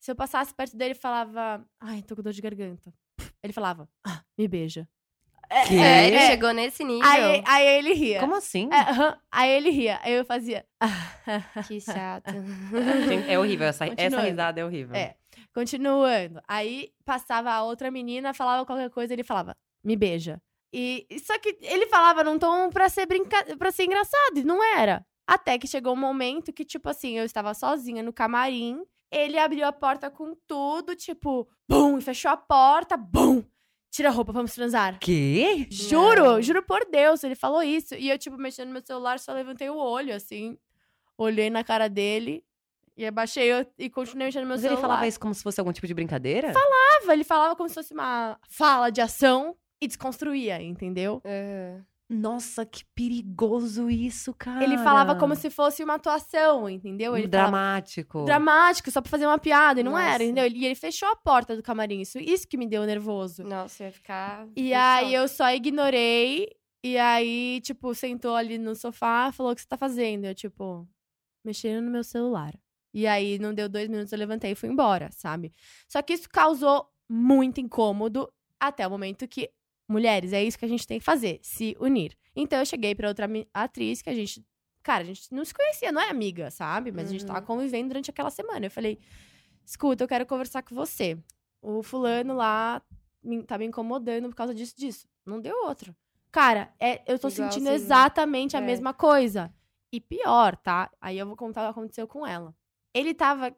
Se 0.00 0.10
eu 0.10 0.16
passasse 0.16 0.54
perto 0.54 0.76
dele 0.78 0.94
falava, 0.94 1.62
ai, 1.78 2.02
tô 2.02 2.16
com 2.16 2.22
dor 2.22 2.32
de 2.32 2.40
garganta. 2.40 2.92
Ele 3.42 3.52
falava, 3.52 3.86
ah, 4.02 4.24
me 4.36 4.48
beija. 4.48 4.88
É, 5.52 5.60
é, 5.60 5.66
Sério? 5.66 6.18
é. 6.18 6.26
Chegou 6.28 6.52
nesse 6.52 6.82
nível? 6.82 7.06
Aí, 7.06 7.42
aí 7.46 7.66
ele 7.66 7.92
ria. 7.92 8.20
Como 8.20 8.34
assim? 8.34 8.70
É, 8.72 8.80
aham. 8.80 9.18
Aí 9.30 9.50
ele 9.50 9.70
ria. 9.70 10.00
Aí 10.02 10.14
eu 10.14 10.24
fazia. 10.24 10.64
Que 11.68 11.80
chato. 11.80 12.32
Gente, 13.06 13.30
É 13.30 13.38
horrível. 13.38 13.66
Essa, 13.66 13.84
essa 13.96 14.20
risada 14.20 14.60
é 14.60 14.64
horrível. 14.64 14.96
É. 14.96 15.14
Continuando. 15.54 16.40
Aí 16.48 16.90
passava 17.04 17.52
a 17.52 17.62
outra 17.62 17.90
menina, 17.90 18.32
falava 18.32 18.64
qualquer 18.64 18.90
coisa, 18.90 19.12
ele 19.12 19.22
falava, 19.22 19.54
me 19.84 19.94
beija. 19.94 20.40
E 20.72 21.06
só 21.22 21.38
que 21.38 21.58
ele 21.60 21.86
falava 21.86 22.24
num 22.24 22.38
tom 22.38 22.70
pra 22.70 22.88
ser 22.88 23.04
brinca... 23.04 23.56
para 23.56 23.70
ser 23.70 23.84
engraçado, 23.84 24.38
e 24.38 24.44
não 24.44 24.64
era. 24.64 25.04
Até 25.26 25.58
que 25.58 25.66
chegou 25.66 25.92
um 25.92 25.96
momento 26.00 26.52
que, 26.52 26.64
tipo 26.64 26.88
assim, 26.88 27.18
eu 27.18 27.24
estava 27.24 27.52
sozinha 27.52 28.02
no 28.02 28.12
camarim, 28.12 28.82
ele 29.10 29.38
abriu 29.38 29.66
a 29.66 29.72
porta 29.72 30.10
com 30.10 30.34
tudo, 30.46 30.96
tipo, 30.96 31.46
bum, 31.68 31.98
e 31.98 32.00
fechou 32.00 32.30
a 32.30 32.36
porta, 32.36 32.96
bum! 32.96 33.44
Tira 33.92 34.08
a 34.08 34.12
roupa, 34.12 34.32
vamos 34.32 34.54
transar. 34.54 34.98
Quê? 34.98 35.66
Juro, 35.70 36.24
Não. 36.24 36.42
juro 36.42 36.62
por 36.62 36.84
Deus, 36.90 37.22
ele 37.22 37.34
falou 37.34 37.62
isso. 37.62 37.94
E 37.94 38.08
eu, 38.08 38.18
tipo, 38.18 38.38
mexendo 38.38 38.68
no 38.68 38.72
meu 38.72 38.80
celular, 38.82 39.18
só 39.18 39.34
levantei 39.34 39.68
o 39.68 39.76
olho, 39.76 40.14
assim. 40.14 40.56
Olhei 41.18 41.50
na 41.50 41.62
cara 41.62 41.88
dele 41.90 42.42
e 42.96 43.04
abaixei 43.04 43.50
e 43.78 43.90
continuei 43.90 44.28
mexendo 44.28 44.44
no 44.44 44.48
meu 44.48 44.56
Mas 44.56 44.64
ele 44.64 44.74
celular. 44.76 44.88
falava 44.88 45.06
isso 45.06 45.20
como 45.20 45.34
se 45.34 45.42
fosse 45.42 45.60
algum 45.60 45.72
tipo 45.72 45.86
de 45.86 45.92
brincadeira? 45.92 46.54
Falava, 46.54 47.12
ele 47.12 47.22
falava 47.22 47.54
como 47.54 47.68
se 47.68 47.74
fosse 47.74 47.92
uma 47.92 48.38
fala 48.48 48.88
de 48.88 49.02
ação 49.02 49.54
e 49.78 49.86
desconstruía, 49.86 50.62
entendeu? 50.62 51.20
É. 51.22 51.78
Nossa, 52.12 52.66
que 52.66 52.84
perigoso 52.94 53.88
isso, 53.88 54.34
cara. 54.34 54.62
Ele 54.62 54.76
falava 54.78 55.16
como 55.16 55.34
se 55.34 55.48
fosse 55.48 55.82
uma 55.82 55.94
atuação, 55.94 56.68
entendeu? 56.68 57.16
Ele 57.16 57.26
falava 57.28 57.50
Dramático. 57.50 58.24
dramático, 58.24 58.90
só 58.90 59.00
pra 59.00 59.10
fazer 59.10 59.26
uma 59.26 59.38
piada, 59.38 59.80
e 59.80 59.82
não 59.82 59.92
Nossa. 59.92 60.04
era, 60.04 60.22
entendeu? 60.24 60.46
E 60.46 60.64
ele 60.66 60.74
fechou 60.74 61.08
a 61.08 61.16
porta 61.16 61.56
do 61.56 61.62
camarim, 61.62 62.00
isso, 62.02 62.18
isso 62.18 62.46
que 62.46 62.56
me 62.56 62.66
deu 62.66 62.84
nervoso. 62.84 63.42
Nossa, 63.44 63.84
ia 63.84 63.92
ficar. 63.92 64.46
E 64.54 64.70
em 64.70 64.74
aí 64.74 65.14
eu 65.14 65.26
só 65.26 65.50
ignorei, 65.52 66.48
e 66.84 66.98
aí, 66.98 67.60
tipo, 67.62 67.94
sentou 67.94 68.34
ali 68.34 68.58
no 68.58 68.74
sofá, 68.74 69.30
falou 69.32 69.52
o 69.52 69.54
que 69.54 69.62
você 69.62 69.68
tá 69.68 69.76
fazendo. 69.76 70.24
Eu, 70.24 70.34
tipo, 70.34 70.86
mexendo 71.44 71.84
no 71.84 71.90
meu 71.90 72.04
celular. 72.04 72.52
E 72.92 73.06
aí, 73.06 73.38
não 73.38 73.54
deu 73.54 73.68
dois 73.68 73.88
minutos, 73.88 74.12
eu 74.12 74.18
levantei 74.18 74.50
e 74.50 74.54
fui 74.54 74.68
embora, 74.68 75.08
sabe? 75.12 75.54
Só 75.88 76.02
que 76.02 76.12
isso 76.12 76.28
causou 76.28 76.86
muito 77.08 77.60
incômodo 77.60 78.30
até 78.60 78.86
o 78.86 78.90
momento 78.90 79.26
que, 79.26 79.48
mulheres, 79.92 80.32
é 80.32 80.42
isso 80.42 80.58
que 80.58 80.64
a 80.64 80.68
gente 80.68 80.86
tem 80.86 80.98
que 80.98 81.04
fazer, 81.04 81.38
se 81.42 81.76
unir. 81.78 82.16
Então 82.34 82.58
eu 82.58 82.66
cheguei 82.66 82.94
pra 82.94 83.08
outra 83.08 83.28
atriz 83.54 84.00
que 84.02 84.10
a 84.10 84.14
gente. 84.14 84.44
Cara, 84.82 85.02
a 85.02 85.06
gente 85.06 85.32
não 85.32 85.44
se 85.44 85.54
conhecia, 85.54 85.92
não 85.92 86.00
é 86.00 86.08
amiga, 86.10 86.50
sabe? 86.50 86.90
Mas 86.90 87.08
a 87.08 87.12
gente 87.12 87.24
tava 87.26 87.38
Uhum. 87.40 87.44
convivendo 87.46 87.88
durante 87.88 88.10
aquela 88.10 88.30
semana. 88.30 88.66
Eu 88.66 88.70
falei: 88.70 88.98
escuta, 89.64 90.02
eu 90.02 90.08
quero 90.08 90.26
conversar 90.26 90.62
com 90.62 90.74
você. 90.74 91.16
O 91.60 91.82
fulano 91.82 92.34
lá 92.34 92.82
me- 93.22 93.42
tá 93.44 93.56
me 93.58 93.66
incomodando 93.66 94.28
por 94.28 94.34
causa 94.34 94.52
disso, 94.54 94.74
disso. 94.76 95.06
Não 95.24 95.40
deu 95.40 95.54
outro. 95.66 95.94
Cara, 96.32 96.72
é, 96.80 97.02
eu 97.06 97.18
tô 97.18 97.28
sentindo 97.30 97.68
exatamente 97.68 98.56
a 98.56 98.60
É. 98.60 98.62
mesma 98.64 98.92
coisa. 98.94 99.52
E 99.92 100.00
pior, 100.00 100.56
tá? 100.56 100.90
Aí 101.00 101.18
eu 101.18 101.26
vou 101.26 101.36
contar 101.36 101.60
o 101.60 101.64
que 101.66 101.78
aconteceu 101.78 102.08
com 102.08 102.26
ela. 102.26 102.54
Ele 102.94 103.12
tava. 103.14 103.54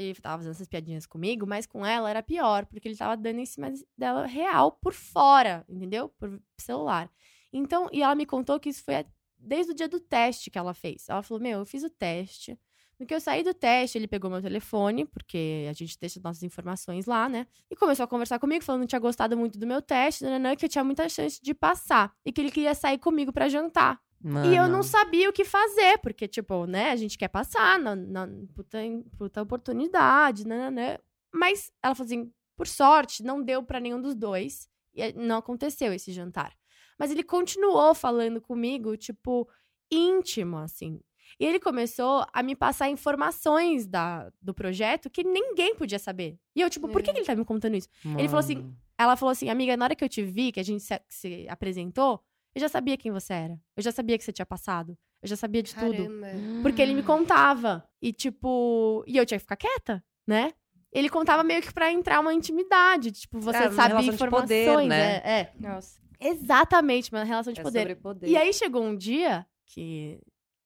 Ele 0.00 0.14
tava 0.14 0.38
fazendo 0.38 0.52
essas 0.52 0.68
piadinhas 0.68 1.06
comigo, 1.06 1.46
mas 1.46 1.66
com 1.66 1.84
ela 1.84 2.08
era 2.08 2.22
pior, 2.22 2.66
porque 2.66 2.88
ele 2.88 2.96
tava 2.96 3.16
dando 3.16 3.38
em 3.38 3.46
cima 3.46 3.72
dela 3.96 4.26
real 4.26 4.72
por 4.72 4.92
fora, 4.92 5.64
entendeu? 5.68 6.08
Por 6.08 6.40
celular. 6.58 7.10
Então, 7.52 7.88
e 7.92 8.02
ela 8.02 8.14
me 8.14 8.26
contou 8.26 8.58
que 8.60 8.68
isso 8.68 8.82
foi 8.84 9.04
desde 9.38 9.72
o 9.72 9.74
dia 9.74 9.88
do 9.88 9.98
teste 9.98 10.50
que 10.50 10.58
ela 10.58 10.74
fez. 10.74 11.08
Ela 11.08 11.22
falou: 11.22 11.42
Meu, 11.42 11.60
eu 11.60 11.66
fiz 11.66 11.82
o 11.82 11.90
teste. 11.90 12.58
No 12.98 13.06
que 13.06 13.14
eu 13.14 13.20
saí 13.20 13.42
do 13.42 13.54
teste, 13.54 13.96
ele 13.96 14.06
pegou 14.06 14.30
meu 14.30 14.42
telefone, 14.42 15.06
porque 15.06 15.66
a 15.70 15.72
gente 15.72 15.98
deixa 15.98 16.20
nossas 16.22 16.42
informações 16.42 17.06
lá, 17.06 17.30
né? 17.30 17.46
E 17.70 17.74
começou 17.74 18.04
a 18.04 18.06
conversar 18.06 18.38
comigo, 18.38 18.62
falando 18.62 18.82
que 18.82 18.88
tinha 18.88 19.00
gostado 19.00 19.38
muito 19.38 19.58
do 19.58 19.66
meu 19.66 19.80
teste, 19.80 20.22
nananã, 20.22 20.54
que 20.54 20.66
eu 20.66 20.68
tinha 20.68 20.84
muita 20.84 21.08
chance 21.08 21.40
de 21.42 21.54
passar. 21.54 22.14
E 22.22 22.30
que 22.30 22.42
ele 22.42 22.50
queria 22.50 22.74
sair 22.74 22.98
comigo 22.98 23.32
pra 23.32 23.48
jantar. 23.48 23.98
E 24.44 24.54
eu 24.54 24.68
não 24.68 24.82
sabia 24.82 25.30
o 25.30 25.32
que 25.32 25.44
fazer, 25.44 25.98
porque, 25.98 26.28
tipo, 26.28 26.66
né, 26.66 26.90
a 26.90 26.96
gente 26.96 27.16
quer 27.16 27.28
passar 27.28 27.78
na, 27.78 27.96
na 27.96 28.28
puta, 28.54 28.78
puta 29.16 29.42
oportunidade, 29.42 30.46
nananã. 30.46 30.98
Mas 31.32 31.72
ela 31.82 31.94
falou 31.94 32.06
assim: 32.06 32.30
por 32.56 32.66
sorte, 32.66 33.22
não 33.22 33.42
deu 33.42 33.62
pra 33.62 33.80
nenhum 33.80 34.00
dos 34.00 34.14
dois. 34.14 34.68
E 34.94 35.12
não 35.12 35.38
aconteceu 35.38 35.92
esse 35.92 36.12
jantar. 36.12 36.52
Mas 36.98 37.10
ele 37.10 37.22
continuou 37.22 37.94
falando 37.94 38.40
comigo, 38.40 38.96
tipo, 38.96 39.48
íntimo, 39.90 40.58
assim. 40.58 41.00
E 41.38 41.46
ele 41.46 41.58
começou 41.60 42.26
a 42.32 42.42
me 42.42 42.54
passar 42.54 42.90
informações 42.90 43.86
da, 43.86 44.30
do 44.42 44.52
projeto 44.52 45.08
que 45.08 45.24
ninguém 45.24 45.74
podia 45.74 45.98
saber. 45.98 46.38
E 46.54 46.60
eu, 46.60 46.68
tipo, 46.68 46.88
por 46.88 47.02
que, 47.02 47.12
que 47.12 47.18
ele 47.20 47.26
tá 47.26 47.34
me 47.34 47.44
contando 47.44 47.76
isso? 47.76 47.88
Ele 48.18 48.28
falou 48.28 48.40
assim, 48.40 48.56
Mano. 48.56 48.76
Ela 48.98 49.16
falou 49.16 49.30
assim, 49.30 49.48
amiga, 49.48 49.74
na 49.78 49.86
hora 49.86 49.96
que 49.96 50.04
eu 50.04 50.08
te 50.10 50.22
vi, 50.22 50.52
que 50.52 50.60
a 50.60 50.62
gente 50.62 50.82
se, 50.82 51.00
se 51.08 51.46
apresentou, 51.48 52.22
eu 52.54 52.60
já 52.60 52.68
sabia 52.68 52.96
quem 52.96 53.10
você 53.12 53.32
era. 53.32 53.60
Eu 53.76 53.82
já 53.82 53.92
sabia 53.92 54.16
que 54.18 54.24
você 54.24 54.32
tinha 54.32 54.46
passado. 54.46 54.96
Eu 55.22 55.28
já 55.28 55.36
sabia 55.36 55.62
de 55.62 55.74
tudo. 55.74 55.92
Caramba. 56.08 56.28
Porque 56.62 56.80
ele 56.80 56.94
me 56.94 57.02
contava. 57.02 57.86
E, 58.00 58.12
tipo, 58.12 59.04
e 59.06 59.16
eu 59.16 59.26
tinha 59.26 59.38
que 59.38 59.42
ficar 59.44 59.56
quieta, 59.56 60.02
né? 60.26 60.52
Ele 60.92 61.08
contava 61.08 61.44
meio 61.44 61.62
que 61.62 61.72
pra 61.72 61.92
entrar 61.92 62.18
uma 62.20 62.32
intimidade. 62.34 63.12
Tipo, 63.12 63.38
você 63.40 63.58
É, 63.58 63.68
uma 63.68 63.72
sabia 63.72 64.06
informações. 64.12 64.48
poder, 64.66 64.88
né? 64.88 65.16
É, 65.18 65.40
é. 65.40 65.52
Nossa. 65.60 66.00
Exatamente, 66.18 67.10
uma 67.12 67.22
relação 67.24 67.52
de 67.52 67.60
É 67.60 67.62
poder. 67.62 67.80
sobre 67.80 67.94
poder. 67.96 68.28
E 68.28 68.36
aí 68.36 68.52
chegou 68.52 68.82
um 68.82 68.96
dia 68.96 69.46
que, 69.66 70.18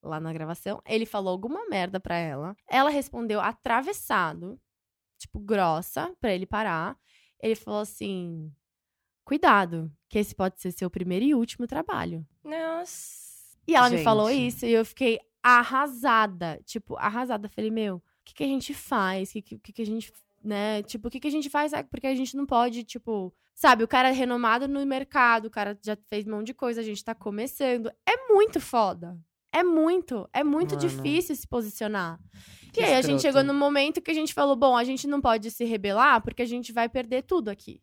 lá 0.03 0.19
na 0.21 0.33
gravação, 0.33 0.81
ele 0.87 1.05
falou 1.07 1.31
alguma 1.31 1.69
merda 1.69 2.01
pra 2.01 2.17
ela. 2.17 2.57
Ela 2.69 2.91
respondeu 2.91 3.41
atravessado, 3.41 4.59
tipo, 5.19 5.39
grossa, 5.39 6.13
pra 6.21 6.33
ele 6.33 6.47
parar. 6.47 6.97
Ele 7.43 7.55
falou 7.55 7.81
assim: 7.81 8.51
Cuidado, 9.25 9.91
que 10.09 10.19
esse 10.19 10.35
pode 10.35 10.61
ser 10.61 10.71
seu 10.73 10.91
primeiro 10.91 11.25
e 11.25 11.35
último 11.35 11.67
trabalho. 11.67 12.27
Nossa. 12.43 13.57
E 13.67 13.75
ela 13.75 13.89
me 13.89 13.97
Gente. 13.97 14.05
falou 14.05 14.31
isso 14.31 14.67
e 14.67 14.73
eu 14.73 14.85
fiquei 14.85 15.19
arrasada. 15.43 16.61
Tipo, 16.65 16.97
arrasada. 16.97 17.49
Falei, 17.49 17.71
meu, 17.71 17.97
o 17.97 18.03
que, 18.25 18.35
que 18.35 18.45
a 18.45 18.47
gente 18.47 18.75
faz? 18.75 19.31
O 19.31 19.33
que, 19.33 19.59
que, 19.59 19.73
que 19.73 19.83
a 19.83 19.87
gente. 19.87 20.13
Né? 20.43 20.83
Tipo, 20.83 21.09
o 21.09 21.11
que, 21.11 21.19
que 21.21 21.29
a 21.29 21.31
gente 21.31 21.49
faz? 21.49 21.73
Ah, 21.73 21.83
Porque 21.83 22.07
a 22.07 22.15
gente 22.15 22.37
não 22.37 22.45
pode, 22.47 22.85
tipo. 22.85 23.33
Sabe, 23.55 23.85
o 23.85 23.89
cara 23.89 24.09
é 24.09 24.13
renomado 24.13 24.67
no 24.67 24.85
mercado, 24.85 25.47
o 25.47 25.51
cara 25.51 25.79
já 25.81 25.97
fez 26.09 26.27
mão 26.27 26.43
de 26.43 26.53
coisa, 26.53 26.81
a 26.81 26.85
gente 26.85 27.05
tá 27.05 27.15
começando. 27.15 27.89
É 28.05 28.27
muito 28.33 28.61
foda. 28.61 29.17
É 29.53 29.63
muito, 29.63 30.29
é 30.33 30.43
muito 30.43 30.75
Mano. 30.75 30.89
difícil 30.89 31.37
se 31.37 31.47
posicionar. 31.47 32.19
Que 32.73 32.81
e 32.81 32.85
aí 32.85 32.95
a 32.95 32.97
gente 32.97 33.19
escroto. 33.19 33.23
chegou 33.23 33.45
num 33.45 33.57
momento 33.57 34.03
que 34.03 34.11
a 34.11 34.15
gente 34.15 34.35
falou: 34.35 34.57
bom, 34.57 34.77
a 34.77 34.83
gente 34.83 35.07
não 35.07 35.21
pode 35.21 35.51
se 35.53 35.65
rebelar 35.65 36.21
porque 36.21 36.43
a 36.43 36.47
gente 36.47 36.73
vai 36.73 36.89
perder 36.89 37.23
tudo 37.23 37.49
aqui. 37.49 37.81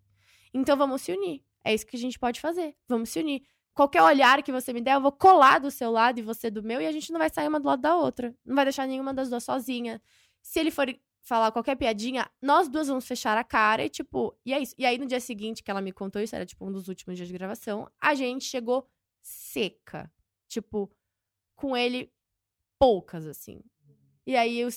Então 0.54 0.76
vamos 0.78 1.02
se 1.02 1.12
unir. 1.12 1.43
É 1.64 1.74
isso 1.74 1.86
que 1.86 1.95
a 1.95 1.99
gente 1.99 2.20
pode 2.20 2.39
fazer. 2.39 2.76
Vamos 2.88 3.10
se 3.10 3.20
unir. 3.20 3.43
Qualquer 3.74 4.02
olhar 4.02 4.43
que 4.43 4.52
você 4.52 4.74
me 4.74 4.82
der, 4.82 4.95
eu 4.95 5.02
vou 5.02 5.12
colar 5.12 5.60
do 5.60 5.72
seu 5.72 5.91
lado 5.91 6.20
e 6.20 6.22
você 6.22 6.49
do 6.49 6.62
meu, 6.62 6.82
e 6.82 6.88
a 6.88 6.91
gente 6.91 7.12
não 7.12 7.20
vai 7.20 7.30
sair 7.30 7.47
uma 7.47 7.60
do 7.60 7.68
lado 7.68 7.82
da 7.82 7.95
outra. 7.95 8.36
Não 8.45 8.56
vai 8.56 8.66
deixar 8.66 8.86
nenhuma 8.86 9.14
das 9.14 9.30
duas 9.30 9.43
sozinha. 9.43 10.02
Se 10.41 10.60
ele 10.60 10.72
for 10.72 10.88
falar 11.22 11.52
qualquer 11.52 11.76
piadinha, 11.76 12.30
nós 12.41 12.68
duas 12.68 12.88
vamos 12.88 13.08
fechar 13.08 13.38
a 13.38 13.43
cara 13.43 13.86
e, 13.86 13.89
tipo, 13.89 14.38
e 14.45 14.54
é 14.54 14.60
isso. 14.60 14.76
E 14.78 14.86
aí, 14.86 14.97
no 14.97 15.06
dia 15.06 15.20
seguinte 15.20 15.64
que 15.64 15.72
ela 15.72 15.82
me 15.82 15.93
contou 15.93 16.22
isso, 16.22 16.36
era 16.36 16.45
tipo 16.45 16.66
um 16.66 16.72
dos 16.72 16.88
últimos 16.89 17.16
dias 17.16 17.28
de 17.28 17.34
gravação, 17.34 17.89
a 17.99 18.14
gente 18.14 18.43
chegou 18.45 18.88
seca. 19.22 20.12
Tipo, 20.47 20.91
com 21.56 21.78
ele 21.78 22.12
poucas, 22.78 23.26
assim. 23.26 23.62
E 24.26 24.36
aí 24.36 24.63
o, 24.63 24.69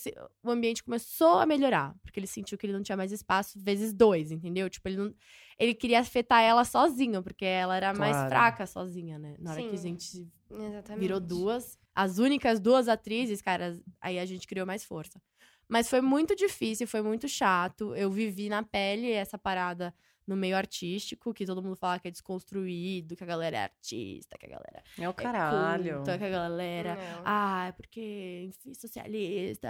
o 0.43 0.51
ambiente 0.51 0.83
começou 0.83 1.39
a 1.39 1.45
melhorar, 1.47 1.95
porque 2.03 2.19
ele 2.19 2.27
sentiu 2.27 2.57
que 2.57 2.65
ele 2.65 2.73
não 2.73 2.83
tinha 2.83 2.97
mais 2.97 3.13
espaço, 3.13 3.59
vezes 3.61 3.93
dois, 3.93 4.31
entendeu? 4.31 4.71
Tipo, 4.71 4.89
ele 4.89 4.97
não. 4.97 5.15
Ele 5.59 5.75
queria 5.75 6.01
afetar 6.01 6.43
ela 6.43 6.65
sozinho, 6.65 7.23
porque 7.23 7.45
ela 7.45 7.77
era 7.77 7.93
mais 7.93 8.17
Claro. 8.17 8.29
fraca 8.31 8.67
sozinha, 8.67 9.19
né? 9.19 9.37
Na 9.39 9.53
hora 9.53 9.63
que 9.63 9.75
a 9.75 9.77
Sim. 9.77 9.83
gente 9.83 10.29
Exatamente. 10.51 11.01
virou 11.01 11.21
duas. 11.21 11.79
As 11.95 12.19
únicas 12.19 12.59
duas 12.59 12.89
atrizes, 12.89 13.41
cara, 13.43 13.79
aí 14.01 14.19
a 14.19 14.25
gente 14.25 14.47
criou 14.47 14.67
mais 14.67 14.83
força. 14.85 15.21
Mas 15.69 15.89
foi 15.89 16.01
muito 16.01 16.35
difícil, 16.35 16.87
foi 16.87 17.03
muito 17.03 17.29
chato. 17.29 17.95
Eu 17.95 18.11
vivi 18.11 18.49
na 18.49 18.63
pele 18.63 19.11
essa 19.11 19.39
parada 19.39 19.95
no 20.27 20.37
meio 20.37 20.57
artístico, 20.57 21.35
que 21.35 21.45
todo 21.45 21.63
mundo 21.63 21.77
fala 21.77 21.99
que 21.99 22.09
é 22.09 22.11
desconstruído, 22.11 23.15
que 23.15 23.23
a 23.23 23.27
galera 23.27 23.57
é 23.59 23.63
artista, 23.65 24.39
que 24.39 24.47
a 24.47 24.49
galera 24.49 24.83
É 24.99 25.07
o 25.07 25.11
é 25.11 25.13
caralho. 25.15 25.97
culta, 25.97 26.19
que 26.19 26.25
a 26.25 26.31
galera. 26.31 26.95
Não. 26.95 27.23
Ah, 27.25 27.67
é 27.69 27.73
porque 27.73 28.45
enfim, 28.49 28.73
socialista. 28.75 29.69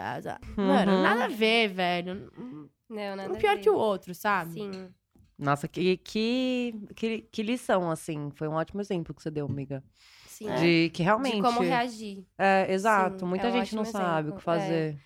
Uhum. 0.57 0.67
Mano, 0.67 1.03
nada 1.03 1.25
a 1.25 1.29
ver, 1.29 1.69
velho. 1.69 2.31
Um 2.39 2.69
Não, 2.89 3.17
nada 3.17 3.33
um 3.33 3.37
a 3.37 3.39
pior 3.39 3.57
ver. 3.57 3.63
que 3.63 3.71
o 3.71 3.75
outro, 3.77 4.15
sabe? 4.15 4.53
Sim. 4.53 4.89
Nossa, 5.37 5.67
que, 5.67 5.97
que, 5.97 6.75
que, 6.95 7.23
que 7.23 7.43
lição, 7.43 7.91
assim. 7.91 8.31
Foi 8.37 8.47
um 8.47 8.53
ótimo 8.55 8.81
exemplo 8.81 9.13
que 9.13 9.21
você 9.21 9.31
deu, 9.33 9.47
amiga. 9.47 9.83
Sim. 10.29 10.47
De 10.55 10.91
que 10.91 11.03
realmente. 11.03 11.37
De 11.37 11.43
como 11.43 11.61
reagir. 11.61 12.25
É, 12.39 12.73
exato. 12.73 13.21
Sim, 13.21 13.27
Muita 13.27 13.49
é 13.49 13.51
um 13.51 13.53
gente 13.53 13.75
não 13.75 13.85
sabe 13.85 14.31
o 14.31 14.37
que 14.37 14.43
fazer. 14.43 14.97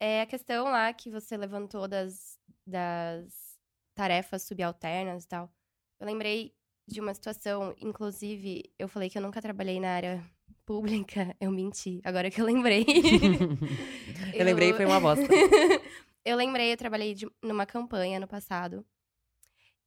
É 0.00 0.22
a 0.22 0.26
questão 0.26 0.64
lá 0.64 0.92
que 0.92 1.08
você 1.10 1.36
levantou 1.36 1.86
das, 1.86 2.36
das 2.66 3.51
tarefas 3.94 4.42
subalternas 4.42 5.24
e 5.24 5.28
tal. 5.28 5.52
Eu 6.00 6.06
lembrei 6.06 6.54
de 6.86 7.00
uma 7.00 7.14
situação, 7.14 7.74
inclusive, 7.80 8.64
eu 8.78 8.88
falei 8.88 9.08
que 9.08 9.16
eu 9.18 9.22
nunca 9.22 9.40
trabalhei 9.40 9.78
na 9.80 9.90
área 9.94 10.24
pública. 10.66 11.36
Eu 11.40 11.50
menti, 11.50 12.00
agora 12.04 12.30
que 12.30 12.40
eu 12.40 12.44
lembrei. 12.44 12.84
Eu 14.34 14.44
lembrei 14.46 14.70
e 14.70 14.74
foi 14.74 14.86
uma 14.86 14.98
bosta. 15.00 15.26
eu 16.24 16.36
lembrei, 16.36 16.72
eu 16.72 16.76
trabalhei 16.76 17.12
de- 17.14 17.30
numa 17.42 17.66
campanha 17.66 18.18
no 18.18 18.26
passado. 18.26 18.84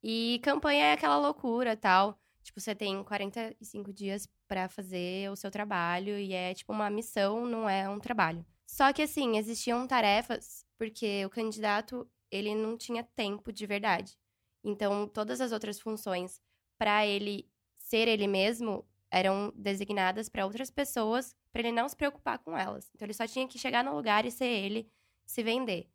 E 0.04 0.40
campanha 0.44 0.86
é 0.88 0.94
aquela 0.94 1.18
loucura 1.18 1.76
tal. 1.76 2.20
Tipo, 2.44 2.60
você 2.62 2.76
tem 2.76 3.04
45 3.04 3.92
dias 3.92 4.30
pra 4.48 4.70
fazer 4.70 5.32
o 5.32 5.36
seu 5.36 5.50
trabalho 5.50 6.20
e 6.20 6.32
é 6.34 6.54
tipo 6.54 6.72
uma 6.72 6.90
missão, 6.92 7.44
não 7.46 7.68
é 7.68 7.90
um 7.90 8.00
trabalho. 8.00 8.46
Só 8.68 8.94
que 8.94 9.02
assim, 9.02 9.38
existiam 9.38 9.88
tarefas 9.88 10.64
porque 10.78 11.26
o 11.26 11.30
candidato, 11.30 12.08
ele 12.32 12.54
não 12.56 12.78
tinha 12.78 13.04
tempo 13.04 13.52
de 13.52 13.66
verdade. 13.66 14.18
Então, 14.64 15.08
todas 15.08 15.42
as 15.42 15.52
outras 15.52 15.80
funções 15.80 16.42
pra 16.78 17.06
ele 17.06 17.48
ser 17.78 18.08
ele 18.08 18.28
mesmo 18.28 18.86
eram 19.12 19.54
designadas 19.56 20.28
pra 20.28 20.46
outras 20.46 20.70
pessoas, 20.70 21.36
pra 21.52 21.62
ele 21.62 21.72
não 21.72 21.88
se 21.88 21.96
preocupar 21.96 22.40
com 22.40 22.58
elas. 22.58 22.90
Então, 22.94 23.06
ele 23.06 23.14
só 23.14 23.28
tinha 23.28 23.48
que 23.48 23.60
chegar 23.60 23.84
no 23.84 23.96
lugar 23.96 24.26
e 24.26 24.32
ser 24.32 24.46
ele, 24.46 24.90
se 25.26 25.44
vender. 25.44 25.88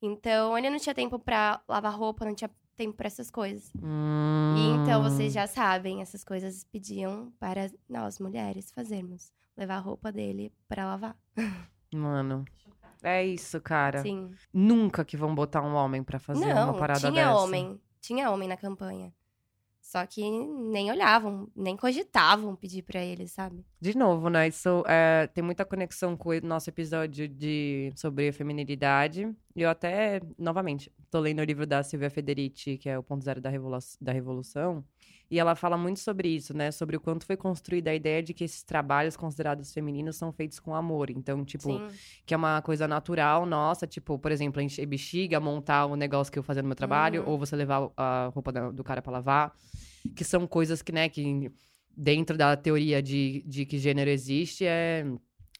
Então, 0.00 0.56
ele 0.56 0.70
não 0.70 0.78
tinha 0.78 0.94
tempo 0.94 1.18
pra 1.18 1.62
lavar 1.68 1.94
roupa, 1.94 2.24
não 2.24 2.34
tinha 2.34 2.50
tempo 2.76 2.96
pra 2.96 3.06
essas 3.06 3.30
coisas. 3.30 3.72
Hum. 3.82 4.54
E 4.56 4.82
então 4.82 5.02
vocês 5.02 5.32
já 5.32 5.46
sabem, 5.46 6.02
essas 6.02 6.24
coisas 6.24 6.64
pediam 6.64 7.32
para 7.38 7.70
nós 7.88 8.18
mulheres 8.18 8.70
fazermos. 8.70 9.32
Levar 9.56 9.76
a 9.76 9.80
roupa 9.80 10.10
dele 10.10 10.52
pra 10.68 10.86
lavar. 10.86 11.16
Mano. 11.94 12.44
É 13.04 13.24
isso, 13.24 13.60
cara. 13.60 14.00
Sim. 14.00 14.30
Nunca 14.52 15.04
que 15.04 15.16
vão 15.16 15.34
botar 15.34 15.62
um 15.62 15.74
homem 15.74 16.02
pra 16.02 16.18
fazer 16.18 16.46
Não, 16.46 16.70
uma 16.70 16.78
parada 16.78 17.00
tinha 17.00 17.12
dessa. 17.12 17.36
homem. 17.36 17.80
Tinha 18.00 18.30
homem 18.30 18.48
na 18.48 18.56
campanha. 18.56 19.12
Só 19.80 20.04
que 20.06 20.22
nem 20.22 20.90
olhavam, 20.90 21.46
nem 21.54 21.76
cogitavam 21.76 22.56
pedir 22.56 22.82
pra 22.82 23.04
eles, 23.04 23.32
sabe? 23.32 23.64
De 23.78 23.94
novo, 23.96 24.30
né? 24.30 24.48
Isso 24.48 24.82
é, 24.88 25.26
tem 25.26 25.44
muita 25.44 25.64
conexão 25.64 26.16
com 26.16 26.30
o 26.30 26.40
nosso 26.40 26.70
episódio 26.70 27.28
de, 27.28 27.92
sobre 27.94 28.32
feminilidade. 28.32 29.30
Eu 29.56 29.70
até, 29.70 30.20
novamente, 30.36 30.90
tô 31.10 31.20
lendo 31.20 31.38
o 31.38 31.44
livro 31.44 31.64
da 31.64 31.82
Silvia 31.82 32.10
Federici, 32.10 32.76
que 32.76 32.88
é 32.88 32.98
o 32.98 33.02
Ponto 33.04 33.24
Zero 33.24 33.40
da, 33.40 33.48
Revolu 33.48 33.78
da 34.00 34.10
Revolução. 34.12 34.84
E 35.30 35.38
ela 35.38 35.54
fala 35.54 35.78
muito 35.78 36.00
sobre 36.00 36.28
isso, 36.28 36.52
né? 36.56 36.70
Sobre 36.72 36.96
o 36.96 37.00
quanto 37.00 37.24
foi 37.24 37.36
construída 37.36 37.90
a 37.90 37.94
ideia 37.94 38.22
de 38.22 38.34
que 38.34 38.44
esses 38.44 38.62
trabalhos 38.62 39.16
considerados 39.16 39.72
femininos 39.72 40.16
são 40.16 40.32
feitos 40.32 40.58
com 40.58 40.74
amor. 40.74 41.08
Então, 41.08 41.44
tipo, 41.44 41.72
Sim. 41.72 41.88
que 42.26 42.34
é 42.34 42.36
uma 42.36 42.60
coisa 42.62 42.88
natural 42.88 43.46
nossa, 43.46 43.86
tipo, 43.86 44.18
por 44.18 44.32
exemplo, 44.32 44.60
encher 44.60 44.86
bexiga, 44.86 45.38
montar 45.38 45.86
o 45.86 45.94
negócio 45.96 46.32
que 46.32 46.38
eu 46.38 46.42
fazia 46.42 46.62
no 46.62 46.68
meu 46.68 46.76
trabalho, 46.76 47.22
Uhum. 47.22 47.30
ou 47.30 47.38
você 47.38 47.54
levar 47.54 47.90
a 47.96 48.30
roupa 48.34 48.52
do 48.72 48.82
cara 48.84 49.00
pra 49.00 49.12
lavar, 49.12 49.56
que 50.16 50.24
são 50.24 50.46
coisas 50.46 50.82
que, 50.82 50.92
né, 50.92 51.08
que 51.08 51.50
dentro 51.96 52.36
da 52.36 52.56
teoria 52.56 53.00
de, 53.00 53.42
de 53.46 53.64
que 53.64 53.78
gênero 53.78 54.10
existe 54.10 54.66
é 54.66 55.06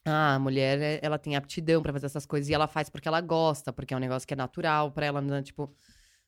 ah, 0.05 0.35
a 0.35 0.39
mulher 0.39 0.79
é- 0.81 0.99
ela 1.01 1.17
tem 1.17 1.35
aptidão 1.35 1.81
pra 1.81 1.91
fazer 1.91 2.05
essas 2.05 2.25
coisas 2.25 2.49
e 2.49 2.53
ela 2.53 2.67
faz 2.67 2.89
porque 2.89 3.07
ela 3.07 3.21
gosta, 3.21 3.73
porque 3.73 3.93
é 3.93 3.97
um 3.97 3.99
negócio 3.99 4.27
que 4.27 4.33
é 4.33 4.37
natural 4.37 4.91
pra 4.91 5.05
ela, 5.07 5.21
né? 5.21 5.41
tipo, 5.41 5.73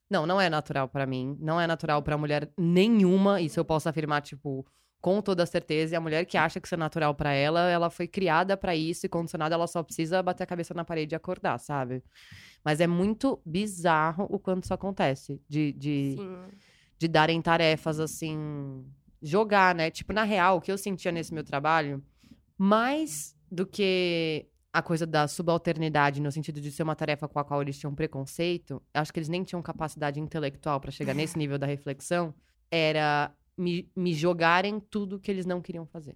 não, 0.10 0.26
não 0.26 0.40
é 0.42 0.50
natural 0.50 0.88
pra 0.88 1.06
mim, 1.06 1.38
não 1.40 1.60
é 1.60 1.68
natural 1.68 2.02
pra 2.02 2.18
mulher 2.18 2.50
nenhuma, 2.58 3.42
isso 3.42 3.60
eu 3.60 3.66
posso 3.66 3.88
afirmar, 3.90 4.22
tipo, 4.22 4.66
com 5.02 5.22
toda 5.22 5.46
certeza, 5.46 5.94
e 5.94 5.98
a 5.98 6.02
mulher 6.02 6.26
que 6.26 6.38
acha 6.38 6.60
que 6.60 6.68
isso 6.68 6.74
é 6.76 6.78
natural 6.78 7.14
pra 7.14 7.32
ela, 7.34 7.70
ela 7.70 7.90
foi 7.90 8.08
criada 8.08 8.58
pra 8.58 8.76
isso 8.76 9.06
e 9.06 9.10
condicionada, 9.10 9.54
ela 9.54 9.68
só 9.68 9.84
precisa 9.84 10.24
bater 10.24 10.44
a 10.44 10.48
cabeça 10.48 10.74
na 10.74 10.84
parede 10.84 11.14
e 11.14 11.16
acordar, 11.16 11.60
sabe? 11.60 12.04
Mas 12.66 12.82
é 12.82 12.88
muito 12.88 13.40
bizarro 13.46 14.26
o 14.30 14.40
quanto 14.40 14.64
isso 14.64 14.74
acontece, 14.74 15.40
de, 15.48 15.72
de, 15.74 16.16
Sim. 16.18 16.38
de 16.98 17.08
darem 17.08 17.42
tarefas 17.42 18.00
assim, 18.00 18.84
jogar, 19.22 19.76
né? 19.76 19.92
Tipo, 19.92 20.14
na 20.14 20.24
real, 20.24 20.58
o 20.58 20.62
que 20.62 20.72
eu 20.72 20.78
sentia 20.78 21.12
nesse 21.12 21.34
meu 21.34 21.44
trabalho, 21.44 22.04
mais 22.58 23.37
do 23.52 23.66
que 23.66 24.48
a 24.72 24.82
coisa 24.82 25.08
da 25.08 25.28
subalternidade, 25.28 26.22
no 26.22 26.32
sentido 26.32 26.62
de 26.62 26.72
ser 26.72 26.84
uma 26.84 26.96
tarefa 26.96 27.28
com 27.28 27.40
a 27.40 27.44
qual 27.44 27.62
eles 27.62 27.80
tinham 27.80 27.96
preconceito, 27.96 28.82
acho 28.94 29.12
que 29.12 29.20
eles 29.20 29.30
nem 29.30 29.44
tinham 29.44 29.62
capacidade 29.62 30.20
intelectual 30.20 30.80
pra 30.80 30.92
chegar 30.92 31.14
nesse 31.14 31.38
nível 31.38 31.58
da 31.58 31.66
reflexão, 31.66 32.34
era 32.70 33.34
me, 33.58 33.90
me 33.96 34.14
jogarem 34.14 34.80
tudo 34.80 35.20
que 35.20 35.32
eles 35.32 35.46
não 35.46 35.62
queriam 35.62 35.86
fazer. 35.86 36.16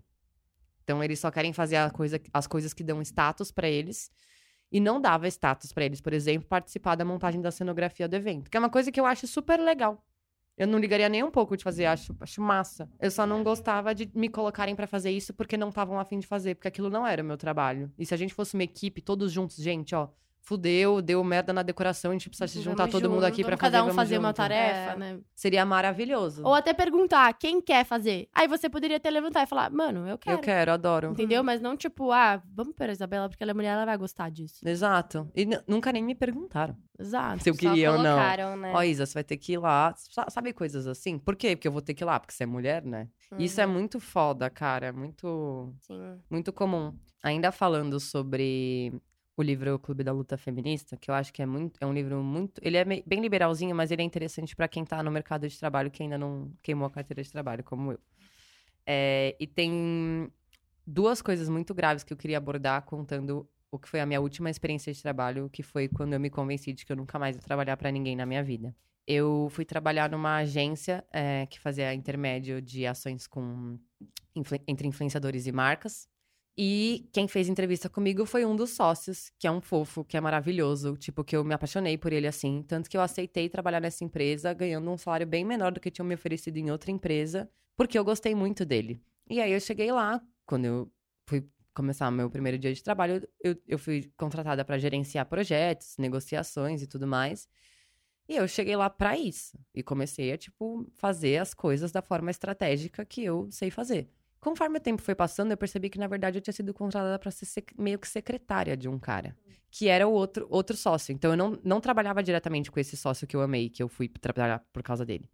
Então, 0.84 1.04
eles 1.04 1.20
só 1.20 1.32
querem 1.32 1.54
fazer 1.54 1.90
coisa, 1.92 2.22
as 2.34 2.46
coisas 2.46 2.74
que 2.74 2.84
dão 2.84 3.02
status 3.02 3.52
pra 3.52 3.68
eles. 3.68 4.12
E 4.72 4.80
não 4.80 5.02
dava 5.02 5.28
status 5.28 5.74
pra 5.74 5.84
eles, 5.84 6.00
por 6.00 6.14
exemplo, 6.14 6.48
participar 6.48 6.96
da 6.96 7.04
montagem 7.04 7.42
da 7.42 7.52
cenografia 7.52 8.08
do 8.08 8.16
evento. 8.16 8.50
Que 8.50 8.58
é 8.58 8.60
uma 8.60 8.70
coisa 8.70 8.92
que 8.92 9.00
eu 9.00 9.06
acho 9.06 9.28
super 9.28 9.60
legal. 9.60 10.06
Eu 10.62 10.68
não 10.68 10.78
ligaria 10.78 11.10
nem 11.10 11.24
um 11.24 11.32
pouco 11.32 11.58
de 11.58 11.64
fazer, 11.64 11.86
acho, 11.88 12.16
acho 12.20 12.40
massa. 12.40 12.88
Eu 13.00 13.10
só 13.10 13.26
não 13.26 13.44
gostava 13.44 13.96
de 13.96 14.08
me 14.14 14.30
colocarem 14.30 14.76
pra 14.76 14.86
fazer 14.86 15.10
isso 15.10 15.34
porque 15.34 15.58
não 15.58 15.70
estavam 15.70 16.00
afim 16.00 16.20
de 16.20 16.28
fazer, 16.28 16.54
porque 16.54 16.68
aquilo 16.68 16.88
não 16.88 17.06
era 17.06 17.24
o 17.24 17.26
meu 17.26 17.36
trabalho. 17.36 17.92
E 17.98 18.06
se 18.06 18.14
a 18.14 18.18
gente 18.18 18.32
fosse 18.32 18.54
uma 18.54 18.62
equipe, 18.62 19.02
todos 19.02 19.32
juntos, 19.32 19.56
gente, 19.56 19.96
ó, 19.96 20.10
fudeu, 20.44 21.02
deu 21.02 21.24
merda 21.24 21.54
na 21.54 21.62
decoração, 21.62 22.12
a 22.12 22.14
gente 22.16 22.28
precisa 22.28 22.48
se 22.48 22.62
juntar 22.62 22.88
todo 22.90 23.04
mundo 23.10 23.22
junto, 23.22 23.26
aqui 23.28 23.44
pra 23.44 23.56
Vamos 23.56 23.62
fazer 23.62 23.72
cada 23.72 23.84
um 23.84 23.88
vamos 23.88 23.96
fazer 23.96 24.18
uma 24.18 24.28
junto. 24.30 24.36
tarefa, 24.38 24.92
É. 24.92 24.96
né? 24.98 25.20
Seria 25.36 25.66
maravilhoso. 25.66 26.42
Ou 26.44 26.54
até 26.56 26.74
perguntar 26.74 27.32
quem 27.34 27.62
quer 27.62 27.86
fazer. 27.86 28.28
Aí 28.34 28.48
você 28.48 28.70
poderia 28.70 28.98
até 28.98 29.10
levantar 29.10 29.44
e 29.44 29.46
falar, 29.46 29.70
mano, 29.72 30.08
eu 30.08 30.18
quero. 30.18 30.38
Eu 30.38 30.42
quero, 30.42 30.72
adoro. 30.72 31.12
Entendeu? 31.12 31.44
Mas 31.44 31.62
não 31.62 31.78
tipo, 31.78 32.12
ah, 32.12 32.42
vamos 32.54 32.74
para 32.76 32.92
a 32.92 32.94
Isabela 32.94 33.30
porque 33.30 33.44
ela 33.44 33.52
é 33.52 33.54
mulher, 33.54 33.70
ela 33.74 33.86
vai 33.86 33.98
gostar 33.98 34.30
disso. 34.32 34.68
Exato. 34.68 35.30
E 35.36 35.48
nunca 35.68 35.92
nem 35.92 36.04
me 36.04 36.16
perguntaram 36.16 36.76
Exato. 37.00 37.44
se 37.44 37.50
eu 37.50 37.54
Só 37.54 37.60
queria 37.60 37.92
ou 37.92 37.98
não. 38.00 38.18
né? 38.58 38.74
Ó, 38.74 38.82
Isa, 38.84 39.06
você 39.06 39.14
vai 39.14 39.24
ter 39.24 39.38
que 39.38 39.54
ir 39.54 39.58
lá. 39.58 39.94
Sa- 39.96 40.26
Sabe 40.30 40.54
coisas 40.54 40.88
assim? 40.88 41.18
Por 41.20 41.36
quê? 41.36 41.56
Porque 41.56 41.68
eu 41.68 41.72
vou 41.72 41.82
ter 41.82 41.94
que 41.94 42.04
ir 42.04 42.06
lá, 42.06 42.20
porque 42.20 42.34
você 42.34 42.44
é 42.44 42.48
mulher, 42.48 42.84
né? 42.84 43.08
Isso 43.38 43.62
é 43.62 43.66
Uhum, 43.66 43.74
muito 43.74 44.00
foda, 44.00 44.50
cara. 44.50 44.88
É 44.88 44.92
muito, 44.92 45.74
Sim. 45.82 46.20
muito 46.30 46.52
comum. 46.52 46.94
Ainda 47.24 47.52
falando 47.52 48.00
sobre 48.00 48.92
o 49.36 49.42
livro 49.42 49.80
Clube 49.80 50.04
da 50.04 50.12
Luta 50.12 50.38
Feminista, 50.38 50.98
que 50.98 51.10
eu 51.10 51.16
acho 51.16 51.32
que 51.32 51.42
é 51.42 51.46
muito. 51.46 51.78
É 51.82 51.86
um 51.86 51.94
livro 51.94 52.22
muito. 52.22 52.62
Ele 52.64 52.78
é 52.78 52.84
bem 52.84 53.22
liberalzinho, 53.22 53.76
mas 53.76 53.92
ele 53.92 54.02
é 54.02 54.06
interessante 54.06 54.56
pra 54.56 54.68
quem 54.68 54.84
tá 54.84 55.02
no 55.02 55.12
mercado 55.12 55.48
de 55.48 55.58
trabalho 55.58 55.90
que 55.90 56.04
ainda 56.04 56.18
não 56.18 56.52
queimou 56.62 56.88
a 56.88 56.92
carteira 56.92 57.24
de 57.24 57.32
trabalho, 57.32 57.64
como 57.64 57.94
eu. 57.94 58.00
É, 58.86 59.36
e 59.40 59.48
tem 59.48 60.32
duas 60.86 61.22
coisas 61.22 61.48
muito 61.50 61.74
graves 61.74 62.04
que 62.04 62.12
eu 62.14 62.18
queria 62.18 62.38
abordar 62.38 62.84
contando 62.84 63.48
o 63.72 63.80
que 63.80 63.88
foi 63.88 64.02
a 64.02 64.06
minha 64.06 64.20
última 64.20 64.50
experiência 64.50 64.92
de 64.92 65.02
trabalho, 65.02 65.50
que 65.50 65.64
foi 65.64 65.88
quando 65.88 66.14
eu 66.14 66.20
me 66.20 66.30
convenci 66.30 66.74
de 66.74 66.86
que 66.86 66.92
eu 66.92 66.98
nunca 66.98 67.18
mais 67.18 67.36
ia 67.36 67.42
trabalhar 67.42 67.78
pra 67.78 67.90
ninguém 67.90 68.16
na 68.16 68.26
minha 68.26 68.44
vida. 68.44 68.76
Eu 69.08 69.48
fui 69.50 69.66
trabalhar 69.66 70.10
numa 70.10 70.38
agência 70.38 71.06
é, 71.12 71.46
que 71.46 71.60
fazia 71.60 71.94
intermédio 71.94 72.62
de 72.62 72.86
ações 72.86 73.28
com 73.28 73.80
entre 74.68 74.88
influenciadores 74.88 75.48
e 75.48 75.52
marcas. 75.52 76.08
E 76.58 77.10
quem 77.14 77.28
fez 77.28 77.48
entrevista 77.48 77.90
comigo 77.90 78.26
foi 78.26 78.46
um 78.46 78.56
dos 78.56 78.72
sócios, 78.72 79.32
que 79.40 79.48
é 79.48 79.52
um 79.52 79.62
fofo, 79.62 80.04
que 80.04 80.18
é 80.18 80.22
maravilhoso. 80.22 80.98
Tipo, 80.98 81.24
que 81.24 81.36
eu 81.36 81.44
me 81.44 81.54
apaixonei 81.54 81.98
por 81.98 82.12
ele 82.12 82.28
assim. 82.28 82.64
Tanto 82.68 82.90
que 82.90 82.98
eu 82.98 83.02
aceitei 83.02 83.48
trabalhar 83.50 83.80
nessa 83.80 84.04
empresa, 84.04 84.54
ganhando 84.54 84.90
um 84.92 84.98
salário 84.98 85.26
bem 85.26 85.46
menor 85.46 85.72
do 85.72 85.80
que 85.80 85.90
tinham 85.90 86.06
me 86.06 86.16
oferecido 86.16 86.58
em 86.58 86.70
outra 86.70 86.92
empresa, 86.92 87.50
porque 87.76 87.98
eu 87.98 88.04
gostei 88.04 88.36
muito 88.36 88.66
dele. 88.66 89.02
E 89.30 89.40
aí 89.40 89.52
eu 89.54 89.60
cheguei 89.60 89.92
lá, 89.92 90.22
quando 90.46 90.66
eu 90.66 90.92
fui 91.26 91.48
começar 91.74 92.12
meu 92.12 92.30
primeiro 92.30 92.58
dia 92.58 92.74
de 92.74 92.84
trabalho, 92.84 93.26
eu, 93.42 93.56
eu 93.66 93.80
fui 93.80 94.12
contratada 94.18 94.66
para 94.66 94.78
gerenciar 94.78 95.26
projetos, 95.26 95.96
negociações 95.98 96.82
e 96.82 96.88
tudo 96.88 97.08
mais. 97.08 97.48
E 98.28 98.36
eu 98.36 98.48
cheguei 98.48 98.76
lá 98.76 98.90
pra 98.90 99.18
isso. 99.18 99.58
E 99.74 99.82
comecei 99.82 100.32
a, 100.32 100.38
tipo, 100.38 100.86
fazer 100.96 101.38
as 101.38 101.54
coisas 101.54 101.92
da 101.92 102.02
forma 102.02 102.30
estratégica 102.30 103.06
que 103.06 103.24
eu 103.24 103.50
sei 103.52 103.72
fazer. 103.72 104.10
Conforme 104.42 104.80
o 104.80 104.82
tempo 104.82 105.04
foi 105.04 105.14
passando, 105.14 105.52
eu 105.52 105.58
percebi 105.58 105.88
que, 105.88 106.00
na 106.00 106.08
verdade, 106.08 106.40
eu 106.40 106.42
tinha 106.42 106.54
sido 106.54 106.74
contratada 106.74 107.20
pra 107.20 107.30
ser 107.30 107.64
meio 107.78 108.00
que 108.00 108.08
secretária 108.08 108.76
de 108.76 108.90
um 108.90 108.98
cara. 108.98 109.38
Que 109.70 109.88
era 109.88 110.08
o 110.08 110.12
outro, 110.12 110.48
outro 110.50 110.76
sócio. 110.76 111.14
Então, 111.14 111.30
eu 111.32 111.38
não, 111.38 111.60
não 111.64 111.80
trabalhava 111.80 112.24
diretamente 112.24 112.72
com 112.72 112.80
esse 112.80 112.98
sócio 112.98 113.28
que 113.28 113.36
eu 113.36 113.42
amei, 113.42 113.70
que 113.70 113.84
eu 113.84 113.88
fui 113.88 114.10
trabalhar 114.10 114.66
por 114.74 114.82
causa 114.82 115.06
dele. 115.06 115.30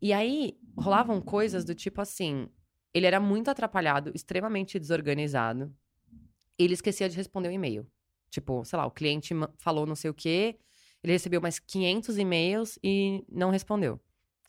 E 0.00 0.12
aí, 0.12 0.56
rolavam 0.76 1.20
coisas 1.20 1.64
do 1.64 1.74
tipo 1.74 2.00
assim... 2.00 2.48
Ele 2.94 3.06
era 3.06 3.18
muito 3.18 3.50
atrapalhado, 3.50 4.12
extremamente 4.14 4.78
desorganizado. 4.78 5.74
Ele 6.56 6.74
esquecia 6.74 7.08
de 7.08 7.16
responder 7.16 7.48
um 7.48 7.52
e-mail. 7.52 7.86
Tipo, 8.30 8.64
sei 8.64 8.78
lá, 8.78 8.86
o 8.86 8.90
cliente 8.90 9.34
falou 9.58 9.84
não 9.84 9.96
sei 9.96 10.10
o 10.10 10.14
quê, 10.14 10.58
ele 11.02 11.12
recebeu 11.12 11.40
mais 11.40 11.58
500 11.58 12.18
e-mails 12.18 12.78
e 12.84 13.24
não 13.28 13.50
respondeu. 13.50 13.98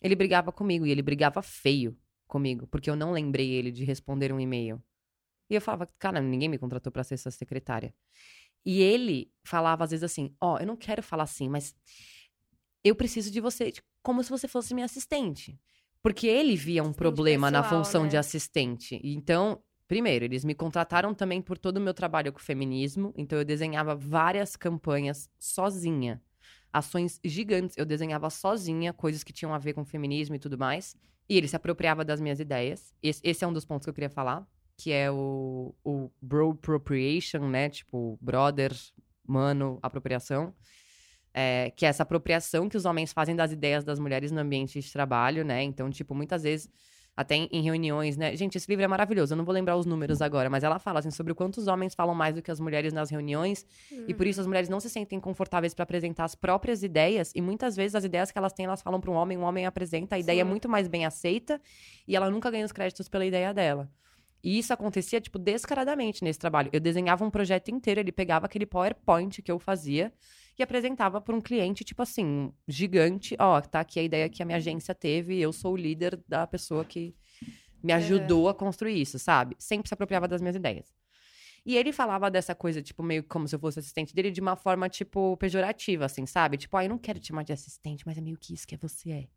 Ele 0.01 0.15
brigava 0.15 0.51
comigo 0.51 0.85
e 0.85 0.91
ele 0.91 1.01
brigava 1.01 1.41
feio 1.41 1.97
comigo, 2.33 2.65
porque 2.65 2.89
eu 2.89 2.95
não 2.95 3.11
lembrei 3.11 3.51
ele 3.51 3.71
de 3.71 3.83
responder 3.83 4.33
um 4.33 4.39
e-mail. 4.39 4.81
E 5.47 5.53
eu 5.53 5.61
falava, 5.61 5.87
cara, 5.99 6.19
ninguém 6.19 6.49
me 6.49 6.57
contratou 6.57 6.91
pra 6.91 7.03
ser 7.03 7.13
essa 7.13 7.29
secretária. 7.29 7.93
E 8.65 8.81
ele 8.81 9.31
falava 9.45 9.83
às 9.83 9.91
vezes 9.91 10.03
assim: 10.03 10.35
Ó, 10.41 10.57
eu 10.57 10.65
não 10.65 10.75
quero 10.75 11.03
falar 11.03 11.23
assim, 11.23 11.47
mas 11.47 11.75
eu 12.83 12.95
preciso 12.95 13.29
de 13.29 13.39
você 13.39 13.71
tipo, 13.71 13.87
como 14.01 14.23
se 14.23 14.31
você 14.31 14.47
fosse 14.47 14.73
minha 14.73 14.85
assistente. 14.85 15.59
Porque 16.01 16.25
ele 16.27 16.55
via 16.55 16.81
um 16.81 16.87
Assistente 16.87 16.97
problema 16.97 17.51
na 17.51 17.61
pessoal, 17.61 17.83
função 17.83 18.07
de 18.07 18.13
né? 18.13 18.19
assistente. 18.19 18.99
E 19.03 19.13
Então, 19.13 19.61
primeiro, 19.87 20.25
eles 20.25 20.43
me 20.43 20.55
contrataram 20.55 21.13
também 21.13 21.41
por 21.41 21.57
todo 21.57 21.77
o 21.77 21.81
meu 21.81 21.93
trabalho 21.93 22.33
com 22.33 22.39
feminismo. 22.39 23.13
Então, 23.15 23.37
eu 23.37 23.45
desenhava 23.45 23.95
várias 23.95 24.55
campanhas 24.55 25.29
sozinha. 25.39 26.21
Ações 26.73 27.19
gigantes. 27.23 27.77
Eu 27.77 27.85
desenhava 27.85 28.29
sozinha 28.29 28.91
coisas 28.91 29.23
que 29.23 29.31
tinham 29.31 29.53
a 29.53 29.59
ver 29.59 29.73
com 29.73 29.85
feminismo 29.85 30.35
e 30.35 30.39
tudo 30.39 30.57
mais. 30.57 30.97
E 31.29 31.37
ele 31.37 31.47
se 31.47 31.55
apropriava 31.55 32.03
das 32.03 32.19
minhas 32.19 32.39
ideias. 32.39 32.93
Esse, 33.01 33.21
esse 33.23 33.43
é 33.43 33.47
um 33.47 33.53
dos 33.53 33.65
pontos 33.65 33.85
que 33.85 33.89
eu 33.89 33.93
queria 33.93 34.09
falar. 34.09 34.45
Que 34.77 34.91
é 34.91 35.11
o, 35.11 35.73
o 35.83 36.09
bro 36.21 36.51
appropriation, 36.51 37.47
né? 37.47 37.69
Tipo, 37.69 38.17
brother, 38.21 38.73
mano, 39.25 39.79
apropriação. 39.81 40.53
É, 41.33 41.71
que 41.71 41.85
é 41.85 41.89
essa 41.89 42.03
apropriação 42.03 42.69
que 42.69 42.77
os 42.77 42.85
homens 42.85 43.11
fazem 43.11 43.35
das 43.35 43.51
ideias 43.51 43.83
das 43.83 43.99
mulheres 43.99 44.31
no 44.31 44.39
ambiente 44.39 44.79
de 44.79 44.91
trabalho, 44.91 45.43
né? 45.43 45.63
Então, 45.63 45.89
tipo, 45.89 46.13
muitas 46.13 46.43
vezes, 46.43 46.69
até 47.15 47.35
em, 47.35 47.61
reuniões, 47.61 48.17
né? 48.17 48.35
Gente, 48.35 48.57
esse 48.57 48.67
livro 48.67 48.83
é 48.83 48.87
maravilhoso, 48.87 49.33
eu 49.33 49.37
não 49.37 49.45
vou 49.45 49.53
lembrar 49.53 49.77
os 49.77 49.85
números 49.85 50.21
agora, 50.21 50.49
mas 50.49 50.63
ela 50.63 50.79
fala, 50.79 50.99
assim, 50.99 51.11
sobre 51.11 51.31
o 51.31 51.35
quanto 51.35 51.57
os 51.57 51.67
homens 51.67 51.93
falam 51.93 52.15
mais 52.15 52.33
do 52.33 52.41
que 52.41 52.49
as 52.49 52.59
mulheres 52.59 52.91
nas 52.91 53.09
reuniões, 53.09 53.65
e 54.07 54.13
por 54.13 54.25
isso 54.25 54.41
as 54.41 54.47
mulheres 54.47 54.67
não 54.67 54.79
se 54.79 54.89
sentem 54.89 55.19
confortáveis 55.19 55.73
para 55.73 55.83
apresentar 55.83 56.25
as 56.25 56.33
próprias 56.33 56.81
ideias, 56.81 57.31
e 57.35 57.41
muitas 57.41 57.75
vezes 57.75 57.95
as 57.95 58.03
ideias 58.03 58.31
que 58.31 58.37
elas 58.37 58.51
têm, 58.51 58.65
elas 58.65 58.81
falam 58.81 58.99
para 58.99 59.11
um 59.11 59.13
homem, 59.13 59.37
o 59.37 59.41
homem 59.41 59.65
apresenta, 59.65 60.15
a 60.15 60.19
ideia 60.19 60.41
é 60.41 60.43
Sim. 60.43 60.49
muito 60.49 60.67
mais 60.67 60.87
bem 60.87 61.05
aceita, 61.05 61.61
e 62.07 62.15
ela 62.15 62.29
nunca 62.31 62.49
ganha 62.49 62.65
os 62.65 62.71
créditos 62.71 63.07
pela 63.07 63.25
ideia 63.25 63.53
dela. 63.53 63.89
E 64.43 64.59
isso 64.59 64.73
acontecia, 64.73 65.21
tipo, 65.21 65.39
descaradamente 65.39 66.21
nesse 66.21 66.37
trabalho. 66.37 66.69
Eu 66.73 66.81
desenhava 66.81 67.23
um 67.23 67.29
projeto 67.29 67.69
inteiro, 67.69 68.01
ele 68.01 68.11
pegava 68.11 68.45
aquele 68.45 68.65
PowerPoint 68.65 69.41
que 69.41 69.49
eu 69.49 69.57
fazia 69.57 70.11
e 70.57 70.63
apresentava 70.63 71.19
para 71.19 71.35
um 71.35 71.41
cliente, 71.41 71.83
tipo 71.83 72.01
assim, 72.01 72.53
gigante. 72.67 73.35
Ó, 73.39 73.59
tá 73.61 73.79
aqui 73.79 73.99
a 73.99 74.03
ideia 74.03 74.29
que 74.29 74.41
a 74.41 74.45
minha 74.45 74.57
agência 74.57 74.93
teve, 74.93 75.39
eu 75.39 75.51
sou 75.51 75.73
o 75.73 75.77
líder 75.77 76.19
da 76.27 76.45
pessoa 76.45 76.85
que 76.85 77.15
me 77.81 77.91
ajudou 77.93 78.47
a 78.47 78.53
construir 78.53 79.01
isso, 79.01 79.19
sabe? 79.19 79.55
Sempre 79.59 79.87
se 79.89 79.93
apropriava 79.93 80.27
das 80.27 80.41
minhas 80.41 80.55
ideias. 80.55 80.93
E 81.65 81.77
ele 81.77 81.93
falava 81.93 82.29
dessa 82.29 82.53
coisa, 82.53 82.81
tipo, 82.81 83.01
meio 83.01 83.23
como 83.23 83.47
se 83.47 83.55
eu 83.55 83.59
fosse 83.59 83.79
assistente 83.79 84.13
dele, 84.13 84.31
de 84.31 84.41
uma 84.41 84.55
forma, 84.55 84.89
tipo, 84.89 85.37
pejorativa, 85.37 86.05
assim, 86.05 86.25
sabe? 86.25 86.57
Tipo, 86.57 86.77
ah, 86.77 86.85
eu 86.85 86.89
não 86.89 86.97
quero 86.97 87.19
te 87.19 87.27
chamar 87.27 87.43
de 87.43 87.53
assistente, 87.53 88.05
mas 88.05 88.17
é 88.17 88.21
meio 88.21 88.37
que 88.37 88.53
isso 88.53 88.67
que 88.67 88.75
você 88.75 89.11
é. 89.11 89.27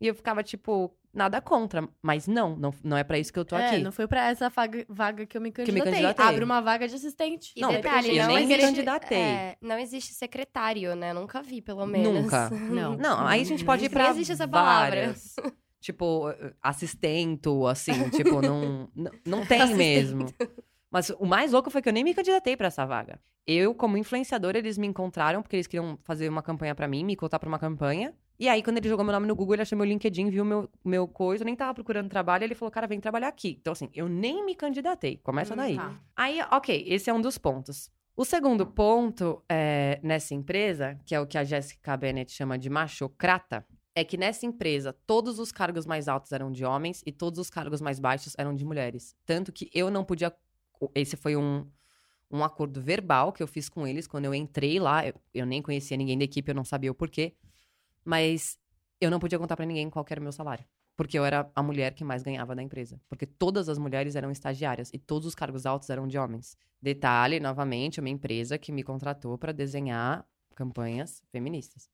E 0.00 0.06
eu 0.08 0.14
ficava, 0.14 0.42
tipo, 0.42 0.92
nada 1.12 1.40
contra. 1.40 1.88
Mas 2.02 2.26
não, 2.26 2.56
não, 2.56 2.74
não 2.82 2.96
é 2.96 3.04
pra 3.04 3.18
isso 3.18 3.32
que 3.32 3.38
eu 3.38 3.44
tô 3.44 3.56
É, 3.56 3.68
aqui. 3.70 3.82
não 3.82 3.92
foi 3.92 4.06
pra 4.08 4.28
essa 4.28 4.48
vaga, 4.50 4.84
vaga 4.88 5.24
que 5.24 5.36
eu 5.36 5.40
me 5.40 5.48
me 5.48 5.52
candidatei. 5.52 5.92
candidatei. 5.92 6.24
Abre 6.26 6.44
uma 6.44 6.60
vaga 6.60 6.86
de 6.88 6.94
assistente. 6.96 7.52
E 7.56 7.60
Não, 7.60 7.70
detalhe, 7.70 8.16
eu 8.16 8.26
não 8.26 8.34
nem 8.34 8.46
me 8.46 8.52
existe, 8.54 8.66
candidatei. 8.68 9.18
é, 9.18 9.56
não 9.62 9.78
existe 9.78 10.12
secretário, 10.12 10.94
né? 10.96 11.12
Nunca 11.12 11.40
vi, 11.42 11.62
pelo 11.62 11.86
menos. 11.86 12.22
Nunca. 12.24 12.50
Não. 12.50 12.96
Não, 12.98 13.26
aí 13.26 13.40
a 13.40 13.44
gente 13.44 13.64
pode 13.64 13.84
ir 13.84 13.88
pra 13.88 14.10
existe 14.10 14.32
essa 14.32 14.48
palavra. 14.48 14.96
várias. 15.06 15.36
Tipo, 15.80 16.24
assistento, 16.62 17.66
assim, 17.66 18.08
tipo, 18.10 18.40
não, 18.40 18.88
não, 18.94 19.10
não 19.24 19.44
tem 19.46 19.74
mesmo. 19.74 20.26
Mas 20.94 21.10
o 21.18 21.26
mais 21.26 21.50
louco 21.50 21.70
foi 21.70 21.82
que 21.82 21.88
eu 21.88 21.92
nem 21.92 22.04
me 22.04 22.14
candidatei 22.14 22.56
pra 22.56 22.68
essa 22.68 22.86
vaga. 22.86 23.18
Eu, 23.44 23.74
como 23.74 23.96
influenciadora, 23.96 24.56
eles 24.56 24.78
me 24.78 24.86
encontraram 24.86 25.42
porque 25.42 25.56
eles 25.56 25.66
queriam 25.66 25.98
fazer 26.04 26.28
uma 26.28 26.40
campanha 26.40 26.72
pra 26.72 26.86
mim, 26.86 27.02
me 27.02 27.16
contar 27.16 27.40
pra 27.40 27.48
uma 27.48 27.58
campanha. 27.58 28.14
E 28.38 28.48
aí, 28.48 28.62
quando 28.62 28.78
ele 28.78 28.88
jogou 28.88 29.04
meu 29.04 29.12
nome 29.12 29.26
no 29.26 29.34
Google, 29.34 29.56
ele 29.56 29.62
achou 29.62 29.76
meu 29.76 29.84
LinkedIn, 29.84 30.30
viu 30.30 30.44
meu, 30.44 30.70
meu 30.84 31.08
coisa, 31.08 31.42
eu 31.42 31.46
nem 31.46 31.56
tava 31.56 31.74
procurando 31.74 32.08
trabalho, 32.08 32.44
ele 32.44 32.54
falou, 32.54 32.70
cara, 32.70 32.86
vem 32.86 33.00
trabalhar 33.00 33.26
aqui. 33.26 33.58
Então, 33.60 33.72
assim, 33.72 33.90
eu 33.92 34.08
nem 34.08 34.46
me 34.46 34.54
candidatei. 34.54 35.16
Começa 35.18 35.54
Hum, 35.54 35.56
daí. 35.56 35.74
tá. 35.74 36.00
Aí, 36.14 36.40
ok, 36.52 36.84
esse 36.86 37.10
é 37.10 37.12
um 37.12 37.20
dos 37.20 37.38
pontos. 37.38 37.90
O 38.16 38.24
segundo 38.24 38.64
ponto 38.64 39.42
é, 39.48 39.98
nessa 40.00 40.32
empresa, 40.32 40.96
que 41.04 41.12
é 41.12 41.20
o 41.20 41.26
que 41.26 41.36
a 41.36 41.42
Jessica 41.42 41.96
Bennett 41.96 42.30
chama 42.30 42.56
de 42.56 42.70
machocrata, 42.70 43.66
é 43.96 44.04
que 44.04 44.16
nessa 44.16 44.46
empresa 44.46 44.92
todos 45.06 45.40
os 45.40 45.50
cargos 45.50 45.86
mais 45.86 46.06
altos 46.06 46.30
eram 46.30 46.52
de 46.52 46.64
homens 46.64 47.02
e 47.04 47.10
todos 47.10 47.40
os 47.40 47.50
cargos 47.50 47.80
mais 47.80 47.98
baixos 47.98 48.34
eram 48.38 48.54
de 48.54 48.64
mulheres. 48.64 49.16
Tanto 49.26 49.52
que 49.52 49.68
eu 49.74 49.90
não 49.90 50.04
podia. 50.04 50.32
Esse 50.94 51.16
foi 51.16 51.36
um, 51.36 51.66
um 52.30 52.42
acordo 52.42 52.80
verbal 52.80 53.32
que 53.32 53.42
eu 53.42 53.46
fiz 53.46 53.68
com 53.68 53.86
eles 53.86 54.06
quando 54.06 54.24
eu 54.24 54.34
entrei 54.34 54.78
lá. 54.78 55.06
Eu, 55.06 55.14
eu 55.32 55.46
nem 55.46 55.62
conhecia 55.62 55.96
ninguém 55.96 56.18
da 56.18 56.24
equipe, 56.24 56.50
eu 56.50 56.54
não 56.54 56.64
sabia 56.64 56.90
o 56.90 56.94
porquê. 56.94 57.34
Mas 58.04 58.58
eu 59.00 59.10
não 59.10 59.18
podia 59.18 59.38
contar 59.38 59.56
pra 59.56 59.66
ninguém 59.66 59.88
qual 59.88 60.04
era 60.08 60.20
o 60.20 60.22
meu 60.22 60.32
salário. 60.32 60.64
Porque 60.96 61.18
eu 61.18 61.24
era 61.24 61.50
a 61.54 61.62
mulher 61.62 61.94
que 61.94 62.04
mais 62.04 62.22
ganhava 62.22 62.54
da 62.54 62.62
empresa. 62.62 63.00
Porque 63.08 63.26
todas 63.26 63.68
as 63.68 63.78
mulheres 63.78 64.14
eram 64.14 64.30
estagiárias 64.30 64.90
e 64.92 64.98
todos 64.98 65.26
os 65.26 65.34
cargos 65.34 65.66
altos 65.66 65.90
eram 65.90 66.06
de 66.06 66.16
homens. 66.16 66.56
Detalhe, 66.80 67.40
novamente, 67.40 67.98
uma 67.98 68.08
empresa 68.08 68.58
que 68.58 68.70
me 68.70 68.82
contratou 68.82 69.36
para 69.36 69.52
desenhar 69.52 70.24
campanhas 70.54 71.22
feministas. 71.30 71.88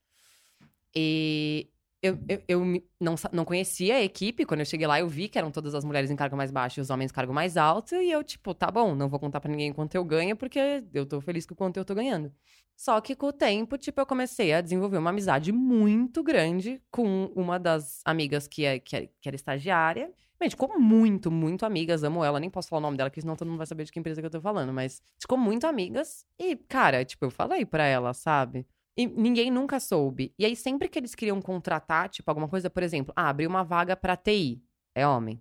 E 0.95 1.71
eu, 2.03 2.19
eu, 2.29 2.43
eu 2.49 2.83
não, 3.01 3.15
não 3.33 3.45
conhecia 3.45 3.97
a 3.97 4.03
equipe. 4.03 4.45
Quando 4.47 4.61
eu 4.61 4.67
cheguei 4.67 4.87
lá, 4.87 5.01
eu 5.01 5.09
vi 5.09 5.29
que 5.29 5.39
eram 5.39 5.51
todas 5.51 5.75
as 5.75 5.85
mulheres 5.85 6.11
em 6.11 6.17
cargo 6.17 6.37
mais 6.37 6.51
baixo 6.51 6.81
e 6.81 6.83
os 6.83 6.91
homens 6.91 7.11
em 7.11 7.15
cargo 7.15 7.33
mais 7.33 7.57
alto. 7.57 7.95
E 7.97 8.11
eu, 8.11 8.25
tipo, 8.25 8.55
tá 8.55 8.71
bom, 8.71 8.95
não 8.95 9.09
vou 9.09 9.21
contar 9.21 9.41
pra 9.41 9.51
ninguém 9.51 9.73
quanto 9.73 9.95
eu 9.95 10.05
ganho, 10.05 10.37
porque 10.37 10.59
eu 10.95 11.05
tô 11.07 11.21
feliz 11.21 11.45
com 11.47 11.55
o 11.55 11.57
quanto 11.57 11.77
eu 11.77 11.85
tô 11.85 11.95
ganhando. 11.95 12.33
Só 12.77 12.99
que 13.01 13.15
com 13.15 13.27
o 13.27 13.33
tempo, 13.33 13.77
tipo, 13.77 14.01
eu 14.01 14.07
comecei 14.07 14.53
a 14.55 14.61
desenvolver 14.63 14.97
uma 14.99 15.11
amizade 15.11 15.53
muito 15.53 16.23
grande 16.23 16.83
com 16.91 17.27
uma 17.37 17.59
das 17.59 18.01
amigas 18.05 18.49
que, 18.49 18.65
é, 18.65 18.79
que, 18.79 18.97
é- 18.97 19.07
que 19.21 19.29
era 19.29 19.37
estagiária. 19.37 20.11
Gente, 20.43 20.53
ficou 20.53 20.79
muito, 20.81 21.31
muito 21.31 21.67
amigas. 21.67 22.03
Amo 22.03 22.25
ela, 22.25 22.41
nem 22.41 22.49
posso 22.49 22.69
falar 22.71 22.79
o 22.81 22.83
nome 22.83 22.97
dela, 22.97 23.11
porque 23.11 23.21
senão 23.21 23.37
todo 23.37 23.49
mundo 23.49 23.59
vai 23.59 23.67
saber 23.67 23.85
de 23.85 23.93
que 23.93 23.99
empresa 24.01 24.23
que 24.23 24.27
eu 24.27 24.31
tô 24.31 24.41
falando. 24.41 24.73
Mas 24.73 25.03
ficou 25.21 25.37
muito 25.37 25.67
amigas. 25.67 26.25
E, 26.39 26.57
cara, 26.57 27.05
tipo, 27.05 27.27
eu 27.27 27.31
falei 27.31 27.67
pra 27.67 27.85
ela, 27.85 28.15
sabe? 28.15 28.67
E 29.01 29.07
ninguém 29.07 29.51
nunca 29.51 29.81
soube. 29.81 30.35
E 30.39 30.45
aí, 30.45 30.55
sempre 30.55 30.87
que 30.89 30.99
eles 30.99 31.15
queriam 31.15 31.41
contratar, 31.41 32.09
tipo, 32.11 32.31
alguma 32.31 32.47
coisa, 32.49 32.69
por 32.69 32.83
exemplo, 32.83 33.15
ah, 33.17 33.31
abriu 33.31 33.49
uma 33.49 33.65
vaga 33.65 33.97
pra 33.97 34.15
TI, 34.17 34.63
é 34.95 35.07
homem. 35.07 35.41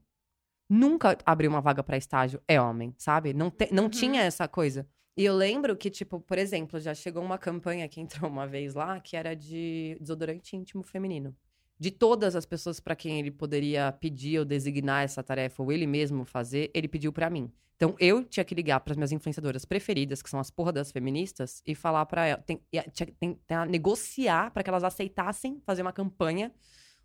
Nunca 0.69 1.17
abriu 1.25 1.49
uma 1.49 1.59
vaga 1.61 1.83
pra 1.83 1.97
estágio, 1.97 2.41
é 2.47 2.61
homem, 2.61 2.93
sabe? 2.97 3.33
Não, 3.33 3.49
te- 3.49 3.73
não 3.73 3.85
Uhum. 3.85 3.89
tinha 3.89 4.21
essa 4.21 4.47
coisa. 4.47 4.87
E 5.17 5.25
eu 5.25 5.35
lembro 5.35 5.75
que, 5.75 5.89
tipo, 5.89 6.21
por 6.21 6.37
exemplo, 6.37 6.79
já 6.79 6.93
chegou 6.93 7.21
uma 7.23 7.37
campanha 7.37 7.87
que 7.89 7.99
entrou 7.99 8.29
uma 8.31 8.47
vez 8.47 8.75
lá, 8.75 8.99
que 9.01 9.17
era 9.17 9.35
de 9.35 9.97
desodorante 9.99 10.55
íntimo 10.55 10.81
feminino. 10.83 11.35
De 11.79 11.89
todas 11.91 12.35
as 12.35 12.45
pessoas 12.45 12.79
pra 12.79 12.95
quem 12.95 13.19
ele 13.19 13.31
poderia 13.31 13.91
pedir 13.91 14.37
ou 14.39 14.43
designar 14.45 15.03
essa 15.03 15.23
tarefa, 15.23 15.63
ou 15.63 15.71
ele 15.71 15.87
mesmo 15.87 16.25
fazer, 16.25 16.69
ele 16.73 16.87
pediu 16.89 17.13
pra 17.13 17.29
mim. 17.29 17.49
Então, 17.77 17.95
eu 17.97 18.25
tinha 18.25 18.43
que 18.43 18.53
ligar 18.53 18.81
pras 18.81 18.97
minhas 18.97 19.13
influenciadoras 19.13 19.63
preferidas, 19.63 20.21
que 20.21 20.29
são 20.29 20.37
as 20.41 20.51
porra 20.51 20.73
das 20.73 20.91
feministas, 20.91 21.61
e 21.65 21.73
falar 21.73 22.05
pra 22.05 22.25
elas, 22.25 22.43
tem, 22.45 22.57
que 22.69 23.05
tem- 23.13 23.39
tem 23.47 23.57
a 23.57 23.65
negociar 23.65 24.51
pra 24.51 24.61
que 24.61 24.69
elas 24.69 24.83
aceitassem 24.83 25.61
fazer 25.65 25.81
uma 25.81 25.93
campanha 25.93 26.51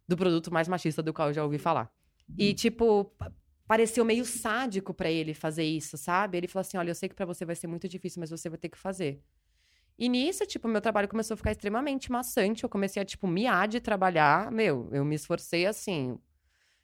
do 0.08 0.16
produto 0.16 0.52
mais 0.52 0.66
machista 0.66 1.00
do 1.00 1.12
qual 1.14 1.28
eu 1.28 1.34
já 1.34 1.44
ouvi 1.44 1.58
falar. 1.58 1.88
E, 2.36 2.52
tipo, 2.54 3.04
pa- 3.16 3.32
pareceu 3.68 4.04
meio 4.04 4.24
sádico 4.24 4.92
pra 4.92 5.08
ele 5.08 5.32
fazer 5.34 5.62
isso, 5.64 5.96
sabe? 5.96 6.36
Ele 6.38 6.48
falou 6.48 6.62
assim: 6.62 6.76
olha, 6.76 6.90
eu 6.90 6.94
sei 6.96 7.08
que 7.08 7.14
pra 7.14 7.24
você 7.24 7.44
vai 7.44 7.54
ser 7.54 7.68
muito 7.68 7.88
difícil, 7.88 8.18
mas 8.18 8.30
você 8.30 8.48
vai 8.48 8.58
ter 8.58 8.68
que 8.68 8.76
fazer. 8.76 9.22
E 9.98 10.08
nisso, 10.08 10.44
tipo, 10.46 10.66
meu 10.66 10.80
trabalho 10.80 11.08
começou 11.08 11.34
a 11.34 11.36
ficar 11.36 11.52
extremamente 11.52 12.10
maçante. 12.10 12.64
Eu 12.64 12.68
comecei 12.68 13.00
a, 13.00 13.04
tipo, 13.04 13.26
miar 13.28 13.68
de 13.68 13.80
trabalhar. 13.80 14.50
Meu, 14.50 14.88
eu 14.92 15.04
me 15.04 15.14
esforcei 15.14 15.66
assim. 15.66 16.18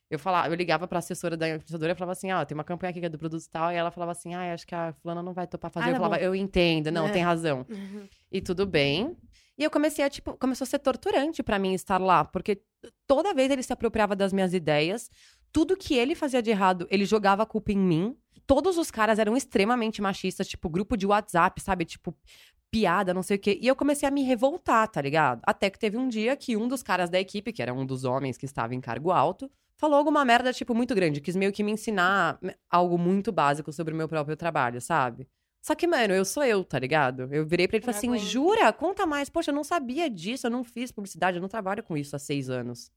Eu 0.09 0.19
falava, 0.19 0.49
eu 0.49 0.55
ligava 0.55 0.89
pra 0.89 0.99
assessora 0.99 1.37
da 1.37 1.49
influenciadora 1.49 1.93
e 1.93 1.95
falava 1.95 2.13
assim: 2.13 2.31
ó, 2.33 2.45
tem 2.45 2.55
uma 2.57 2.65
campanha 2.65 2.91
aqui 2.91 3.01
que 3.01 3.07
é 3.07 3.09
do 3.09 3.19
produto 3.19 3.45
tal. 3.51 3.71
E 3.73 3.75
ela 3.77 3.91
falava 3.91 4.13
assim: 4.13 4.35
ah, 4.35 4.53
acho 4.55 4.67
que 4.67 4.75
a 4.75 4.93
fulana 5.03 5.23
não 5.23 5.33
vai 5.33 5.47
topar 5.47 5.71
fazer. 5.71 5.87
Ah, 5.87 5.89
eu 5.91 5.93
tá 5.95 5.99
falava, 6.01 6.17
bom. 6.19 6.25
eu 6.25 6.35
entendo, 6.35 6.91
não, 6.91 7.09
É. 7.09 7.13
tem 7.13 7.23
razão. 7.23 7.67
E 8.33 8.41
tudo 8.41 8.65
bem. 8.65 9.17
E 9.59 9.65
eu 9.65 9.71
comecei 9.73 10.05
a, 10.05 10.09
tipo, 10.09 10.37
começou 10.37 10.65
a 10.65 10.69
ser 10.69 10.79
torturante 10.79 11.43
pra 11.43 11.59
mim 11.59 11.75
estar 11.75 11.99
lá, 12.01 12.25
porque 12.25 12.63
toda 13.09 13.35
vez 13.35 13.51
ele 13.51 13.63
se 13.63 13.73
apropriava 13.73 14.15
das 14.15 14.33
minhas 14.33 14.55
ideias, 14.55 15.11
tudo 15.53 15.77
que 15.77 15.95
ele 15.95 16.15
fazia 16.15 16.41
de 16.41 16.49
errado, 16.49 16.87
ele 16.91 17.05
jogava 17.05 17.43
a 17.43 17.47
culpa 17.47 17.73
em 17.73 17.77
mim. 17.79 18.17
Todos 18.47 18.79
os 18.79 18.89
caras 18.91 19.19
eram 19.19 19.37
extremamente 19.37 20.01
machistas, 20.01 20.47
tipo, 20.49 20.69
grupo 20.69 20.97
de 20.97 21.07
WhatsApp, 21.07 21.61
sabe? 21.61 21.85
Tipo, 21.85 22.17
piada, 22.71 23.13
não 23.13 23.23
sei 23.23 23.37
o 23.37 23.41
quê. 23.41 23.59
E 23.61 23.67
eu 23.67 23.75
comecei 23.75 24.09
a 24.09 24.13
me 24.13 24.23
revoltar, 24.23 24.89
tá 24.89 25.01
ligado? 25.01 25.41
Até 25.45 25.69
que 25.69 25.79
teve 25.79 25.97
um 25.97 26.09
dia 26.09 26.37
que 26.37 26.57
um 26.57 26.69
dos 26.69 26.83
caras 26.83 27.11
da 27.11 27.19
equipe, 27.19 27.53
que 27.53 27.63
era 27.63 27.75
um 27.75 27.85
dos 27.85 28.05
homens 28.05 28.39
que 28.39 28.45
estava 28.45 28.75
em 28.75 28.81
cargo 28.81 29.11
alto, 29.11 29.51
falou 29.77 29.97
alguma 29.97 30.25
merda, 30.25 30.53
tipo, 30.53 30.75
muito 30.75 30.95
grande. 30.95 31.21
Quis 31.21 31.35
meio 31.35 31.53
que 31.53 31.63
me 31.63 31.73
ensinar 31.73 32.39
algo 32.71 32.97
muito 32.97 33.33
básico 33.33 33.73
sobre 33.73 33.95
o 33.95 33.97
meu 33.97 34.09
próprio 34.09 34.37
trabalho, 34.37 34.81
sabe? 34.81 35.27
Só 35.63 35.75
que, 35.75 35.87
mano, 35.87 36.15
eu 36.15 36.25
sou 36.25 36.43
eu, 36.43 36.65
tá 36.65 36.79
ligado? 36.79 37.29
Eu 37.33 37.45
virei 37.47 37.69
pra 37.69 37.77
ele 37.77 37.85
e 37.85 37.87
falei 37.87 37.99
assim: 37.99 38.09
aguento. 38.09 38.23
jura? 38.23 38.73
Conta 38.73 39.07
mais. 39.07 39.29
Poxa, 39.29 39.51
eu 39.51 39.55
não 39.55 39.65
sabia 39.65 40.09
disso, 40.09 40.47
eu 40.47 40.51
não 40.51 40.65
fiz 40.65 40.91
publicidade, 40.91 41.37
eu 41.37 41.43
não 41.43 41.49
trabalho 41.49 41.83
com 41.83 41.97
isso 41.97 42.17
há 42.17 42.19
seis 42.19 42.49
anos. 42.49 42.91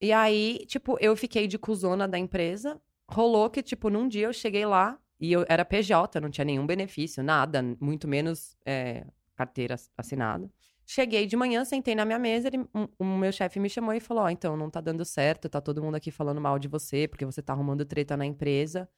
E 0.00 0.12
aí, 0.12 0.64
tipo, 0.66 0.96
eu 1.00 1.16
fiquei 1.16 1.46
de 1.46 1.58
cuzona 1.58 2.06
da 2.06 2.18
empresa. 2.18 2.80
Rolou 3.08 3.48
que, 3.48 3.62
tipo, 3.62 3.88
num 3.88 4.06
dia 4.08 4.26
eu 4.26 4.32
cheguei 4.32 4.66
lá 4.66 4.98
e 5.18 5.32
eu 5.32 5.44
era 5.48 5.64
PJ, 5.64 6.20
não 6.20 6.30
tinha 6.30 6.44
nenhum 6.44 6.66
benefício, 6.66 7.22
nada, 7.22 7.62
muito 7.80 8.06
menos 8.06 8.56
é, 8.64 9.06
carteira 9.34 9.74
ass- 9.74 9.90
assinada. 9.96 10.50
Cheguei 10.88 11.26
de 11.26 11.36
manhã, 11.36 11.64
sentei 11.64 11.94
na 11.96 12.04
minha 12.04 12.18
mesa, 12.18 12.46
ele, 12.48 12.58
um- 12.74 12.86
o 12.98 13.04
meu 13.04 13.32
chefe 13.32 13.58
me 13.58 13.68
chamou 13.68 13.92
e 13.92 13.98
falou: 14.00 14.22
Ó, 14.24 14.30
então, 14.30 14.56
não 14.56 14.70
tá 14.70 14.80
dando 14.80 15.04
certo, 15.04 15.48
tá 15.48 15.60
todo 15.60 15.82
mundo 15.82 15.96
aqui 15.96 16.10
falando 16.12 16.40
mal 16.40 16.58
de 16.58 16.68
você, 16.68 17.08
porque 17.08 17.24
você 17.24 17.42
tá 17.42 17.52
arrumando 17.52 17.84
treta 17.84 18.16
na 18.16 18.24
empresa. 18.24 18.88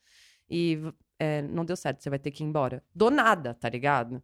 E 0.51 0.79
é, 1.19 1.43
não 1.43 1.65
deu 1.65 1.77
certo, 1.77 2.03
você 2.03 2.11
vai 2.11 2.19
ter 2.19 2.31
que 2.31 2.43
ir 2.43 2.47
embora. 2.47 2.83
Do 2.95 3.11
nada, 3.11 3.55
tá 3.55 3.69
ligado? 3.69 4.23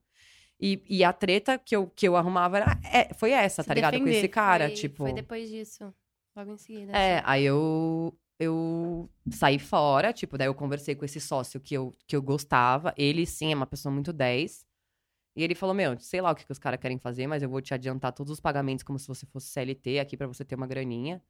E, 0.61 0.82
e 0.88 1.03
a 1.05 1.12
treta 1.12 1.59
que 1.59 1.74
eu, 1.74 1.86
que 1.88 2.07
eu 2.07 2.16
arrumava 2.16 2.57
era, 2.59 2.80
é, 2.92 3.12
foi 3.14 3.32
essa, 3.32 3.62
Se 3.62 3.68
tá 3.68 3.74
ligado? 3.74 3.95
Com 3.95 4.05
defender. 4.05 4.18
esse 4.18 4.28
cara, 4.28 4.66
foi, 4.66 4.74
tipo. 4.74 4.97
Foi 5.05 5.12
depois 5.12 5.49
disso. 5.49 5.92
Logo 6.36 6.53
em 6.53 6.57
seguida. 6.59 6.92
É, 6.92 7.16
assim. 7.16 7.22
aí 7.26 7.45
eu, 7.45 8.14
eu 8.39 9.09
saí 9.30 9.59
fora, 9.59 10.12
tipo, 10.12 10.37
daí 10.37 10.49
eu 10.49 10.55
conversei 10.55 10.95
com 10.95 11.05
esse 11.05 11.20
sócio 11.20 11.61
que 11.61 11.74
eu, 11.74 11.95
que 12.07 12.16
eu 12.16 12.22
gostava. 12.22 12.93
Ele, 12.97 13.24
sim, 13.26 13.53
é 13.53 13.55
uma 13.57 13.66
pessoa 13.66 13.93
muito 13.93 14.12
10. 14.12 14.66
E 15.37 15.43
ele 15.43 15.55
falou, 15.55 15.74
meu, 15.74 15.99
sei 15.99 16.20
lá 16.20 16.30
o 16.30 16.35
que, 16.35 16.45
que 16.47 16.53
os 16.53 16.59
caras 16.59 16.78
querem 16.80 16.99
fazer, 16.99 17.26
mas 17.26 17.43
eu 17.43 17.49
vou 17.49 17.61
te 17.61 17.74
adiantar 17.74 18.12
todos 18.12 18.32
os 18.32 18.41
pagamentos 18.41 18.82
como 18.85 18.99
se 18.99 19.07
você 19.09 19.26
fosse 19.26 19.49
CLT 19.49 19.99
aqui 19.99 20.16
pra 20.16 20.26
você 20.26 20.45
ter 20.45 20.55
uma 20.55 20.66
graninha. 20.66 21.20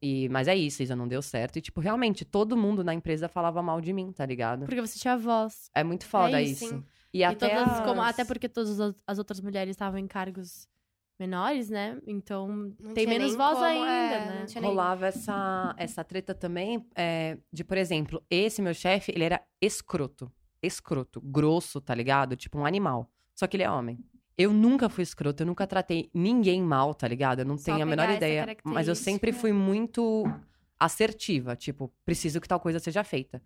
E, 0.00 0.28
mas 0.28 0.46
é 0.46 0.54
isso, 0.54 0.82
Isa, 0.82 0.94
não 0.94 1.08
deu 1.08 1.20
certo. 1.20 1.56
E, 1.58 1.60
tipo, 1.60 1.80
realmente, 1.80 2.24
todo 2.24 2.56
mundo 2.56 2.84
na 2.84 2.94
empresa 2.94 3.28
falava 3.28 3.60
mal 3.62 3.80
de 3.80 3.92
mim, 3.92 4.12
tá 4.12 4.24
ligado? 4.24 4.64
Porque 4.66 4.80
você 4.80 4.98
tinha 4.98 5.16
voz. 5.18 5.70
É 5.74 5.82
muito 5.82 6.06
foda 6.06 6.40
É 6.40 6.44
isso. 6.44 6.64
isso, 6.64 6.74
sim. 6.76 6.84
E, 7.12 7.18
E 7.18 7.24
até, 7.24 7.48
todas, 7.48 7.80
como- 7.80 8.00
as- 8.02 8.10
até 8.10 8.24
porque 8.24 8.48
todas 8.48 8.78
as- 8.78 8.94
as 9.06 9.18
outras 9.18 9.40
mulheres 9.40 9.70
estavam 9.72 9.98
em 9.98 10.06
cargos 10.06 10.68
menores, 11.18 11.68
né? 11.68 11.98
Então 12.06 12.72
Não 12.78 12.94
tem 12.94 13.06
menos 13.06 13.34
voz 13.34 13.54
como, 13.54 13.64
ainda, 13.64 13.90
é, 13.90 14.26
né? 14.26 14.36
não 14.40 14.46
tinha 14.46 14.60
nem- 14.60 14.70
rolava 14.70 15.06
essa, 15.06 15.74
essa 15.76 16.04
treta 16.04 16.34
também 16.34 16.86
é, 16.94 17.36
de, 17.52 17.64
por 17.64 17.76
exemplo, 17.76 18.22
esse 18.30 18.62
meu 18.62 18.72
chefe, 18.74 19.12
ele 19.14 19.24
era 19.24 19.40
escroto. 19.60 20.30
Escroto. 20.62 21.20
Grosso, 21.20 21.80
tá 21.80 21.94
ligado? 21.94 22.36
Tipo 22.36 22.58
um 22.58 22.66
animal. 22.66 23.10
Só 23.34 23.46
que 23.46 23.56
ele 23.56 23.64
é 23.64 23.70
homem. 23.70 23.98
Eu 24.36 24.52
nunca 24.52 24.88
fui 24.88 25.02
escroto, 25.02 25.42
eu 25.42 25.46
nunca 25.46 25.66
tratei 25.66 26.08
ninguém 26.14 26.62
mal, 26.62 26.94
tá 26.94 27.08
ligado? 27.08 27.40
Eu 27.40 27.44
não 27.44 27.56
Só 27.58 27.64
tenho 27.66 27.82
a 27.82 27.86
menor 27.86 28.08
ideia. 28.10 28.56
Mas 28.64 28.86
eu 28.88 28.94
sempre 28.94 29.32
fui 29.32 29.52
muito 29.52 30.24
assertiva. 30.78 31.56
Tipo, 31.56 31.92
preciso 32.04 32.40
que 32.40 32.48
tal 32.48 32.60
coisa 32.60 32.78
seja 32.78 33.02
feita. 33.04 33.42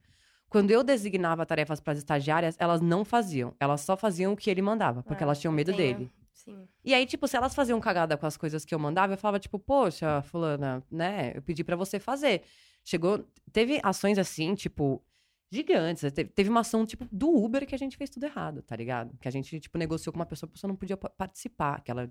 Quando 0.49 0.71
eu 0.71 0.83
designava 0.85 1.47
tarefas 1.47 1.81
para 1.81 1.93
as 1.95 1.99
estagiárias, 1.99 2.57
elas 2.59 2.83
não 2.83 3.05
faziam. 3.07 3.55
Elas 3.59 3.81
só 3.81 3.97
faziam 3.97 4.35
o 4.35 4.37
que 4.37 4.51
ele 4.51 4.61
mandava, 4.61 5.03
porque 5.03 5.25
Ah, 5.25 5.27
elas 5.27 5.41
tinham 5.41 5.53
medo 5.53 5.73
tenho- 5.75 5.95
dele. 5.97 6.11
Sim. 6.33 6.67
E 6.85 6.93
aí, 6.95 7.07
tipo, 7.07 7.29
se 7.29 7.37
elas 7.37 7.55
faziam 7.55 7.81
cagada 7.81 8.17
com 8.17 8.27
as 8.27 8.37
coisas 8.37 8.65
que 8.65 8.75
eu 8.75 8.79
mandava, 8.79 9.13
eu 9.13 9.19
falava, 9.19 9.39
tipo, 9.39 9.59
poxa, 9.59 10.23
fulana, 10.23 10.83
né? 10.91 11.33
Eu 11.37 11.43
pedi 11.43 11.63
pra 11.63 11.77
você 11.77 12.01
fazer. 12.01 12.43
Chegou. 12.85 13.25
Teve 13.53 13.81
ações 13.83 14.19
assim, 14.19 14.55
tipo, 14.55 15.03
gigantes. 15.51 16.11
Teve, 16.35 16.49
uma 16.51 16.61
ação, 16.61 16.85
tipo, 16.85 17.07
do 17.13 17.29
Uber 17.29 17.67
que 17.67 17.75
a 17.75 17.79
gente 17.79 17.97
fez 17.97 18.11
tudo 18.11 18.25
errado, 18.25 18.63
tá 18.63 18.75
ligado? 18.75 19.17
Que 19.19 19.29
a 19.29 19.31
gente, 19.31 19.61
tipo, 19.61 19.79
negociou 19.79 20.13
com 20.13 20.19
uma 20.19 20.27
pessoa, 20.27 20.49
a 20.49 20.53
pessoa 20.53 20.69
não 20.69 20.77
podia 20.77 20.97
pa- 20.97 21.11
participar, 21.11 21.81
que 21.83 21.91
ela 21.91 22.11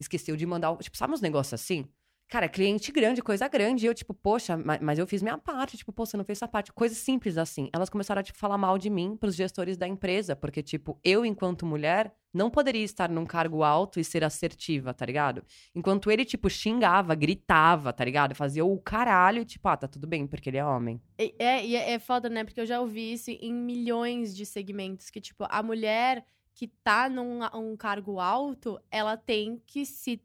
esqueceu 0.00 0.36
de 0.36 0.46
mandar. 0.46 0.74
Tipo, 0.78 0.96
sabe 0.96 1.12
uns 1.12 1.20
negócios 1.20 1.52
assim? 1.54 1.86
Cara, 2.28 2.48
cliente 2.48 2.90
grande, 2.90 3.22
coisa 3.22 3.46
grande. 3.46 3.86
E 3.86 3.88
eu, 3.88 3.94
tipo, 3.94 4.12
poxa, 4.12 4.56
ma- 4.56 4.78
mas 4.82 4.98
eu 4.98 5.06
fiz 5.06 5.22
minha 5.22 5.38
parte. 5.38 5.76
Tipo, 5.76 5.92
pô, 5.92 6.04
você 6.04 6.16
não 6.16 6.24
fez 6.24 6.38
sua 6.38 6.48
parte. 6.48 6.72
Coisas 6.72 6.98
simples 6.98 7.38
assim. 7.38 7.70
Elas 7.72 7.88
começaram 7.88 8.18
a, 8.18 8.22
tipo, 8.22 8.36
falar 8.36 8.58
mal 8.58 8.76
de 8.78 8.90
mim 8.90 9.16
pros 9.16 9.36
gestores 9.36 9.76
da 9.76 9.86
empresa. 9.86 10.34
Porque, 10.34 10.60
tipo, 10.60 10.98
eu, 11.04 11.24
enquanto 11.24 11.64
mulher, 11.64 12.12
não 12.34 12.50
poderia 12.50 12.82
estar 12.82 13.08
num 13.08 13.24
cargo 13.24 13.62
alto 13.62 14.00
e 14.00 14.04
ser 14.04 14.24
assertiva, 14.24 14.92
tá 14.92 15.06
ligado? 15.06 15.44
Enquanto 15.72 16.10
ele, 16.10 16.24
tipo, 16.24 16.50
xingava, 16.50 17.14
gritava, 17.14 17.92
tá 17.92 18.04
ligado? 18.04 18.34
Fazia 18.34 18.64
o 18.64 18.76
caralho, 18.80 19.44
tipo, 19.44 19.68
ah, 19.68 19.76
tá 19.76 19.86
tudo 19.86 20.06
bem, 20.08 20.26
porque 20.26 20.50
ele 20.50 20.56
é 20.58 20.64
homem. 20.64 21.00
E- 21.18 21.32
É, 21.38 21.64
e 21.64 21.76
é, 21.76 21.92
é 21.92 21.98
foda, 22.00 22.28
né? 22.28 22.42
Porque 22.42 22.60
eu 22.60 22.66
já 22.66 22.80
ouvi 22.80 23.12
isso 23.12 23.30
em 23.30 23.54
milhões 23.54 24.34
de 24.34 24.44
segmentos. 24.44 25.10
Que, 25.10 25.20
tipo, 25.20 25.46
a 25.48 25.62
mulher 25.62 26.26
que 26.54 26.66
tá 26.66 27.08
num 27.08 27.40
um 27.54 27.76
cargo 27.76 28.18
alto, 28.18 28.80
ela 28.90 29.16
tem 29.16 29.62
que 29.66 29.84
se. 29.86 30.20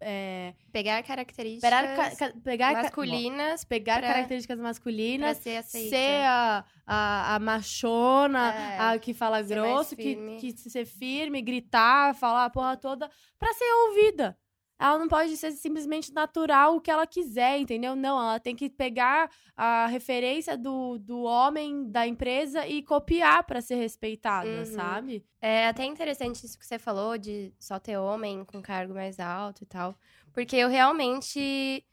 É, 0.00 0.54
Pegar 0.72 1.02
características 1.02 1.70
pegar, 1.70 2.16
ca- 2.16 2.32
pegar, 2.44 2.72
masculinas 2.74 3.64
pegar 3.64 3.98
pra- 4.00 4.08
características 4.12 4.58
masculinas, 4.58 5.38
ser 5.38 5.62
ser 5.90 6.22
a, 6.26 6.64
a, 6.86 7.34
a 7.34 7.38
machona, 7.38 8.52
É, 8.54 8.78
a 8.78 8.98
que 8.98 9.14
fala 9.14 9.40
grosso, 9.42 9.96
que, 9.96 10.14
que 10.38 10.52
se 10.58 10.68
ser 10.70 10.84
firme, 10.84 11.40
gritar, 11.40 12.14
falar 12.14 12.44
a 12.44 12.50
porra 12.50 12.76
toda, 12.76 13.10
pra 13.38 13.52
ser 13.54 13.64
ouvida. 13.88 14.36
Ela 14.78 14.98
não 14.98 15.08
pode 15.08 15.36
ser 15.36 15.52
simplesmente 15.52 16.12
natural 16.12 16.76
o 16.76 16.80
que 16.80 16.90
ela 16.90 17.06
quiser, 17.06 17.58
entendeu? 17.58 17.96
Não, 17.96 18.18
ela 18.18 18.38
tem 18.38 18.54
que 18.54 18.68
pegar 18.68 19.30
a 19.56 19.86
referência 19.86 20.56
do, 20.56 20.98
do 20.98 21.22
homem 21.22 21.90
da 21.90 22.06
empresa 22.06 22.66
e 22.66 22.82
copiar 22.82 23.44
pra 23.44 23.62
ser 23.62 23.76
respeitada, 23.76 24.48
Uhum. 24.48 24.64
sabe? 24.66 25.24
É 25.40 25.68
até 25.68 25.84
interessante 25.84 26.44
isso 26.44 26.58
que 26.58 26.66
você 26.66 26.78
falou 26.78 27.16
de 27.16 27.54
só 27.58 27.78
ter 27.78 27.96
homem 27.96 28.44
com 28.44 28.60
cargo 28.60 28.92
mais 28.92 29.18
alto 29.18 29.62
e 29.62 29.66
tal. 29.66 29.96
Porque 30.32 30.56
eu 30.56 30.68
realmente. 30.68 31.84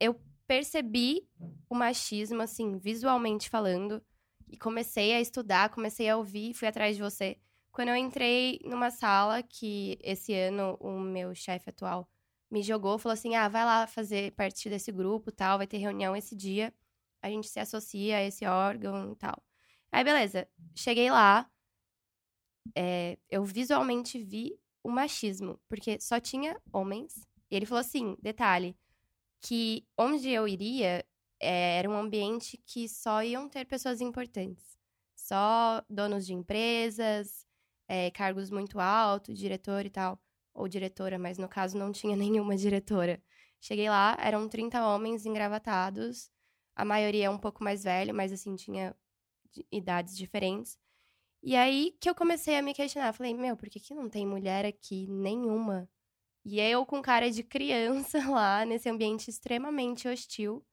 eu 0.00 0.20
percebi 0.46 1.28
o 1.68 1.74
machismo, 1.74 2.40
assim, 2.42 2.78
visualmente 2.78 3.48
falando. 3.50 4.02
E 4.50 4.56
comecei 4.56 5.12
a 5.14 5.20
estudar, 5.20 5.68
comecei 5.68 6.08
a 6.08 6.16
ouvir, 6.16 6.54
fui 6.54 6.66
atrás 6.66 6.96
de 6.96 7.02
você. 7.02 7.36
Quando 7.78 7.90
eu 7.90 7.96
entrei 7.96 8.58
numa 8.64 8.90
sala 8.90 9.40
que 9.40 10.00
esse 10.02 10.34
ano 10.34 10.76
o 10.80 10.98
meu 10.98 11.32
chefe 11.32 11.70
atual 11.70 12.10
me 12.50 12.60
jogou, 12.60 12.98
falou 12.98 13.12
assim: 13.12 13.36
ah, 13.36 13.46
vai 13.46 13.64
lá 13.64 13.86
fazer 13.86 14.32
parte 14.32 14.68
desse 14.68 14.90
grupo 14.90 15.30
tal, 15.30 15.58
vai 15.58 15.66
ter 15.68 15.76
reunião 15.78 16.16
esse 16.16 16.34
dia. 16.34 16.74
A 17.22 17.30
gente 17.30 17.46
se 17.46 17.60
associa 17.60 18.16
a 18.16 18.24
esse 18.24 18.44
órgão 18.44 19.14
tal. 19.14 19.40
Aí, 19.92 20.02
beleza. 20.02 20.48
Cheguei 20.74 21.08
lá, 21.08 21.48
é, 22.74 23.16
eu 23.30 23.44
visualmente 23.44 24.18
vi 24.18 24.58
o 24.82 24.90
machismo, 24.90 25.60
porque 25.68 26.00
só 26.00 26.18
tinha 26.18 26.60
homens. 26.72 27.28
E 27.48 27.54
ele 27.54 27.64
falou 27.64 27.80
assim: 27.80 28.16
detalhe, 28.20 28.76
que 29.40 29.86
onde 29.96 30.28
eu 30.28 30.48
iria 30.48 31.06
é, 31.38 31.78
era 31.78 31.88
um 31.88 31.96
ambiente 31.96 32.60
que 32.66 32.88
só 32.88 33.22
iam 33.22 33.48
ter 33.48 33.64
pessoas 33.66 34.00
importantes. 34.00 34.76
Só 35.14 35.80
donos 35.88 36.26
de 36.26 36.34
empresas, 36.34 37.46
é, 37.88 38.10
cargos 38.10 38.50
muito 38.50 38.78
altos, 38.80 39.38
diretor 39.38 39.86
e 39.86 39.90
tal. 39.90 40.20
Ou 40.54 40.68
diretora, 40.68 41.18
mas 41.18 41.38
no 41.38 41.48
caso 41.48 41.78
não 41.78 41.92
tinha 41.92 42.16
nenhuma 42.16 42.56
diretora. 42.56 43.22
Cheguei 43.60 43.88
lá, 43.90 44.16
eram 44.20 44.48
30 44.48 44.86
homens 44.86 45.26
engravatados. 45.26 46.30
A 46.76 46.84
maioria 46.84 47.30
um 47.30 47.38
pouco 47.38 47.64
mais 47.64 47.82
velho, 47.84 48.14
mas 48.14 48.32
assim, 48.32 48.54
tinha 48.56 48.94
de- 49.52 49.66
idades 49.72 50.16
diferentes. 50.16 50.78
E 51.42 51.56
aí 51.56 51.96
que 52.00 52.08
eu 52.10 52.14
comecei 52.14 52.56
a 52.56 52.62
me 52.62 52.74
questionar. 52.74 53.12
Falei, 53.12 53.34
meu, 53.34 53.56
por 53.56 53.68
que, 53.68 53.80
que 53.80 53.94
não 53.94 54.08
tem 54.08 54.26
mulher 54.26 54.66
aqui 54.66 55.06
nenhuma? 55.08 55.88
E 56.44 56.60
eu 56.60 56.86
com 56.86 57.02
cara 57.02 57.30
de 57.30 57.42
criança 57.44 58.18
lá, 58.30 58.64
nesse 58.64 58.88
ambiente 58.88 59.30
extremamente 59.30 60.08
hostil. 60.08 60.64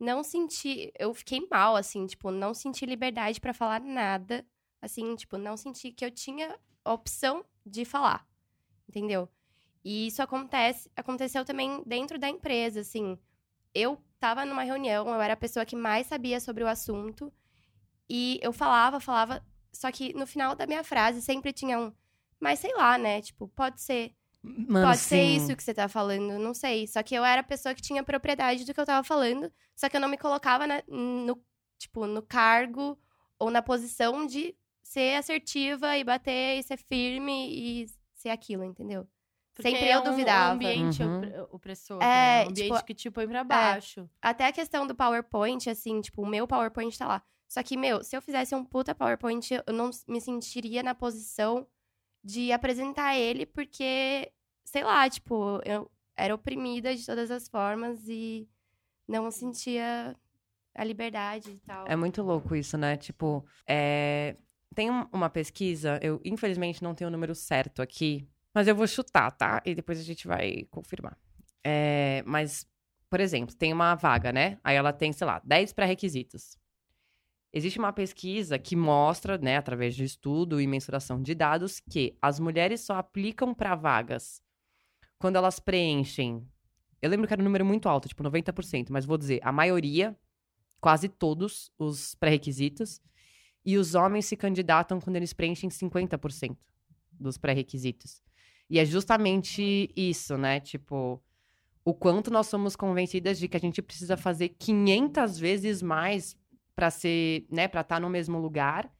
Não 0.00 0.22
senti. 0.24 0.92
Eu 0.98 1.14
fiquei 1.14 1.46
mal, 1.50 1.76
assim, 1.76 2.06
tipo, 2.06 2.30
não 2.30 2.54
senti 2.54 2.86
liberdade 2.86 3.40
pra 3.40 3.54
falar 3.54 3.80
nada. 3.80 4.46
Assim, 4.80 5.14
tipo, 5.16 5.36
não 5.36 5.56
senti 5.56 5.90
que 5.90 6.04
eu 6.04 6.10
tinha 6.10 6.58
opção 6.84 7.44
de 7.64 7.84
falar. 7.84 8.26
Entendeu? 8.88 9.28
E 9.84 10.06
isso 10.06 10.22
acontece, 10.22 10.90
aconteceu 10.96 11.44
também 11.44 11.82
dentro 11.86 12.18
da 12.18 12.28
empresa, 12.28 12.80
assim. 12.80 13.18
Eu 13.74 13.98
tava 14.18 14.44
numa 14.44 14.62
reunião, 14.62 15.08
eu 15.08 15.20
era 15.20 15.34
a 15.34 15.36
pessoa 15.36 15.64
que 15.64 15.76
mais 15.76 16.06
sabia 16.06 16.40
sobre 16.40 16.64
o 16.64 16.68
assunto. 16.68 17.32
E 18.08 18.38
eu 18.42 18.52
falava, 18.52 19.00
falava, 19.00 19.44
só 19.72 19.90
que 19.92 20.12
no 20.14 20.26
final 20.26 20.54
da 20.54 20.66
minha 20.66 20.82
frase 20.82 21.20
sempre 21.22 21.52
tinha 21.52 21.78
um. 21.78 21.92
Mas 22.40 22.60
sei 22.60 22.74
lá, 22.74 22.96
né? 22.96 23.20
Tipo, 23.20 23.48
pode 23.48 23.80
ser. 23.80 24.14
Mano, 24.42 24.86
pode 24.86 25.00
ser 25.00 25.16
sim. 25.16 25.36
isso 25.36 25.56
que 25.56 25.62
você 25.62 25.74
tá 25.74 25.88
falando, 25.88 26.38
não 26.38 26.54
sei. 26.54 26.86
Só 26.86 27.02
que 27.02 27.14
eu 27.14 27.24
era 27.24 27.40
a 27.40 27.44
pessoa 27.44 27.74
que 27.74 27.82
tinha 27.82 28.02
propriedade 28.04 28.64
do 28.64 28.72
que 28.72 28.80
eu 28.80 28.86
tava 28.86 29.04
falando. 29.04 29.52
Só 29.74 29.88
que 29.88 29.96
eu 29.96 30.00
não 30.00 30.08
me 30.08 30.16
colocava 30.16 30.66
na- 30.66 30.82
no, 30.88 31.42
tipo, 31.76 32.06
no 32.06 32.22
cargo 32.22 32.98
ou 33.38 33.50
na 33.50 33.60
posição 33.62 34.26
de 34.26 34.56
ser 34.88 35.16
assertiva 35.16 35.96
e 35.98 36.02
bater 36.04 36.58
e 36.58 36.62
ser 36.62 36.78
firme 36.78 37.48
e 37.50 37.86
ser 38.14 38.30
aquilo, 38.30 38.64
entendeu? 38.64 39.06
Porque 39.54 39.70
Sempre 39.70 39.86
é 39.88 39.94
eu 39.96 40.00
um- 40.00 40.04
duvidava. 40.04 40.50
Um 40.52 40.54
ambiente 40.54 41.02
Uhum. 41.02 41.16
opre- 41.18 41.40
opressor. 41.50 42.02
É, 42.02 42.06
né? 42.06 42.44
Um 42.46 42.50
ambiente 42.50 42.72
tipo, 42.74 42.84
que 42.86 42.94
te 42.94 43.10
põe 43.10 43.26
pra 43.28 43.44
baixo. 43.44 44.08
Até 44.22 44.46
a 44.46 44.52
questão 44.52 44.86
do 44.86 44.94
PowerPoint, 44.94 45.68
assim, 45.68 46.00
tipo, 46.00 46.22
o 46.22 46.26
meu 46.26 46.46
PowerPoint 46.46 46.96
tá 46.96 47.06
lá. 47.06 47.22
Só 47.48 47.62
que, 47.62 47.76
meu, 47.76 48.02
se 48.04 48.16
eu 48.16 48.22
fizesse 48.22 48.54
um 48.54 48.64
puta 48.64 48.94
PowerPoint, 48.94 49.50
eu 49.66 49.72
não 49.74 49.90
me 50.06 50.20
sentiria 50.20 50.82
na 50.82 50.94
posição 50.94 51.66
de 52.24 52.50
apresentar 52.52 53.16
ele, 53.16 53.44
porque, 53.46 54.30
sei 54.64 54.84
lá, 54.84 55.08
tipo, 55.08 55.60
eu 55.64 55.90
era 56.16 56.34
oprimida 56.34 56.94
de 56.94 57.04
todas 57.04 57.30
as 57.30 57.48
formas 57.48 58.06
e 58.08 58.48
não 59.06 59.30
sentia 59.30 60.16
a 60.74 60.84
liberdade 60.84 61.50
e 61.50 61.58
tal. 61.60 61.86
É 61.88 61.96
muito 61.96 62.22
louco 62.22 62.54
isso, 62.54 62.76
né? 62.78 62.96
Tipo, 62.96 63.44
é, 63.66 64.36
tem 64.74 64.90
um- 64.90 65.06
uma 65.12 65.30
pesquisa, 65.30 65.98
eu 66.02 66.20
infelizmente 66.24 66.82
não 66.82 66.94
tenho 66.94 67.08
o 67.08 67.10
número 67.10 67.34
certo 67.34 67.82
aqui, 67.82 68.28
mas 68.54 68.66
eu 68.68 68.74
vou 68.74 68.86
chutar, 68.86 69.30
tá? 69.30 69.62
E 69.64 69.74
depois 69.74 69.98
a 69.98 70.02
gente 70.02 70.26
vai 70.26 70.66
confirmar. 70.70 71.16
É, 71.64 72.22
mas, 72.26 72.66
por 73.10 73.20
exemplo, 73.20 73.54
tem 73.54 73.72
uma 73.72 73.94
vaga, 73.94 74.32
né? 74.32 74.58
Aí 74.62 74.76
ela 74.76 74.92
tem, 74.92 75.12
sei 75.12 75.26
lá, 75.26 75.40
10 75.44 75.72
pré-requisitos. 75.72 76.56
Existe 77.52 77.78
uma 77.78 77.92
pesquisa 77.92 78.58
que 78.58 78.76
mostra, 78.76 79.38
né, 79.38 79.56
através 79.56 79.94
de 79.96 80.04
estudo 80.04 80.60
e 80.60 80.66
mensuração 80.66 81.22
de 81.22 81.34
dados, 81.34 81.80
que 81.80 82.16
as 82.20 82.38
mulheres 82.38 82.82
só 82.82 82.96
aplicam 82.96 83.54
para 83.54 83.74
vagas 83.74 84.42
quando 85.18 85.36
elas 85.36 85.58
preenchem. 85.58 86.46
Eu 87.00 87.08
lembro 87.08 87.26
que 87.26 87.32
era 87.32 87.40
um 87.40 87.44
número 87.44 87.64
muito 87.64 87.88
alto, 87.88 88.08
tipo 88.08 88.22
90%, 88.22 88.92
mas 88.92 89.06
vou 89.06 89.16
dizer, 89.16 89.40
a 89.42 89.50
maioria 89.50 90.16
quase 90.80 91.08
todos 91.08 91.72
os 91.78 92.14
pré-requisitos. 92.16 93.00
E 93.68 93.76
os 93.76 93.94
homens 93.94 94.24
se 94.24 94.34
candidatam 94.34 94.98
quando 94.98 95.16
eles 95.16 95.34
preenchem 95.34 95.68
50% 95.68 96.56
dos 97.20 97.36
pré-requisitos. 97.36 98.22
E 98.70 98.78
é 98.78 98.84
justamente 98.86 99.92
isso, 99.94 100.38
né? 100.38 100.58
Tipo, 100.58 101.22
o 101.84 101.92
quanto 101.92 102.30
nós 102.30 102.46
somos 102.46 102.74
convencidas 102.74 103.38
de 103.38 103.46
que 103.46 103.58
a 103.58 103.60
gente 103.60 103.82
precisa 103.82 104.16
fazer 104.16 104.56
500 104.58 105.38
vezes 105.38 105.82
mais 105.82 106.34
para 106.74 106.88
ser, 106.90 107.46
né, 107.50 107.68
para 107.68 107.82
estar 107.82 108.00
no 108.00 108.08
mesmo 108.08 108.38
lugar. 108.38 108.90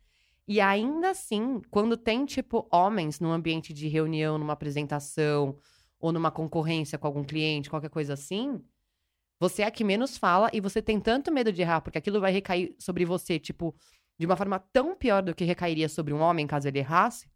E 0.47 0.61
ainda 0.61 1.13
assim, 1.13 1.63
quando 1.71 1.97
tem 1.97 2.27
tipo 2.27 2.69
homens 2.71 3.21
num 3.21 3.33
ambiente 3.33 3.73
de 3.73 3.89
reunião, 3.89 4.37
numa 4.37 4.53
apresentação 4.53 5.57
ou 5.99 6.13
numa 6.13 6.31
concorrência 6.31 6.99
com 6.99 7.07
algum 7.07 7.25
cliente, 7.25 7.71
qualquer 7.71 7.89
coisa 7.89 8.13
assim, 8.13 8.63
você 9.41 9.63
é 9.63 9.67
a 9.67 9.71
que 9.71 9.83
menos 9.83 10.19
fala 10.19 10.51
e 10.53 10.61
você 10.61 10.83
tem 10.83 11.01
tanto 11.01 11.33
medo 11.33 11.51
de 11.51 11.63
errar, 11.63 11.81
porque 11.81 11.97
aquilo 11.97 12.21
vai 12.21 12.33
recair 12.33 12.75
sobre 12.79 13.07
você, 13.07 13.39
tipo, 13.39 13.75
de 14.19 14.27
uma 14.27 14.37
forma 14.37 14.59
tão 14.73 14.97
pior 14.97 15.23
do 15.23 15.35
que 15.35 15.45
recairia 15.45 15.89
sobre 15.89 16.13
um 16.13 16.21
homem 16.21 16.47
caso 16.47 16.69
ele 16.69 16.79
errasse, 16.79 17.29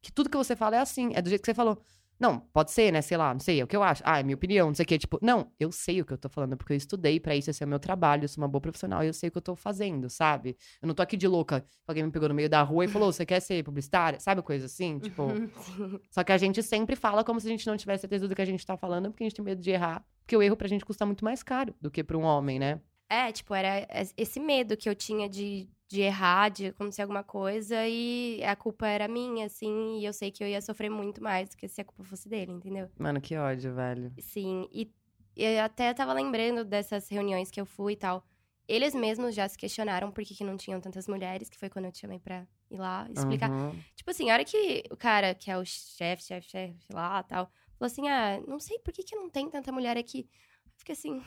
que 0.00 0.12
tudo 0.12 0.30
que 0.30 0.36
você 0.36 0.56
fala 0.56 0.76
é 0.76 0.80
assim, 0.80 1.12
é 1.14 1.22
do 1.22 1.28
jeito 1.28 1.42
que 1.42 1.46
você 1.46 1.54
falou. 1.54 1.80
Não, 2.22 2.38
pode 2.38 2.70
ser, 2.70 2.92
né? 2.92 3.02
Sei 3.02 3.16
lá, 3.16 3.32
não 3.34 3.40
sei, 3.40 3.60
é 3.60 3.64
o 3.64 3.66
que 3.66 3.74
eu 3.74 3.82
acho. 3.82 4.00
Ah, 4.06 4.20
é 4.20 4.22
minha 4.22 4.36
opinião, 4.36 4.68
não 4.68 4.74
sei 4.76 4.84
o 4.84 4.86
quê. 4.86 4.96
Tipo, 4.96 5.18
não, 5.20 5.50
eu 5.58 5.72
sei 5.72 6.00
o 6.00 6.04
que 6.04 6.12
eu 6.12 6.18
tô 6.18 6.28
falando, 6.28 6.56
porque 6.56 6.72
eu 6.72 6.76
estudei 6.76 7.18
pra 7.18 7.34
isso, 7.34 7.50
esse 7.50 7.64
é 7.64 7.66
o 7.66 7.68
meu 7.68 7.80
trabalho, 7.80 8.22
eu 8.24 8.28
sou 8.28 8.40
uma 8.40 8.46
boa 8.46 8.60
profissional 8.60 9.02
e 9.02 9.08
eu 9.08 9.12
sei 9.12 9.28
o 9.28 9.32
que 9.32 9.38
eu 9.38 9.42
tô 9.42 9.56
fazendo, 9.56 10.08
sabe? 10.08 10.56
Eu 10.80 10.86
não 10.86 10.94
tô 10.94 11.02
aqui 11.02 11.16
de 11.16 11.26
louca, 11.26 11.64
alguém 11.84 12.04
me 12.04 12.12
pegou 12.12 12.28
no 12.28 12.34
meio 12.34 12.48
da 12.48 12.62
rua 12.62 12.84
e 12.84 12.88
falou, 12.88 13.12
você 13.12 13.26
quer 13.26 13.40
ser 13.40 13.64
publicitária? 13.64 14.20
Sabe 14.20 14.40
coisa 14.40 14.66
assim? 14.66 15.00
Tipo, 15.00 15.24
só 16.12 16.22
que 16.22 16.30
a 16.30 16.38
gente 16.38 16.62
sempre 16.62 16.94
fala 16.94 17.24
como 17.24 17.40
se 17.40 17.48
a 17.48 17.50
gente 17.50 17.66
não 17.66 17.76
tivesse 17.76 18.02
certeza 18.02 18.28
do 18.28 18.36
que 18.36 18.42
a 18.42 18.46
gente 18.46 18.64
tá 18.64 18.76
falando, 18.76 19.10
porque 19.10 19.24
a 19.24 19.26
gente 19.26 19.34
tem 19.34 19.44
medo 19.44 19.60
de 19.60 19.70
errar. 19.70 20.04
Porque 20.20 20.36
o 20.36 20.42
erro 20.42 20.56
pra 20.56 20.68
gente 20.68 20.84
custa 20.84 21.04
muito 21.04 21.24
mais 21.24 21.42
caro 21.42 21.74
do 21.80 21.90
que 21.90 22.04
pra 22.04 22.16
um 22.16 22.22
homem, 22.22 22.56
né? 22.56 22.80
É, 23.08 23.32
tipo, 23.32 23.52
era 23.52 23.86
esse 24.16 24.38
medo 24.38 24.76
que 24.76 24.88
eu 24.88 24.94
tinha 24.94 25.28
de, 25.28 25.68
de 25.92 26.00
errar, 26.00 26.48
de 26.48 26.66
acontecer 26.68 27.02
alguma 27.02 27.22
coisa 27.22 27.86
e 27.86 28.42
a 28.44 28.56
culpa 28.56 28.88
era 28.88 29.06
minha, 29.06 29.44
assim, 29.44 29.98
e 29.98 30.04
eu 30.06 30.12
sei 30.12 30.30
que 30.30 30.42
eu 30.42 30.48
ia 30.48 30.62
sofrer 30.62 30.90
muito 30.90 31.22
mais 31.22 31.50
do 31.50 31.56
que 31.56 31.68
se 31.68 31.82
a 31.82 31.84
culpa 31.84 32.02
fosse 32.02 32.30
dele, 32.30 32.50
entendeu? 32.50 32.90
Mano, 32.98 33.20
que 33.20 33.36
ódio, 33.36 33.74
velho. 33.74 34.10
Sim, 34.18 34.66
e 34.72 34.90
eu 35.36 35.62
até 35.62 35.92
tava 35.92 36.14
lembrando 36.14 36.64
dessas 36.64 37.08
reuniões 37.10 37.50
que 37.50 37.60
eu 37.60 37.66
fui 37.66 37.92
e 37.92 37.96
tal. 37.96 38.24
Eles 38.66 38.94
mesmos 38.94 39.34
já 39.34 39.46
se 39.46 39.58
questionaram 39.58 40.10
por 40.10 40.24
que, 40.24 40.34
que 40.34 40.44
não 40.44 40.56
tinham 40.56 40.80
tantas 40.80 41.06
mulheres, 41.06 41.50
que 41.50 41.58
foi 41.58 41.68
quando 41.68 41.84
eu 41.84 41.92
te 41.92 41.98
chamei 41.98 42.18
pra 42.18 42.46
ir 42.70 42.78
lá 42.78 43.06
explicar. 43.14 43.50
Uhum. 43.50 43.78
Tipo 43.94 44.10
assim, 44.10 44.30
a 44.30 44.32
hora 44.32 44.44
que 44.44 44.84
o 44.90 44.96
cara, 44.96 45.34
que 45.34 45.50
é 45.50 45.58
o 45.58 45.64
chefe, 45.64 46.22
chefe, 46.22 46.48
chefe 46.48 46.74
lá 46.90 47.22
tal, 47.22 47.50
falou 47.78 47.86
assim: 47.86 48.08
ah, 48.08 48.40
não 48.48 48.58
sei 48.58 48.78
por 48.78 48.94
que, 48.94 49.02
que 49.02 49.14
não 49.14 49.28
tem 49.28 49.50
tanta 49.50 49.70
mulher 49.70 49.98
aqui. 49.98 50.26
Eu 50.64 50.78
fiquei 50.78 50.94
assim. 50.94 51.22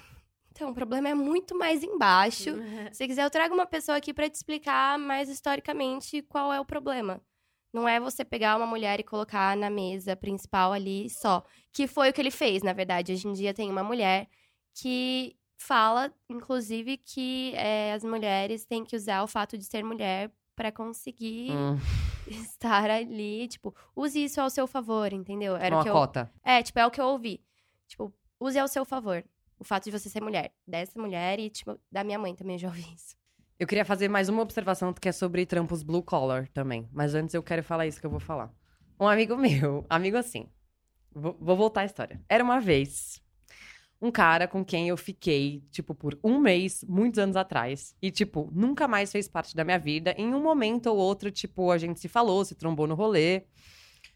Então, 0.55 0.69
o 0.69 0.73
problema 0.73 1.09
é 1.09 1.13
muito 1.13 1.57
mais 1.57 1.83
embaixo. 1.83 2.55
Se 2.93 2.97
você 2.97 3.07
quiser, 3.07 3.25
eu 3.25 3.29
trago 3.29 3.53
uma 3.53 3.65
pessoa 3.65 3.97
aqui 3.97 4.13
pra 4.13 4.29
te 4.29 4.35
explicar 4.35 4.97
mais 4.97 5.27
historicamente 5.27 6.21
qual 6.21 6.51
é 6.53 6.59
o 6.61 6.65
problema. 6.65 7.21
Não 7.73 7.85
é 7.85 7.99
você 7.99 8.23
pegar 8.23 8.55
uma 8.55 8.65
mulher 8.65 8.97
e 9.01 9.03
colocar 9.03 9.57
na 9.57 9.69
mesa 9.69 10.15
principal 10.15 10.71
ali 10.71 11.09
só. 11.09 11.43
Que 11.73 11.87
foi 11.87 12.09
o 12.09 12.13
que 12.13 12.21
ele 12.21 12.31
fez, 12.31 12.63
na 12.63 12.71
verdade. 12.71 13.11
Hoje 13.11 13.27
em 13.27 13.33
dia 13.33 13.53
tem 13.53 13.69
uma 13.69 13.83
mulher 13.83 14.29
que 14.73 15.35
fala, 15.57 16.13
inclusive, 16.29 16.95
que 16.97 17.51
é, 17.55 17.91
as 17.91 18.05
mulheres 18.05 18.65
têm 18.65 18.85
que 18.85 18.95
usar 18.95 19.23
o 19.23 19.27
fato 19.27 19.57
de 19.57 19.65
ser 19.65 19.83
mulher 19.83 20.31
pra 20.55 20.71
conseguir 20.71 21.51
Hum, 21.51 21.77
estar 22.31 22.89
ali. 22.89 23.49
Tipo, 23.49 23.75
use 23.93 24.23
isso 24.23 24.39
ao 24.39 24.49
seu 24.49 24.67
favor, 24.67 25.11
entendeu? 25.11 25.57
Era 25.57 25.75
uma 25.75 25.81
o 25.81 25.83
que 25.83 25.89
eu... 25.89 25.93
cota. 25.93 26.31
É, 26.41 26.63
tipo, 26.63 26.79
é 26.79 26.85
o 26.85 26.91
que 26.91 27.01
eu 27.01 27.07
ouvi. 27.07 27.43
Tipo, 27.89 28.13
use 28.39 28.57
ao 28.57 28.69
seu 28.69 28.85
favor. 28.85 29.21
O 29.59 29.63
fato 29.63 29.85
de 29.85 29.91
você 29.91 30.09
ser 30.09 30.21
mulher. 30.21 30.53
Dessa 30.67 30.99
mulher 30.99 31.39
e, 31.39 31.49
tipo, 31.49 31.79
da 31.91 32.03
minha 32.03 32.19
mãe 32.19 32.35
também 32.35 32.57
já 32.57 32.67
ouvi 32.67 32.81
isso. 32.95 33.15
Eu 33.57 33.65
queria 33.65 33.85
fazer 33.85 34.09
mais 34.09 34.27
uma 34.27 34.41
observação 34.41 34.93
que 34.93 35.07
é 35.07 35.11
sobre 35.11 35.45
trampos 35.45 35.81
blue 35.81 36.03
collar 36.03 36.47
também. 36.49 36.89
Mas 36.91 37.15
antes 37.15 37.33
eu 37.33 37.41
quero 37.41 37.63
falar 37.63 37.87
isso 37.87 37.99
que 37.99 38.05
eu 38.05 38.11
vou 38.11 38.19
falar. 38.19 38.53
Um 38.99 39.07
amigo 39.07 39.35
meu, 39.37 39.85
amigo 39.89 40.17
assim. 40.17 40.49
Vou, 41.13 41.37
vou 41.39 41.55
voltar 41.55 41.81
à 41.81 41.85
história. 41.85 42.21
Era 42.27 42.43
uma 42.43 42.59
vez 42.59 43.23
um 44.01 44.11
cara 44.11 44.47
com 44.47 44.63
quem 44.63 44.89
eu 44.89 44.97
fiquei, 44.97 45.63
tipo, 45.71 45.95
por 45.95 46.19
um 46.23 46.39
mês, 46.39 46.83
muitos 46.87 47.17
anos 47.17 47.35
atrás. 47.35 47.95
E, 48.01 48.11
tipo, 48.11 48.51
nunca 48.53 48.87
mais 48.87 49.11
fez 49.11 49.27
parte 49.27 49.55
da 49.55 49.63
minha 49.63 49.79
vida. 49.79 50.13
Em 50.17 50.33
um 50.33 50.41
momento 50.41 50.87
ou 50.87 50.97
outro, 50.97 51.31
tipo, 51.31 51.71
a 51.71 51.77
gente 51.77 51.99
se 51.99 52.07
falou, 52.07 52.43
se 52.43 52.55
trombou 52.55 52.87
no 52.87 52.95
rolê. 52.95 53.43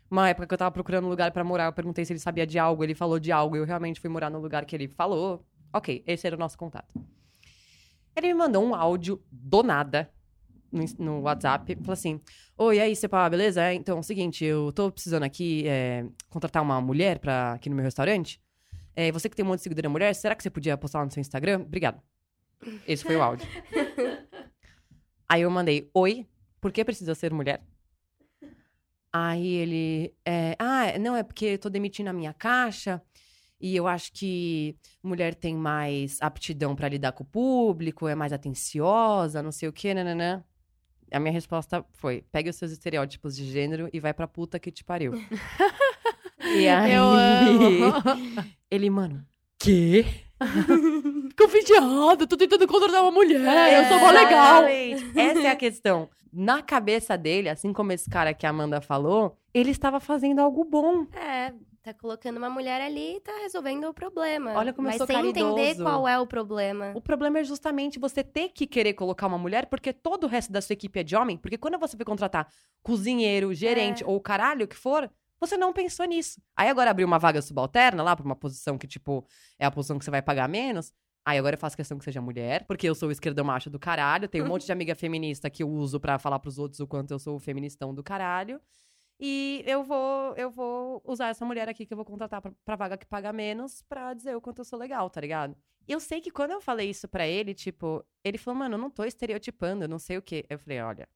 Uma 0.09 0.29
época 0.29 0.47
que 0.47 0.53
eu 0.53 0.57
tava 0.57 0.71
procurando 0.71 1.05
um 1.05 1.09
lugar 1.09 1.31
pra 1.31 1.43
morar, 1.43 1.65
eu 1.65 1.73
perguntei 1.73 2.03
se 2.03 2.13
ele 2.13 2.19
sabia 2.19 2.47
de 2.47 2.57
algo, 2.57 2.83
ele 2.83 2.95
falou 2.95 3.19
de 3.19 3.31
algo, 3.31 3.55
eu 3.55 3.63
realmente 3.63 3.99
fui 3.99 4.09
morar 4.09 4.29
no 4.29 4.39
lugar 4.39 4.65
que 4.65 4.75
ele 4.75 4.87
falou. 4.87 5.45
Ok, 5.71 6.03
esse 6.07 6.25
era 6.25 6.35
o 6.35 6.39
nosso 6.39 6.57
contato. 6.57 6.93
Ele 8.15 8.27
me 8.27 8.33
mandou 8.33 8.63
um 8.63 8.73
áudio 8.73 9.23
do 9.31 9.61
nada 9.61 10.11
no, 10.71 10.83
no 10.97 11.21
WhatsApp. 11.21 11.75
Falou 11.75 11.93
assim: 11.93 12.19
Oi, 12.57 12.77
e 12.77 12.79
aí, 12.79 12.95
Cepa, 12.95 13.29
beleza? 13.29 13.63
É, 13.63 13.73
então, 13.73 13.97
é 13.97 13.99
o 13.99 14.03
seguinte, 14.03 14.43
eu 14.43 14.71
tô 14.71 14.91
precisando 14.91 15.23
aqui 15.23 15.67
é, 15.67 16.05
contratar 16.29 16.63
uma 16.63 16.81
mulher 16.81 17.19
pra, 17.19 17.53
aqui 17.53 17.69
no 17.69 17.75
meu 17.75 17.85
restaurante. 17.85 18.41
É, 18.95 19.11
você 19.11 19.29
que 19.29 19.35
tem 19.35 19.45
um 19.45 19.47
monte 19.47 19.59
de 19.59 19.63
seguidora 19.63 19.89
mulher, 19.89 20.13
será 20.13 20.35
que 20.35 20.43
você 20.43 20.49
podia 20.49 20.77
postar 20.77 20.99
lá 20.99 21.05
no 21.05 21.11
seu 21.11 21.21
Instagram? 21.21 21.61
Obrigado. 21.61 22.01
Esse 22.87 23.03
foi 23.03 23.15
o 23.15 23.21
áudio. 23.21 23.47
aí 25.29 25.41
eu 25.41 25.51
mandei: 25.51 25.89
Oi, 25.93 26.27
por 26.59 26.71
que 26.71 26.83
precisa 26.83 27.15
ser 27.15 27.31
mulher? 27.33 27.61
Aí 29.11 29.47
ele, 29.47 30.13
é, 30.23 30.55
ah, 30.59 30.97
não, 30.99 31.15
é 31.15 31.23
porque 31.23 31.45
eu 31.45 31.59
tô 31.59 31.69
demitindo 31.69 32.09
a 32.09 32.13
minha 32.13 32.33
caixa 32.33 33.01
e 33.59 33.75
eu 33.75 33.87
acho 33.87 34.13
que 34.13 34.77
mulher 35.03 35.35
tem 35.35 35.55
mais 35.55 36.17
aptidão 36.21 36.75
pra 36.75 36.87
lidar 36.87 37.11
com 37.11 37.23
o 37.23 37.27
público, 37.27 38.07
é 38.07 38.15
mais 38.15 38.31
atenciosa, 38.31 39.43
não 39.43 39.51
sei 39.51 39.67
o 39.67 39.73
quê, 39.73 39.93
nananã. 39.93 40.43
A 41.11 41.19
minha 41.19 41.33
resposta 41.33 41.83
foi: 41.91 42.23
pegue 42.31 42.49
os 42.49 42.55
seus 42.55 42.71
estereótipos 42.71 43.35
de 43.35 43.45
gênero 43.45 43.89
e 43.91 43.99
vai 43.99 44.13
pra 44.13 44.27
puta 44.27 44.59
que 44.59 44.71
te 44.71 44.83
pariu. 44.83 45.13
e 46.55 46.67
aí, 46.67 46.93
Eu 46.93 47.03
amo. 47.03 47.93
ele, 48.69 48.89
mano, 48.89 49.25
quê? 49.57 50.05
Que 51.35 51.43
eu 51.43 51.49
fiz 51.49 51.65
de 51.65 51.73
errado, 51.73 52.21
eu 52.21 52.27
tô 52.27 52.37
tentando 52.37 52.65
contratar 52.65 53.01
uma 53.01 53.11
mulher, 53.11 53.73
eu 53.73 53.89
sou 53.89 53.99
mó 53.99 54.11
legal. 54.11 54.67
Exatamente. 54.67 55.19
Essa 55.19 55.39
é 55.39 55.51
a 55.51 55.55
questão. 55.55 56.09
Na 56.31 56.61
cabeça 56.61 57.17
dele, 57.17 57.49
assim 57.49 57.73
como 57.73 57.91
esse 57.91 58.09
cara 58.09 58.33
que 58.33 58.45
a 58.45 58.49
Amanda 58.49 58.79
falou, 58.81 59.37
ele 59.53 59.71
estava 59.71 59.99
fazendo 59.99 60.39
algo 60.39 60.63
bom. 60.63 61.05
É, 61.13 61.53
tá 61.81 61.93
colocando 61.93 62.37
uma 62.37 62.49
mulher 62.49 62.81
ali 62.81 63.15
e 63.17 63.19
tá 63.21 63.31
resolvendo 63.41 63.85
o 63.85 63.93
problema. 63.93 64.53
Olha 64.53 64.71
como 64.73 64.87
eu 64.87 64.91
Mas 64.91 64.97
sou 64.97 65.07
sem 65.07 65.17
entender 65.17 65.43
caridoso. 65.75 65.83
qual 65.83 66.07
é 66.07 66.19
o 66.19 66.27
problema. 66.27 66.91
O 66.95 67.01
problema 67.01 67.39
é 67.39 67.43
justamente 67.43 67.97
você 67.99 68.23
ter 68.23 68.49
que 68.49 68.67
querer 68.67 68.93
colocar 68.93 69.27
uma 69.27 69.37
mulher, 69.37 69.65
porque 69.67 69.91
todo 69.91 70.25
o 70.25 70.27
resto 70.27 70.51
da 70.51 70.61
sua 70.61 70.73
equipe 70.73 70.99
é 70.99 71.03
de 71.03 71.15
homem. 71.15 71.37
Porque 71.37 71.57
quando 71.57 71.79
você 71.79 71.95
foi 71.97 72.05
contratar 72.05 72.47
cozinheiro, 72.83 73.53
gerente 73.53 74.03
É. 74.03 74.07
ou 74.07 74.15
o 74.15 74.21
caralho 74.21 74.67
que 74.67 74.75
for, 74.75 75.09
você 75.39 75.57
não 75.57 75.71
pensou 75.71 76.05
nisso. 76.05 76.41
Aí 76.55 76.67
agora 76.69 76.91
abriu 76.91 77.07
uma 77.07 77.17
vaga 77.17 77.41
subalterna 77.41 78.03
lá 78.03 78.15
pra 78.15 78.25
uma 78.25 78.35
posição 78.35 78.77
que, 78.77 78.85
tipo, 78.87 79.25
é 79.57 79.65
a 79.65 79.71
posição 79.71 79.97
que 79.97 80.03
você 80.03 80.11
vai 80.11 80.21
pagar 80.21 80.49
menos. 80.49 80.91
Aí 81.25 81.37
agora 81.37 81.55
eu 81.55 81.59
faço 81.59 81.75
questão 81.75 81.97
que 81.97 82.05
seja 82.05 82.21
mulher, 82.21 82.65
porque 82.65 82.87
eu 82.87 82.95
sou 82.95 83.09
o 83.09 83.11
esquerdomacho 83.11 83.69
do 83.69 83.77
caralho. 83.77 84.27
Tenho 84.27 84.45
um 84.45 84.47
monte 84.47 84.65
de 84.65 84.71
amiga 84.71 84.95
feminista 84.95 85.49
que 85.49 85.61
eu 85.61 85.69
uso 85.69 85.99
pra 85.99 86.17
falar 86.17 86.39
pros 86.39 86.57
outros 86.57 86.79
o 86.79 86.87
quanto 86.87 87.11
eu 87.11 87.19
sou 87.19 87.37
feministão 87.39 87.93
do 87.93 88.03
caralho. 88.03 88.59
E 89.19 89.63
eu 89.67 89.83
vou, 89.83 90.33
eu 90.37 90.49
vou 90.49 91.01
usar 91.05 91.27
essa 91.27 91.45
mulher 91.45 91.67
aqui 91.67 91.85
que 91.85 91.93
eu 91.93 91.97
vou 91.97 92.05
contratar 92.05 92.41
pra, 92.41 92.53
pra 92.63 92.75
vaga 92.77 92.97
que 92.97 93.05
paga 93.05 93.33
menos 93.33 93.81
pra 93.81 94.13
dizer 94.13 94.35
o 94.35 94.41
quanto 94.41 94.59
eu 94.59 94.65
sou 94.65 94.79
legal, 94.79 95.09
tá 95.09 95.19
ligado? 95.19 95.57
Eu 95.85 95.99
sei 95.99 96.21
que 96.21 96.31
quando 96.31 96.51
eu 96.51 96.61
falei 96.61 96.89
isso 96.89 97.07
pra 97.07 97.27
ele, 97.27 97.53
tipo, 97.53 98.05
ele 98.23 98.37
falou, 98.37 98.57
mano, 98.59 98.75
eu 98.75 98.79
não 98.79 98.89
tô 98.89 99.03
estereotipando, 99.03 99.83
eu 99.83 99.89
não 99.89 99.99
sei 99.99 100.17
o 100.17 100.21
quê. 100.21 100.45
Eu 100.49 100.57
falei, 100.57 100.79
olha, 100.79 101.09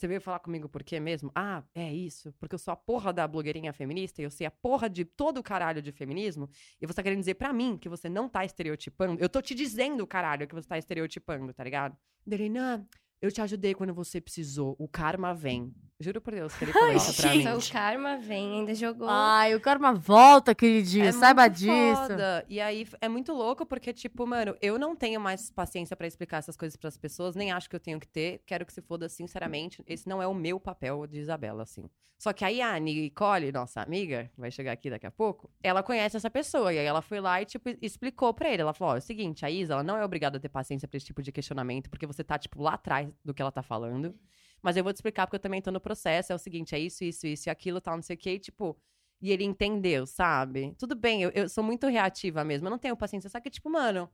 você 0.00 0.08
veio 0.08 0.20
falar 0.20 0.38
comigo 0.38 0.68
por 0.68 0.82
quê 0.82 1.00
mesmo? 1.00 1.30
Ah, 1.34 1.62
é 1.74 1.92
isso, 1.92 2.32
porque 2.38 2.54
eu 2.54 2.58
sou 2.58 2.72
a 2.72 2.76
porra 2.76 3.12
da 3.12 3.26
blogueirinha 3.26 3.72
feminista 3.72 4.20
e 4.20 4.24
eu 4.24 4.30
sei 4.30 4.46
a 4.46 4.50
porra 4.50 4.88
de 4.88 5.04
todo 5.04 5.38
o 5.38 5.42
caralho 5.42 5.82
de 5.82 5.92
feminismo 5.92 6.48
e 6.80 6.86
você 6.86 6.94
tá 6.94 7.02
querendo 7.02 7.20
dizer 7.20 7.34
pra 7.34 7.52
mim 7.52 7.76
que 7.76 7.88
você 7.88 8.08
não 8.08 8.28
tá 8.28 8.44
estereotipando? 8.44 9.20
Eu 9.20 9.28
tô 9.28 9.42
te 9.42 9.54
dizendo, 9.54 10.06
caralho, 10.06 10.46
que 10.46 10.54
você 10.54 10.68
tá 10.68 10.78
estereotipando, 10.78 11.52
tá 11.52 11.64
ligado? 11.64 11.96
Dele, 12.26 12.48
não, 12.48 12.86
eu 13.20 13.30
te 13.32 13.40
ajudei 13.40 13.74
quando 13.74 13.92
você 13.92 14.20
precisou, 14.20 14.76
o 14.78 14.86
karma 14.88 15.34
vem. 15.34 15.72
Juro 16.00 16.20
por 16.20 16.32
Deus 16.32 16.54
que 16.54 16.64
ele 16.64 16.72
falou 16.72 16.92
isso 16.94 17.20
pra 17.20 17.34
mim. 17.34 17.44
O 17.48 17.72
karma 17.72 18.16
vem, 18.18 18.60
ainda 18.60 18.74
jogou. 18.74 19.08
Ai, 19.10 19.54
o 19.56 19.60
karma 19.60 19.92
volta, 19.92 20.54
queridinho, 20.54 21.06
É 21.06 21.12
saiba 21.12 21.48
disso. 21.48 21.96
foda. 22.08 22.44
E 22.48 22.60
aí 22.60 22.86
é 23.00 23.08
muito 23.08 23.32
louco 23.32 23.66
porque, 23.66 23.92
tipo, 23.92 24.24
mano, 24.26 24.56
eu 24.62 24.78
não 24.78 24.94
tenho 24.94 25.20
mais 25.20 25.50
paciência 25.50 25.96
pra 25.96 26.06
explicar 26.06 26.36
essas 26.38 26.56
coisas 26.56 26.76
pras 26.76 26.96
pessoas, 26.96 27.34
nem 27.34 27.50
acho 27.50 27.68
que 27.68 27.74
eu 27.74 27.80
tenho 27.80 27.98
que 27.98 28.06
ter. 28.06 28.40
Quero 28.46 28.64
que 28.64 28.72
se 28.72 28.80
foda, 28.80 29.08
sinceramente. 29.08 29.82
Esse 29.88 30.08
não 30.08 30.22
é 30.22 30.26
o 30.26 30.34
meu 30.34 30.60
papel 30.60 31.04
de 31.06 31.18
Isabela, 31.18 31.64
assim. 31.64 31.90
Só 32.20 32.32
que 32.32 32.44
aí 32.44 32.60
a 32.60 32.76
Nicole, 32.80 33.52
nossa 33.52 33.80
amiga, 33.80 34.28
vai 34.36 34.50
chegar 34.50 34.72
aqui 34.72 34.90
daqui 34.90 35.06
a 35.06 35.10
pouco, 35.10 35.48
ela 35.62 35.84
conhece 35.84 36.16
essa 36.16 36.28
pessoa. 36.28 36.72
E 36.74 36.78
aí 36.80 36.84
ela 36.84 37.00
foi 37.00 37.20
lá 37.20 37.40
e, 37.40 37.44
tipo, 37.44 37.68
explicou 37.80 38.34
pra 38.34 38.50
ele. 38.50 38.60
Ela 38.60 38.72
falou: 38.74 38.94
ó, 38.94 38.96
é 38.96 38.98
o 38.98 39.02
seguinte, 39.02 39.46
a 39.46 39.50
Isa, 39.50 39.74
ela 39.74 39.84
não 39.84 39.96
é 39.96 40.04
obrigada 40.04 40.36
a 40.36 40.40
ter 40.40 40.48
paciência 40.48 40.88
pra 40.88 40.96
esse 40.96 41.06
tipo 41.06 41.22
de 41.22 41.30
questionamento, 41.30 41.88
porque 41.88 42.06
você 42.08 42.24
tá, 42.24 42.36
tipo, 42.36 42.60
lá 42.60 42.74
atrás 42.74 43.07
do 43.24 43.34
que 43.34 43.42
ela 43.42 43.52
tá 43.52 43.62
falando. 43.62 44.14
Mas 44.62 44.76
eu 44.76 44.84
vou 44.84 44.92
te 44.92 44.96
explicar 44.96 45.26
porque 45.26 45.36
eu 45.36 45.40
também 45.40 45.62
tô 45.62 45.70
no 45.70 45.80
processo. 45.80 46.32
É 46.32 46.34
o 46.34 46.38
seguinte, 46.38 46.74
é 46.74 46.78
isso, 46.78 47.04
isso, 47.04 47.26
isso 47.26 47.48
e 47.48 47.50
aquilo, 47.50 47.80
tal, 47.80 47.96
não 47.96 48.02
sei 48.02 48.16
o 48.16 48.18
quê. 48.18 48.34
E, 48.34 48.38
tipo, 48.38 48.76
e 49.20 49.30
ele 49.32 49.44
entendeu, 49.44 50.06
sabe? 50.06 50.74
Tudo 50.78 50.94
bem, 50.94 51.22
eu, 51.22 51.30
eu 51.30 51.48
sou 51.48 51.62
muito 51.62 51.86
reativa 51.86 52.44
mesmo. 52.44 52.66
Eu 52.66 52.70
não 52.70 52.78
tenho 52.78 52.96
paciência. 52.96 53.30
Só 53.30 53.40
que, 53.40 53.50
tipo, 53.50 53.70
mano, 53.70 54.10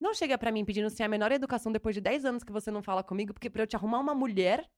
não 0.00 0.14
chega 0.14 0.38
pra 0.38 0.52
mim 0.52 0.64
pedindo 0.64 0.90
sem 0.90 1.04
a 1.04 1.08
menor 1.08 1.32
educação 1.32 1.72
depois 1.72 1.94
de 1.94 2.00
10 2.00 2.24
anos 2.24 2.44
que 2.44 2.52
você 2.52 2.70
não 2.70 2.82
fala 2.82 3.02
comigo, 3.02 3.32
porque 3.32 3.50
pra 3.50 3.62
eu 3.62 3.66
te 3.66 3.76
arrumar 3.76 3.98
uma 3.98 4.14
mulher 4.14 4.68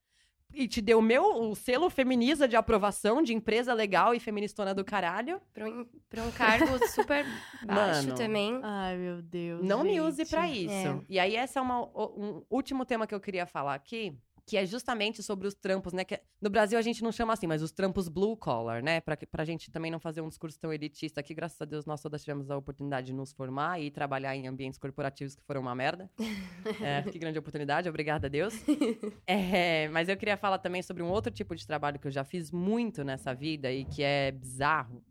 e 0.53 0.67
te 0.69 0.81
deu 0.81 0.99
o 0.99 1.03
meu 1.03 1.23
o 1.25 1.55
selo 1.55 1.89
feminista 1.91 2.47
de 2.49 2.57
aprovação, 2.57 3.23
de 3.23 3.33
empresa 3.35 3.73
legal 3.75 4.15
e 4.15 4.21
feministona 4.21 4.75
do 4.75 4.85
caralho, 4.85 5.41
Pra 5.53 5.69
um, 5.69 5.87
pra 6.09 6.23
um 6.23 6.31
cargo 6.31 6.67
super 6.89 7.25
baixo 7.65 8.05
Mano. 8.09 8.15
também. 8.17 8.61
Ai, 8.63 8.97
meu 8.97 9.23
Deus. 9.23 9.65
não 9.65 9.83
me 9.85 10.01
use 10.01 10.19
gente. 10.19 10.31
pra 10.31 10.49
isso. 10.49 10.73
É. 10.73 11.01
E 11.09 11.19
aí, 11.19 11.37
essa 11.37 11.59
é 11.59 11.63
uma, 11.63 11.83
o- 11.83 12.15
um 12.17 12.43
último 12.51 12.85
tema 12.85 13.07
que 13.07 13.15
eu 13.15 13.21
queria 13.21 13.47
falar 13.47 13.75
aqui. 13.75 14.17
Que 14.51 14.57
é 14.57 14.67
justamente 14.67 15.23
sobre 15.23 15.47
os 15.47 15.55
trampos, 15.55 15.93
né? 15.93 16.05
Que 16.05 16.15
é- 16.17 16.23
no 16.43 16.51
Brasil 16.51 16.77
a 16.77 16.83
gente 16.83 17.05
não 17.05 17.13
chama 17.13 17.33
assim, 17.33 17.47
mas 17.47 17.63
os 17.63 17.71
trampos 17.71 18.09
blue 18.09 18.37
collar, 18.37 18.83
né? 18.83 19.01
Pra, 19.01 19.17
que- 19.17 19.25
pra 19.25 19.45
gente 19.45 19.71
também 19.71 19.93
não 19.93 20.01
fazer 20.01 20.21
um 20.23 20.29
discurso 20.29 20.59
tão 20.59 20.73
elitista 20.73 21.21
aqui. 21.21 21.33
Graças 21.33 21.61
a 21.61 21.65
Deus, 21.65 21.87
nós 21.87 22.03
todas 22.03 22.21
tivemos 22.25 22.51
a 22.51 22.57
oportunidade 22.57 23.07
de 23.07 23.13
nos 23.13 23.33
formar 23.33 23.81
e 23.81 23.93
trabalhar 23.93 24.35
em 24.35 24.49
ambientes 24.49 24.77
corporativos 24.77 25.37
que 25.37 25.43
foram 25.45 25.61
uma 25.61 25.75
merda. 25.75 26.11
É, 26.83 27.03
que 27.03 27.17
grande 27.19 27.39
oportunidade, 27.39 27.89
obrigada 27.89 28.27
a 28.27 28.31
Deus. 28.31 28.53
É, 29.27 29.89
mas 29.91 30.09
eu 30.09 30.17
queria 30.17 30.37
falar 30.37 30.59
também 30.59 30.83
sobre 30.83 31.03
um 31.03 31.09
outro 31.11 31.31
tipo 31.33 31.55
de 31.55 31.65
trabalho 31.65 31.99
que 32.01 32.09
eu 32.09 32.11
já 32.11 32.25
fiz 32.25 32.51
muito 32.51 33.05
nessa 33.05 33.33
vida 33.33 33.71
e 33.71 33.85
que 33.85 34.03
é 34.03 34.33
bizarro. 34.33 35.05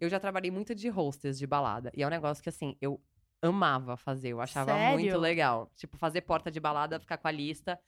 Eu 0.00 0.08
já 0.08 0.18
trabalhei 0.18 0.50
muito 0.50 0.74
de 0.74 0.88
hostess 0.88 1.38
de 1.38 1.46
balada. 1.46 1.92
E 1.94 2.02
é 2.02 2.06
um 2.06 2.10
negócio 2.10 2.42
que, 2.42 2.48
assim, 2.48 2.76
eu 2.80 2.98
amava 3.42 3.96
fazer. 3.98 4.28
Eu 4.30 4.40
achava 4.40 4.74
muito 4.92 5.02
Sério? 5.04 5.20
legal. 5.20 5.70
Tipo, 5.76 5.98
fazer 5.98 6.22
porta 6.22 6.50
de 6.50 6.58
balada, 6.58 6.98
ficar 6.98 7.18
com 7.18 7.28
a 7.28 7.30
lista 7.30 7.78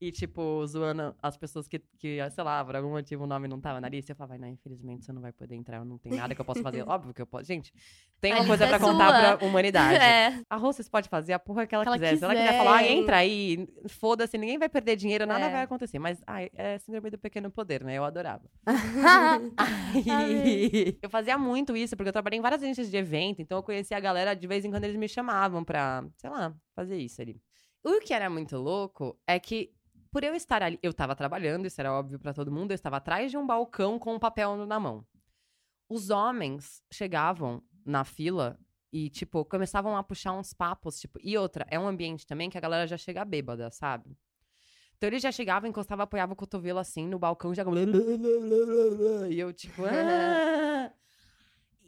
e, 0.00 0.12
tipo, 0.12 0.66
zoando 0.66 1.14
as 1.22 1.36
pessoas 1.36 1.66
que, 1.66 1.78
que, 1.98 2.18
sei 2.30 2.44
lá, 2.44 2.62
por 2.64 2.76
algum 2.76 2.90
motivo 2.90 3.24
o 3.24 3.26
nome 3.26 3.48
não 3.48 3.58
tava 3.60 3.80
na 3.80 3.88
lista. 3.88 4.12
Eu 4.12 4.16
falava, 4.16 4.36
não, 4.38 4.48
infelizmente 4.48 5.04
você 5.04 5.12
não 5.12 5.22
vai 5.22 5.32
poder 5.32 5.54
entrar, 5.54 5.82
não 5.84 5.96
tem 5.96 6.12
nada 6.12 6.34
que 6.34 6.40
eu 6.40 6.44
possa 6.44 6.62
fazer. 6.62 6.82
Óbvio 6.88 7.14
que 7.14 7.22
eu 7.22 7.26
posso. 7.26 7.44
Gente, 7.46 7.72
tem 8.20 8.32
A 8.32 8.36
uma 8.36 8.46
coisa 8.46 8.64
lista 8.64 8.78
pra 8.78 8.88
é 8.88 8.92
contar 8.92 9.20
sua. 9.28 9.36
pra 9.38 9.46
humanidade. 9.46 9.96
É. 10.04 10.40
A 10.50 10.56
hostess 10.56 10.88
pode 10.88 11.08
fazer 11.08 11.32
a 11.32 11.38
porra 11.38 11.66
que 11.66 11.74
ela, 11.74 11.84
Que 11.84 11.88
ela 11.88 11.96
quiser. 11.98 12.16
Se 12.18 12.24
ela 12.24 12.34
quiser 12.34 12.46
quiser. 12.48 12.58
falar, 12.58 12.76
ah, 12.76 12.86
entra 12.88 13.16
aí, 13.16 13.66
foda-se, 13.88 14.36
ninguém 14.36 14.58
vai 14.58 14.68
perder 14.68 14.96
dinheiro, 14.96 15.26
nada 15.26 15.46
É. 15.46 15.50
vai 15.52 15.62
acontecer. 15.62 15.98
Mas, 15.98 16.22
ai, 16.26 16.50
é 16.54 16.78
síndrome 16.78 17.08
do 17.10 17.18
pequeno 17.18 17.50
poder, 17.50 17.82
né? 17.82 17.94
Eu 17.94 18.04
adorava. 18.04 18.44
Aí, 20.10 20.98
eu 21.00 21.08
fazia 21.10 21.38
muito 21.38 21.76
isso, 21.76 21.96
porque 21.96 22.08
eu 22.08 22.12
trabalhei 22.12 22.38
em 22.38 22.42
várias 22.42 22.62
agências 22.62 22.90
de 22.90 22.96
evento, 22.96 23.40
então 23.40 23.58
eu 23.58 23.62
conhecia 23.62 23.96
a 23.96 24.00
galera, 24.00 24.34
de 24.34 24.46
vez 24.46 24.64
em 24.64 24.70
quando 24.70 24.84
eles 24.84 24.96
me 24.96 25.08
chamavam 25.08 25.64
pra, 25.64 26.04
sei 26.16 26.30
lá, 26.30 26.54
fazer 26.74 26.96
isso 26.98 27.20
ali. 27.20 27.40
O 27.84 28.00
que 28.00 28.12
era 28.12 28.28
muito 28.28 28.56
louco 28.56 29.16
é 29.26 29.38
que, 29.38 29.70
por 30.16 30.24
eu 30.24 30.34
estar 30.34 30.62
ali, 30.62 30.78
eu 30.82 30.94
tava 30.94 31.14
trabalhando, 31.14 31.66
isso 31.66 31.78
era 31.78 31.92
óbvio 31.92 32.18
pra 32.18 32.32
todo 32.32 32.50
mundo, 32.50 32.70
eu 32.70 32.74
estava 32.74 32.96
atrás 32.96 33.30
de 33.30 33.36
um 33.36 33.46
balcão 33.46 33.98
com 33.98 34.14
um 34.14 34.18
papel 34.18 34.64
na 34.64 34.80
mão. 34.80 35.04
os 35.90 36.08
homens 36.08 36.82
chegavam 36.90 37.62
na 37.84 38.02
fila 38.02 38.58
e, 38.90 39.10
tipo, 39.10 39.44
começavam 39.44 39.94
a 39.94 40.02
puxar 40.02 40.32
uns 40.32 40.54
papos, 40.54 40.98
tipo, 40.98 41.18
e 41.22 41.36
outra, 41.36 41.66
é 41.70 41.78
um 41.78 41.86
ambiente 41.86 42.26
também 42.26 42.48
que 42.48 42.56
a 42.56 42.60
galera 42.62 42.86
já 42.86 42.96
chega 42.96 43.26
bêbada, 43.26 43.70
sabe? 43.70 44.16
Então 44.96 45.06
ele 45.06 45.18
já 45.18 45.30
chegava, 45.30 45.68
encostava, 45.68 46.04
apoiava 46.04 46.32
o 46.32 46.36
cotovelo 46.36 46.78
assim 46.78 47.06
no 47.06 47.18
balcão, 47.18 47.54
já. 47.54 47.62
E 49.28 49.38
eu, 49.38 49.52
tipo. 49.52 49.84
"Ah!" 49.84 50.65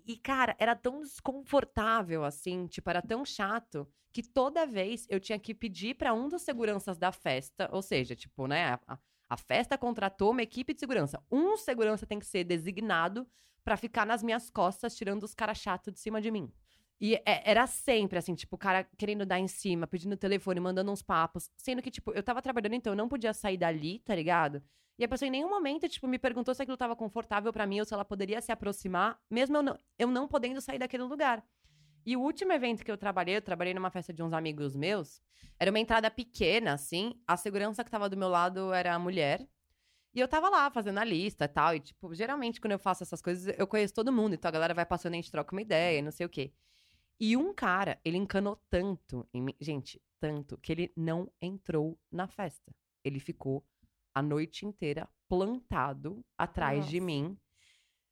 E, 0.09 0.17
cara, 0.17 0.57
era 0.59 0.75
tão 0.75 1.01
desconfortável, 1.03 2.25
assim, 2.25 2.67
tipo, 2.67 2.89
era 2.89 3.03
tão 3.03 3.27
chato, 3.27 3.87
que 4.11 4.23
toda 4.23 4.67
vez 4.67 5.07
eu 5.11 5.21
tinha 5.21 5.39
que 5.39 5.55
pedir 5.55 5.95
pra 5.97 6.15
um 6.15 6.31
dos 6.31 6.41
seguranças 6.41 6.97
da 6.97 7.13
festa, 7.13 7.69
ou 7.71 7.83
seja, 7.83 8.17
tipo, 8.17 8.47
né, 8.47 8.79
a- 8.87 8.99
a, 9.29 9.37
festa 9.37 9.77
contratou 9.77 10.31
uma 10.31 10.43
equipe 10.43 10.73
de 10.73 10.81
segurança. 10.81 11.23
Um 11.31 11.59
segurança 11.59 12.07
tem 12.07 12.19
que 12.19 12.25
ser 12.25 12.43
designado 12.45 13.29
pra 13.63 13.77
ficar 13.77 14.07
nas 14.07 14.23
minhas 14.23 14.49
costas, 14.49 14.97
tirando 14.97 15.25
os 15.25 15.35
caras 15.35 15.59
chatos 15.59 15.93
de 15.93 16.01
cima 16.01 16.23
de 16.23 16.31
mim. 16.31 16.51
E 16.99 17.17
é- 17.17 17.43
era 17.51 17.67
sempre 17.67 18.19
assim, 18.19 18.35
tipo, 18.35 18.57
o 18.57 18.59
cara 18.59 18.85
querendo 18.97 19.27
dar 19.27 19.39
em 19.39 19.47
cima, 19.47 19.87
pedindo 19.87 20.17
telefone, 20.17 20.59
mandando 20.59 20.91
uns 20.91 21.03
papos. 21.03 21.51
Sendo 21.55 21.83
que, 21.83 21.91
tipo, 21.91 22.13
eu 22.13 22.23
tava 22.23 22.41
trabalhando, 22.41 22.75
então 22.75 22.95
eu 22.95 22.97
não 22.97 23.09
podia 23.11 23.35
sair 23.35 23.59
dali, 23.59 23.99
tá 24.01 24.15
ligado? 24.15 24.63
E 24.99 25.05
a 25.05 25.09
pessoa 25.09 25.29
em 25.29 25.31
nenhum 25.31 25.49
momento, 25.49 25.89
tipo, 25.89 26.09
me 26.09 26.19
perguntou 26.19 26.53
se 26.55 26.63
aquilo 26.63 26.77
tava 26.77 26.97
confortável 26.97 27.53
pra 27.53 27.67
mim 27.67 27.79
ou 27.79 27.85
se 27.85 27.95
ela 27.95 28.05
poderia 28.05 28.41
se 28.41 28.51
aproximar, 28.51 29.21
mesmo 29.31 29.57
eu 29.57 29.63
não, 29.63 29.79
eu 29.99 30.09
não 30.09 30.27
podendo 30.27 30.61
sair 30.61 30.79
daquele 30.79 31.05
lugar. 31.05 31.45
E 32.05 32.17
o 32.17 32.21
último 32.21 32.53
evento 32.53 32.85
que 32.85 32.91
eu 32.91 32.97
trabalhei, 32.97 33.37
eu 33.37 33.43
trabalhei 33.43 33.75
numa 33.75 33.91
festa 33.91 34.13
de 34.13 34.23
uns 34.23 34.33
amigos 34.33 34.75
meus, 34.75 35.23
era 35.59 35.71
uma 35.71 35.79
entrada 35.79 36.11
pequena, 36.11 36.73
assim, 36.73 37.15
a 37.27 37.37
segurança 37.37 37.85
que 37.85 37.91
tava 37.91 38.09
do 38.09 38.17
meu 38.17 38.29
lado 38.29 38.73
era 38.73 38.95
a 38.95 38.99
mulher. 38.99 39.47
E 40.15 40.21
eu 40.21 40.27
tava 40.27 40.49
lá 40.49 40.71
fazendo 40.71 40.99
a 40.99 41.05
lista 41.05 41.45
e 41.45 41.49
tal. 41.49 41.75
E, 41.75 41.81
tipo, 41.81 42.15
geralmente 42.15 42.61
quando 42.61 42.73
eu 42.73 42.79
faço 42.79 43.03
essas 43.03 43.21
coisas, 43.21 43.55
eu 43.59 43.67
conheço 43.67 43.95
todo 43.95 44.13
mundo. 44.13 44.35
Então 44.35 44.49
a 44.49 44.53
galera 44.53 44.75
vai 44.75 44.87
passando 44.87 45.15
e 45.15 45.17
a 45.17 45.21
gente 45.21 45.31
troca 45.31 45.55
uma 45.55 45.63
ideia 45.63 46.03
não 46.03 46.11
sei 46.11 46.27
o 46.27 46.29
quê. 46.29 46.53
E 47.21 47.37
um 47.37 47.53
cara, 47.53 48.01
ele 48.05 48.17
encanou 48.17 48.61
tanto 48.71 49.29
em 49.35 49.43
mim, 49.43 49.55
gente, 49.61 50.01
tanto, 50.21 50.57
que 50.59 50.73
ele 50.73 50.93
não 50.97 51.31
entrou 51.43 51.99
na 52.11 52.27
festa. 52.27 52.75
Ele 53.05 53.21
ficou 53.21 53.65
a 54.19 54.23
noite 54.23 54.67
inteira 54.67 55.09
plantado 55.29 56.25
atrás 56.37 56.87
de 56.87 56.99
Nossa. 57.01 57.07
mim, 57.07 57.39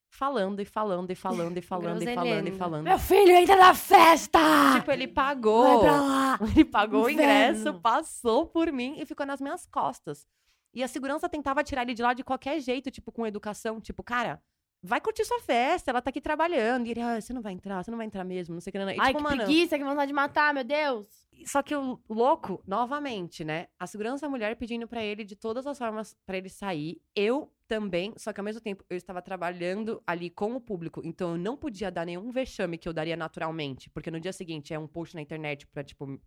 falando 0.08 0.60
e 0.60 0.64
falando 0.64 1.10
e 1.10 1.14
falando 1.14 1.56
e 1.58 1.62
falando 1.62 2.02
e 2.02 2.14
falando 2.14 2.48
e 2.48 2.52
falando. 2.52 2.84
Meu 2.84 2.98
filho, 2.98 3.32
entra 3.32 3.56
na 3.56 3.74
festa! 3.74 4.38
Tipo, 4.78 4.92
ele 4.92 5.08
pagou. 5.08 5.80
pra 5.80 6.00
lá! 6.00 6.38
Ele 6.54 6.64
pagou 6.64 7.04
o 7.04 7.10
ingresso, 7.10 7.60
Inferno. 7.60 7.80
passou 7.80 8.46
por 8.46 8.70
mim 8.70 8.96
e 8.98 9.06
ficou 9.06 9.24
nas 9.26 9.40
minhas 9.40 9.66
costas. 9.66 10.26
E 10.74 10.82
a 10.82 10.88
segurança 10.88 11.28
tentava 11.28 11.64
tirar 11.64 11.82
ele 11.82 11.94
de 11.94 12.02
lá 12.02 12.12
de 12.12 12.22
qualquer 12.22 12.60
jeito, 12.60 12.90
tipo, 12.90 13.10
com 13.10 13.26
educação. 13.26 13.80
Tipo, 13.80 14.02
cara, 14.02 14.42
vai 14.86 15.00
curtir 15.00 15.24
sua 15.24 15.40
festa, 15.40 15.90
ela 15.90 16.00
tá 16.00 16.10
aqui 16.10 16.20
trabalhando. 16.20 16.86
E 16.86 16.90
ele, 16.92 17.00
ah, 17.00 17.20
você 17.20 17.32
não 17.32 17.42
vai 17.42 17.52
entrar, 17.52 17.82
você 17.82 17.90
não 17.90 17.98
vai 17.98 18.06
entrar 18.06 18.24
mesmo, 18.24 18.54
não 18.54 18.60
sei 18.60 18.70
o 18.70 18.72
que. 18.72 18.78
não. 18.78 18.90
E, 18.90 18.96
Ai, 18.98 19.08
tipo, 19.08 19.18
que 19.18 19.22
mano, 19.22 19.36
preguiça, 19.44 19.78
que 19.78 19.84
vontade 19.84 20.08
de 20.08 20.14
matar, 20.14 20.54
meu 20.54 20.64
Deus! 20.64 21.26
só 21.44 21.62
que 21.62 21.74
o 21.74 22.00
louco, 22.08 22.62
novamente, 22.66 23.44
né? 23.44 23.68
A 23.78 23.86
segurança 23.86 24.28
mulher 24.28 24.56
pedindo 24.56 24.88
pra 24.88 25.04
ele 25.04 25.24
de 25.24 25.36
todas 25.36 25.66
as 25.66 25.78
formas 25.78 26.16
pra 26.24 26.38
ele 26.38 26.48
sair. 26.48 27.00
Eu 27.14 27.52
também, 27.68 28.14
só 28.16 28.32
que 28.32 28.40
ao 28.40 28.44
mesmo 28.44 28.60
tempo 28.60 28.84
eu 28.88 28.96
estava 28.96 29.20
trabalhando 29.20 30.02
ali 30.06 30.30
com 30.30 30.54
o 30.54 30.60
público, 30.60 31.02
então 31.04 31.32
eu 31.32 31.38
não 31.38 31.56
podia 31.56 31.90
dar 31.90 32.06
nenhum 32.06 32.30
vexame 32.30 32.78
que 32.78 32.88
eu 32.88 32.92
daria 32.92 33.16
naturalmente, 33.16 33.90
porque 33.90 34.10
no 34.10 34.20
dia 34.20 34.32
seguinte 34.32 34.72
é 34.72 34.78
um 34.78 34.86
post 34.86 35.14
na 35.14 35.20
internet 35.20 35.66
pra, 35.66 35.82
tipo, 35.82 36.20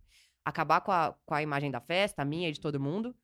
acabar 0.44 0.80
com 0.80 0.92
a, 0.92 1.14
com 1.24 1.34
a 1.34 1.42
imagem 1.42 1.70
da 1.70 1.80
festa, 1.80 2.22
a 2.22 2.24
minha 2.24 2.48
e 2.48 2.52
de 2.52 2.60
todo 2.60 2.80
mundo. 2.80 3.14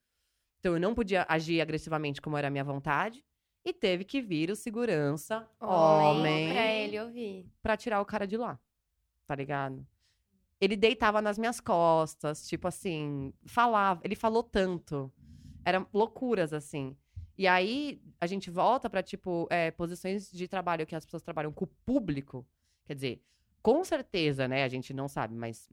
Então 0.58 0.74
eu 0.74 0.80
não 0.80 0.94
podia 0.94 1.24
agir 1.28 1.60
agressivamente 1.60 2.20
como 2.20 2.36
era 2.36 2.48
a 2.48 2.50
minha 2.50 2.64
vontade. 2.64 3.24
E 3.68 3.72
teve 3.72 4.04
que 4.04 4.22
vir 4.22 4.48
o 4.48 4.54
segurança, 4.54 5.44
homem, 5.60 6.52
Pra 6.52 6.66
ele 6.72 7.00
ouvir. 7.00 7.50
pra 7.60 7.76
tirar 7.76 8.00
o 8.00 8.04
cara 8.06 8.24
de 8.24 8.36
lá. 8.36 8.60
Tá 9.26 9.34
ligado? 9.34 9.84
Ele 10.60 10.76
deitava 10.76 11.20
nas 11.20 11.36
minhas 11.36 11.60
costas, 11.60 12.46
tipo 12.48 12.68
assim, 12.68 13.34
falava, 13.44 14.00
ele 14.04 14.14
falou 14.14 14.44
tanto. 14.44 15.12
Eram 15.64 15.84
loucuras, 15.92 16.52
assim. 16.52 16.96
E 17.36 17.48
aí, 17.48 18.00
a 18.20 18.26
gente 18.28 18.50
volta 18.52 18.88
pra, 18.88 19.02
tipo, 19.02 19.48
é, 19.50 19.72
posições 19.72 20.30
de 20.30 20.46
trabalho 20.46 20.86
que 20.86 20.94
as 20.94 21.04
pessoas 21.04 21.22
trabalham 21.24 21.52
com 21.52 21.64
o 21.64 21.68
público. 21.84 22.46
Quer 22.86 22.94
dizer, 22.94 23.22
com 23.60 23.82
certeza, 23.82 24.46
né? 24.46 24.62
A 24.62 24.68
gente 24.68 24.94
não 24.94 25.08
sabe, 25.08 25.34
mas, 25.34 25.68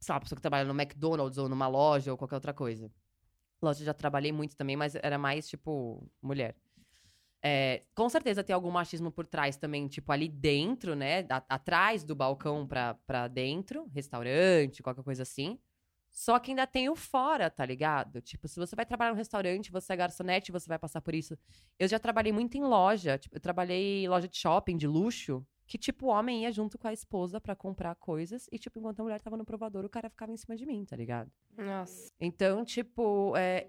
sei 0.00 0.12
lá, 0.12 0.16
uma 0.16 0.20
pessoa 0.22 0.34
que 0.36 0.42
trabalha 0.42 0.70
no 0.70 0.78
McDonald's 0.78 1.38
ou 1.38 1.48
numa 1.48 1.68
loja 1.68 2.10
ou 2.10 2.18
qualquer 2.18 2.34
outra 2.34 2.52
coisa. 2.52 2.90
Loja 3.62 3.84
já 3.84 3.94
trabalhei 3.94 4.32
muito 4.32 4.56
também, 4.56 4.76
mas 4.76 4.96
era 4.96 5.16
mais, 5.16 5.48
tipo, 5.48 6.04
mulher. 6.20 6.56
É, 7.42 7.84
com 7.94 8.08
certeza 8.08 8.42
tem 8.42 8.52
algum 8.54 8.70
machismo 8.70 9.10
por 9.12 9.24
trás 9.26 9.56
também, 9.56 9.86
tipo, 9.86 10.10
ali 10.10 10.28
dentro, 10.28 10.94
né? 10.96 11.20
a- 11.30 11.44
atrás 11.48 12.02
do 12.02 12.14
balcão 12.14 12.66
pra, 12.66 12.94
pra 13.06 13.28
dentro, 13.28 13.86
restaurante, 13.94 14.82
qualquer 14.82 15.04
coisa 15.04 15.22
assim. 15.22 15.58
Só 16.10 16.38
que 16.38 16.50
ainda 16.50 16.66
tem 16.66 16.88
o 16.88 16.96
fora, 16.96 17.48
tá 17.48 17.64
ligado? 17.64 18.20
Tipo, 18.20 18.48
se 18.48 18.58
você 18.58 18.74
vai 18.74 18.84
trabalhar 18.84 19.10
no 19.12 19.16
restaurante, 19.16 19.70
você 19.70 19.92
é 19.92 19.96
garçonete, 19.96 20.50
você 20.50 20.66
vai 20.66 20.78
passar 20.78 21.00
por 21.00 21.14
isso. 21.14 21.38
Eu 21.78 21.86
já 21.86 21.98
trabalhei 21.98 22.32
muito 22.32 22.56
em 22.56 22.62
loja. 22.64 23.18
Tipo, 23.18 23.36
eu 23.36 23.40
trabalhei 23.40 24.04
em 24.04 24.08
loja 24.08 24.26
de 24.26 24.36
shopping, 24.36 24.76
de 24.76 24.86
luxo. 24.86 25.46
Que, 25.66 25.76
tipo, 25.78 26.06
o 26.06 26.08
homem 26.08 26.42
ia 26.44 26.50
junto 26.50 26.78
com 26.78 26.88
a 26.88 26.92
esposa 26.94 27.38
pra 27.40 27.54
comprar 27.54 27.94
coisas. 27.94 28.48
E, 28.50 28.58
tipo, 28.58 28.78
enquanto 28.80 29.00
a 29.00 29.02
mulher 29.04 29.20
tava 29.20 29.36
no 29.36 29.44
provador, 29.44 29.84
o 29.84 29.88
cara 29.88 30.08
ficava 30.08 30.32
em 30.32 30.36
cima 30.36 30.56
de 30.56 30.64
mim, 30.64 30.82
tá 30.84 30.96
ligado? 30.96 31.30
Nossa. 31.56 32.10
Então, 32.18 32.64
tipo, 32.64 33.36
é, 33.36 33.68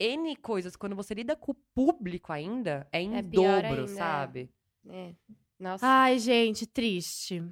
N 0.00 0.36
coisas, 0.36 0.76
quando 0.76 0.94
você 0.96 1.14
lida 1.14 1.34
com 1.36 1.52
o 1.52 1.56
público 1.74 2.32
ainda, 2.32 2.86
é 2.92 3.00
em 3.00 3.16
É 3.16 3.22
dobro, 3.22 3.66
ainda, 3.66 3.82
é. 3.82 3.86
sabe? 3.88 4.50
É. 4.88 5.12
Nossa. 5.58 5.84
Ai, 5.86 6.18
gente, 6.18 6.66
triste. 6.66 7.42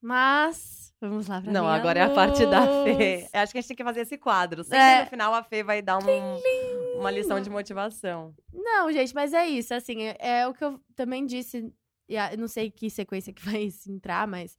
Mas, 0.00 0.94
vamos 1.00 1.26
lá 1.26 1.40
pra 1.40 1.50
Não, 1.50 1.62
minha 1.64 1.74
agora 1.74 1.98
é 1.98 2.02
a 2.02 2.10
parte 2.10 2.46
da 2.46 2.62
Fê. 2.84 2.92
luz. 2.92 3.28
Eu 3.32 3.40
acho 3.40 3.52
que 3.52 3.58
a 3.58 3.60
gente 3.60 3.68
tem 3.68 3.76
que 3.76 3.82
fazer 3.84 4.00
esse 4.02 4.16
quadro. 4.18 4.62
Sempre 4.62 4.78
É. 4.78 5.00
no 5.04 5.10
final 5.10 5.34
a 5.34 5.42
Fê 5.42 5.62
vai 5.64 5.82
dar 5.82 5.98
um- 5.98 6.98
uma 7.00 7.10
lição 7.10 7.40
de 7.40 7.50
motivação. 7.50 8.34
Não, 8.52 8.92
gente, 8.92 9.12
mas 9.14 9.32
é 9.32 9.46
isso, 9.48 9.74
assim, 9.74 10.02
é, 10.02 10.16
é 10.20 10.46
o 10.46 10.54
que 10.54 10.62
eu 10.64 10.80
também 10.94 11.26
disse, 11.26 11.72
e 12.08 12.14
eu 12.14 12.38
não 12.38 12.46
sei 12.46 12.70
que 12.70 12.88
sequência 12.88 13.32
que 13.32 13.42
vai 13.60 13.68
entrar, 13.88 14.28
mas 14.28 14.56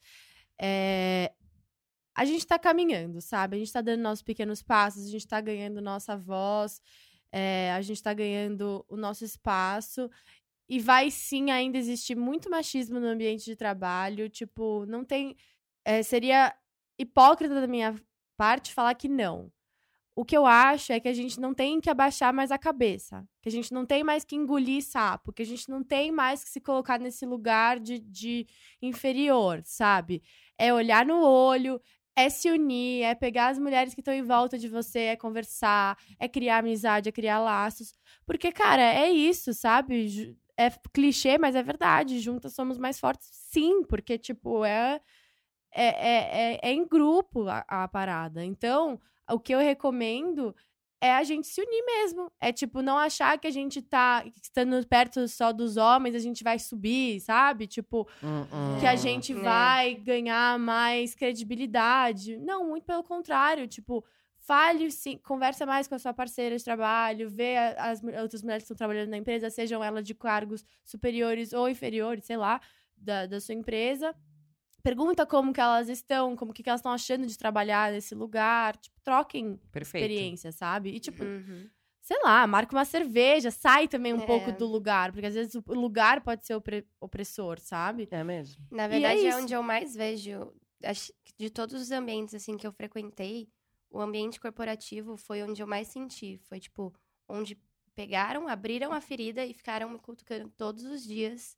é, 0.59 1.31
a 2.15 2.25
gente 2.25 2.45
tá 2.45 2.59
caminhando, 2.59 3.21
sabe? 3.21 3.55
A 3.55 3.59
gente 3.59 3.71
tá 3.71 3.79
dando 3.79 4.01
nossos 4.01 4.23
pequenos 4.23 4.61
passos, 4.61 5.05
a 5.07 5.09
gente 5.09 5.27
tá 5.27 5.39
ganhando 5.39 5.79
nossa 5.81 6.17
voz, 6.17 6.81
é, 7.37 7.71
a 7.71 7.81
gente 7.81 8.01
tá 8.01 8.13
ganhando 8.13 8.83
o 8.89 8.97
nosso 8.97 9.23
espaço, 9.23 10.09
e 10.67 10.79
vai 10.79 11.11
sim 11.11 11.51
ainda 11.51 11.77
existir 11.77 12.15
muito 12.15 12.49
machismo 12.49 12.99
no 12.99 13.07
ambiente 13.07 13.45
de 13.45 13.55
trabalho, 13.55 14.27
tipo, 14.27 14.85
não 14.87 15.05
tem... 15.05 15.35
é, 15.85 16.01
seria 16.01 16.55
hipócrita 16.99 17.61
da 17.61 17.67
minha 17.67 17.95
parte 18.35 18.73
falar 18.73 18.95
que 18.95 19.07
não. 19.07 19.51
O 20.15 20.25
que 20.25 20.35
eu 20.35 20.47
acho 20.47 20.91
é 20.91 20.99
que 20.99 21.07
a 21.07 21.13
gente 21.13 21.39
não 21.39 21.53
tem 21.53 21.79
que 21.79 21.91
abaixar 21.91 22.33
mais 22.33 22.49
a 22.51 22.57
cabeça. 22.57 23.23
Que 23.39 23.49
a 23.49 23.51
gente 23.51 23.71
não 23.71 23.85
tem 23.85 24.03
mais 24.03 24.25
que 24.25 24.35
engolir 24.35 24.83
sapo. 24.83 25.31
Que 25.31 25.43
a 25.43 25.45
gente 25.45 25.69
não 25.69 25.83
tem 25.83 26.11
mais 26.11 26.43
que 26.43 26.49
se 26.49 26.59
colocar 26.59 26.99
nesse 26.99 27.23
lugar 27.23 27.79
de, 27.79 27.99
de 27.99 28.47
inferior, 28.81 29.61
sabe? 29.63 30.23
É 30.57 30.73
olhar 30.73 31.05
no 31.05 31.21
olho, 31.21 31.79
é 32.17 32.29
se 32.29 32.49
unir, 32.49 33.03
é 33.03 33.13
pegar 33.15 33.49
as 33.49 33.59
mulheres 33.59 33.93
que 33.93 34.01
estão 34.01 34.13
em 34.13 34.23
volta 34.23 34.57
de 34.57 34.67
você, 34.67 34.99
é 35.01 35.15
conversar, 35.15 35.97
é 36.19 36.27
criar 36.27 36.57
amizade, 36.59 37.09
é 37.09 37.11
criar 37.11 37.39
laços. 37.39 37.93
Porque, 38.25 38.51
cara, 38.51 38.81
é 38.81 39.09
isso, 39.11 39.53
sabe? 39.53 40.35
É 40.57 40.71
clichê, 40.93 41.37
mas 41.37 41.55
é 41.55 41.61
verdade. 41.63 42.19
Juntas 42.19 42.53
somos 42.55 42.77
mais 42.79 42.99
fortes, 42.99 43.29
sim, 43.31 43.83
porque, 43.83 44.17
tipo, 44.17 44.65
é. 44.65 44.99
É, 45.73 45.85
é, 45.85 46.53
é, 46.55 46.59
é 46.63 46.73
em 46.73 46.87
grupo 46.87 47.47
a, 47.47 47.63
a 47.67 47.87
parada. 47.87 48.43
Então, 48.43 48.99
o 49.29 49.39
que 49.39 49.53
eu 49.53 49.59
recomendo 49.59 50.55
é 51.01 51.13
a 51.13 51.23
gente 51.23 51.47
se 51.47 51.61
unir 51.61 51.83
mesmo. 51.85 52.31
É 52.39 52.51
tipo, 52.51 52.81
não 52.81 52.97
achar 52.97 53.37
que 53.39 53.47
a 53.47 53.51
gente 53.51 53.81
tá 53.81 54.23
estando 54.41 54.85
perto 54.87 55.27
só 55.27 55.51
dos 55.53 55.77
homens, 55.77 56.15
a 56.15 56.19
gente 56.19 56.43
vai 56.43 56.57
subir, 56.59 57.19
sabe? 57.21 57.67
Tipo, 57.67 58.07
Hum, 58.23 58.45
que 58.79 58.85
a 58.85 58.93
hum. 58.93 58.97
gente 58.97 59.33
Né. 59.33 59.41
vai 59.41 59.95
ganhar 59.95 60.57
mais 60.59 61.13
credibilidade. 61.15 62.37
Não, 62.37 62.67
muito 62.67 62.85
pelo 62.85 63.03
contrário. 63.03 63.67
Tipo, 63.67 64.03
fale 64.39 64.89
sim, 64.91 65.17
conversa 65.17 65.65
mais 65.65 65.87
com 65.87 65.95
a 65.95 65.99
sua 65.99 66.13
parceira 66.13 66.57
de 66.57 66.63
trabalho, 66.63 67.29
vê 67.29 67.57
as 67.77 68.01
mu- 68.01 68.11
outras 68.21 68.41
mulheres 68.41 68.63
que 68.63 68.65
estão 68.65 68.77
trabalhando 68.77 69.09
na 69.09 69.17
empresa, 69.17 69.49
sejam 69.49 69.83
elas 69.83 70.05
de 70.05 70.15
cargos 70.15 70.63
superiores 70.85 71.51
ou 71.53 71.67
inferiores, 71.69 72.25
sei 72.25 72.37
lá, 72.37 72.61
da, 72.95 73.25
da 73.25 73.39
sua 73.41 73.53
empresa. 73.55 74.15
Pergunta 74.83 75.25
como 75.25 75.51
que 75.53 75.59
elas 75.59 75.89
estão, 75.89 76.35
como 76.35 76.53
que, 76.53 76.63
que 76.63 76.69
elas 76.69 76.79
estão 76.79 76.91
achando 76.91 77.25
de 77.27 77.37
trabalhar 77.37 77.91
nesse 77.91 78.15
lugar. 78.15 78.77
Tipo, 78.77 78.99
troquem 79.01 79.57
Perfeito. 79.71 80.03
experiência, 80.05 80.51
sabe? 80.51 80.91
E, 80.91 80.99
tipo, 80.99 81.23
Uhum. 81.23 81.69
sei 82.01 82.17
lá, 82.23 82.45
marca 82.47 82.75
uma 82.75 82.85
cerveja, 82.85 83.51
sai 83.51 83.87
também 83.87 84.13
um 84.13 84.21
É. 84.21 84.25
pouco 84.25 84.51
do 84.51 84.65
lugar, 84.65 85.11
porque 85.11 85.25
às 85.27 85.33
vezes 85.33 85.55
o 85.55 85.63
lugar 85.73 86.21
pode 86.21 86.45
ser 86.45 86.55
opre- 86.55 86.87
opressor, 87.01 87.59
sabe? 87.59 88.07
É 88.11 88.23
mesmo. 88.23 88.63
Na 88.71 88.83
é 88.83 88.87
verdade, 88.87 89.25
é, 89.25 89.29
isso. 89.29 89.37
onde 89.39 89.53
eu 89.53 89.63
mais 89.63 89.93
vejo, 89.95 90.53
acho 90.83 91.11
que 91.23 91.33
de 91.37 91.49
todos 91.49 91.81
os 91.81 91.91
ambientes 91.91 92.33
assim 92.35 92.55
que 92.55 92.65
eu 92.65 92.71
frequentei, 92.71 93.49
o 93.89 93.99
ambiente 93.99 94.39
corporativo 94.39 95.17
foi 95.17 95.41
onde 95.43 95.61
eu 95.61 95.67
mais 95.67 95.87
senti. 95.89 96.37
Foi 96.37 96.59
tipo, 96.59 96.93
onde 97.27 97.57
pegaram, 97.95 98.47
abriram 98.47 98.93
a 98.93 99.01
ferida 99.01 99.43
e 99.45 99.53
ficaram 99.53 99.89
me 99.89 99.97
cutucando 99.99 100.49
todos 100.55 100.83
os 100.85 101.03
dias. 101.03 101.57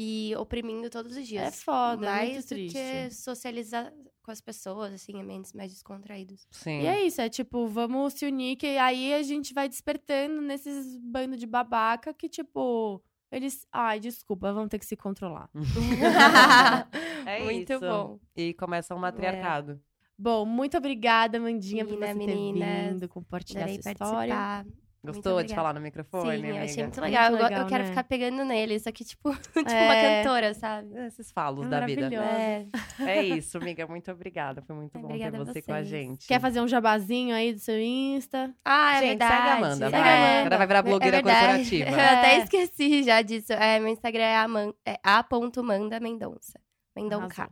E 0.00 0.32
oprimindo 0.36 0.88
todos 0.88 1.16
os 1.16 1.26
dias. 1.26 1.48
É 1.48 1.50
foda, 1.50 2.06
é 2.06 2.08
Mais 2.08 2.30
muito 2.34 2.44
do 2.44 2.48
triste. 2.54 2.72
que 2.78 3.10
socializar 3.14 3.92
com 4.22 4.30
as 4.30 4.40
pessoas, 4.40 4.92
assim, 4.92 5.20
ambientes 5.20 5.52
mais 5.52 5.72
descontraídos. 5.72 6.46
Sim. 6.52 6.82
E 6.82 6.86
é 6.86 7.02
isso, 7.04 7.20
é 7.20 7.28
tipo, 7.28 7.66
vamos 7.66 8.12
se 8.14 8.24
unir, 8.26 8.54
que 8.56 8.66
aí 8.78 9.12
a 9.12 9.22
gente 9.24 9.52
vai 9.52 9.68
despertando 9.68 10.40
nesses 10.40 10.96
bandos 10.98 11.40
de 11.40 11.46
babaca 11.46 12.14
que, 12.14 12.28
tipo, 12.28 13.02
eles. 13.32 13.66
Ai, 13.72 13.98
desculpa, 13.98 14.52
vão 14.52 14.68
ter 14.68 14.78
que 14.78 14.86
se 14.86 14.96
controlar. 14.96 15.50
É 17.26 17.40
Muito 17.44 17.72
isso. 17.72 17.80
bom. 17.80 18.18
E 18.36 18.54
começa 18.54 18.94
um 18.94 18.98
matriarcado. 18.98 19.80
Bom, 20.16 20.44
muito 20.44 20.76
obrigada, 20.76 21.38
Mandinha, 21.38 21.84
por 21.84 21.92
Menina, 21.98 22.06
você 22.08 22.14
menina, 22.14 22.66
ter 22.66 22.90
vindo 22.92 23.08
compartilhar 23.08 23.68
essa 23.68 23.90
história. 23.92 24.34
participar. 24.34 24.66
Gostou 25.04 25.42
de 25.44 25.54
falar 25.54 25.72
no 25.72 25.80
microfone, 25.80 26.22
Sim, 26.38 26.44
eu 26.44 26.50
amiga? 26.50 26.64
achei 26.64 26.82
muito 26.82 27.00
Muito 27.00 27.00
legal. 27.00 27.30
Eu 27.30 27.42
legal, 27.42 27.60
eu 27.62 27.66
quero 27.66 27.84
né? 27.84 27.88
ficar 27.90 28.04
pegando 28.04 28.44
nele, 28.44 28.80
só 28.80 28.90
que, 28.90 29.04
tipo, 29.04 29.30
tipo 29.54 29.60
uma 29.70 29.94
É. 29.96 30.22
cantora, 30.24 30.54
sabe? 30.54 30.88
Esses 31.06 31.30
falos 31.30 31.66
É 31.66 31.68
da 31.70 31.80
vida. 31.86 32.02
maravilhosa. 32.10 32.36
É. 32.40 32.66
É 33.00 33.22
isso, 33.38 33.58
amiga. 33.58 33.86
Muito 33.86 34.10
obrigada. 34.10 34.60
Foi 34.60 34.74
muito 34.74 34.90
Ai, 34.96 35.02
bom 35.02 35.08
ter 35.08 35.24
a 35.24 35.30
você 35.30 35.62
com 35.62 35.72
a 35.72 35.82
gente. 35.84 36.26
Quer 36.26 36.40
fazer 36.40 36.60
um 36.60 36.66
jabazinho 36.68 37.34
aí 37.34 37.52
do 37.52 37.60
seu 37.60 37.78
Insta? 37.80 38.52
Ah, 38.64 38.96
é 38.96 39.00
Gente, 39.00 39.08
verdade. 39.10 39.34
segue 39.36 39.48
a 39.48 39.54
Amanda, 39.56 39.90
vai. 39.90 40.00
a 40.00 40.02
Amanda. 40.02 40.40
Agora 40.40 40.56
vai 40.58 40.66
virar 40.66 40.82
blogueira 40.82 41.16
é 41.18 41.22
verdade. 41.22 41.46
corporativa. 41.46 41.90
Eu 41.90 42.18
até 42.18 42.34
É. 42.34 42.38
esqueci 42.38 43.02
já 43.04 43.22
disso. 43.22 43.52
É, 43.52 43.78
meu 43.78 43.88
Instagram 43.92 44.24
é, 44.24 44.36
aman- 44.36 44.74
é 44.84 44.98
a.manda 45.04 46.00
Mendonça. 46.00 46.58
Mendonça. 46.96 47.48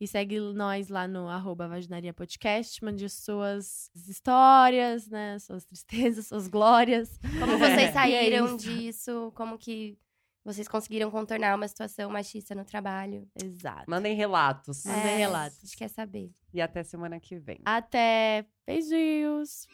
E 0.00 0.06
segue 0.08 0.38
nós 0.54 0.88
lá 0.88 1.06
no 1.06 1.28
arroba 1.28 1.68
Vaginaria 1.68 2.12
Podcast. 2.12 2.82
Mande 2.84 3.08
suas 3.08 3.90
histórias, 4.08 5.08
né? 5.08 5.38
Suas 5.38 5.64
tristezas, 5.64 6.26
suas 6.26 6.48
glórias. 6.48 7.18
Como 7.40 7.58
vocês 7.58 7.78
é 7.90 7.92
saíram 7.92 8.46
isso. 8.46 8.56
disso? 8.68 9.32
Como 9.34 9.56
que 9.58 9.96
vocês 10.44 10.68
conseguiram 10.68 11.10
contornar 11.10 11.56
uma 11.56 11.66
situação 11.68 12.10
machista 12.10 12.54
no 12.54 12.64
trabalho? 12.64 13.26
Exato. 13.42 13.88
Mandem 13.88 14.14
relatos. 14.14 14.84
Mandem 14.84 15.12
É, 15.12 15.16
relatos. 15.16 15.58
A 15.58 15.60
gente 15.66 15.76
quer 15.76 15.88
saber. 15.88 16.30
E 16.52 16.60
até 16.60 16.82
semana 16.84 17.18
que 17.18 17.38
vem. 17.38 17.60
Até. 17.64 18.44
Beijinhos. 18.66 19.66